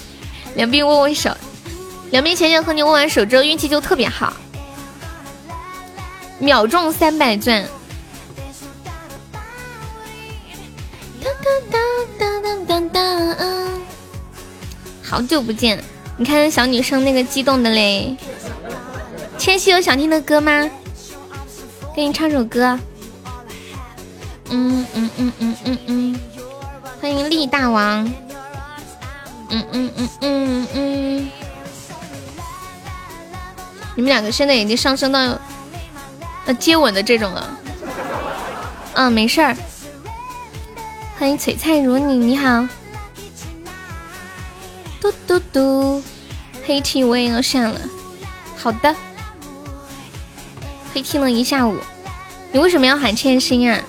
[0.54, 1.36] 梁斌握握手，
[2.12, 4.32] 梁斌前前和你握完手之后运气就特别好，
[6.40, 7.66] 秒中三百钻。
[11.24, 13.82] 当当当当当当当，
[15.02, 15.84] 好久不见，
[16.18, 18.16] 你看小女生那个激动的嘞。
[19.38, 20.70] 千玺有想听的歌吗？
[21.96, 22.80] 给你唱首歌，
[24.50, 26.20] 嗯嗯嗯嗯嗯嗯，
[27.02, 28.06] 欢迎力大王，
[29.50, 31.30] 嗯嗯嗯嗯嗯，
[33.96, 35.40] 你们两个现在已经上升到
[36.46, 37.58] 呃接吻的这种了，
[38.94, 39.56] 嗯，没事儿，
[41.18, 42.68] 欢迎璀璨如你，你好，
[45.02, 46.04] 嘟嘟嘟，
[46.66, 47.82] 黑 T 我也要上了，
[48.56, 48.96] 好的。
[50.94, 51.78] 黑听了一下午，
[52.54, 53.82] 你为什么要喊千心啊？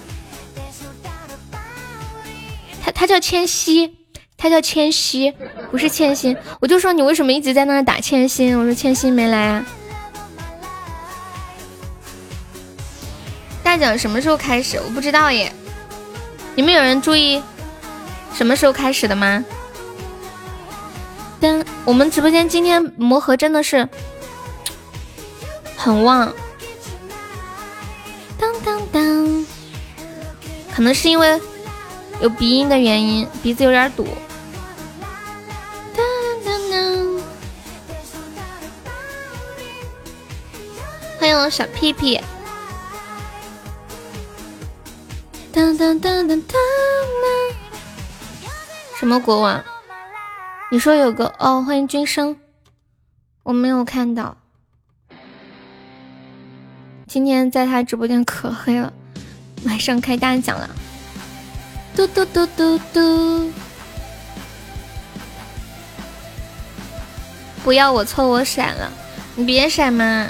[2.82, 3.94] 他他叫千玺，
[4.36, 5.32] 他叫千玺，
[5.70, 6.36] 不是千心。
[6.58, 8.58] 我就说你为什么一直在那打千心？
[8.58, 9.64] 我说千心没来啊。
[13.76, 14.78] 大奖什么时候开始？
[14.78, 15.52] 我不知道耶。
[16.54, 17.42] 你们有人注意
[18.32, 19.44] 什么时候开始的吗？
[21.38, 23.86] 但我们直播间今天魔盒真的是
[25.76, 26.32] 很旺。
[28.38, 29.46] 当当当，
[30.74, 31.38] 可能是因为
[32.22, 34.08] 有鼻音的原因，鼻子有点堵。
[35.94, 36.06] 当
[36.42, 37.20] 当当，
[41.20, 42.18] 欢迎我小屁屁。
[45.56, 46.58] 当当当当当当，
[49.00, 49.64] 什么国王？
[50.70, 52.36] 你说有个哦，欢迎君生，
[53.42, 54.36] 我没有看到。
[57.06, 58.92] 今天在他直播间可黑了，
[59.64, 60.68] 马上开大奖了！
[61.94, 63.50] 嘟嘟嘟嘟嘟！
[67.64, 68.92] 不要我错我闪了，
[69.36, 70.28] 你别闪嘛！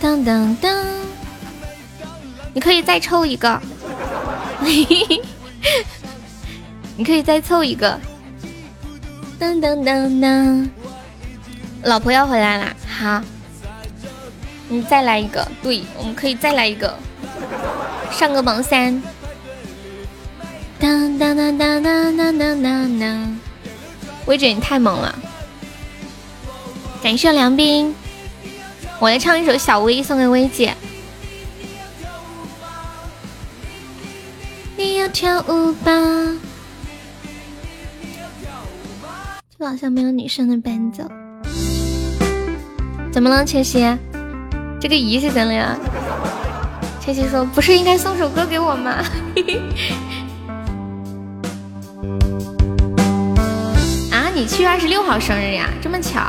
[0.00, 0.84] 当当当！
[2.54, 3.60] 你可以再抽一个，
[6.96, 7.98] 你可以再凑一个！
[9.38, 10.70] 当当当当！
[11.82, 13.22] 老婆要回来了，好。
[14.68, 16.96] 你再来一个，对，我们可以再来一个，
[18.10, 19.02] 上个榜三。
[20.78, 23.38] 当当当当当当当当当，
[24.26, 25.18] 薇姐你太猛了！
[27.02, 27.94] 感谢梁斌，
[28.98, 30.74] 我来唱一首《小薇》送给薇姐。
[34.82, 35.92] 你要跳舞吧？
[39.56, 41.04] 这个好像没有女生的伴奏。
[43.12, 43.78] 怎么了，千玺？
[44.80, 45.78] 这个姨是怎了呀？
[47.00, 48.90] 切西说：“不是应该送首歌给我吗？”
[54.10, 55.70] 啊，你七月二十六号生日呀？
[55.80, 56.20] 这么巧？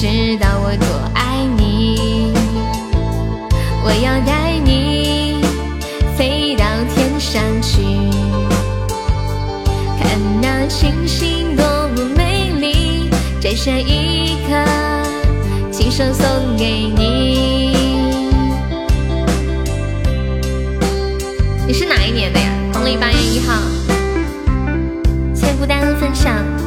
[0.00, 0.06] 知
[0.38, 2.32] 道我多爱你，
[3.82, 5.42] 我要带你
[6.16, 7.82] 飞到天上去，
[10.00, 13.10] 看那星星多么美丽，
[13.40, 16.64] 摘下一颗，亲手送给
[16.96, 17.72] 你。
[21.66, 22.52] 你是哪一年的呀？
[22.72, 23.52] 农历八月一号，
[25.34, 26.57] 谢孤单分享。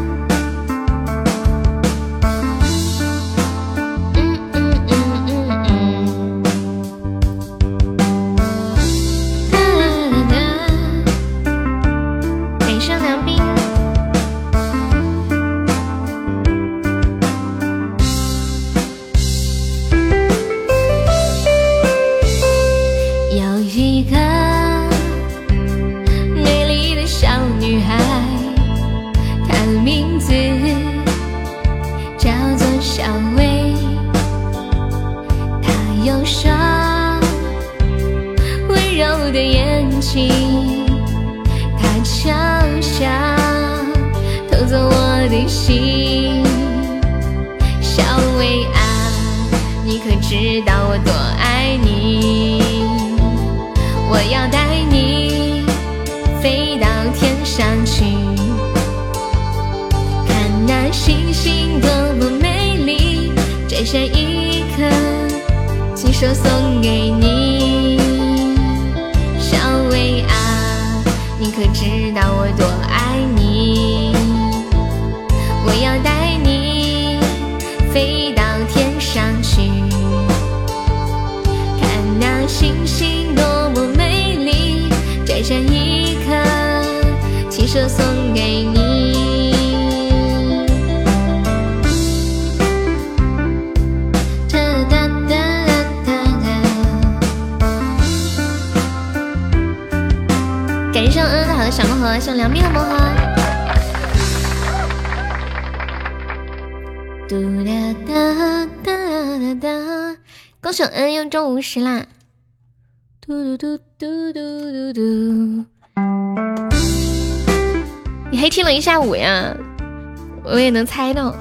[120.71, 121.35] 也能猜到。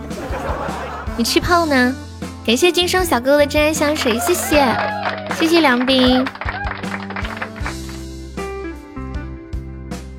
[1.17, 1.95] 你气泡呢？
[2.45, 4.77] 感谢今生小哥哥的真爱香水，谢谢，
[5.39, 6.25] 谢谢梁斌。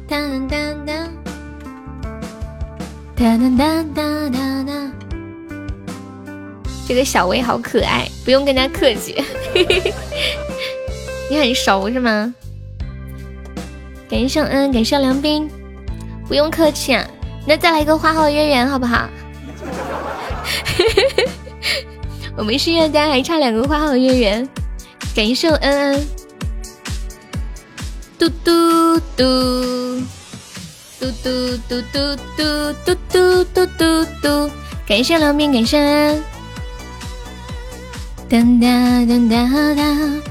[0.08, 1.10] 当当当，
[3.18, 4.92] 当当当当当当。
[6.88, 9.22] 这个小薇好可爱，不用跟他客气。
[11.30, 12.34] 你很熟是吗？
[14.10, 15.50] 感谢上恩，感谢梁斌，
[16.30, 17.06] 不用客气啊。
[17.46, 19.10] 那再来一个花好月圆好不好？
[22.38, 24.48] 我们心愿单，还差两个花好月圆。
[25.14, 26.08] 感谢恩恩，
[28.18, 30.02] 嘟嘟嘟
[31.00, 34.50] 嘟嘟嘟嘟嘟嘟嘟嘟嘟嘟，
[34.88, 36.24] 感谢刘斌，感谢恩。
[38.30, 40.22] 当当当当当，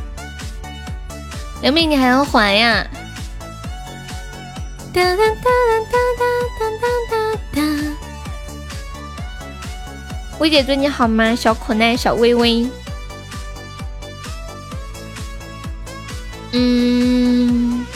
[1.60, 2.86] 刘明，你还要还呀？
[4.92, 5.24] 哒哒哒
[5.92, 6.24] 哒哒
[6.58, 7.14] 哒哒哒
[7.54, 7.58] 哒。
[10.40, 11.32] 薇姐对你好吗？
[11.36, 12.68] 小可爱，小微微。
[16.52, 17.86] 嗯。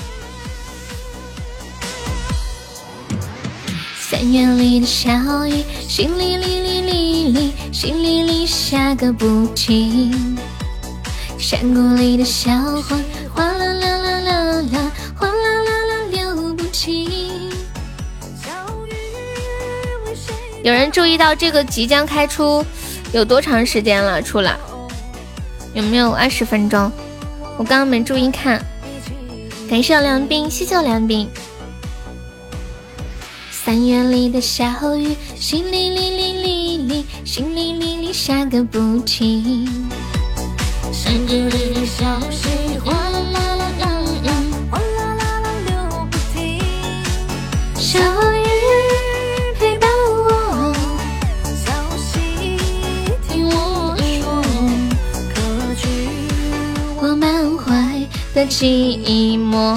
[3.99, 5.11] 三月里的小
[5.47, 10.39] 雨，淅沥沥沥沥沥，淅沥沥下个不停。
[11.41, 12.97] 山谷里的小花，
[13.35, 13.74] 哗啦
[20.65, 22.65] 有人注意到这个即将开出
[23.13, 24.23] 有多长时间了？
[24.23, 24.57] 出来
[25.75, 26.91] 有没有二十分钟？
[27.59, 28.65] 我刚刚没注意看。
[29.69, 31.29] 感谢梁冰，谢谢梁冰。
[33.51, 34.65] 三月里的小
[34.97, 39.69] 雨，淅沥沥沥沥沥，淅沥沥沥下个不停。
[40.91, 42.49] 山谷里的小溪，
[58.47, 59.77] 寂寞。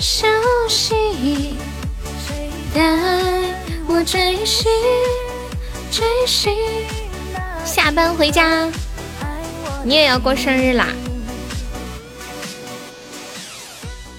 [0.00, 0.28] 小
[0.68, 1.56] 溪
[2.74, 2.80] 带
[3.86, 4.70] 我追寻。
[5.90, 6.54] 追寻。
[7.64, 8.68] 下班回家，
[9.82, 10.86] 你也要过生日啦！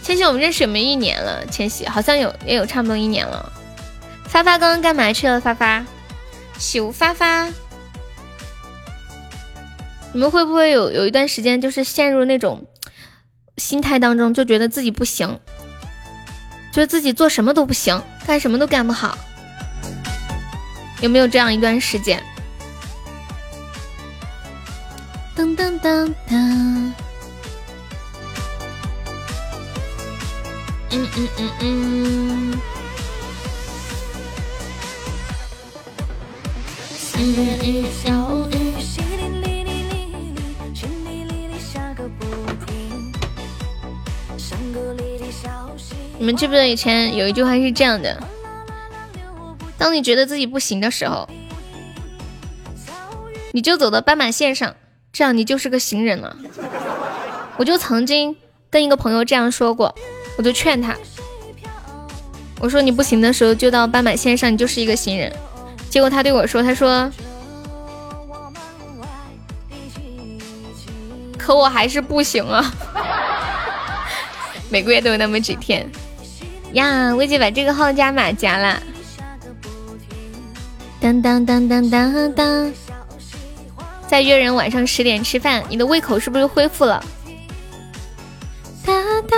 [0.04, 1.46] 千玺，我们认识有没有一年了？
[1.48, 3.52] 千玺好像有，也有差不多一年了。
[4.26, 5.40] 发发刚刚干嘛去了？
[5.40, 5.86] 发发，
[6.60, 7.48] 朽发发，
[10.14, 12.66] 你们会不会有有一段时间就是陷入那种
[13.58, 15.40] 心态当中，就觉得自己不行，
[16.74, 19.18] 觉得自己做什么都不行，干什么都干不好？
[21.02, 22.22] 有没有这样一段时间？
[25.36, 26.94] 噔噔噔噔，嗯
[30.92, 32.60] 嗯嗯嗯。
[36.98, 37.86] 三月里
[46.20, 48.22] 你们记不记得以前有一句话是这样的？
[49.78, 51.28] 当你觉得自己不行的时候，
[53.54, 54.76] 你就走到斑马线上，
[55.14, 56.36] 这样你就是个行人了。
[57.56, 58.36] 我就曾经
[58.70, 59.96] 跟一个朋友这样说过，
[60.38, 60.94] 我就劝他，
[62.60, 65.34] 我说你不行的时候就到斑马线上，你就是一个行人。
[65.90, 67.10] 结果他对我说，他说，
[71.38, 72.74] 可我还是不行啊，
[74.70, 75.90] 每个月都有那么几天
[76.74, 77.14] 呀。
[77.16, 78.82] 薇姐把这个号加码加了。
[81.02, 82.74] 当当当当当当，
[84.08, 87.04] 再约人晚上十点吃饭，你的胃口是不是恢复了？
[88.86, 88.94] 哒
[89.30, 89.38] 哒，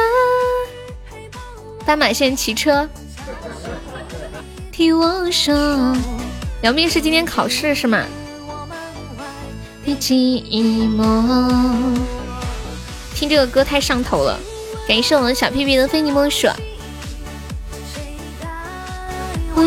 [1.86, 2.90] 斑马线骑车，
[4.72, 5.54] 听我说，
[6.62, 8.06] 杨幂是今天考试是吗？
[9.86, 10.42] 寂
[10.96, 11.94] 寞，
[13.14, 14.40] 听这个歌太上头了，
[14.88, 16.48] 感谢我们小屁屁的非你莫属。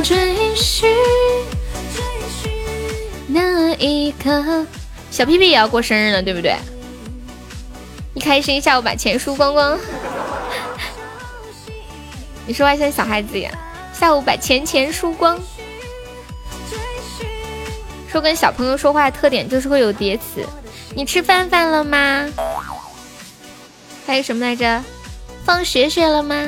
[0.04, 0.86] 追寻。
[1.94, 2.52] 追寻
[3.26, 4.66] 那一刻，
[5.10, 6.54] 小屁屁也要过生日了，对不对？
[8.12, 9.78] 一开心，下午把钱输光光。
[12.46, 13.52] 你说话像小孩子一样，
[13.98, 15.40] 下午把钱钱输光。
[18.12, 20.46] 说跟小朋友说话的特点就是会有叠词。
[20.94, 22.28] 你吃饭饭了吗？
[24.06, 24.84] 还有什么来着？
[25.44, 26.46] 放学学了吗？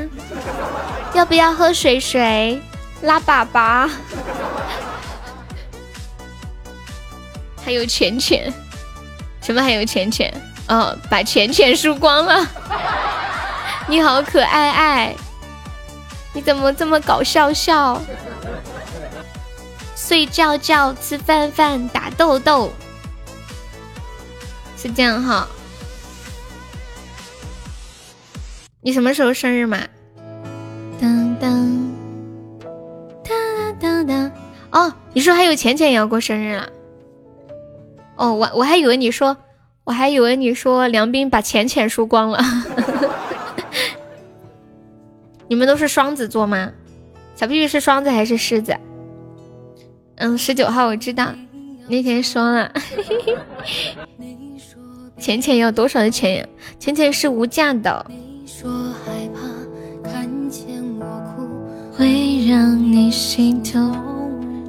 [1.15, 2.60] 要不要喝水水？
[3.07, 3.89] 拉粑粑？
[7.65, 8.52] 还有钱钱，
[9.41, 10.33] 什么还有钱钱？
[10.68, 12.47] 哦，把钱钱输光了。
[13.89, 15.17] 你好可爱爱，
[16.33, 18.02] 你怎么这么搞笑笑？
[19.94, 22.73] 睡觉觉，吃饭饭，打豆豆，
[24.76, 25.49] 是这样哈。
[28.81, 29.78] 你什么时候生日嘛？
[31.01, 31.76] 当当当
[35.17, 36.69] 你说还有浅浅也要过生日了。
[38.17, 39.35] 哦，我我还以为你说，
[39.85, 42.39] 我还以为你说梁斌把浅浅输光了。
[45.49, 46.70] 你们都是双子座吗？
[47.35, 48.77] 小屁屁是双子还是狮子？
[50.17, 51.33] 嗯，十九号我知道，
[51.89, 52.70] 那天说了。
[55.17, 56.47] 浅浅要多少的钱呀？
[56.78, 58.05] 浅浅是无价的。
[58.11, 58.47] 你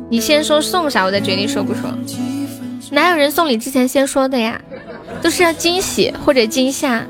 [0.10, 1.84] 你先说送啥，我再决定说不说。
[2.92, 4.62] 哪有人送礼之前先说的呀？
[5.22, 7.06] 都是要惊喜或者惊吓。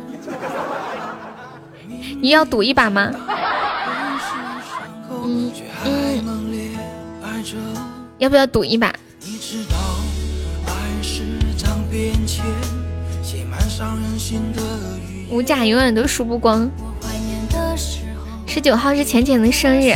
[2.19, 3.11] 你要赌一把吗？
[5.23, 5.51] 嗯
[5.85, 6.23] 嗯，
[8.17, 8.91] 要不要赌一把？
[15.29, 16.67] 无价永远都输不光。
[18.47, 19.93] 十九号是浅浅的生日。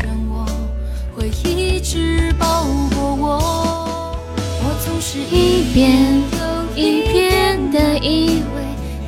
[1.84, 4.16] 只包裹我。
[4.38, 8.64] 我总是一遍又一遍的以为。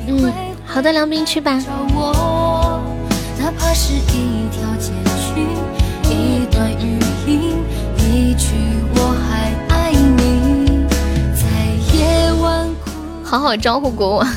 [0.08, 0.32] 嗯。
[0.66, 1.52] 好的，梁斌去吧。
[3.38, 5.46] 哪怕是一条结局。
[6.10, 7.62] 一段语音。
[7.98, 8.54] 一句
[8.94, 10.84] 我还爱你。
[11.34, 11.42] 在
[11.96, 12.90] 夜晚哭。
[13.24, 14.28] 好好招呼国王。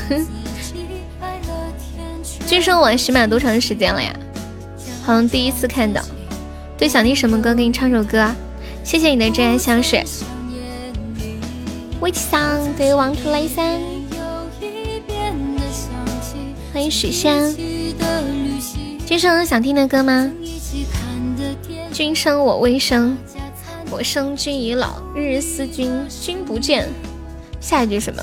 [2.46, 4.14] 据说我喜马多长时间了呀？
[5.04, 6.00] 好像第一次看到。
[6.78, 7.52] 对，想听什么歌？
[7.52, 8.32] 给你唱首歌。
[8.84, 10.04] 谢谢你的真爱香水。
[12.00, 13.80] Which song do you want to listen？
[16.72, 17.52] 欢迎许仙。
[19.04, 20.30] 君生想听的歌吗？
[21.92, 23.18] 君生我未生，
[23.90, 26.88] 我生君已老，日日思君君不见。
[27.60, 28.22] 下一句什么？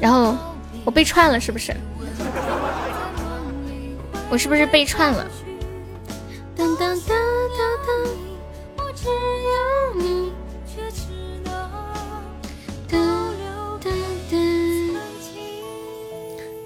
[0.00, 0.34] 然后
[0.84, 1.72] 我被串了，是不是？
[4.28, 5.24] 我是不是被串了？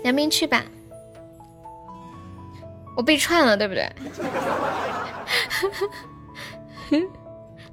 [0.02, 0.62] 杨明去吧，
[2.94, 3.90] 我被串了，对不对？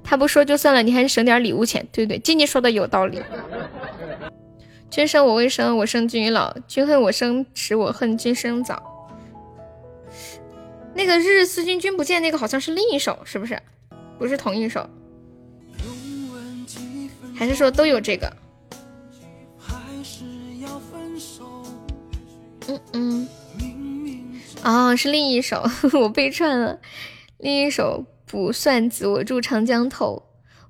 [0.02, 2.18] 他不说就算了，你还省点礼物钱，对不对？
[2.18, 3.22] 静静说的有道理。
[4.90, 6.54] 君生我未生，我生君已老。
[6.66, 8.91] 君恨我生迟，我恨君生早。
[10.94, 13.60] 那个日日思君君不见，那个好像是另一首，是不是？
[14.18, 14.88] 不是同一首？
[17.34, 18.32] 还是说都有这个？
[22.68, 23.28] 嗯嗯。
[24.62, 25.64] 哦，是另一首，
[25.98, 26.78] 我被串了。
[27.38, 30.22] 另一首《卜算子》，我住长江头。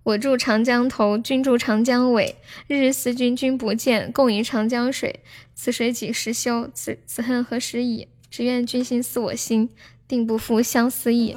[0.05, 2.35] 我住长江头，君住长江尾。
[2.67, 5.21] 日日思君君不见，共饮长江水。
[5.55, 6.71] 此水几时休？
[6.73, 8.09] 此此恨何时已？
[8.31, 9.69] 只愿君心似我心，
[10.13, 11.35] 定不负相思意。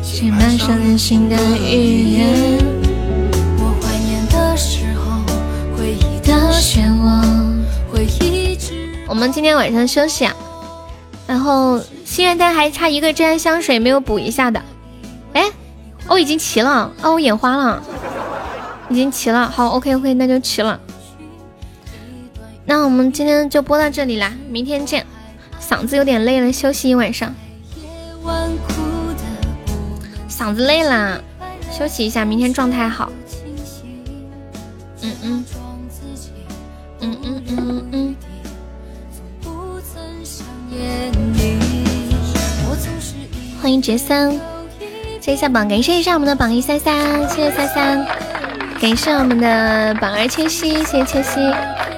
[0.00, 2.58] 写满伤心的语言。
[3.58, 5.20] 我怀念的时候，
[5.76, 7.10] 回忆的漩涡。
[9.08, 10.32] 我们今天晚上休息啊，
[11.26, 14.62] 然后心愿单还差一个真爱香水没有补一下的，
[15.32, 15.50] 哎，
[16.06, 17.82] 哦已经齐了，哦我眼花了，
[18.90, 20.78] 已经齐了，好 OK OK 那就齐了，
[22.66, 25.06] 那我们今天就播到这里啦，明天见，
[25.60, 27.32] 嗓子有点累了，休息一晚上，
[30.28, 31.22] 嗓子累了，
[31.70, 33.12] 休息一下，明天状态好，
[35.02, 35.44] 嗯嗯
[37.00, 38.16] 嗯嗯嗯。
[43.62, 44.40] 欢迎杰森，
[45.20, 48.06] 接一下榜，感谢一下我们的榜一三三，谢谢三三，
[48.80, 51.38] 感谢我们的榜二千玺，谢谢千玺，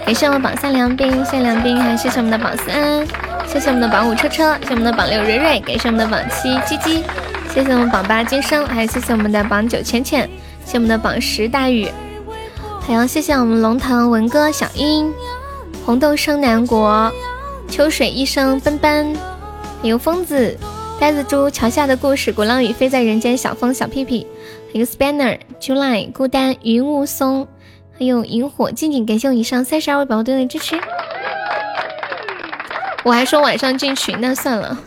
[0.04, 3.06] 感谢我们榜三梁斌，谢谢梁斌，还有谢谢我们的榜四安，
[3.46, 7.04] 谢谢我们的榜五车车，谢谢我们的榜六瑞瑞，感谢我们的榜七鸡鸡，
[7.54, 10.28] 谢谢我们榜八金生，还有谢谢我们的榜九浅浅，
[10.64, 11.88] 谢我们的榜十大雨，
[12.84, 15.08] 还要谢谢我们龙腾文哥小英，
[15.86, 17.12] 红豆生南国，
[17.68, 19.14] 秋水一生奔奔，
[19.80, 20.58] 还有疯子。
[20.98, 24.24] 呆子猪桥下的故事，鼓浪屿飞在人间，小风小屁屁，
[24.72, 27.46] 还有 Spanner July 孤单云雾松，
[27.98, 30.80] 还有萤火静静，感谢我以上三十二位宝宝对我的支持。
[33.04, 34.78] 我还说晚上进群，那算了，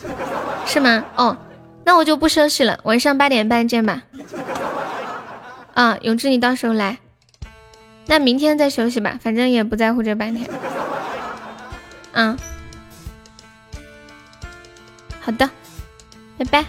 [0.65, 1.05] 是吗？
[1.15, 1.37] 哦，
[1.83, 4.01] 那我就不休息了，晚上八点半见吧。
[5.73, 6.97] 啊，永志你到时候来，
[8.07, 10.49] 那明天再休息吧，反正也不在乎这半天。
[12.13, 12.37] 嗯，
[15.19, 15.49] 好的。
[16.37, 16.65] 拜拜，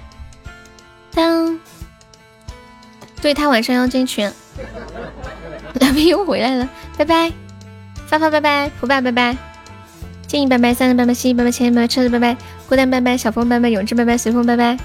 [1.12, 1.58] 当，
[3.20, 4.30] 对他晚上要进群，
[5.74, 7.32] 两边又回来了，拜拜，
[8.06, 9.36] 发发拜拜，普爸拜拜，
[10.26, 12.36] 静怡拜拜，三三拜拜，西西拜拜，千拜拜，车子拜拜，
[12.68, 14.78] 孤单拜拜，小风拜拜，永志拜拜，随风拜拜，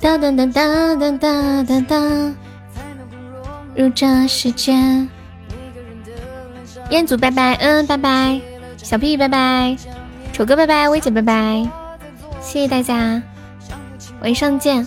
[0.00, 2.34] 当当当当当当当当，
[3.76, 4.72] 入这世界，
[6.90, 8.40] 彦祖拜拜，嗯拜拜，
[8.76, 9.76] 小屁拜拜，
[10.32, 11.68] 丑哥拜拜，薇姐拜拜，
[12.40, 13.22] 谢谢大家。
[14.20, 14.86] 晚上见。